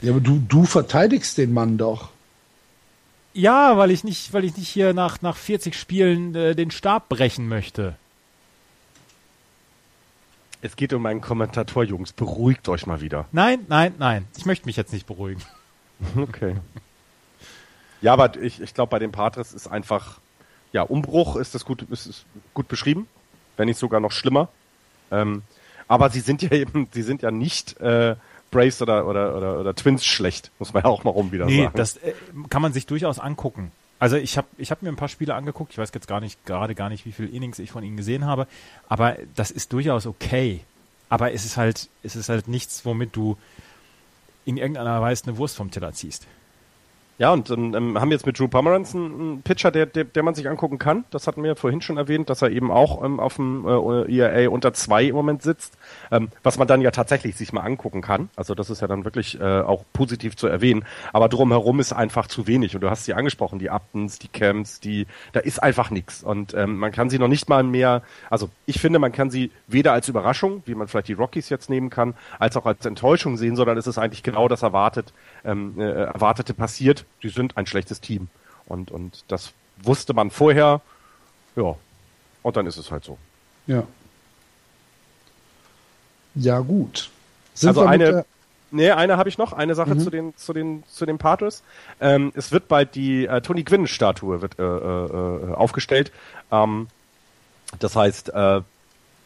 Ja, 0.02 0.12
aber 0.12 0.22
du, 0.22 0.44
du 0.48 0.66
verteidigst 0.66 1.38
den 1.38 1.54
Mann 1.54 1.78
doch. 1.78 2.10
Ja, 3.34 3.78
weil 3.78 3.92
ich 3.92 4.04
nicht, 4.04 4.32
weil 4.34 4.44
ich 4.44 4.56
nicht 4.58 4.70
hier 4.70 4.94
nach, 4.94 5.22
nach 5.22 5.36
40 5.36 5.76
Spielen 5.76 6.36
äh, 6.36 6.56
den 6.56 6.72
Stab 6.72 7.10
brechen 7.10 7.48
möchte. 7.48 7.96
Es 10.62 10.76
geht 10.76 10.94
um 10.94 11.06
einen 11.06 11.20
Kommentator, 11.20 11.84
Jungs. 11.84 12.14
Beruhigt 12.14 12.70
euch 12.70 12.86
mal 12.86 13.02
wieder. 13.02 13.26
Nein, 13.32 13.66
nein, 13.68 13.96
nein. 13.98 14.28
Ich 14.38 14.46
möchte 14.46 14.66
mich 14.66 14.78
jetzt 14.78 14.94
nicht 14.94 15.08
beruhigen. 15.08 15.42
Okay. 16.18 16.58
Ja, 18.02 18.12
aber 18.12 18.36
ich, 18.42 18.60
ich 18.60 18.74
glaube, 18.74 18.90
bei 18.90 19.00
den 19.00 19.14
Patres 19.14 19.54
ist 19.54 19.68
einfach, 19.68 20.20
ja, 20.74 20.82
Umbruch 20.82 21.38
ist 21.38 21.56
das 21.56 21.64
gut, 21.64 21.84
ist, 21.84 22.08
ist 22.08 22.26
gut 22.54 22.68
beschrieben, 22.68 23.08
wenn 23.56 23.68
nicht 23.68 23.80
sogar 23.80 24.02
noch 24.02 24.12
schlimmer. 24.12 24.50
Ähm, 25.12 25.44
aber 25.88 26.10
sie 26.10 26.20
sind 26.20 26.42
ja 26.42 26.52
eben, 26.52 26.90
sie 26.92 27.04
sind 27.04 27.22
ja 27.22 27.32
nicht 27.32 27.80
äh, 27.80 28.18
Braves 28.54 28.82
oder, 28.82 29.08
oder, 29.08 29.36
oder, 29.36 29.60
oder 29.60 29.76
Twins 29.76 30.06
schlecht, 30.06 30.52
muss 30.60 30.74
man 30.74 30.84
ja 30.84 30.90
auch 30.90 31.04
mal 31.04 31.12
rum 31.12 31.32
wieder 31.32 31.46
nee, 31.46 31.64
sagen. 31.64 31.78
das 31.78 31.98
äh, 31.98 32.14
kann 32.50 32.62
man 32.62 32.74
sich 32.74 32.86
durchaus 32.86 33.20
angucken. 33.20 33.72
Also 34.00 34.18
ich 34.18 34.38
habe 34.38 34.48
ich 34.58 34.72
hab 34.72 34.82
mir 34.82 34.90
ein 34.90 34.96
paar 34.96 35.08
Spiele 35.08 35.36
angeguckt, 35.36 35.72
ich 35.72 35.78
weiß 35.78 35.92
jetzt 35.94 36.08
gar 36.08 36.20
nicht, 36.20 36.46
gerade 36.46 36.76
gar 36.76 36.90
nicht, 36.90 37.06
wie 37.06 37.12
viele 37.12 37.30
Innings 37.30 37.60
ich 37.60 37.72
von 37.72 37.84
ihnen 37.84 37.98
gesehen 37.98 38.26
habe, 38.26 38.48
aber 38.90 39.18
das 39.36 39.52
ist 39.52 39.72
durchaus 39.74 40.06
okay. 40.06 40.62
Aber 41.10 41.32
es 41.32 41.46
ist 41.46 41.58
halt, 41.58 41.90
es 42.02 42.16
ist 42.16 42.30
halt 42.30 42.48
nichts, 42.48 42.86
womit 42.86 43.16
du 43.16 43.38
in 44.46 44.58
irgendeiner 44.58 45.02
Weise 45.02 45.26
eine 45.28 45.38
Wurst 45.38 45.56
vom 45.56 45.72
Teller 45.72 45.94
ziehst. 45.94 46.28
Ja, 47.20 47.32
und 47.32 47.52
ähm, 47.52 48.00
haben 48.00 48.12
jetzt 48.12 48.26
mit 48.26 48.40
Drew 48.40 48.48
Pomeranz 48.48 48.96
einen, 48.96 49.20
einen 49.20 49.42
Pitcher, 49.44 49.70
der, 49.70 49.86
der, 49.86 50.04
der 50.04 50.24
man 50.24 50.34
sich 50.34 50.50
angucken 50.50 50.80
kann. 50.80 51.06
Das 51.12 51.28
hatten 51.28 51.44
wir 51.44 51.56
vorhin 51.56 51.80
schon 51.82 51.98
erwähnt, 51.98 52.30
dass 52.30 52.42
er 52.42 52.50
eben 52.50 52.72
auch 52.72 53.04
ähm, 53.04 53.20
auf 53.20 53.36
dem 53.36 53.68
äh, 53.68 54.18
ERA 54.18 54.50
unter 54.50 54.74
zwei 54.74 55.04
im 55.06 55.16
Moment 55.16 55.44
sitzt, 55.44 55.78
ähm, 56.12 56.30
was 56.42 56.58
man 56.58 56.68
dann 56.68 56.82
ja 56.82 56.90
tatsächlich 56.90 57.36
sich 57.36 57.54
mal 57.54 57.62
angucken 57.62 58.02
kann. 58.02 58.30
Also 58.36 58.56
das 58.56 58.72
ist 58.72 58.82
ja 58.82 58.88
dann 58.88 59.06
wirklich 59.06 59.40
äh, 59.40 59.62
auch 59.62 59.84
positiv 59.94 60.36
zu 60.36 60.48
erwähnen. 60.48 60.86
Aber 61.12 61.30
drumherum 61.30 61.80
ist 61.80 61.94
einfach 61.94 62.26
zu 62.26 62.48
wenig. 62.48 62.74
Und 62.74 62.82
du 62.82 62.90
hast 62.90 63.06
sie 63.06 63.14
angesprochen, 63.14 63.60
die 63.60 63.70
Uptons, 63.70 64.18
die 64.18 64.28
Camps, 64.28 64.80
die, 64.80 65.06
da 65.34 65.40
ist 65.40 65.62
einfach 65.62 65.92
nichts. 65.92 66.24
Und 66.24 66.56
ähm, 66.56 66.78
man 66.78 66.92
kann 66.92 67.12
sie 67.12 67.20
noch 67.20 67.28
nicht 67.28 67.48
mal 67.48 67.62
mehr, 67.62 68.02
also 68.32 68.50
ich 68.66 68.80
finde, 68.80 68.98
man 68.98 69.12
kann 69.12 69.30
sie 69.30 69.52
weder 69.68 69.94
als 69.94 70.10
Überraschung, 70.10 70.64
wie 70.66 70.74
man 70.74 70.88
vielleicht 70.88 71.10
die 71.10 71.14
Rockies 71.14 71.50
jetzt 71.50 71.70
nehmen 71.70 71.92
kann, 71.92 72.16
als 72.40 72.58
auch 72.58 72.66
als 72.66 72.84
Enttäuschung 72.88 73.38
sehen, 73.38 73.56
sondern 73.56 73.78
es 73.78 73.86
ist 73.86 74.00
eigentlich 74.00 74.24
genau 74.24 74.48
das 74.48 74.64
erwartet, 74.64 75.14
ähm, 75.46 75.80
äh, 75.80 75.84
Erwartete 75.84 76.54
passiert 76.54 77.06
die 77.22 77.30
sind 77.30 77.58
ein 77.58 77.66
schlechtes 77.66 78.02
Team. 78.02 78.28
Und, 78.66 78.92
und 78.92 79.24
das 79.28 79.54
wusste 79.82 80.14
man 80.14 80.32
vorher. 80.32 80.82
Ja. 81.56 81.76
Und 82.42 82.58
dann 82.58 82.66
ist 82.66 82.78
es 82.78 82.92
halt 82.92 83.04
so. 83.04 83.18
Ja. 83.68 83.84
Ja, 86.36 86.60
gut. 86.60 87.10
Sind 87.54 87.70
also 87.70 87.84
eine, 87.84 88.26
nee, 88.72 88.90
eine 88.92 89.18
habe 89.18 89.30
ich 89.30 89.38
noch, 89.38 89.54
eine 89.54 89.76
Sache 89.76 89.96
mhm. 89.96 90.00
zu 90.00 90.10
den, 90.10 90.38
zu 90.38 90.54
den, 90.54 90.84
zu 90.88 91.06
den 91.06 91.18
Patres. 91.18 91.64
Ähm, 92.02 92.32
es 92.36 92.52
wird 92.52 92.68
bald 92.68 92.96
die 92.96 93.26
äh, 93.26 93.42
Tony 93.42 93.64
Gwynn 93.64 93.88
Statue 93.88 94.42
wird, 94.42 94.58
äh, 94.60 94.64
äh, 94.64 95.52
äh, 95.52 95.54
aufgestellt. 95.54 96.12
Ähm, 96.52 96.88
das 97.80 97.96
heißt, 97.96 98.30
äh, 98.34 98.62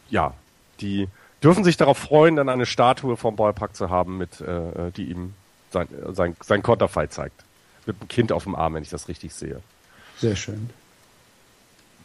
ja, 0.09 0.33
die 0.81 1.07
dürfen 1.41 1.63
sich 1.63 1.77
darauf 1.77 1.97
freuen, 1.97 2.35
dann 2.35 2.49
eine 2.49 2.65
Statue 2.65 3.17
vom 3.17 3.35
Ballpark 3.35 3.75
zu 3.75 3.89
haben, 3.89 4.17
mit, 4.17 4.41
äh, 4.41 4.87
äh 4.87 4.91
die 4.91 5.05
ihm 5.05 5.33
sein, 5.77 6.13
sein, 6.13 6.35
sein 6.41 6.63
Konterfei 6.63 7.07
zeigt 7.07 7.43
mit 7.85 7.99
einem 7.99 8.07
Kind 8.07 8.31
auf 8.31 8.43
dem 8.43 8.55
Arm, 8.55 8.73
wenn 8.73 8.83
ich 8.83 8.89
das 8.89 9.07
richtig 9.07 9.33
sehe. 9.33 9.61
Sehr 10.17 10.35
schön. 10.35 10.69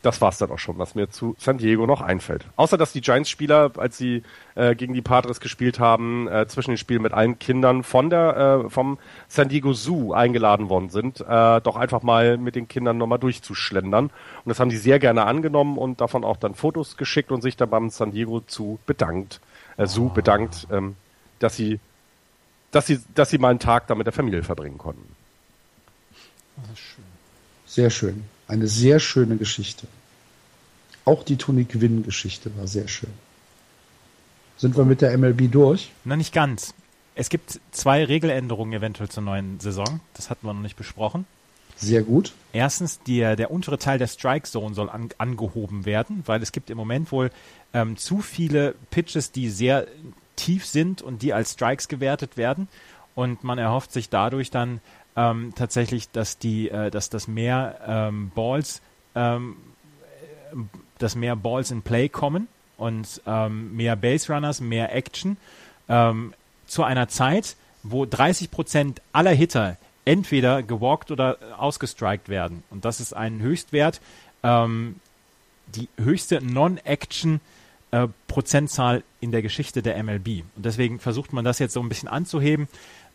Das 0.02 0.20
war's 0.20 0.38
dann 0.38 0.50
auch 0.50 0.58
schon, 0.58 0.78
was 0.78 0.96
mir 0.96 1.10
zu 1.10 1.36
San 1.38 1.58
Diego 1.58 1.86
noch 1.86 2.00
einfällt. 2.00 2.44
Außer 2.56 2.76
dass 2.76 2.92
die 2.92 3.00
Giants-Spieler, 3.00 3.70
als 3.76 3.96
sie 3.96 4.24
äh, 4.56 4.74
gegen 4.74 4.94
die 4.94 5.00
Padres 5.02 5.38
gespielt 5.38 5.78
haben, 5.78 6.26
äh, 6.26 6.48
zwischen 6.48 6.72
den 6.72 6.76
Spielen 6.76 7.02
mit 7.02 7.12
allen 7.12 7.38
Kindern 7.38 7.84
von 7.84 8.10
der 8.10 8.64
äh, 8.64 8.70
vom 8.70 8.98
San 9.28 9.48
Diego 9.48 9.72
Zoo 9.72 10.12
eingeladen 10.12 10.68
worden 10.68 10.90
sind, 10.90 11.20
äh, 11.20 11.60
doch 11.60 11.76
einfach 11.76 12.02
mal 12.02 12.36
mit 12.36 12.56
den 12.56 12.66
Kindern 12.66 12.98
nochmal 12.98 13.20
durchzuschlendern. 13.20 14.06
Und 14.06 14.48
das 14.48 14.58
haben 14.58 14.70
die 14.70 14.76
sehr 14.76 14.98
gerne 14.98 15.24
angenommen 15.24 15.78
und 15.78 16.00
davon 16.00 16.24
auch 16.24 16.36
dann 16.36 16.56
Fotos 16.56 16.96
geschickt 16.96 17.30
und 17.30 17.40
sich 17.40 17.56
dann 17.56 17.70
beim 17.70 17.88
San 17.88 18.10
Diego 18.10 18.42
Zoo 18.44 18.78
bedankt, 18.86 19.40
äh, 19.76 19.86
Zoo 19.86 20.06
oh. 20.06 20.08
bedankt, 20.08 20.66
ähm, 20.72 20.96
dass 21.38 21.54
sie, 21.54 21.78
dass 22.72 22.86
sie, 22.86 22.98
dass 23.14 23.30
sie 23.30 23.38
mal 23.38 23.50
einen 23.50 23.60
Tag 23.60 23.86
da 23.86 23.94
mit 23.94 24.06
der 24.06 24.12
Familie 24.12 24.42
verbringen 24.42 24.78
konnten. 24.78 25.14
Schön. 26.74 27.04
Sehr 27.66 27.90
schön. 27.90 28.24
Eine 28.48 28.66
sehr 28.66 28.98
schöne 28.98 29.36
Geschichte. 29.36 29.86
Auch 31.04 31.22
die 31.22 31.36
Tony 31.36 31.64
Gwynn-Geschichte 31.64 32.50
war 32.56 32.66
sehr 32.66 32.88
schön. 32.88 33.10
Sind 34.56 34.76
wir 34.76 34.84
mit 34.84 35.00
der 35.00 35.16
MLB 35.16 35.50
durch? 35.50 35.90
Noch 36.04 36.16
nicht 36.16 36.32
ganz. 36.32 36.74
Es 37.14 37.28
gibt 37.28 37.60
zwei 37.72 38.04
Regeländerungen 38.04 38.72
eventuell 38.72 39.08
zur 39.08 39.22
neuen 39.22 39.60
Saison. 39.60 40.00
Das 40.14 40.30
hatten 40.30 40.46
wir 40.46 40.54
noch 40.54 40.62
nicht 40.62 40.76
besprochen. 40.76 41.26
Sehr 41.76 42.02
gut. 42.02 42.32
Erstens, 42.52 43.00
der, 43.00 43.36
der 43.36 43.50
untere 43.50 43.78
Teil 43.78 43.98
der 43.98 44.06
Strike 44.06 44.48
Zone 44.48 44.74
soll 44.74 44.88
an, 44.88 45.08
angehoben 45.18 45.84
werden, 45.84 46.22
weil 46.26 46.42
es 46.42 46.52
gibt 46.52 46.70
im 46.70 46.76
Moment 46.76 47.10
wohl 47.10 47.30
ähm, 47.74 47.96
zu 47.96 48.20
viele 48.20 48.74
Pitches, 48.90 49.32
die 49.32 49.50
sehr 49.50 49.86
tief 50.36 50.66
sind 50.66 51.02
und 51.02 51.22
die 51.22 51.32
als 51.32 51.52
Strikes 51.52 51.88
gewertet 51.88 52.36
werden. 52.36 52.68
Und 53.14 53.44
man 53.44 53.58
erhofft 53.58 53.92
sich 53.92 54.08
dadurch 54.08 54.50
dann 54.50 54.80
ähm, 55.16 55.52
tatsächlich, 55.54 56.10
dass 56.10 56.38
die, 56.38 56.70
äh, 56.70 56.90
dass 56.90 57.10
das 57.10 57.28
mehr 57.28 57.78
ähm, 57.86 58.30
Balls, 58.34 58.80
ähm, 59.14 59.56
dass 60.98 61.14
mehr 61.14 61.36
Balls 61.36 61.70
in 61.70 61.82
Play 61.82 62.08
kommen 62.08 62.48
und 62.76 63.20
ähm, 63.26 63.76
mehr 63.76 63.96
Base 63.96 64.32
Runners, 64.32 64.60
mehr 64.60 64.94
Action 64.94 65.36
ähm, 65.88 66.32
zu 66.66 66.84
einer 66.84 67.08
Zeit, 67.08 67.56
wo 67.82 68.06
30 68.06 68.50
Prozent 68.50 69.02
aller 69.12 69.32
Hitter 69.32 69.76
entweder 70.04 70.62
gewalkt 70.62 71.10
oder 71.10 71.36
ausgestrikt 71.58 72.28
werden. 72.28 72.64
Und 72.70 72.84
das 72.84 73.00
ist 73.00 73.12
ein 73.12 73.40
Höchstwert, 73.40 74.00
ähm, 74.42 74.96
die 75.68 75.88
höchste 75.98 76.44
Non-Action 76.44 77.40
äh, 77.92 78.08
Prozentzahl 78.26 79.04
in 79.22 79.30
der 79.30 79.40
Geschichte 79.40 79.82
der 79.82 80.02
MLB. 80.02 80.42
Und 80.56 80.66
deswegen 80.66 80.98
versucht 80.98 81.32
man 81.32 81.44
das 81.44 81.60
jetzt 81.60 81.72
so 81.72 81.80
ein 81.80 81.88
bisschen 81.88 82.08
anzuheben 82.08 82.66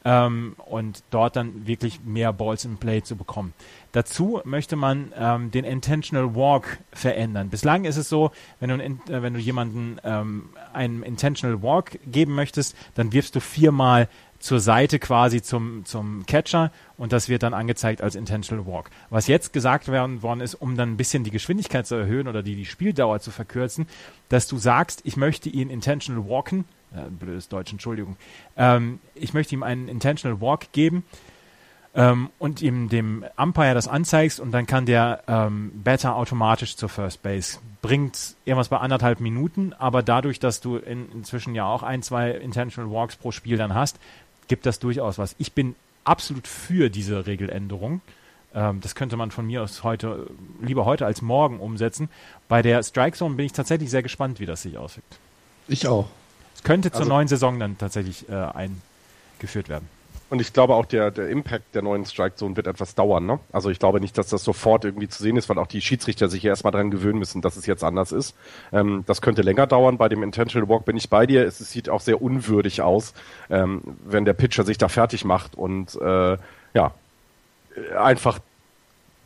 ähm, 0.05 0.55
und 0.57 1.03
dort 1.09 1.35
dann 1.35 1.67
wirklich 1.67 1.99
mehr 2.05 2.31
Balls 2.31 2.63
in 2.63 2.77
Play 2.77 3.03
zu 3.03 3.17
bekommen. 3.17 3.53
Dazu 3.91 4.39
möchte 4.45 4.77
man 4.77 5.11
ähm, 5.19 5.51
den 5.51 5.65
Intentional 5.65 6.33
Walk 6.33 6.79
verändern. 6.93 7.49
Bislang 7.49 7.83
ist 7.83 7.97
es 7.97 8.07
so, 8.07 8.31
wenn 8.61 8.69
du, 8.69 8.81
äh, 8.81 9.21
wenn 9.21 9.33
du 9.33 9.39
jemanden 9.39 9.99
ähm, 10.05 10.49
einen 10.71 11.03
Intentional 11.03 11.61
Walk 11.61 11.99
geben 12.09 12.35
möchtest, 12.35 12.75
dann 12.95 13.11
wirfst 13.11 13.35
du 13.35 13.41
viermal 13.41 14.07
zur 14.39 14.59
Seite 14.59 14.99
quasi 14.99 15.41
zum, 15.41 15.85
zum 15.85 16.25
Catcher 16.25 16.71
und 16.97 17.11
das 17.11 17.29
wird 17.29 17.43
dann 17.43 17.53
angezeigt 17.53 18.01
als 18.01 18.15
Intentional 18.15 18.65
Walk. 18.65 18.89
Was 19.09 19.27
jetzt 19.27 19.53
gesagt 19.53 19.87
werden 19.87 20.21
worden 20.21 20.41
ist, 20.41 20.55
um 20.55 20.75
dann 20.75 20.93
ein 20.93 20.97
bisschen 20.97 21.23
die 21.23 21.31
Geschwindigkeit 21.31 21.87
zu 21.87 21.95
erhöhen 21.95 22.27
oder 22.27 22.43
die, 22.43 22.55
die 22.55 22.65
Spieldauer 22.65 23.19
zu 23.19 23.31
verkürzen, 23.31 23.87
dass 24.29 24.47
du 24.47 24.57
sagst, 24.57 25.01
ich 25.03 25.17
möchte 25.17 25.49
ihn 25.49 25.69
Intentional 25.69 26.29
Walken, 26.29 26.65
äh, 26.93 27.09
blödes 27.09 27.49
Deutsch, 27.49 27.71
Entschuldigung, 27.71 28.17
ähm, 28.55 28.99
ich 29.15 29.33
möchte 29.33 29.55
ihm 29.55 29.63
einen 29.63 29.87
Intentional 29.87 30.39
Walk 30.39 30.71
geben 30.71 31.03
ähm, 31.97 32.29
und 32.37 32.61
ihm 32.61 32.89
dem 32.89 33.25
Umpire 33.37 33.73
das 33.73 33.87
anzeigst 33.87 34.39
und 34.39 34.51
dann 34.51 34.67
kann 34.67 34.85
der 34.85 35.23
ähm, 35.27 35.71
Batter 35.83 36.15
automatisch 36.15 36.77
zur 36.77 36.89
First 36.89 37.23
Base. 37.23 37.57
Bringt 37.81 38.35
irgendwas 38.45 38.69
bei 38.69 38.77
anderthalb 38.77 39.19
Minuten, 39.19 39.73
aber 39.77 40.03
dadurch, 40.03 40.39
dass 40.39 40.61
du 40.61 40.77
in, 40.77 41.11
inzwischen 41.11 41.55
ja 41.55 41.65
auch 41.65 41.83
ein, 41.83 42.03
zwei 42.03 42.31
Intentional 42.31 42.91
Walks 42.91 43.15
pro 43.15 43.31
Spiel 43.31 43.57
dann 43.57 43.73
hast, 43.73 43.99
gibt 44.47 44.65
das 44.65 44.79
durchaus 44.79 45.17
was. 45.17 45.35
Ich 45.37 45.53
bin 45.53 45.75
absolut 46.03 46.47
für 46.47 46.89
diese 46.89 47.25
Regeländerung. 47.27 48.01
Ähm, 48.53 48.79
das 48.81 48.95
könnte 48.95 49.17
man 49.17 49.31
von 49.31 49.45
mir 49.45 49.63
aus 49.63 49.83
heute, 49.83 50.27
lieber 50.61 50.85
heute 50.85 51.05
als 51.05 51.21
morgen 51.21 51.59
umsetzen. 51.59 52.09
Bei 52.47 52.61
der 52.61 52.81
Strike 52.83 53.17
Zone 53.17 53.35
bin 53.35 53.45
ich 53.45 53.53
tatsächlich 53.53 53.89
sehr 53.89 54.03
gespannt, 54.03 54.39
wie 54.39 54.45
das 54.45 54.61
sich 54.61 54.77
auswirkt. 54.77 55.19
Ich 55.67 55.87
auch. 55.87 56.07
Es 56.55 56.63
könnte 56.63 56.91
zur 56.91 57.01
also, 57.01 57.09
neuen 57.09 57.27
Saison 57.27 57.59
dann 57.59 57.77
tatsächlich 57.77 58.27
äh, 58.29 58.33
eingeführt 58.33 59.69
werden. 59.69 59.87
Und 60.29 60.41
ich 60.41 60.51
glaube 60.51 60.75
auch, 60.75 60.85
der, 60.85 61.09
der 61.09 61.29
Impact 61.29 61.73
der 61.73 61.81
neuen 61.81 62.05
Strike 62.05 62.35
Zone 62.35 62.57
wird 62.57 62.67
etwas 62.67 62.95
dauern. 62.95 63.25
Ne? 63.25 63.39
Also 63.53 63.69
ich 63.69 63.79
glaube 63.79 64.01
nicht, 64.01 64.17
dass 64.17 64.27
das 64.27 64.43
sofort 64.43 64.83
irgendwie 64.83 65.07
zu 65.07 65.23
sehen 65.23 65.37
ist, 65.37 65.47
weil 65.47 65.57
auch 65.57 65.67
die 65.67 65.81
Schiedsrichter 65.81 66.27
sich 66.27 66.43
ja 66.43 66.49
erstmal 66.49 66.71
daran 66.71 66.91
gewöhnen 66.91 67.17
müssen, 67.17 67.41
dass 67.41 67.55
es 67.55 67.65
jetzt 67.65 67.83
anders 67.83 68.11
ist. 68.11 68.35
Ähm, 68.73 69.03
das 69.07 69.21
könnte 69.21 69.41
länger 69.41 69.67
dauern. 69.67 69.97
Bei 69.97 70.09
dem 70.09 70.23
Intentional 70.23 70.67
Walk 70.67 70.83
bin 70.83 70.97
ich 70.97 71.09
bei 71.09 71.25
dir. 71.25 71.45
Es, 71.45 71.61
es 71.61 71.71
sieht 71.71 71.89
auch 71.89 72.01
sehr 72.01 72.21
unwürdig 72.21 72.81
aus, 72.81 73.13
ähm, 73.49 73.81
wenn 74.05 74.25
der 74.25 74.33
Pitcher 74.33 74.65
sich 74.65 74.77
da 74.77 74.89
fertig 74.89 75.23
macht 75.23 75.55
und 75.55 75.95
äh, 75.95 76.37
ja, 76.73 76.91
einfach 77.97 78.39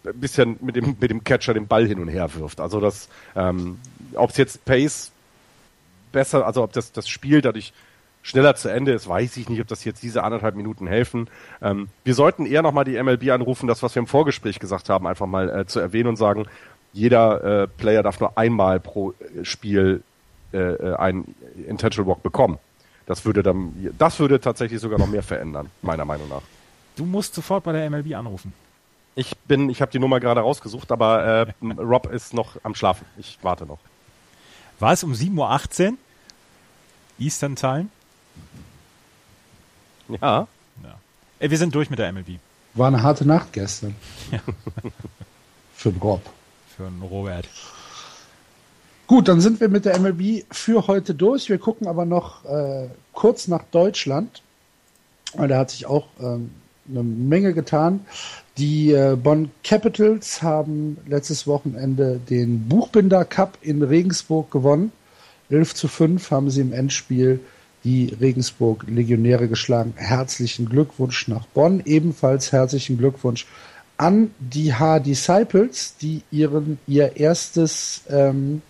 ein 0.06 0.20
bisschen 0.20 0.58
mit 0.62 0.76
dem, 0.76 0.98
mit 1.00 1.10
dem 1.10 1.24
Catcher 1.24 1.54
den 1.54 1.68
Ball 1.68 1.88
hin 1.88 2.00
und 2.00 2.10
her 2.10 2.34
wirft. 2.36 2.60
Also 2.60 2.80
das, 2.80 3.10
ähm, 3.36 3.80
ob 4.14 4.30
es 4.30 4.38
jetzt 4.38 4.66
Pace 4.66 5.12
besser, 6.12 6.46
also 6.46 6.64
ob 6.64 6.74
das, 6.74 6.92
das 6.92 7.08
Spiel 7.08 7.42
dadurch 7.42 7.74
schneller 8.24 8.56
zu 8.56 8.70
Ende 8.70 8.92
ist, 8.92 9.08
weiß 9.08 9.38
ich 9.38 9.50
nicht, 9.50 9.62
ob 9.62 9.68
das 9.68 9.84
jetzt 9.84 10.04
diese 10.04 10.24
anderthalb 10.24 10.56
Minuten 10.56 10.88
helfen. 10.88 11.30
Ähm, 11.62 11.88
wir 12.04 12.14
sollten 12.14 12.46
eher 12.46 12.62
nochmal 12.62 12.86
die 12.86 13.02
MLB 13.02 13.30
anrufen, 13.30 13.68
das, 13.68 13.82
was 13.84 13.96
wir 13.96 14.02
im 14.02 14.08
Vorgespräch 14.08 14.60
gesagt 14.60 14.90
haben, 14.90 15.08
einfach 15.08 15.28
mal 15.28 15.50
äh, 15.50 15.66
zu 15.66 15.80
erwähnen 15.80 16.10
und 16.10 16.16
sagen, 16.18 16.46
jeder 16.94 17.64
äh, 17.64 17.68
Player 17.68 18.04
darf 18.04 18.20
nur 18.20 18.38
einmal 18.38 18.80
pro 18.80 19.12
äh, 19.12 19.46
Spiel 19.46 20.04
äh, 20.54 20.58
äh, 20.58 20.96
einen 20.96 21.36
Intentional 21.68 22.10
Walk 22.10 22.24
bekommen. 22.24 22.60
Das 23.06 23.26
würde 23.26 23.44
dann, 23.44 23.94
das 23.98 24.20
würde 24.20 24.40
tatsächlich 24.40 24.80
sogar 24.80 25.00
noch 25.00 25.08
mehr 25.08 25.24
verändern, 25.24 25.70
meiner 25.82 26.06
Meinung 26.06 26.30
nach. 26.30 26.42
Du 26.96 27.06
musst 27.06 27.34
sofort 27.34 27.64
bei 27.64 27.72
der 27.72 27.90
MLB 27.90 28.14
anrufen. 28.16 28.54
Ich 29.16 29.36
bin, 29.40 29.70
ich 29.70 29.82
habe 29.82 29.92
die 29.92 30.00
Nummer 30.00 30.20
gerade 30.20 30.42
rausgesucht, 30.42 30.92
aber 30.92 31.48
äh, 31.62 31.72
Rob 31.82 32.12
ist 32.12 32.34
noch 32.34 32.58
am 32.64 32.76
Schlafen. 32.76 33.06
Ich 33.18 33.38
warte 33.42 33.66
noch. 33.66 33.80
War 34.80 34.94
es 34.94 35.04
um 35.04 35.14
7.18 35.14 35.92
Uhr? 35.92 35.98
Eastern 37.20 37.56
Time? 37.56 37.88
Ja. 40.08 40.48
ja. 40.84 41.00
Ey, 41.40 41.50
wir 41.50 41.58
sind 41.58 41.74
durch 41.74 41.90
mit 41.90 42.00
der 42.00 42.12
MLB. 42.12 42.40
War 42.74 42.88
eine 42.88 43.02
harte 43.02 43.26
Nacht 43.26 43.54
gestern. 43.54 43.96
Ja. 44.32 44.40
für 45.76 45.90
Rob. 46.02 46.22
Für 46.76 46.88
einen 46.88 47.02
Robert. 47.02 47.48
Gut, 49.08 49.28
dann 49.28 49.42
sind 49.42 49.60
wir 49.60 49.68
mit 49.68 49.86
der 49.86 50.00
MLB 50.00 50.46
für 50.52 50.88
heute 50.88 51.14
durch. 51.14 51.50
Wir 51.50 51.58
gucken 51.58 51.88
aber 51.88 52.06
noch 52.06 52.46
äh, 52.46 52.88
kurz 53.12 53.48
nach 53.48 53.64
Deutschland. 53.72 54.42
Da 55.34 55.58
hat 55.58 55.72
sich 55.72 55.86
auch 55.86 56.08
ähm, 56.22 56.52
eine 56.90 57.04
Menge 57.04 57.54
getan. 57.54 58.06
Die 58.58 58.92
äh, 58.92 59.18
Bonn 59.22 59.52
Capitals 59.64 60.42
haben 60.42 60.98
letztes 61.08 61.48
Wochenende 61.48 62.20
den 62.30 62.68
Buchbinder 62.68 63.26
Cup 63.26 63.58
in 63.62 63.82
Regensburg 63.82 64.52
gewonnen. 64.52 64.92
11 65.50 65.76
zu 65.76 65.88
5 65.88 66.32
haben 66.32 66.50
sie 66.50 66.62
im 66.62 66.72
Endspiel 66.72 67.42
die 67.84 68.16
Regensburg 68.20 68.86
Legionäre 68.88 69.48
geschlagen. 69.48 69.94
Herzlichen 69.96 70.70
Glückwunsch 70.70 71.28
nach 71.28 71.46
Bonn. 71.48 71.82
Ebenfalls 71.86 72.52
herzlichen 72.52 72.98
Glückwunsch 72.98 73.48
an 73.98 74.32
die 74.40 74.74
H-Disciples, 74.74 75.96
die 76.02 76.24
ihren, 76.32 76.80
ihr 76.88 77.18
erstes 77.18 78.02
ähm, 78.10 78.62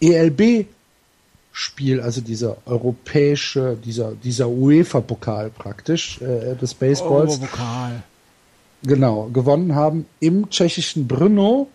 ELB-Spiel, 0.00 2.00
also 2.00 2.20
dieser 2.20 2.56
europäische, 2.66 3.76
dieser, 3.84 4.12
dieser 4.12 4.48
UEFA-Pokal 4.48 5.50
praktisch 5.50 6.20
äh, 6.20 6.56
des 6.56 6.74
Baseballs. 6.74 7.38
Pokal. 7.38 8.02
Genau, 8.84 9.28
gewonnen 9.32 9.74
haben 9.74 10.06
im 10.20 10.50
tschechischen 10.50 11.06
Brno 11.06 11.68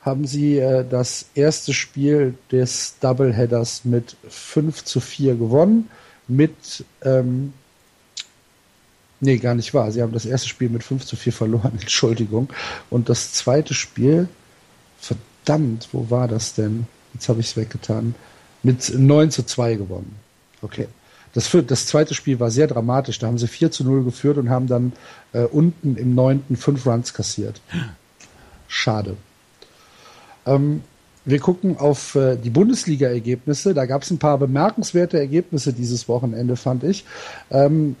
haben 0.00 0.26
sie 0.26 0.58
äh, 0.58 0.84
das 0.88 1.26
erste 1.34 1.74
Spiel 1.74 2.34
des 2.52 2.96
Doubleheaders 3.00 3.84
mit 3.84 4.16
5 4.28 4.84
zu 4.84 5.00
4 5.00 5.34
gewonnen 5.34 5.90
mit, 6.28 6.84
ähm, 7.02 7.52
nee, 9.20 9.38
gar 9.38 9.54
nicht 9.54 9.74
wahr. 9.74 9.90
Sie 9.92 10.02
haben 10.02 10.12
das 10.12 10.26
erste 10.26 10.48
Spiel 10.48 10.68
mit 10.68 10.82
5 10.82 11.04
zu 11.04 11.16
4 11.16 11.32
verloren, 11.32 11.72
Entschuldigung. 11.80 12.48
Und 12.90 13.08
das 13.08 13.32
zweite 13.32 13.74
Spiel, 13.74 14.28
verdammt, 14.98 15.88
wo 15.92 16.10
war 16.10 16.28
das 16.28 16.54
denn? 16.54 16.86
Jetzt 17.14 17.28
habe 17.28 17.40
ich 17.40 17.46
es 17.46 17.56
weggetan. 17.56 18.14
Mit 18.62 18.92
9 18.96 19.30
zu 19.30 19.44
2 19.44 19.74
gewonnen. 19.74 20.16
Okay. 20.62 20.88
Das, 21.32 21.54
das 21.66 21.84
zweite 21.84 22.14
Spiel 22.14 22.40
war 22.40 22.50
sehr 22.50 22.66
dramatisch. 22.66 23.18
Da 23.18 23.26
haben 23.26 23.36
sie 23.36 23.46
4 23.46 23.70
zu 23.70 23.84
0 23.84 24.04
geführt 24.04 24.38
und 24.38 24.48
haben 24.48 24.68
dann 24.68 24.92
äh, 25.32 25.42
unten 25.42 25.96
im 25.96 26.14
neunten 26.14 26.56
fünf 26.56 26.86
Runs 26.86 27.12
kassiert. 27.12 27.60
Schade. 28.68 29.16
Ähm, 30.46 30.82
wir 31.26 31.40
gucken 31.40 31.76
auf 31.76 32.14
äh, 32.14 32.36
die 32.36 32.50
Bundesliga-Ergebnisse. 32.50 33.74
Da 33.74 33.84
gab 33.84 34.02
es 34.02 34.10
ein 34.10 34.18
paar 34.18 34.38
bemerkenswerte 34.38 35.18
Ergebnisse 35.18 35.72
dieses 35.72 36.08
Wochenende, 36.08 36.56
fand 36.56 36.84
ich. 36.84 37.04
Ähm, 37.50 37.96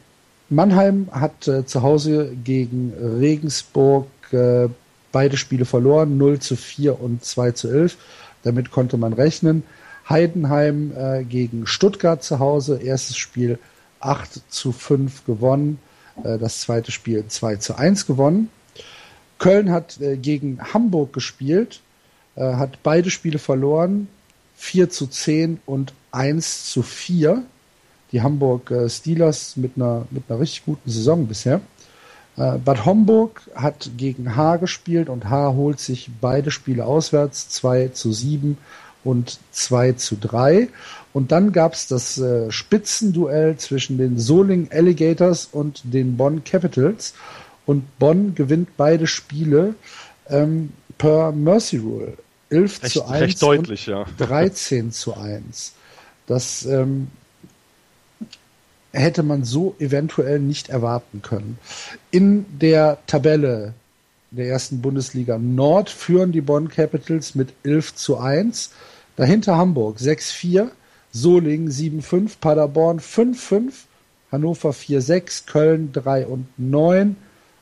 Mannheim 0.48 1.08
hat 1.10 1.48
äh, 1.48 1.66
zu 1.66 1.82
Hause 1.82 2.32
gegen 2.44 2.92
Regensburg 3.20 4.06
äh, 4.30 4.68
beide 5.10 5.36
Spiele 5.36 5.64
verloren, 5.64 6.16
0 6.16 6.38
zu 6.38 6.56
4 6.56 7.00
und 7.00 7.24
2 7.24 7.50
zu 7.52 7.68
11. 7.68 7.96
Damit 8.44 8.70
konnte 8.70 8.96
man 8.96 9.12
rechnen. 9.12 9.64
Heidenheim 10.08 10.92
äh, 10.96 11.24
gegen 11.24 11.66
Stuttgart 11.66 12.22
zu 12.22 12.38
Hause, 12.38 12.78
erstes 12.80 13.16
Spiel 13.16 13.58
8 13.98 14.40
zu 14.48 14.70
5 14.70 15.24
gewonnen, 15.24 15.80
äh, 16.22 16.38
das 16.38 16.60
zweite 16.60 16.92
Spiel 16.92 17.24
2 17.26 17.56
zu 17.56 17.76
1 17.76 18.06
gewonnen. 18.06 18.50
Köln 19.38 19.72
hat 19.72 20.00
äh, 20.00 20.16
gegen 20.16 20.60
Hamburg 20.72 21.12
gespielt, 21.12 21.80
äh, 22.36 22.54
hat 22.54 22.82
beide 22.82 23.10
Spiele 23.10 23.38
verloren, 23.38 24.08
4 24.56 24.90
zu 24.90 25.06
10 25.06 25.60
und 25.66 25.94
1 26.12 26.70
zu 26.70 26.82
4. 26.82 27.42
Die 28.12 28.22
Hamburg 28.22 28.70
äh, 28.70 28.88
Steelers 28.88 29.56
mit 29.56 29.72
einer, 29.76 30.06
mit 30.10 30.24
einer 30.28 30.40
richtig 30.40 30.64
guten 30.66 30.88
Saison 30.88 31.26
bisher. 31.26 31.60
Äh, 32.36 32.58
Bad 32.58 32.84
Homburg 32.84 33.42
hat 33.54 33.90
gegen 33.96 34.36
H 34.36 34.56
gespielt 34.56 35.08
und 35.08 35.30
H 35.30 35.54
holt 35.54 35.80
sich 35.80 36.10
beide 36.20 36.50
Spiele 36.50 36.84
auswärts, 36.84 37.48
2 37.48 37.88
zu 37.88 38.12
7 38.12 38.58
und 39.02 39.38
2 39.52 39.92
zu 39.92 40.16
3. 40.16 40.68
Und 41.14 41.32
dann 41.32 41.52
gab 41.52 41.72
es 41.72 41.88
das 41.88 42.20
Spitzenduell 42.50 43.56
zwischen 43.56 43.96
den 43.96 44.18
Soling 44.18 44.68
Alligators 44.70 45.48
und 45.50 45.80
den 45.84 46.18
Bonn 46.18 46.44
Capitals. 46.44 47.14
Und 47.64 47.98
Bonn 47.98 48.34
gewinnt 48.34 48.76
beide 48.76 49.06
Spiele 49.06 49.76
ähm, 50.28 50.72
per 50.98 51.32
Mercy 51.32 51.78
Rule. 51.78 52.18
11 52.50 52.82
recht, 52.82 52.92
zu 52.92 53.04
1 53.04 53.22
recht 53.22 53.42
deutlich, 53.42 53.86
ja. 53.86 54.04
13 54.18 54.92
zu 54.92 55.16
1. 55.16 55.72
Das 56.26 56.64
ähm, 56.66 57.08
hätte 58.92 59.22
man 59.22 59.44
so 59.44 59.74
eventuell 59.78 60.38
nicht 60.40 60.68
erwarten 60.68 61.22
können. 61.22 61.58
In 62.10 62.46
der 62.58 62.98
Tabelle 63.06 63.74
der 64.30 64.48
ersten 64.48 64.82
Bundesliga 64.82 65.38
Nord 65.38 65.90
führen 65.90 66.32
die 66.32 66.40
Bonn 66.40 66.68
Capitals 66.68 67.34
mit 67.34 67.52
11 67.62 67.94
zu 67.94 68.18
1. 68.18 68.70
Dahinter 69.16 69.56
Hamburg 69.56 69.98
6-4, 69.98 70.68
Solingen 71.12 71.70
7-5, 71.70 72.32
Paderborn 72.40 73.00
5-5, 73.00 73.72
Hannover 74.30 74.70
4-6, 74.70 75.46
Köln 75.46 75.92
3 75.92 76.26
und 76.26 76.46
9 76.58 77.16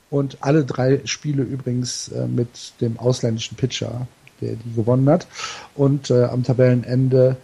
und 0.09 0.37
alle 0.41 0.65
drei 0.65 1.01
Spiele 1.05 1.43
übrigens 1.43 2.09
äh, 2.09 2.27
mit 2.27 2.73
dem 2.81 2.99
ausländischen 2.99 3.55
Pitcher 3.55 4.07
der 4.41 4.53
die 4.53 4.73
gewonnen 4.75 5.09
hat. 5.09 5.27
Und 5.75 6.09
äh, 6.09 6.23
am 6.25 6.43
Tabellenende 6.43 7.37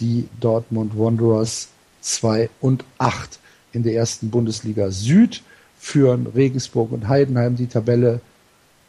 die 0.00 0.28
Dortmund 0.40 0.98
Wanderers 0.98 1.68
2 2.00 2.50
und 2.60 2.84
8 2.98 3.38
in 3.72 3.82
der 3.82 3.94
ersten 3.94 4.30
Bundesliga 4.30 4.90
Süd 4.90 5.42
führen 5.78 6.26
Regensburg 6.26 6.92
und 6.92 7.08
Heidenheim 7.08 7.56
die 7.56 7.66
Tabelle 7.66 8.20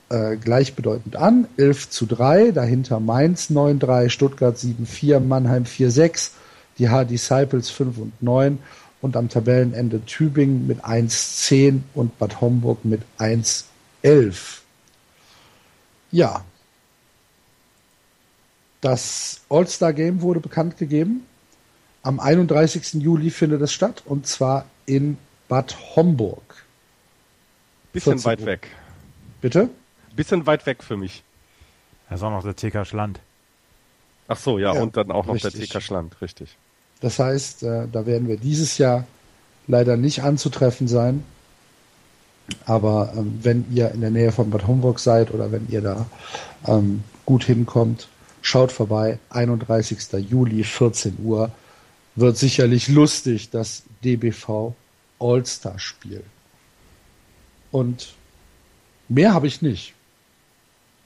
äh, 0.09 0.35
gleichbedeutend 0.37 1.15
an. 1.15 1.47
11 1.57 1.89
zu 1.89 2.05
3, 2.05 2.51
dahinter 2.51 2.99
Mainz 2.99 3.49
9-3, 3.49 4.09
Stuttgart 4.09 4.57
7-4, 4.57 5.19
Mannheim 5.19 5.63
4-6, 5.63 6.31
die 6.77 6.89
H-Disciples 6.89 7.69
5 7.69 7.97
und 7.97 8.21
9 8.21 8.59
und 9.01 9.17
am 9.17 9.29
Tabellenende 9.29 10.05
Tübingen 10.05 10.67
mit 10.67 10.85
1,10 10.85 11.81
und 11.93 12.17
Bad 12.19 12.41
Homburg 12.41 12.85
mit 12.85 13.01
1,11. 13.17 14.59
Ja. 16.11 16.45
Das 18.83 19.39
All-Star-Game 19.47 20.21
wurde 20.21 20.41
bekannt 20.41 20.75
gegeben. 20.75 21.25
Am 22.01 22.19
31. 22.19 22.95
Juli 22.95 23.29
findet 23.29 23.61
es 23.61 23.71
statt 23.71 24.03
und 24.05 24.27
zwar 24.27 24.65
in 24.85 25.17
Bad 25.47 25.77
Homburg. 25.95 26.65
Bisschen 27.93 28.21
weit 28.25 28.45
weg. 28.45 28.67
Bitte? 29.39 29.69
Bisschen 30.17 30.45
weit 30.47 30.65
weg 30.65 30.83
für 30.83 30.97
mich. 30.97 31.23
Da 32.09 32.15
ist 32.15 32.23
auch 32.23 32.29
noch 32.29 32.43
der 32.43 32.57
TK 32.57 32.85
Schland. 32.85 33.21
Ach 34.27 34.37
so, 34.37 34.59
ja, 34.59 34.73
Ja, 34.73 34.81
und 34.81 34.97
dann 34.97 35.11
auch 35.11 35.27
noch 35.27 35.37
der. 35.37 35.51
TK 35.51 35.81
Schland, 35.81 36.19
richtig. 36.21 36.57
Das 36.99 37.19
heißt, 37.19 37.63
äh, 37.63 37.87
da 37.89 38.05
werden 38.05 38.27
wir 38.27 38.35
dieses 38.35 38.77
Jahr 38.77 39.07
leider 39.67 39.95
nicht 39.95 40.23
anzutreffen 40.23 40.89
sein. 40.89 41.23
Aber 42.65 43.13
ähm, 43.15 43.39
wenn 43.43 43.65
ihr 43.73 43.91
in 43.91 44.01
der 44.01 44.11
Nähe 44.11 44.33
von 44.33 44.49
Bad 44.49 44.67
Homburg 44.67 44.99
seid 44.99 45.31
oder 45.31 45.53
wenn 45.53 45.69
ihr 45.69 45.79
da 45.79 46.05
ähm, 46.67 47.05
gut 47.25 47.45
hinkommt, 47.45 48.09
schaut 48.43 48.71
vorbei. 48.71 49.17
31. 49.31 49.99
Juli, 50.29 50.63
14 50.63 51.17
Uhr. 51.23 51.51
Wird 52.15 52.37
sicherlich 52.37 52.89
lustig, 52.89 53.49
das 53.49 53.81
DBV 54.03 54.75
All-Star-Spiel. 55.19 56.23
Und 57.71 58.13
mehr 59.09 59.33
habe 59.33 59.47
ich 59.47 59.63
nicht. 59.63 59.95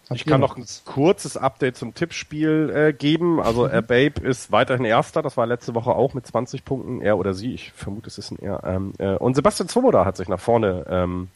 Habt 0.10 0.20
Ich 0.20 0.26
kann 0.26 0.42
noch 0.42 0.58
ein 0.58 0.66
kurzes 0.86 1.38
Update 1.38 1.78
zum 1.78 1.94
Tippspiel 1.94 2.72
äh, 2.74 2.94
geben. 2.94 3.42
Also 3.42 3.68
äh, 3.68 3.82
Babe 3.82 4.22
ist 4.22 4.52
weiterhin 4.52 4.86
Erster. 4.86 5.22
Das 5.22 5.38
war 5.38 5.46
letzte 5.46 5.76
Woche 5.76 5.92
auch 5.92 6.14
mit 6.14 6.26
20 6.26 6.66
Punkten. 6.66 7.02
Er 7.02 7.18
oder 7.18 7.34
sie. 7.34 7.54
Ich 7.54 7.72
vermute, 7.74 8.08
es 8.08 8.18
ist 8.18 8.32
ein 8.32 8.40
Er. 8.40 8.64
Ähm, 8.66 8.94
äh, 9.00 9.16
und 9.16 9.36
Sebastian 9.36 9.70
Swoboda 9.70 10.06
hat 10.06 10.18
sich 10.18 10.30
nach 10.30 10.40
vorne 10.40 10.86
ähm, 10.90 11.28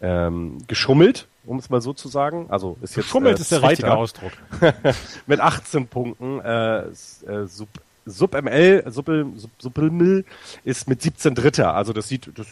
ähm, 0.00 0.58
geschummelt, 0.66 1.26
um 1.44 1.58
es 1.58 1.70
mal 1.70 1.80
so 1.80 1.92
zu 1.92 2.08
sagen. 2.08 2.46
Also 2.48 2.76
ist 2.82 2.96
jetzt 2.96 3.06
Geschummelt 3.06 3.38
äh, 3.38 3.40
ist 3.40 3.52
der 3.52 3.62
richtige 3.62 3.94
Ausdruck. 3.94 4.32
mit 5.26 5.40
18 5.40 5.86
Punkten. 5.88 6.40
Äh, 6.40 6.80
äh, 6.80 7.46
Sub, 7.46 7.68
Sub 8.06 8.40
ML, 8.40 8.84
Suppel, 8.86 9.26
Sub, 9.36 9.50
Suppelmil 9.58 10.24
ist 10.64 10.88
mit 10.88 11.02
17 11.02 11.34
Dritter. 11.34 11.74
Also 11.74 11.92
das 11.92 12.08
sieht, 12.08 12.30
das 12.36 12.46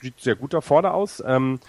sieht 0.00 0.20
sehr 0.20 0.36
gut 0.36 0.54
da 0.54 0.60
vorne 0.60 0.92
aus. 0.92 1.22
Ähm, 1.26 1.60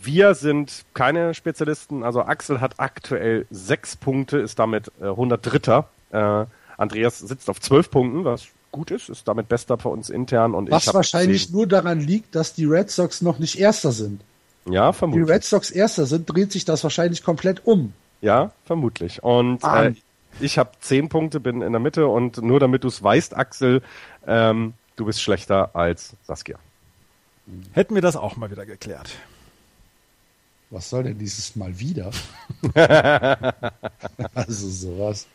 wir 0.00 0.34
sind 0.34 0.84
keine 0.94 1.34
Spezialisten. 1.34 2.02
Also 2.02 2.22
Axel 2.22 2.60
hat 2.60 2.74
aktuell 2.78 3.46
sechs 3.50 3.96
Punkte, 3.96 4.38
ist 4.38 4.58
damit 4.58 4.92
äh, 5.00 5.06
103. 5.06 5.84
Äh, 6.10 6.46
Andreas 6.76 7.18
sitzt 7.18 7.50
auf 7.50 7.60
12 7.60 7.90
Punkten, 7.90 8.24
was 8.24 8.46
gut 8.70 8.90
ist, 8.90 9.08
ist 9.08 9.26
damit 9.26 9.48
bester 9.48 9.78
für 9.78 9.88
uns 9.88 10.10
intern. 10.10 10.54
Und 10.54 10.70
Was 10.70 10.92
wahrscheinlich 10.94 11.46
10. 11.46 11.56
nur 11.56 11.66
daran 11.66 12.00
liegt, 12.00 12.34
dass 12.34 12.54
die 12.54 12.66
Red 12.66 12.90
Sox 12.90 13.22
noch 13.22 13.38
nicht 13.38 13.58
Erster 13.58 13.92
sind. 13.92 14.20
Ja, 14.70 14.92
Die 14.92 14.98
vermutlich. 14.98 15.28
Red 15.28 15.44
Sox 15.44 15.70
Erster 15.70 16.06
sind, 16.06 16.28
dreht 16.32 16.52
sich 16.52 16.64
das 16.64 16.82
wahrscheinlich 16.82 17.22
komplett 17.22 17.66
um. 17.66 17.92
Ja, 18.20 18.52
vermutlich. 18.64 19.22
Und 19.22 19.62
äh, 19.62 19.66
Mann. 19.66 19.96
ich 20.40 20.58
habe 20.58 20.70
zehn 20.80 21.08
Punkte, 21.08 21.40
bin 21.40 21.62
in 21.62 21.72
der 21.72 21.80
Mitte 21.80 22.06
und 22.06 22.42
nur 22.42 22.60
damit 22.60 22.84
du 22.84 22.88
es 22.88 23.02
weißt, 23.02 23.36
Axel, 23.36 23.82
ähm, 24.26 24.74
du 24.96 25.04
bist 25.04 25.22
schlechter 25.22 25.74
als 25.74 26.14
Saskia. 26.26 26.58
Hätten 27.72 27.94
wir 27.94 28.02
das 28.02 28.16
auch 28.16 28.36
mal 28.36 28.50
wieder 28.50 28.66
geklärt. 28.66 29.10
Was 30.70 30.90
soll 30.90 31.04
denn 31.04 31.18
dieses 31.18 31.56
Mal 31.56 31.78
wieder? 31.78 32.10
also 34.34 34.68
sowas. 34.68 35.26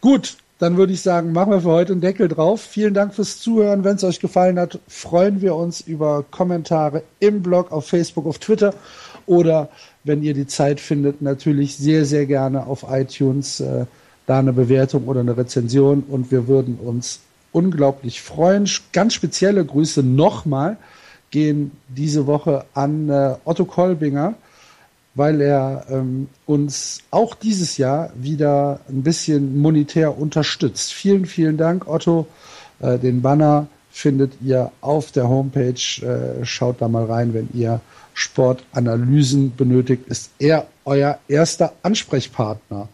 Gut, 0.00 0.36
dann 0.58 0.76
würde 0.76 0.92
ich 0.92 1.02
sagen, 1.02 1.32
machen 1.32 1.52
wir 1.52 1.60
für 1.60 1.68
heute 1.68 1.92
einen 1.92 2.00
Deckel 2.00 2.28
drauf. 2.28 2.60
Vielen 2.60 2.94
Dank 2.94 3.14
fürs 3.14 3.38
Zuhören. 3.38 3.84
Wenn 3.84 3.96
es 3.96 4.04
euch 4.04 4.18
gefallen 4.18 4.58
hat, 4.58 4.80
freuen 4.88 5.40
wir 5.40 5.54
uns 5.54 5.80
über 5.80 6.24
Kommentare 6.30 7.02
im 7.20 7.42
Blog, 7.42 7.70
auf 7.70 7.86
Facebook, 7.86 8.26
auf 8.26 8.38
Twitter 8.38 8.74
oder 9.26 9.68
wenn 10.04 10.22
ihr 10.22 10.34
die 10.34 10.46
Zeit 10.46 10.80
findet, 10.80 11.22
natürlich 11.22 11.76
sehr, 11.76 12.04
sehr 12.04 12.26
gerne 12.26 12.66
auf 12.66 12.86
iTunes 12.90 13.60
äh, 13.60 13.84
da 14.26 14.38
eine 14.38 14.52
Bewertung 14.52 15.06
oder 15.06 15.20
eine 15.20 15.36
Rezension 15.36 16.04
und 16.08 16.30
wir 16.30 16.48
würden 16.48 16.76
uns 16.76 17.20
unglaublich 17.52 18.20
freuen. 18.20 18.68
Ganz 18.92 19.14
spezielle 19.14 19.64
Grüße 19.64 20.02
nochmal 20.02 20.76
gehen 21.30 21.72
diese 21.88 22.26
Woche 22.26 22.64
an 22.74 23.08
äh, 23.08 23.36
Otto 23.44 23.64
Kolbinger, 23.64 24.34
weil 25.14 25.40
er 25.40 25.86
ähm, 25.90 26.28
uns 26.46 27.00
auch 27.10 27.34
dieses 27.34 27.76
Jahr 27.76 28.10
wieder 28.14 28.80
ein 28.88 29.02
bisschen 29.02 29.58
monetär 29.58 30.18
unterstützt. 30.18 30.92
Vielen, 30.92 31.26
vielen 31.26 31.56
Dank, 31.56 31.88
Otto. 31.88 32.26
Äh, 32.80 32.98
den 32.98 33.22
Banner 33.22 33.66
findet 33.90 34.34
ihr 34.40 34.70
auf 34.80 35.10
der 35.10 35.28
Homepage. 35.28 35.72
Äh, 36.02 36.44
schaut 36.44 36.80
da 36.80 36.88
mal 36.88 37.04
rein, 37.04 37.34
wenn 37.34 37.48
ihr 37.52 37.80
Sportanalysen 38.14 39.54
benötigt, 39.56 40.06
ist 40.08 40.32
er 40.38 40.66
euer 40.84 41.18
erster 41.28 41.72
Ansprechpartner. 41.82 42.88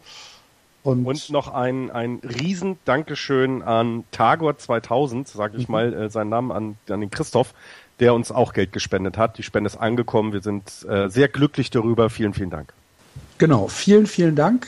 Und, 0.83 1.03
Und 1.03 1.31
noch 1.31 1.51
ein, 1.51 1.89
ein 1.89 2.21
riesen 2.23 2.77
Dankeschön 2.85 3.63
an 3.63 4.03
Tagor 4.11 4.55
2000, 4.59 5.27
sage 5.27 5.57
ich 5.57 5.67
mal, 5.67 5.91
äh, 5.93 6.09
seinen 6.11 6.29
Namen 6.29 6.51
an, 6.51 6.77
an 6.89 7.01
den 7.01 7.09
Christoph, 7.09 7.55
der 7.99 8.13
uns 8.13 8.31
auch 8.31 8.53
Geld 8.53 8.73
gespendet 8.73 9.17
hat. 9.17 9.37
Die 9.37 9.43
Spende 9.43 9.69
ist 9.69 9.77
angekommen. 9.77 10.33
Wir 10.33 10.41
sind 10.41 10.85
äh, 10.87 11.09
sehr 11.09 11.27
glücklich 11.27 11.69
darüber. 11.69 12.09
Vielen, 12.09 12.33
vielen 12.33 12.49
Dank. 12.49 12.73
Genau, 13.37 13.67
vielen, 13.67 14.07
vielen 14.07 14.35
Dank 14.35 14.67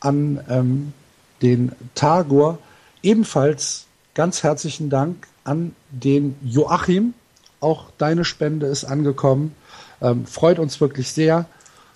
an 0.00 0.40
ähm, 0.48 0.92
den 1.42 1.72
Tagor. 1.94 2.58
Ebenfalls 3.02 3.86
ganz 4.14 4.42
herzlichen 4.42 4.90
Dank 4.90 5.26
an 5.44 5.74
den 5.90 6.36
Joachim. 6.42 7.14
Auch 7.60 7.86
deine 7.98 8.24
Spende 8.24 8.66
ist 8.66 8.84
angekommen. 8.84 9.54
Ähm, 10.00 10.26
freut 10.26 10.58
uns 10.58 10.80
wirklich 10.80 11.12
sehr. 11.12 11.46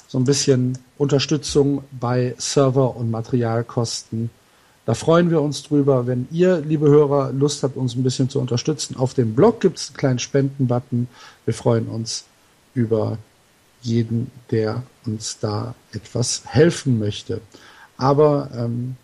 So 0.08 0.18
ein 0.18 0.24
bisschen 0.24 0.78
Unterstützung 0.98 1.84
bei 1.92 2.34
Server- 2.38 2.96
und 2.96 3.10
Materialkosten. 3.10 4.30
Da 4.84 4.94
freuen 4.94 5.30
wir 5.30 5.40
uns 5.40 5.62
drüber. 5.62 6.06
Wenn 6.06 6.26
ihr, 6.32 6.58
liebe 6.58 6.88
Hörer, 6.88 7.32
Lust 7.32 7.62
habt, 7.62 7.76
uns 7.76 7.94
ein 7.94 8.02
bisschen 8.02 8.28
zu 8.28 8.40
unterstützen, 8.40 8.96
auf 8.96 9.14
dem 9.14 9.34
Blog 9.34 9.60
gibt 9.60 9.78
es 9.78 9.88
einen 9.88 9.96
kleinen 9.96 10.18
Spendenbutton. 10.18 11.06
Wir 11.44 11.54
freuen 11.54 11.86
uns 11.86 12.24
über 12.74 13.18
jeden, 13.82 14.30
der 14.50 14.82
uns 15.06 15.38
da 15.38 15.74
etwas 15.92 16.42
helfen 16.46 16.98
möchte. 16.98 17.40
Aber 17.96 18.50
ähm, 18.56 18.96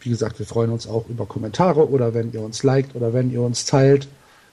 wie 0.00 0.10
gesagt, 0.10 0.38
wir 0.38 0.46
freuen 0.46 0.70
uns 0.70 0.86
auch 0.86 1.08
über 1.08 1.26
Kommentare 1.26 1.88
oder 1.88 2.14
wenn 2.14 2.32
ihr 2.32 2.42
uns 2.42 2.62
liked 2.62 2.94
oder 2.94 3.12
wenn 3.12 3.32
ihr 3.32 3.42
uns 3.42 3.64
teilt. 3.64 4.06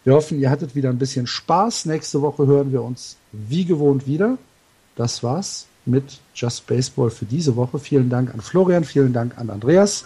Wir 0.04 0.14
hoffen, 0.14 0.40
ihr 0.40 0.50
hattet 0.50 0.76
wieder 0.76 0.90
ein 0.90 0.98
bisschen 0.98 1.28
Spaß. 1.28 1.86
Nächste 1.86 2.22
Woche 2.22 2.48
hören 2.48 2.72
wir 2.72 2.82
uns 2.82 3.18
wie 3.32 3.66
gewohnt 3.66 4.08
wieder. 4.08 4.38
Das 4.96 5.22
war's 5.24 5.68
mit 5.86 6.20
Just 6.34 6.66
Baseball 6.66 7.12
für 7.12 7.26
diese 7.26 7.56
Woche. 7.56 7.78
Vielen 7.78 8.10
Dank 8.10 8.34
an 8.34 8.42
Florian, 8.42 8.84
vielen 8.84 9.14
Dank 9.14 9.38
an 9.38 9.50
Andreas. 9.52 10.06